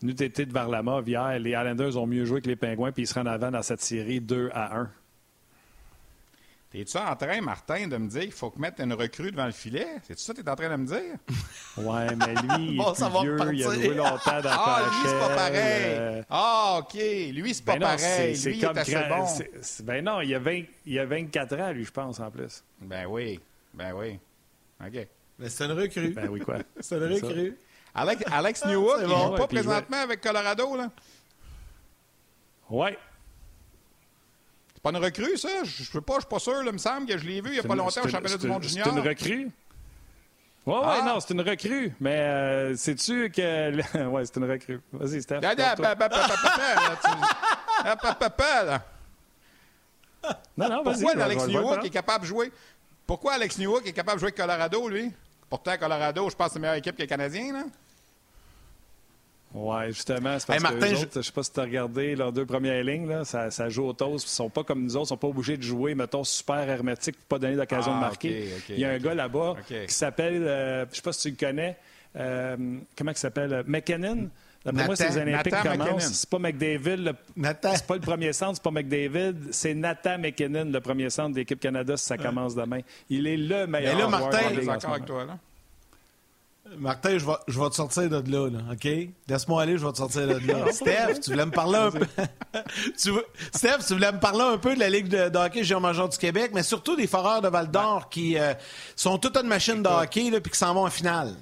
nous, 0.03 0.13
t'étais 0.13 0.47
de 0.47 0.53
Varlamov 0.53 1.09
hier, 1.09 1.39
les 1.39 1.51
Islanders 1.51 1.97
ont 1.97 2.07
mieux 2.07 2.25
joué 2.25 2.41
que 2.41 2.49
les 2.49 2.57
Pingouins, 2.57 2.93
puis 2.93 3.05
ils 3.05 3.07
se 3.07 3.15
rendent 3.15 3.29
avant 3.29 3.51
dans 3.51 3.63
cette 3.63 3.83
série 3.83 4.21
2 4.21 4.51
à 4.53 4.79
1. 4.79 4.91
T'es-tu 6.71 6.99
en 6.99 7.17
train, 7.17 7.41
Martin, 7.41 7.87
de 7.89 7.97
me 7.97 8.09
dire 8.09 8.23
qu'il 8.23 8.33
faut 8.33 8.53
mettre 8.59 8.83
une 8.83 8.93
recrue 8.93 9.31
devant 9.31 9.47
le 9.47 9.53
filet? 9.53 9.87
C'est 10.03 10.19
ça 10.19 10.35
que 10.35 10.43
t'es 10.43 10.51
en 10.51 10.55
train 10.55 10.69
de 10.69 10.77
me 10.77 10.87
dire? 10.87 11.17
Ouais, 11.79 12.09
mais 12.17 12.35
lui, 12.35 12.75
il 12.75 12.81
est 12.81 13.21
vieux, 13.23 13.39
il 13.53 13.65
a 13.65 13.75
joué 13.75 13.95
longtemps 13.95 14.41
dans 14.43 14.51
Ah, 14.51 14.83
lui, 14.91 15.09
c'est 15.09 15.19
pas 15.21 15.35
pareil. 15.35 15.95
Euh, 15.97 16.23
ah, 16.29 16.81
OK. 16.81 16.95
Lui, 16.95 17.55
c'est 17.55 17.65
pas 17.65 17.75
ben 17.75 17.81
pareil. 17.81 18.37
C'est 18.37 18.51
lui, 18.51 18.59
comme 18.59 18.73
il 18.73 18.79
est 18.79 18.97
assez 18.97 19.09
bon. 19.09 19.85
ben 19.85 20.05
non, 20.05 20.21
il 20.21 20.35
a, 20.35 20.41
20, 20.41 20.63
il 20.87 20.99
a 20.99 21.07
24 21.07 21.61
ans, 21.61 21.71
lui, 21.71 21.85
je 21.85 21.93
pense, 21.93 22.19
en 22.19 22.31
plus. 22.33 22.65
Ben 22.81 23.07
oui. 23.07 23.39
Ben 23.73 23.93
oui. 23.93 24.19
OK. 24.85 25.07
Mais 25.39 25.49
c'est 25.49 25.67
une 25.67 25.73
recrue. 25.73 26.11
Ben 26.11 26.29
oui, 26.29 26.41
quoi? 26.41 26.57
c'est 26.81 26.97
une 26.97 27.15
recrue. 27.15 27.57
Alex, 27.95 28.25
Alex 28.31 28.65
Newhook, 28.67 28.99
il 29.03 29.09
joue 29.09 29.37
pas 29.37 29.47
présentement 29.47 29.99
avec 29.99 30.21
Colorado, 30.21 30.77
là? 30.77 30.91
Ouais. 32.69 32.99
C'est 34.79 34.83
pas 34.83 34.91
une 34.91 35.05
recrue, 35.05 35.37
ça? 35.37 35.49
Je 35.65 35.83
ne 35.93 36.01
pas, 36.01 36.15
je 36.15 36.21
suis 36.21 36.29
pas 36.29 36.39
sûr. 36.39 36.63
il 36.65 36.73
me 36.73 36.79
semble 36.79 37.05
que 37.05 37.19
je 37.19 37.27
l'ai 37.27 37.41
vu 37.41 37.49
il 37.49 37.53
n'y 37.55 37.59
a 37.59 37.65
pas 37.65 37.75
longtemps 37.75 38.01
au 38.05 38.09
championnat 38.09 38.37
du 38.37 38.47
monde 38.47 38.63
junior. 38.63 38.87
C'est 38.87 38.93
une 38.93 39.09
recrue? 39.09 39.51
Oui, 40.67 40.75
ah. 40.85 41.03
non, 41.05 41.19
c'est 41.19 41.35
une 41.35 41.41
recrue. 41.41 41.93
Mais 41.99 42.21
euh, 42.21 42.77
sais-tu 42.77 43.29
que. 43.31 43.73
oui, 44.07 44.23
c'est 44.25 44.37
une 44.37 44.49
recrue. 44.49 44.81
Vas-y, 44.93 45.23
Steph. 45.23 45.41
Non, 50.57 50.69
non, 50.69 50.83
vas-y. 50.85 51.03
Pourquoi 51.03 51.25
Alex 51.25 51.47
Newhook 51.49 51.85
est 51.85 51.91
capable 51.91 52.23
de 52.23 52.29
jouer? 52.29 52.53
Pourquoi 53.05 53.33
Alex 53.33 53.59
Newhook 53.59 53.85
est 53.85 53.93
capable 53.93 54.19
de 54.19 54.21
jouer 54.21 54.29
avec 54.29 54.37
Colorado, 54.37 54.89
lui? 54.89 55.13
Pourtant, 55.51 55.77
Colorado, 55.77 56.31
je 56.31 56.37
pense 56.37 56.47
que 56.47 56.53
c'est 56.53 56.59
la 56.59 56.61
meilleure 56.61 56.77
équipe 56.77 56.95
que 56.95 57.03
les 57.03 57.09
Canadiens, 57.09 57.53
là. 57.53 57.65
Oui, 59.55 59.87
justement, 59.89 60.39
c'est 60.39 60.47
parce 60.47 60.59
que 60.59 60.63
Martin, 60.63 60.93
autres, 60.93 61.09
je... 61.13 61.19
ne 61.19 61.23
sais 61.23 61.33
pas 61.33 61.43
si 61.43 61.53
tu 61.53 61.61
as 61.61 61.63
regardé 61.63 62.15
leurs 62.15 62.33
deux 62.33 62.45
premières 62.45 62.85
lignes, 62.85 63.09
là, 63.09 63.25
ça, 63.25 63.51
ça, 63.51 63.69
joue 63.71 63.85
au 63.85 63.93
toast. 63.95 64.27
Ils 64.27 64.31
sont 64.31 64.51
pas 64.51 64.63
comme 64.63 64.83
nous 64.83 64.95
autres, 64.97 65.07
ils 65.07 65.09
sont 65.09 65.17
pas 65.17 65.29
obligés 65.29 65.57
de 65.57 65.63
jouer, 65.63 65.95
mettons, 65.95 66.23
super 66.23 66.69
hermétique 66.69 67.17
pour 67.17 67.27
pas 67.27 67.39
donner 67.39 67.57
d'occasion 67.57 67.93
de 67.93 67.97
ah, 67.97 68.01
marquer. 68.01 68.51
il 68.69 68.79
y 68.79 68.85
a 68.85 68.91
un 68.91 68.99
gars 68.99 69.15
là-bas 69.15 69.57
qui 69.67 69.95
s'appelle, 69.95 70.43
euh, 70.43 70.85
je 70.91 70.97
sais 70.97 71.03
pas 71.03 71.13
si 71.13 71.23
tu 71.23 71.31
le 71.31 71.47
connais, 71.49 71.77
euh, 72.17 72.57
comment 72.97 73.11
il 73.11 73.17
s'appelle, 73.17 73.65
McKinnon? 73.67 74.29
D'après 74.65 74.87
moi, 74.87 74.97
ces 74.97 75.17
Olympiques 75.17 75.55
commencent. 75.63 76.13
C'est 76.13 76.29
pas 76.29 76.39
McDavid. 76.39 77.13
C'est 77.37 77.87
pas 77.87 77.95
le 77.95 78.01
premier 78.01 78.33
centre, 78.33 78.57
c'est 78.57 78.63
pas 78.63 78.71
McDavid. 78.71 79.35
C'est 79.51 79.73
Nathan 79.73 80.19
McKinnon, 80.19 80.67
le 80.67 80.81
premier 80.81 81.11
centre 81.11 81.31
de 81.31 81.37
l'équipe 81.37 81.61
Canada, 81.61 81.97
si 81.97 82.05
ça 82.05 82.19
commence 82.19 82.55
demain. 82.55 82.81
Il 83.09 83.27
est 83.27 83.37
le 83.37 83.67
meilleur. 83.67 83.95
Mais 83.95 84.03
là, 84.03 84.09
Martin, 84.09 84.51
est 84.51 84.67
d'accord 84.67 84.91
avec 84.91 85.07
toi, 85.07 85.25
là? 85.25 85.39
Martin, 86.77 87.19
je 87.19 87.25
vais, 87.25 87.33
je 87.47 87.61
te 87.61 87.75
sortir 87.75 88.11
de 88.11 88.31
là, 88.31 88.51
là 88.51 88.59
OK? 88.73 88.89
Laisse-moi 89.29 89.63
aller, 89.63 89.79
je 89.79 89.87
vais 89.87 89.93
te 89.93 89.97
sortir 89.97 90.27
de 90.27 90.47
là. 90.47 90.67
Steph, 90.73 91.21
tu 91.23 91.31
voulais 91.31 91.47
me 91.47 91.51
parler 91.51 91.79
un 91.79 91.91
peu. 91.91 92.07
Steph, 93.53 93.79
tu 93.87 93.95
voulais 93.95 94.13
me 94.13 94.21
parler 94.21 94.43
un 94.43 94.59
peu 94.59 94.75
de 94.75 94.81
la 94.81 94.91
Ligue 94.91 95.09
de, 95.09 95.37
hockey 95.37 95.65
géant 95.65 95.81
major 95.81 96.09
du 96.09 96.19
Québec, 96.19 96.51
mais 96.55 96.63
surtout 96.63 96.97
des 96.97 97.07
Foreurs 97.07 97.41
de 97.41 97.49
Val 97.49 97.71
d'Or 97.71 98.09
qui 98.09 98.39
euh, 98.39 98.55
sont 98.97 99.19
toute 99.19 99.37
une 99.37 99.47
machine 99.49 99.83
de 99.83 99.89
hockey 99.89 100.27
et 100.27 100.43
qui 100.43 100.59
s'en 100.59 100.75
vont 100.75 100.85
en 100.85 100.91
finale. 100.91 101.35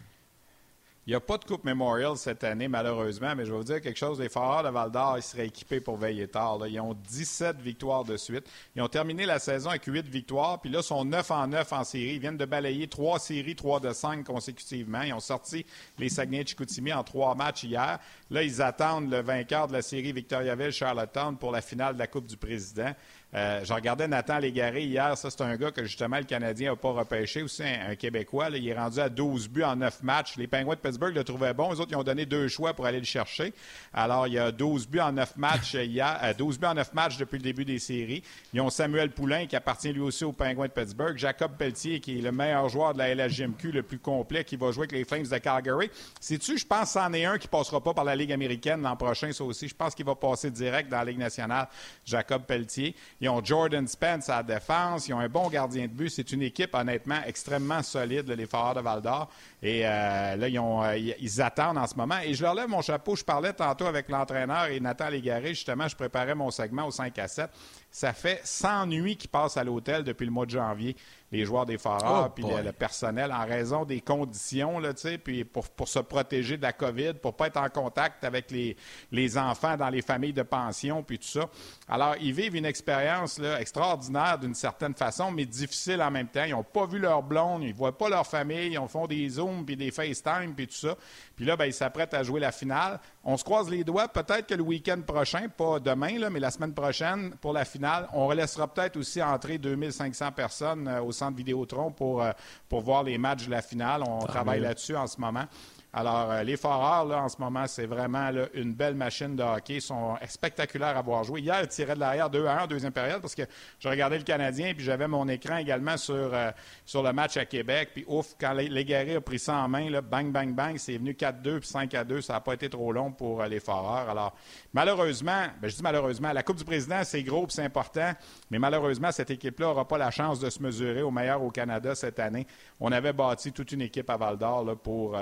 Il 1.06 1.10
n'y 1.10 1.14
a 1.14 1.20
pas 1.20 1.38
de 1.38 1.44
Coupe 1.44 1.62
Memorial 1.62 2.16
cette 2.16 2.42
année, 2.42 2.66
malheureusement, 2.66 3.32
mais 3.36 3.44
je 3.44 3.52
vais 3.52 3.58
vous 3.58 3.62
dire 3.62 3.80
quelque 3.80 3.96
chose. 3.96 4.18
Les 4.18 4.28
Foreurs 4.28 4.64
de 4.64 4.70
Val 4.70 4.90
d'Or, 4.90 5.16
ils 5.16 5.22
seraient 5.22 5.46
équipés 5.46 5.78
pour 5.78 5.96
veiller 5.96 6.26
tard. 6.26 6.58
Ils 6.66 6.80
ont 6.80 6.94
17 6.94 7.60
victoires 7.60 8.02
de 8.02 8.16
suite. 8.16 8.50
Ils 8.74 8.82
ont 8.82 8.88
terminé 8.88 9.24
la 9.24 9.38
saison 9.38 9.70
avec 9.70 9.84
8 9.84 10.08
victoires, 10.08 10.60
puis 10.60 10.68
là, 10.68 10.80
ils 10.80 10.84
sont 10.84 11.04
9 11.04 11.30
en 11.30 11.46
9 11.46 11.72
en 11.72 11.84
série. 11.84 12.14
Ils 12.14 12.18
viennent 12.18 12.36
de 12.36 12.44
balayer 12.44 12.88
3 12.88 13.20
séries, 13.20 13.54
3 13.54 13.78
de 13.78 13.92
5 13.92 14.24
consécutivement. 14.24 15.02
Ils 15.02 15.12
ont 15.12 15.20
sorti 15.20 15.64
les 15.96 16.08
Saguenay-Chicoutimi 16.08 16.92
en 16.92 17.04
3 17.04 17.36
matchs 17.36 17.62
hier. 17.62 18.00
Là, 18.28 18.42
ils 18.42 18.60
attendent 18.60 19.08
le 19.08 19.22
vainqueur 19.22 19.68
de 19.68 19.74
la 19.74 19.82
série 19.82 20.12
Victoriaville-Charlottetown 20.12 21.36
pour 21.38 21.52
la 21.52 21.62
finale 21.62 21.94
de 21.94 22.00
la 22.00 22.08
Coupe 22.08 22.26
du 22.26 22.36
Président. 22.36 22.92
Euh, 23.36 23.60
je 23.64 23.72
regardais 23.72 24.08
Nathan 24.08 24.38
Légaré 24.38 24.84
hier. 24.84 25.16
Ça, 25.16 25.28
c'est 25.30 25.42
un 25.42 25.56
gars 25.56 25.70
que 25.70 25.84
justement 25.84 26.16
le 26.16 26.24
Canadien 26.24 26.70
n'a 26.70 26.76
pas 26.76 26.92
repêché. 26.92 27.42
Aussi 27.42 27.62
un, 27.62 27.94
Québécois. 27.94 28.48
il 28.50 28.66
est 28.66 28.74
rendu 28.74 28.98
à 28.98 29.10
12 29.10 29.48
buts 29.48 29.62
en 29.62 29.76
9 29.76 30.02
matchs. 30.02 30.36
Les 30.36 30.46
Penguins 30.46 30.74
de 30.74 30.80
Pittsburgh 30.80 31.14
le 31.14 31.22
trouvaient 31.22 31.52
bon. 31.52 31.70
Les 31.70 31.80
autres, 31.80 31.90
ils 31.92 31.96
ont 31.96 32.02
donné 32.02 32.24
deux 32.24 32.48
choix 32.48 32.72
pour 32.72 32.86
aller 32.86 32.98
le 32.98 33.04
chercher. 33.04 33.52
Alors, 33.92 34.26
il 34.26 34.34
y 34.34 34.38
a 34.38 34.50
12 34.50 34.88
buts 34.88 35.00
en 35.00 35.12
9 35.12 35.36
matchs 35.36 35.74
hier, 35.74 36.18
euh, 36.22 36.32
12 36.32 36.58
buts 36.58 36.66
en 36.66 36.74
9 36.74 36.94
matchs 36.94 37.18
depuis 37.18 37.36
le 37.36 37.42
début 37.42 37.66
des 37.66 37.78
séries. 37.78 38.22
Ils 38.54 38.60
ont 38.62 38.70
Samuel 38.70 39.10
Poulain 39.10 39.46
qui 39.46 39.54
appartient 39.54 39.92
lui 39.92 40.00
aussi 40.00 40.24
aux 40.24 40.32
Penguins 40.32 40.68
de 40.68 40.72
Pittsburgh. 40.72 41.18
Jacob 41.18 41.52
Pelletier 41.58 42.00
qui 42.00 42.18
est 42.18 42.22
le 42.22 42.32
meilleur 42.32 42.70
joueur 42.70 42.94
de 42.94 42.98
la 42.98 43.14
LHGMQ, 43.14 43.70
le 43.70 43.82
plus 43.82 43.98
complet, 43.98 44.44
qui 44.44 44.56
va 44.56 44.72
jouer 44.72 44.84
avec 44.84 44.92
les 44.92 45.04
Flames 45.04 45.26
de 45.26 45.38
Calgary. 45.38 45.90
Sais-tu, 46.20 46.56
je 46.56 46.66
pense 46.66 46.92
c'en 46.92 47.12
est 47.12 47.26
un 47.26 47.36
qui 47.36 47.48
passera 47.48 47.82
pas 47.82 47.92
par 47.92 48.04
la 48.04 48.16
Ligue 48.16 48.32
américaine 48.32 48.80
l'an 48.80 48.96
prochain, 48.96 49.30
ça 49.32 49.44
aussi. 49.44 49.68
Je 49.68 49.74
pense 49.74 49.94
qu'il 49.94 50.06
va 50.06 50.14
passer 50.14 50.50
direct 50.50 50.88
dans 50.88 50.98
la 50.98 51.04
Ligue 51.04 51.18
nationale, 51.18 51.68
Jacob 52.04 52.44
Pelletier. 52.44 52.94
Ont 53.28 53.42
Jordan 53.44 53.86
Spence 53.86 54.28
à 54.28 54.36
la 54.36 54.42
défense. 54.42 55.08
Ils 55.08 55.14
ont 55.14 55.20
un 55.20 55.28
bon 55.28 55.48
gardien 55.48 55.84
de 55.84 55.92
but. 55.92 56.10
C'est 56.10 56.32
une 56.32 56.42
équipe, 56.42 56.74
honnêtement, 56.74 57.18
extrêmement 57.26 57.82
solide, 57.82 58.28
les 58.30 58.46
Foreurs 58.46 58.74
de 58.74 58.80
Val-d'Or. 58.80 59.30
Et 59.62 59.86
euh, 59.86 60.36
là, 60.36 60.48
ils, 60.48 60.58
euh, 60.58 61.14
ils, 61.18 61.42
attendent 61.42 61.78
en 61.78 61.86
ce 61.86 61.94
moment. 61.94 62.18
Et 62.24 62.34
je 62.34 62.42
leur 62.42 62.54
lève 62.54 62.68
mon 62.68 62.82
chapeau. 62.82 63.16
Je 63.16 63.24
parlais 63.24 63.52
tantôt 63.52 63.86
avec 63.86 64.08
l'entraîneur 64.08 64.66
et 64.66 64.80
Nathan 64.80 65.08
Légaré. 65.08 65.48
Justement, 65.48 65.88
je 65.88 65.96
préparais 65.96 66.34
mon 66.34 66.50
segment 66.50 66.86
au 66.86 66.90
5 66.90 67.18
à 67.18 67.28
7. 67.28 67.50
Ça 67.90 68.12
fait 68.12 68.40
100 68.44 68.86
nuits 68.86 69.16
qu'ils 69.16 69.30
passent 69.30 69.56
à 69.56 69.64
l'hôtel 69.64 70.04
depuis 70.04 70.26
le 70.26 70.32
mois 70.32 70.46
de 70.46 70.50
janvier 70.50 70.96
les 71.36 71.44
joueurs 71.44 71.66
des 71.66 71.78
Foreurs, 71.78 72.26
oh 72.26 72.32
puis 72.34 72.44
le, 72.44 72.72
personnel, 72.72 73.32
en 73.32 73.44
raison 73.44 73.84
des 73.84 74.00
conditions, 74.00 74.78
là, 74.78 74.90
puis 75.22 75.44
pour, 75.44 75.68
pour 75.68 75.88
se 75.88 75.98
protéger 75.98 76.56
de 76.56 76.62
la 76.62 76.72
COVID, 76.72 77.14
pour 77.14 77.34
pas 77.34 77.48
être 77.48 77.58
en 77.58 77.68
contact 77.68 78.24
avec 78.24 78.50
les, 78.50 78.76
les 79.12 79.38
enfants 79.38 79.76
dans 79.76 79.88
les 79.88 80.02
familles 80.02 80.32
de 80.32 80.42
pension, 80.42 81.02
puis 81.02 81.18
tout 81.18 81.26
ça. 81.26 81.48
Alors, 81.88 82.14
ils 82.20 82.32
vivent 82.32 82.56
une 82.56 82.64
expérience 82.64 83.38
là, 83.38 83.60
extraordinaire 83.60 84.38
d'une 84.38 84.54
certaine 84.54 84.94
façon, 84.94 85.30
mais 85.30 85.44
difficile 85.44 86.02
en 86.02 86.10
même 86.10 86.28
temps. 86.28 86.44
Ils 86.44 86.52
n'ont 86.52 86.62
pas 86.62 86.86
vu 86.86 86.98
leur 86.98 87.22
blonde, 87.22 87.62
ils 87.62 87.72
ne 87.72 87.76
voient 87.76 87.96
pas 87.96 88.08
leur 88.08 88.26
famille, 88.26 88.72
ils 88.72 88.88
font 88.88 89.06
des 89.06 89.28
Zooms, 89.28 89.64
puis 89.64 89.76
des 89.76 89.90
FaceTime, 89.90 90.54
puis 90.56 90.66
tout 90.66 90.74
ça. 90.74 90.96
Puis 91.34 91.44
là, 91.44 91.56
ben, 91.56 91.66
ils 91.66 91.74
s'apprêtent 91.74 92.14
à 92.14 92.22
jouer 92.22 92.40
la 92.40 92.52
finale. 92.52 92.98
On 93.24 93.36
se 93.36 93.44
croise 93.44 93.68
les 93.68 93.84
doigts, 93.84 94.08
peut-être 94.08 94.46
que 94.46 94.54
le 94.54 94.62
week-end 94.62 95.00
prochain, 95.06 95.48
pas 95.48 95.80
demain, 95.80 96.18
là, 96.18 96.30
mais 96.30 96.40
la 96.40 96.50
semaine 96.50 96.72
prochaine, 96.72 97.34
pour 97.40 97.52
la 97.52 97.64
finale, 97.64 98.08
on 98.12 98.30
laissera 98.30 98.68
peut-être 98.68 98.96
aussi 98.96 99.22
entrer 99.22 99.58
2500 99.58 100.32
personnes 100.32 100.88
euh, 100.88 101.02
au 101.02 101.12
centre 101.12 101.25
Vidéotron 101.34 101.90
pour, 101.90 102.22
euh, 102.22 102.32
pour 102.68 102.80
voir 102.80 103.02
les 103.02 103.18
matchs 103.18 103.46
de 103.46 103.50
la 103.50 103.62
finale. 103.62 104.02
On 104.06 104.20
travaille 104.20 104.60
là-dessus 104.60 104.96
en 104.96 105.06
ce 105.06 105.20
moment. 105.20 105.44
Alors, 105.92 106.30
euh, 106.30 106.42
les 106.42 106.56
Foreurs, 106.56 107.06
là, 107.06 107.22
en 107.22 107.28
ce 107.28 107.40
moment, 107.40 107.66
c'est 107.66 107.86
vraiment 107.86 108.30
une 108.52 108.74
belle 108.74 108.94
machine 108.94 109.34
de 109.34 109.42
hockey. 109.42 109.76
Ils 109.76 109.82
sont 109.82 110.16
spectaculaires 110.28 110.96
à 110.96 111.00
voir 111.00 111.24
jouer. 111.24 111.40
Hier, 111.40 111.58
ils 111.62 111.68
tiraient 111.68 111.94
de 111.94 112.00
l'arrière 112.00 112.28
2 112.28 112.46
à 112.46 112.62
1 112.62 112.66
deuxième 112.66 112.92
période 112.92 113.22
parce 113.22 113.34
que 113.34 113.44
je 113.78 113.88
regardais 113.88 114.18
le 114.18 114.24
Canadien 114.24 114.74
puis 114.74 114.84
j'avais 114.84 115.08
mon 115.08 115.26
écran 115.28 115.56
également 115.56 115.96
sur, 115.96 116.14
euh, 116.14 116.50
sur 116.84 117.02
le 117.02 117.12
match 117.12 117.38
à 117.38 117.46
Québec. 117.46 117.90
Puis 117.94 118.04
ouf, 118.08 118.34
quand 118.38 118.52
Légaré 118.52 119.16
a 119.16 119.20
pris 119.20 119.38
ça 119.38 119.56
en 119.56 119.68
main, 119.68 119.88
là, 119.88 120.02
bang, 120.02 120.30
bang, 120.30 120.54
bang, 120.54 120.76
c'est 120.76 120.98
venu 120.98 121.12
4-2 121.12 121.60
puis 121.60 121.68
5-2. 121.68 122.20
Ça 122.20 122.34
n'a 122.34 122.40
pas 122.40 122.54
été 122.54 122.68
trop 122.68 122.92
long 122.92 123.10
pour 123.12 123.42
les 123.44 123.60
Foreurs. 123.60 124.10
Alors, 124.10 124.34
malheureusement, 124.74 125.46
ben, 125.62 125.68
je 125.68 125.76
dis 125.76 125.82
malheureusement, 125.82 126.32
la 126.32 126.42
Coupe 126.42 126.56
du 126.56 126.64
Président, 126.64 127.02
c'est 127.04 127.22
gros 127.22 127.46
c'est 127.48 127.64
important, 127.64 128.12
mais 128.50 128.58
malheureusement, 128.58 129.12
cette 129.12 129.30
équipe-là 129.30 129.66
n'aura 129.66 129.86
pas 129.86 129.98
la 129.98 130.10
chance 130.10 130.40
de 130.40 130.50
se 130.50 130.62
mesurer 130.62 131.02
au 131.02 131.10
meilleur 131.10 131.42
au 131.42 131.50
Canada 131.50 131.94
cette 131.94 132.18
année. 132.18 132.46
On 132.80 132.92
avait 132.92 133.12
bâti 133.12 133.52
toute 133.52 133.72
une 133.72 133.82
équipe 133.82 134.10
à 134.10 134.16
Val 134.16 134.36
d'Or 134.36 134.76
pour 134.82 135.16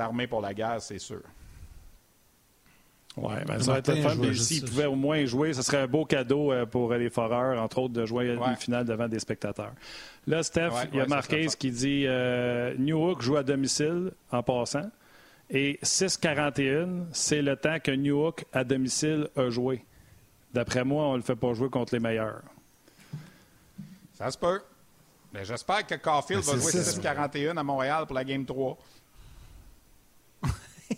euh, 0.00 0.26
pour 0.26 0.40
la 0.40 0.54
guerre, 0.54 0.80
c'est 0.80 0.98
sûr. 0.98 1.22
Oui, 3.16 3.34
ben, 3.46 3.60
ça 3.60 3.72
va 3.72 3.78
être 3.78 3.94
fun. 3.96 4.34
S'ils 4.34 4.64
pouvaient 4.64 4.86
au 4.86 4.94
moins 4.94 5.24
jouer, 5.26 5.52
ce 5.52 5.62
serait 5.62 5.78
un 5.78 5.86
beau 5.86 6.04
cadeau 6.04 6.52
euh, 6.52 6.64
pour 6.64 6.92
les 6.94 7.10
foreurs, 7.10 7.60
entre 7.60 7.78
autres, 7.78 7.94
de 7.94 8.06
jouer 8.06 8.34
une 8.34 8.56
finale 8.56 8.84
devant 8.84 9.08
des 9.08 9.18
spectateurs. 9.18 9.72
Là, 10.26 10.42
Steph, 10.42 10.70
il 10.92 10.98
y 10.98 11.00
a 11.00 11.06
Marquez 11.06 11.48
qui 11.58 11.70
dit 11.70 12.04
euh, 12.06 12.74
New 12.78 13.20
joue 13.20 13.36
à 13.36 13.42
domicile 13.42 14.12
en 14.30 14.42
passant. 14.42 14.90
Et 15.52 15.80
6-41, 15.82 17.06
c'est 17.12 17.42
le 17.42 17.56
temps 17.56 17.80
que 17.82 17.90
New 17.90 18.24
Hook 18.24 18.44
à 18.52 18.62
domicile 18.62 19.28
a 19.34 19.50
joué. 19.50 19.84
D'après 20.54 20.84
moi, 20.84 21.06
on 21.06 21.12
ne 21.12 21.16
le 21.16 21.22
fait 21.22 21.34
pas 21.34 21.52
jouer 21.54 21.68
contre 21.68 21.92
les 21.94 22.00
meilleurs. 22.00 22.42
Ça 24.14 24.30
se 24.30 24.38
peut. 24.38 24.60
Mais 25.32 25.44
j'espère 25.44 25.86
que 25.86 25.94
Caulfield 25.96 26.44
ben, 26.44 26.56
va 26.56 26.60
jouer 26.60 26.72
6-41 26.72 27.56
à 27.56 27.62
Montréal 27.62 28.06
pour 28.06 28.14
la 28.14 28.24
Game 28.24 28.44
3. 28.44 28.78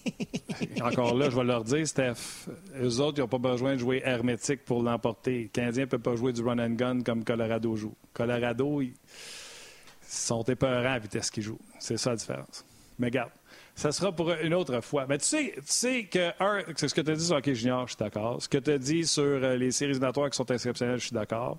Encore 0.82 1.14
là, 1.14 1.30
je 1.30 1.36
vais 1.36 1.44
leur 1.44 1.64
dire, 1.64 1.86
Steph, 1.86 2.48
eux 2.80 3.00
autres, 3.00 3.18
ils 3.18 3.20
n'ont 3.20 3.28
pas 3.28 3.38
besoin 3.38 3.74
de 3.74 3.78
jouer 3.78 4.02
hermétique 4.04 4.64
pour 4.64 4.82
l'emporter. 4.82 5.42
Les 5.42 5.48
Canadiens 5.48 5.84
ne 5.84 5.88
peuvent 5.88 6.00
pas 6.00 6.16
jouer 6.16 6.32
du 6.32 6.42
run 6.42 6.58
and 6.58 6.74
gun 6.74 7.02
comme 7.02 7.24
Colorado 7.24 7.76
joue. 7.76 7.94
Colorado, 8.12 8.80
ils 8.80 8.94
sont 10.06 10.42
épeurants 10.42 10.92
à 10.92 10.98
vitesse 10.98 11.30
qu'ils 11.30 11.42
jouent. 11.42 11.60
C'est 11.78 11.96
ça 11.96 12.10
la 12.10 12.16
différence. 12.16 12.64
Mais 12.98 13.10
garde, 13.10 13.30
ça 13.74 13.90
sera 13.90 14.12
pour 14.12 14.30
une 14.32 14.54
autre 14.54 14.80
fois. 14.80 15.06
Mais 15.08 15.18
tu 15.18 15.24
sais, 15.24 15.52
tu 15.56 15.62
sais 15.66 16.04
que, 16.04 16.30
un, 16.40 16.62
c'est 16.76 16.88
ce 16.88 16.94
que 16.94 17.00
tu 17.00 17.10
as 17.10 17.14
dit 17.14 17.24
sur 17.24 17.36
Hockey 17.36 17.54
Junior, 17.54 17.86
je 17.86 17.94
suis 17.94 17.98
d'accord. 17.98 18.42
Ce 18.42 18.48
que 18.48 18.58
tu 18.58 18.70
as 18.70 18.78
dit 18.78 19.06
sur 19.06 19.22
euh, 19.22 19.56
les 19.56 19.70
séries 19.70 19.92
éliminatoires 19.92 20.30
qui 20.30 20.36
sont 20.36 20.46
exceptionnelles, 20.46 20.98
je 20.98 21.06
suis 21.06 21.14
d'accord. 21.14 21.58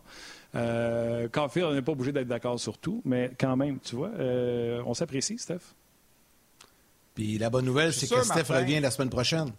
Euh, 0.55 1.27
Caulfield, 1.29 1.67
on 1.67 1.73
n'est 1.73 1.81
pas 1.81 1.91
obligé 1.93 2.11
d'être 2.11 2.27
d'accord 2.27 2.59
sur 2.59 2.77
tout, 2.77 3.01
mais 3.03 3.31
quand 3.39 3.57
même, 3.57 3.79
tu 3.79 3.95
vois, 3.95 4.11
euh, 4.19 4.81
on 4.85 4.93
s'apprécie, 4.93 5.37
Steph. 5.39 5.73
Puis 7.15 7.37
la 7.37 7.49
bonne 7.49 7.65
nouvelle, 7.65 7.93
c'est 7.93 8.07
que 8.07 8.23
Steph 8.23 8.53
revient 8.53 8.79
la 8.79 8.91
semaine 8.91 9.09
prochaine. 9.09 9.51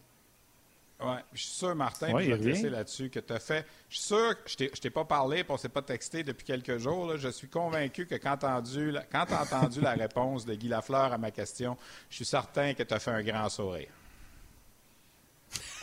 Oui, 1.00 1.16
je 1.32 1.40
suis 1.40 1.50
sûr, 1.50 1.74
Martin, 1.74 2.12
ouais, 2.12 2.24
je 2.24 2.32
vais 2.32 2.70
là-dessus, 2.70 3.10
que 3.10 3.18
tu 3.18 3.32
as 3.32 3.40
fait. 3.40 3.66
Je 3.90 3.96
suis 3.96 4.06
sûr 4.06 4.42
que 4.42 4.50
je 4.50 4.64
ne 4.64 4.68
t'ai 4.68 4.90
pas 4.90 5.04
parlé, 5.04 5.44
on 5.48 5.54
ne 5.54 5.58
s'est 5.58 5.68
pas 5.68 5.82
texté 5.82 6.22
depuis 6.22 6.44
quelques 6.44 6.78
jours. 6.78 7.16
Je 7.16 7.28
suis 7.28 7.48
convaincu 7.48 8.06
que 8.06 8.14
quand 8.14 8.36
tu 8.36 8.46
as 8.46 8.56
entendu, 8.56 9.80
la 9.80 9.92
réponse 9.94 10.46
de 10.46 10.54
Guy 10.54 10.68
Lafleur 10.68 11.12
à 11.12 11.18
ma 11.18 11.30
question, 11.30 11.76
je 12.08 12.16
suis 12.16 12.24
certain 12.24 12.74
que 12.74 12.84
tu 12.84 12.94
as 12.94 13.00
fait 13.00 13.10
un 13.10 13.22
grand 13.22 13.48
sourire. 13.48 13.88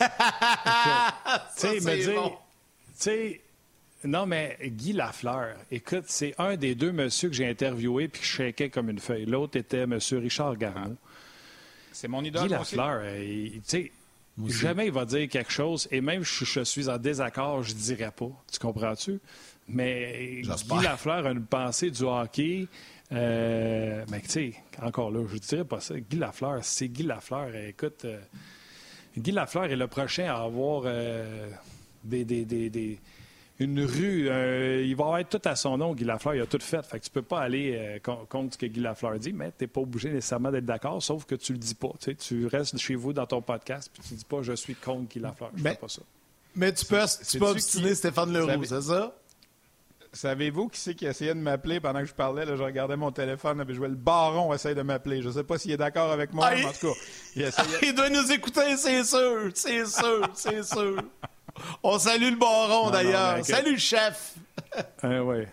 tu 0.00 0.06
sais, 1.56 1.80
me 1.80 2.28
Tu 2.28 2.34
sais, 2.94 3.40
non, 4.04 4.26
mais 4.26 4.58
Guy 4.60 4.94
Lafleur, 4.94 5.56
écoute, 5.70 6.04
c'est 6.08 6.34
un 6.38 6.56
des 6.56 6.74
deux 6.74 6.90
messieurs 6.90 7.28
que 7.28 7.36
j'ai 7.36 7.48
interviewé 7.48 8.08
puis 8.08 8.20
que 8.22 8.26
je 8.26 8.32
shakeais 8.32 8.70
comme 8.70 8.90
une 8.90 8.98
feuille. 8.98 9.26
L'autre 9.26 9.58
était 9.58 9.82
M. 9.82 9.98
Richard 10.12 10.56
Garneau. 10.56 10.96
C'est 11.92 12.08
mon 12.08 12.22
idole. 12.24 12.42
Guy 12.44 12.48
Lafleur, 12.48 13.02
tu 13.14 13.60
sais, 13.64 13.92
jamais 14.48 14.86
il 14.86 14.92
va 14.92 15.04
dire 15.04 15.28
quelque 15.28 15.52
chose, 15.52 15.88
et 15.90 16.00
même 16.00 16.24
si 16.24 16.44
je 16.44 16.60
suis 16.60 16.88
en 16.88 16.98
désaccord, 16.98 17.62
je 17.62 17.74
ne 17.74 17.78
dirais 17.78 18.12
pas. 18.14 18.30
Tu 18.50 18.58
comprends-tu? 18.58 19.20
Mais 19.68 20.42
Guy 20.42 20.82
Lafleur 20.82 21.26
a 21.26 21.30
une 21.30 21.44
pensée 21.44 21.90
du 21.90 22.02
hockey. 22.02 22.66
Euh, 23.12 24.04
mais 24.10 24.20
tu 24.20 24.30
sais, 24.30 24.54
encore 24.80 25.10
là, 25.10 25.20
je 25.28 25.34
ne 25.34 25.38
dirais 25.38 25.64
pas 25.64 25.80
ça. 25.80 25.94
Guy 25.98 26.16
Lafleur, 26.16 26.58
c'est 26.62 26.88
Guy 26.88 27.02
Lafleur. 27.02 27.54
Écoute, 27.54 28.04
euh, 28.06 28.18
Guy 29.16 29.32
Lafleur 29.32 29.64
est 29.64 29.76
le 29.76 29.86
prochain 29.86 30.24
à 30.24 30.42
avoir 30.42 30.84
euh, 30.86 31.50
des, 32.02 32.24
des, 32.24 32.44
des 32.44 32.98
une 33.64 33.84
rue. 33.84 34.28
Euh, 34.28 34.84
il 34.84 34.94
va 34.96 35.04
avoir 35.04 35.28
tout 35.28 35.40
à 35.44 35.56
son 35.56 35.78
nom, 35.78 35.94
Guy 35.94 36.04
Lafleur. 36.04 36.34
Il 36.34 36.40
a 36.40 36.46
tout 36.46 36.58
fait. 36.60 36.84
Fait 36.84 36.98
que 36.98 37.04
tu 37.04 37.10
peux 37.10 37.22
pas 37.22 37.40
aller 37.40 38.00
euh, 38.04 38.24
contre 38.28 38.54
ce 38.54 38.58
que 38.58 38.66
Guy 38.66 38.80
Lafleur 38.80 39.18
dit, 39.18 39.32
mais 39.32 39.52
tu 39.56 39.64
n'es 39.64 39.68
pas 39.68 39.80
obligé 39.80 40.10
nécessairement 40.10 40.50
d'être 40.50 40.66
d'accord, 40.66 41.02
sauf 41.02 41.24
que 41.24 41.34
tu 41.34 41.52
le 41.52 41.58
dis 41.58 41.74
pas. 41.74 41.92
Tu, 42.18 42.46
restes 42.46 42.78
chez 42.78 42.94
vous 42.94 43.12
dans 43.12 43.26
ton 43.26 43.42
podcast, 43.42 43.90
puis 43.92 44.02
tu 44.06 44.14
dis 44.14 44.24
pas 44.24 44.42
je 44.42 44.52
suis 44.52 44.74
contre 44.74 45.08
Guy 45.08 45.20
Lafleur. 45.20 45.50
Je 45.54 45.62
fais 45.62 45.74
pas 45.74 45.88
ça. 45.88 46.02
Mais 46.54 46.72
tu 46.72 46.84
peux, 46.84 47.00
tu 47.28 47.38
peux 47.38 47.46
obstiner 47.46 47.94
Stéphane 47.94 48.32
Leroux, 48.32 48.64
c'est 48.64 48.82
ça? 48.82 49.14
Savez-vous 50.14 50.68
qui 50.68 50.78
c'est 50.78 50.94
qui 50.94 51.06
essayait 51.06 51.34
de 51.34 51.40
m'appeler 51.40 51.80
pendant 51.80 52.00
que 52.00 52.04
je 52.04 52.12
parlais? 52.12 52.44
je 52.46 52.62
regardais 52.62 52.96
mon 52.96 53.10
téléphone, 53.10 53.64
et 53.66 53.72
je 53.72 53.78
vois 53.78 53.88
le 53.88 53.94
baron 53.94 54.52
essayer 54.52 54.74
de 54.74 54.82
m'appeler. 54.82 55.22
Je 55.22 55.28
ne 55.28 55.32
sais 55.32 55.44
pas 55.44 55.56
s'il 55.56 55.70
est 55.70 55.78
d'accord 55.78 56.12
avec 56.12 56.34
moi, 56.34 56.50
mais 56.54 56.66
en 56.66 56.72
tout 56.72 56.88
cas. 56.88 57.00
Il, 57.34 57.50
il 57.82 57.94
doit 57.94 58.10
nous 58.10 58.30
écouter, 58.30 58.76
c'est 58.76 59.04
sûr, 59.04 59.50
c'est 59.54 59.86
sûr, 59.86 60.28
c'est 60.34 60.62
sûr. 60.62 61.02
On 61.82 61.98
salue 61.98 62.30
le 62.30 62.36
baron 62.36 62.90
d'ailleurs. 62.90 63.44
Salut, 63.44 63.78
chef. 63.78 64.34
Ah, 65.02 65.22
oui. 65.22 65.44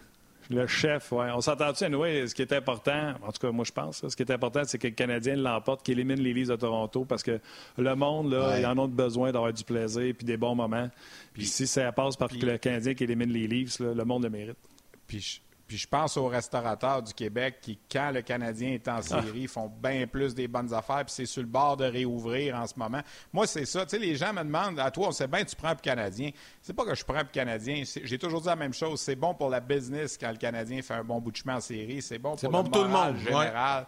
Le 0.49 0.65
chef, 0.65 1.11
oui. 1.11 1.25
On 1.35 1.41
s'entend-tu, 1.41 1.89
nous, 1.89 2.03
ce 2.03 2.33
qui 2.33 2.41
est 2.41 2.53
important, 2.53 3.13
en 3.21 3.31
tout 3.31 3.39
cas, 3.39 3.51
moi, 3.51 3.65
je 3.65 3.71
pense, 3.71 4.07
ce 4.07 4.15
qui 4.15 4.23
est 4.23 4.31
important, 4.31 4.61
c'est 4.65 4.77
que 4.77 4.87
le 4.87 4.93
Canadien 4.93 5.35
l'emporte, 5.35 5.83
qu'il 5.83 5.99
élimine 5.99 6.21
les 6.21 6.33
Leafs 6.33 6.47
de 6.47 6.55
Toronto, 6.55 7.03
parce 7.03 7.21
que 7.21 7.39
le 7.77 7.95
monde, 7.95 8.31
là, 8.31 8.59
ils 8.59 8.65
en 8.65 8.77
ont 8.77 8.87
besoin 8.87 9.31
d'avoir 9.31 9.51
du 9.51 9.63
plaisir 9.63 10.01
et 10.01 10.13
des 10.13 10.37
bons 10.37 10.55
moments. 10.55 10.89
Puis, 11.33 11.45
si 11.45 11.67
ça 11.67 11.91
passe 11.91 12.15
par 12.15 12.29
le 12.31 12.57
Canadien 12.57 12.93
qui 12.93 13.03
élimine 13.03 13.31
les 13.31 13.47
Leafs, 13.47 13.79
le 13.79 14.05
monde 14.05 14.23
le 14.23 14.29
mérite. 14.29 14.57
Puis 15.07 15.41
puis 15.69 15.77
je 15.77 15.87
pense 15.87 16.17
aux 16.17 16.25
restaurateurs 16.25 17.03
du 17.03 17.13
Québec 17.13 17.59
qui, 17.61 17.77
quand 17.91 18.09
le 18.09 18.23
Canadien 18.23 18.71
est 18.71 18.87
en 18.87 19.03
série, 19.03 19.45
font 19.45 19.71
bien 19.81 20.07
plus 20.07 20.33
des 20.33 20.47
bonnes 20.47 20.73
affaires, 20.73 21.05
puis 21.05 21.13
c'est 21.13 21.27
sur 21.27 21.43
le 21.43 21.47
bord 21.47 21.77
de 21.77 21.85
réouvrir 21.85 22.55
en 22.55 22.65
ce 22.65 22.73
moment. 22.75 23.01
Moi, 23.31 23.45
c'est 23.45 23.65
ça. 23.65 23.85
Tu 23.85 23.91
sais, 23.91 23.99
les 23.99 24.15
gens 24.15 24.33
me 24.33 24.43
demandent, 24.43 24.79
à 24.79 24.89
toi, 24.89 25.09
on 25.09 25.11
sait 25.11 25.27
bien, 25.27 25.45
tu 25.45 25.55
prends 25.55 25.69
le 25.69 25.75
Canadien. 25.75 26.31
C'est 26.59 26.73
pas 26.73 26.85
que 26.85 26.95
je 26.95 27.05
prends 27.05 27.19
le 27.19 27.25
Canadien. 27.25 27.83
J'ai 27.85 28.17
toujours 28.17 28.41
dit 28.41 28.47
la 28.47 28.55
même 28.55 28.73
chose. 28.73 28.99
C'est 28.99 29.15
bon 29.15 29.35
pour 29.35 29.49
la 29.51 29.59
business 29.59 30.17
quand 30.17 30.31
le 30.31 30.37
Canadien 30.37 30.81
fait 30.81 30.95
un 30.95 31.03
bon 31.03 31.21
bout 31.21 31.29
de 31.29 31.37
chemin 31.37 31.57
en 31.57 31.61
série. 31.61 32.01
C'est 32.01 32.17
bon 32.17 32.35
pour, 32.35 32.51
le 32.51 32.69
tout 32.71 32.83
le 32.83 32.89
monde. 32.89 33.17
général. 33.17 33.85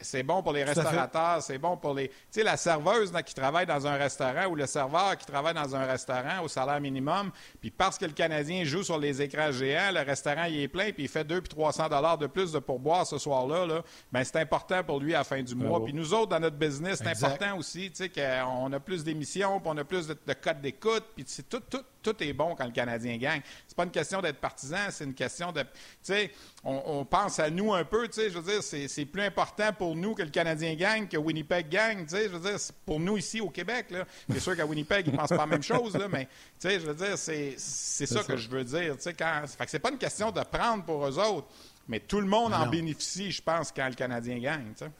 C'est 0.00 0.22
bon 0.22 0.42
pour 0.42 0.52
les 0.52 0.62
restaurateurs, 0.62 1.42
c'est 1.42 1.58
bon 1.58 1.76
pour 1.76 1.92
les. 1.92 2.08
Tu 2.08 2.14
sais, 2.30 2.42
la 2.44 2.56
serveuse 2.56 3.12
qui 3.26 3.34
travaille 3.34 3.66
dans 3.66 3.84
un 3.84 3.96
restaurant 3.96 4.46
ou 4.46 4.54
le 4.54 4.66
serveur 4.66 5.16
qui 5.16 5.26
travaille 5.26 5.54
dans 5.54 5.74
un 5.74 5.84
restaurant 5.86 6.42
au 6.44 6.48
salaire 6.48 6.80
minimum, 6.80 7.32
puis 7.60 7.70
parce 7.72 7.98
que 7.98 8.04
le 8.04 8.12
Canadien 8.12 8.62
joue 8.62 8.84
sur 8.84 8.96
les 8.96 9.20
écrans 9.20 9.50
géants, 9.50 9.90
le 9.92 10.02
restaurant 10.02 10.44
il 10.44 10.60
est 10.60 10.68
plein, 10.68 10.92
puis 10.92 11.04
il 11.04 11.08
fait 11.08 11.24
2 11.24 11.40
puis 11.40 11.48
300 11.48 11.88
dollars 11.88 12.16
de 12.16 12.28
plus 12.28 12.52
de 12.52 12.60
pourboire 12.60 13.06
ce 13.06 13.18
soir-là, 13.18 13.66
là, 13.66 13.82
ben, 14.12 14.22
c'est 14.22 14.36
important 14.36 14.84
pour 14.84 15.00
lui 15.00 15.14
à 15.14 15.18
la 15.18 15.24
fin 15.24 15.42
du 15.42 15.54
mois. 15.56 15.84
Puis 15.84 15.92
nous 15.92 16.14
autres, 16.14 16.28
dans 16.28 16.40
notre 16.40 16.56
business, 16.56 17.00
c'est 17.02 17.24
important 17.24 17.58
aussi, 17.58 17.90
tu 17.90 17.96
sais, 17.96 18.08
qu'on 18.08 18.72
a 18.72 18.80
plus 18.80 19.02
d'émissions, 19.02 19.58
puis 19.58 19.70
on 19.72 19.78
a 19.78 19.84
plus 19.84 20.06
de, 20.06 20.16
de 20.26 20.32
codes 20.32 20.60
d'écoute, 20.60 21.04
puis 21.16 21.24
c'est 21.26 21.48
tout, 21.48 21.62
tout, 21.68 21.82
tout 22.02 22.22
est 22.22 22.32
bon 22.32 22.54
quand 22.54 22.64
le 22.64 22.72
Canadien 22.72 23.16
gagne. 23.16 23.42
C'est 23.66 23.76
pas 23.76 23.84
une 23.84 23.90
question 23.90 24.20
d'être 24.20 24.40
partisan, 24.40 24.90
c'est 24.90 25.04
une 25.04 25.14
question 25.14 25.52
de. 25.52 25.62
Tu 25.62 25.68
sais, 26.02 26.30
on, 26.64 27.04
pense 27.04 27.38
à 27.38 27.50
nous 27.50 27.72
un 27.72 27.84
peu, 27.84 28.06
tu 28.08 28.14
sais, 28.14 28.30
je 28.30 28.38
veux 28.38 28.52
dire, 28.52 28.62
c'est 28.62 29.04
plus 29.04 29.22
important 29.22 29.72
pour 29.72 29.94
nous 29.96 30.14
que 30.14 30.22
le 30.22 30.30
Canadien 30.30 30.74
gagne 30.74 31.06
que 31.06 31.16
Winnipeg 31.16 31.68
gagne, 31.68 32.04
tu 32.04 32.16
sais, 32.16 32.24
je 32.24 32.36
veux 32.36 32.50
dire, 32.50 32.58
pour 32.84 33.00
nous 33.00 33.16
ici 33.16 33.40
au 33.40 33.50
Québec, 33.50 33.86
là. 33.90 34.04
C'est 34.30 34.40
sûr 34.40 34.56
qu'à 34.56 34.66
Winnipeg, 34.66 35.06
ils 35.06 35.16
pensent 35.16 35.28
pas 35.30 35.36
la 35.36 35.46
même 35.46 35.62
chose, 35.62 35.96
là, 35.96 36.08
mais, 36.08 36.24
tu 36.24 36.68
sais, 36.68 36.80
je 36.80 36.86
veux 36.86 36.94
dire, 36.94 37.16
c'est 37.16 37.56
ça, 37.56 38.22
que 38.22 38.36
je 38.36 38.48
veux 38.48 38.64
dire, 38.64 38.96
tu 38.96 39.02
sais, 39.02 39.14
quand. 39.14 39.42
Fait 39.46 39.64
que 39.64 39.70
c'est 39.70 39.78
pas 39.78 39.90
une 39.90 39.98
question 39.98 40.30
de 40.30 40.40
prendre 40.42 40.84
pour 40.84 41.06
eux 41.06 41.18
autres, 41.18 41.48
mais 41.86 42.00
tout 42.00 42.20
le 42.20 42.26
monde 42.26 42.52
en 42.52 42.66
bénéficie, 42.66 43.30
je 43.30 43.42
pense, 43.42 43.72
quand 43.72 43.88
le 43.88 43.94
Canadien 43.94 44.38
gagne, 44.38 44.72
tu 44.76 44.84
sais. 44.84 44.90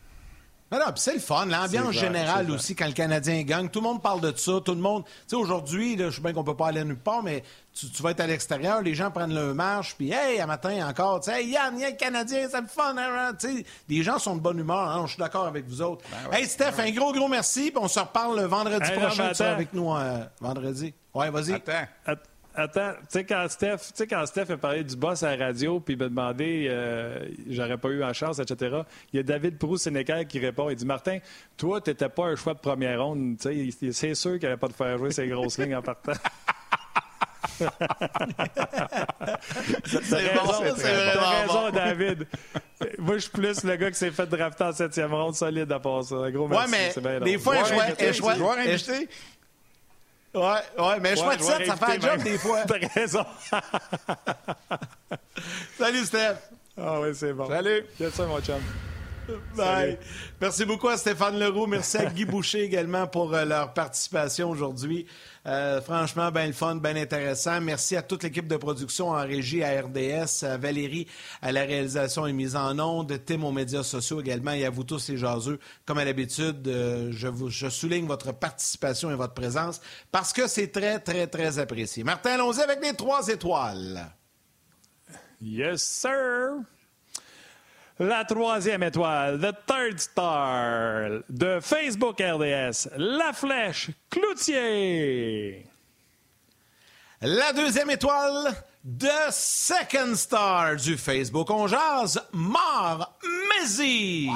Non, 0.71 0.79
non, 0.79 0.87
puis 0.87 1.01
c'est 1.01 1.15
le 1.15 1.21
fun. 1.21 1.47
L'ambiance 1.47 1.95
générale 1.95 2.51
aussi, 2.51 2.75
quand 2.75 2.87
le 2.87 2.93
Canadien 2.93 3.43
gagne, 3.43 3.69
tout 3.69 3.81
le 3.81 3.85
monde 3.85 4.03
parle 4.03 4.21
de 4.21 4.37
ça. 4.37 4.61
Tout 4.63 4.75
le 4.75 4.81
monde. 4.81 5.05
Tu 5.05 5.13
sais, 5.29 5.37
aujourd'hui, 5.37 5.97
je 5.99 6.11
sais 6.11 6.21
bien 6.21 6.33
qu'on 6.33 6.45
peut 6.45 6.57
pas 6.57 6.69
aller 6.69 6.85
nulle 6.85 6.99
part, 6.99 7.23
mais 7.23 7.43
tu, 7.75 8.03
vas 8.03 8.11
être 8.11 8.21
à 8.21 8.27
l'extérieur, 8.27 8.83
les 8.83 8.95
gens 8.95 9.11
prennent 9.11 9.35
le 9.35 9.55
marche, 9.55 9.95
puis 9.97 10.11
hey, 10.13 10.41
à 10.41 10.47
matin 10.47 10.87
encore, 10.87 11.21
tu 11.21 11.31
sais, 11.31 11.43
hey, 11.43 11.51
Yann, 11.51 11.79
Yann, 11.79 11.97
Canadien, 11.97 12.49
c'est 12.51 12.61
le 12.61 12.67
fun. 12.67 12.97
Hein, 12.97 13.11
hein. 13.17 13.33
tu 13.39 13.59
sais, 13.59 13.67
les 13.89 14.03
gens 14.03 14.19
sont 14.19 14.37
de 14.37 14.41
bonne 14.41 14.59
humeur. 14.59 14.91
Hein, 14.91 15.03
je 15.07 15.13
suis 15.13 15.21
d'accord 15.21 15.47
avec 15.47 15.67
vous 15.67 15.81
autres. 15.81 16.05
Ben 16.31 16.37
hey, 16.37 16.47
Steph, 16.47 16.73
ben 16.77 16.89
un 16.89 16.91
gros, 16.91 17.13
gros 17.13 17.29
merci, 17.29 17.71
puis 17.71 17.81
on 17.81 17.89
se 17.89 18.01
reparle 18.01 18.39
le 18.39 18.47
vendredi 18.47 18.91
prochain. 18.93 19.33
Tu 19.33 19.43
avec 19.43 19.73
nous 19.73 19.95
euh, 19.95 20.25
vendredi. 20.41 20.93
Ouais, 21.15 21.31
vas-y. 21.31 21.55
Attends. 21.55 22.21
Attends, 22.59 22.95
tu 23.03 23.07
sais, 23.11 23.25
quand 23.25 23.47
Steph, 23.49 23.93
quand 24.11 24.27
Steph 24.27 24.51
a 24.51 24.57
parlé 24.57 24.83
du 24.83 24.97
boss 24.97 25.23
à 25.23 25.37
la 25.37 25.47
radio, 25.47 25.79
puis 25.79 25.95
il 25.95 25.99
m'a 25.99 26.09
demandé, 26.09 26.67
euh, 26.69 27.29
j'aurais 27.49 27.79
pas 27.79 27.89
eu 27.91 27.99
la 27.99 28.13
chance, 28.13 28.41
etc., 28.41 28.79
il 29.13 29.19
y 29.19 29.21
a 29.21 29.23
David 29.23 29.59
Proust-Sénécal 29.59 30.27
qui 30.27 30.41
répond. 30.41 30.69
Il 30.69 30.75
dit 30.75 30.85
Martin, 30.85 31.19
toi, 31.57 31.81
tu 31.81 31.91
n'étais 31.91 32.09
pas 32.09 32.25
un 32.25 32.35
choix 32.35 32.55
de 32.55 32.59
première 32.59 33.01
ronde. 33.01 33.37
C'est 33.39 34.15
sûr 34.17 34.33
qu'il 34.33 34.43
n'allait 34.43 34.57
pas 34.57 34.67
te 34.67 34.73
faire 34.73 34.99
jouer 34.99 35.13
ces 35.13 35.29
grosses 35.29 35.57
lignes 35.59 35.77
en 35.77 35.83
partant. 35.83 36.15
c'est 37.59 37.65
bon, 40.35 40.53
c'est 40.77 40.93
raison, 40.93 41.71
David. 41.73 42.27
Moi, 42.99 43.15
je 43.15 43.21
suis 43.21 43.31
plus 43.31 43.63
le 43.63 43.77
gars 43.77 43.91
qui 43.91 43.99
s'est 43.99 44.11
fait 44.11 44.27
drafter 44.27 44.65
en 44.65 44.73
septième 44.73 45.15
ronde 45.15 45.37
solide 45.37 45.71
à 45.71 45.79
part 45.79 46.03
ça. 46.03 46.17
Un 46.17 46.31
gros 46.33 46.49
ouais, 46.49 46.67
mais 46.69 47.21
des 47.21 47.39
fois, 47.39 47.55
un 47.59 48.13
joueur 48.13 48.59
invité. 48.59 49.09
Ouais, 50.35 50.43
ouais, 50.79 51.01
mais 51.01 51.11
je 51.17 51.23
choix 51.23 51.37
de 51.37 51.43
7, 51.43 51.67
ça 51.67 51.77
fait 51.77 51.97
un 51.97 52.01
job 52.01 52.23
des 52.23 52.39
fois. 52.39 52.63
T'as 52.69 52.87
raison. 52.95 53.25
Salut, 55.79 56.05
Steph. 56.05 56.37
Ah 56.77 57.01
oui, 57.01 57.09
c'est 57.15 57.33
bon. 57.33 57.49
Salut. 57.49 57.85
Quel 57.97 58.13
ça, 58.13 58.27
mon 58.27 58.41
chum. 58.41 58.61
Bye. 59.57 59.99
Merci 60.41 60.65
beaucoup 60.65 60.89
à 60.89 60.97
Stéphane 60.97 61.39
Leroux. 61.39 61.67
Merci 61.67 61.99
à 61.99 62.07
Guy 62.07 62.25
Boucher 62.25 62.63
également 62.63 63.07
pour 63.07 63.35
euh, 63.35 63.45
leur 63.45 63.75
participation 63.75 64.51
aujourd'hui. 64.51 65.07
Euh, 65.47 65.81
franchement, 65.81 66.31
bien 66.31 66.47
le 66.47 66.53
fun, 66.53 66.77
bien 66.77 66.97
intéressant. 66.97 67.61
Merci 67.61 67.97
à 67.97 68.03
toute 68.03 68.23
l'équipe 68.23 68.47
de 68.47 68.57
production 68.57 69.11
en 69.11 69.23
régie 69.23 69.63
à 69.63 69.81
RDS, 69.83 70.45
à 70.45 70.57
Valérie 70.57 71.07
à 71.43 71.53
la 71.53 71.63
réalisation 71.63 72.27
et 72.27 72.33
mise 72.33 72.57
en 72.57 72.79
onde, 72.79 73.19
Tim 73.25 73.43
aux 73.45 73.53
médias 73.53 73.83
sociaux 73.83 74.21
également 74.21 74.53
et 74.53 74.65
à 74.65 74.71
vous 74.71 74.85
tous 74.85 75.09
les 75.09 75.17
jaseux. 75.17 75.59
Comme 75.87 75.99
à 75.99 76.05
l'habitude, 76.05 76.67
euh, 76.69 77.11
je, 77.13 77.29
vous, 77.29 77.49
je 77.51 77.69
souligne 77.69 78.07
votre 78.07 78.33
participation 78.33 79.11
et 79.11 79.15
votre 79.15 79.35
présence 79.35 79.81
parce 80.11 80.33
que 80.33 80.47
c'est 80.47 80.69
très, 80.69 80.99
très, 80.99 81.27
très 81.27 81.59
apprécié. 81.59 82.05
Martin, 82.05 82.31
allons-y 82.33 82.61
avec 82.61 82.83
les 82.83 82.95
trois 82.95 83.27
étoiles. 83.29 84.07
Yes, 85.41 85.83
sir. 85.83 86.63
La 88.01 88.25
troisième 88.25 88.85
étoile, 88.85 89.41
The 89.41 89.67
Third 89.67 89.99
Star, 89.99 91.11
de 91.29 91.59
Facebook 91.61 92.21
RDS, 92.21 92.91
La 92.97 93.33
Flèche 93.33 93.91
Cloutier. 94.09 95.67
La 97.21 97.53
deuxième 97.53 97.91
étoile, 97.91 98.55
The 98.85 99.33
Second 99.33 100.15
Star 100.15 100.77
du 100.77 100.97
Facebook 100.97 101.51
On 101.51 101.67
Jase, 101.67 102.23
Mar 102.33 103.19
Mézi. 103.51 104.31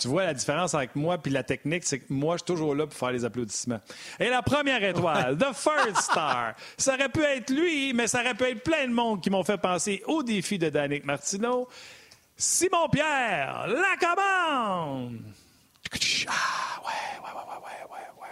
Tu 0.00 0.08
vois 0.08 0.24
la 0.24 0.32
différence 0.32 0.74
avec 0.74 0.96
moi 0.96 1.18
puis 1.18 1.30
la 1.30 1.42
technique, 1.42 1.84
c'est 1.84 1.98
que 1.98 2.06
moi, 2.08 2.36
je 2.36 2.38
suis 2.38 2.46
toujours 2.46 2.74
là 2.74 2.86
pour 2.86 2.96
faire 2.96 3.12
les 3.12 3.24
applaudissements. 3.24 3.80
Et 4.18 4.30
la 4.30 4.40
première 4.40 4.82
étoile, 4.82 5.36
The 5.36 5.54
First 5.54 5.98
Star. 5.98 6.54
Ça 6.78 6.94
aurait 6.94 7.10
pu 7.10 7.22
être 7.22 7.50
lui, 7.50 7.92
mais 7.92 8.06
ça 8.06 8.20
aurait 8.20 8.34
pu 8.34 8.44
être 8.44 8.62
plein 8.62 8.86
de 8.86 8.92
monde 8.92 9.22
qui 9.22 9.28
m'ont 9.28 9.44
fait 9.44 9.58
penser 9.58 10.02
au 10.06 10.22
défi 10.22 10.58
de 10.58 10.70
Danick 10.70 11.04
Martineau. 11.04 11.68
Simon 12.34 12.88
Pierre, 12.88 13.66
la 13.68 13.96
commande! 14.00 15.20
Ah, 16.28 16.80
ouais, 16.80 17.20
ouais, 17.22 17.32
ouais, 17.34 17.58
ouais, 17.58 17.90
ouais, 17.90 18.22
ouais. 18.22 18.28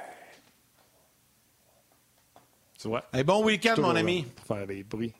Tu 2.80 2.88
vois? 2.88 3.04
Un 3.12 3.22
bon 3.24 3.44
week-end, 3.44 3.74
mon 3.78 3.94
ami. 3.94 4.22
Pour 4.22 4.56
faire 4.56 4.66
des 4.66 4.84
bruits. 4.84 5.12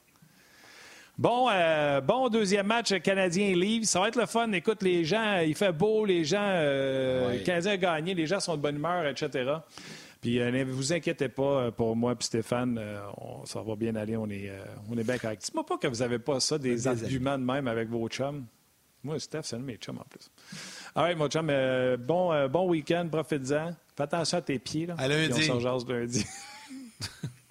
Bon, 1.19 1.49
euh, 1.51 2.01
bon 2.01 2.29
deuxième 2.29 2.69
match 2.69 2.95
canadien-livre. 3.01 3.85
Ça 3.85 3.99
va 3.99 4.07
être 4.07 4.14
le 4.14 4.27
fun. 4.27 4.53
Écoute, 4.53 4.85
les 4.85 5.05
gens, 5.05 5.39
il 5.39 5.57
fait 5.57 5.73
beau, 5.73 6.05
les 6.05 6.25
gens, 6.25 6.39
euh, 6.41 7.33
le 7.33 7.41
Canadien 7.41 7.73
a 7.73 7.77
gagné, 7.77 8.14
les 8.14 8.27
gens 8.27 8.39
sont 8.39 8.57
de 8.57 8.62
bonne 8.62 8.77
humeur, 8.77 9.05
etc. 9.05 9.55
Puis 10.21 10.39
euh, 10.39 10.53
ne 10.53 10.62
vous 10.62 10.93
inquiétez 10.93 11.29
pas 11.29 11.73
pour 11.73 11.97
moi 11.97 12.12
et 12.12 12.23
Stéphane, 12.23 12.81
ça 13.47 13.62
va 13.62 13.75
bien 13.75 13.97
aller, 13.97 14.16
on 14.16 14.31
est, 14.31 14.49
on 14.89 14.97
est 14.97 15.03
bien 15.03 15.19
correct. 15.19 15.43
Dites-moi 15.43 15.66
pas 15.66 15.77
que 15.77 15.89
vous 15.89 15.97
n'avez 15.97 16.21
pas 16.21 16.39
ça, 16.39 16.57
des 16.57 16.87
arguments 16.87 17.37
de 17.37 17.45
même 17.45 17.66
avec 17.66 17.89
vos 17.89 18.09
chums. 18.09 18.47
Moi, 19.03 19.19
Steph, 19.19 19.43
c'est 19.43 19.57
un 19.57 19.61
de 19.61 19.64
mes 19.64 19.77
chums 19.77 19.99
en 19.99 20.07
plus. 20.09 20.31
All 20.95 21.03
right, 21.03 21.19
mon 21.19 21.29
chum, 21.29 21.51
bon, 21.99 22.47
bon 22.47 22.69
week-end, 22.69 23.09
profite-en. 23.11 23.73
Fais 23.97 24.03
attention 24.05 24.39
à 24.39 24.43
tes 24.43 24.61
pieds. 24.61 24.87
Là, 24.87 24.95
à 24.99 25.09
lundi. 25.09 25.51
on 25.51 25.59
lundi. 25.59 26.25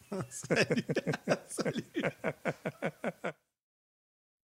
Salut. 0.30 0.86
Salut. 1.50 1.84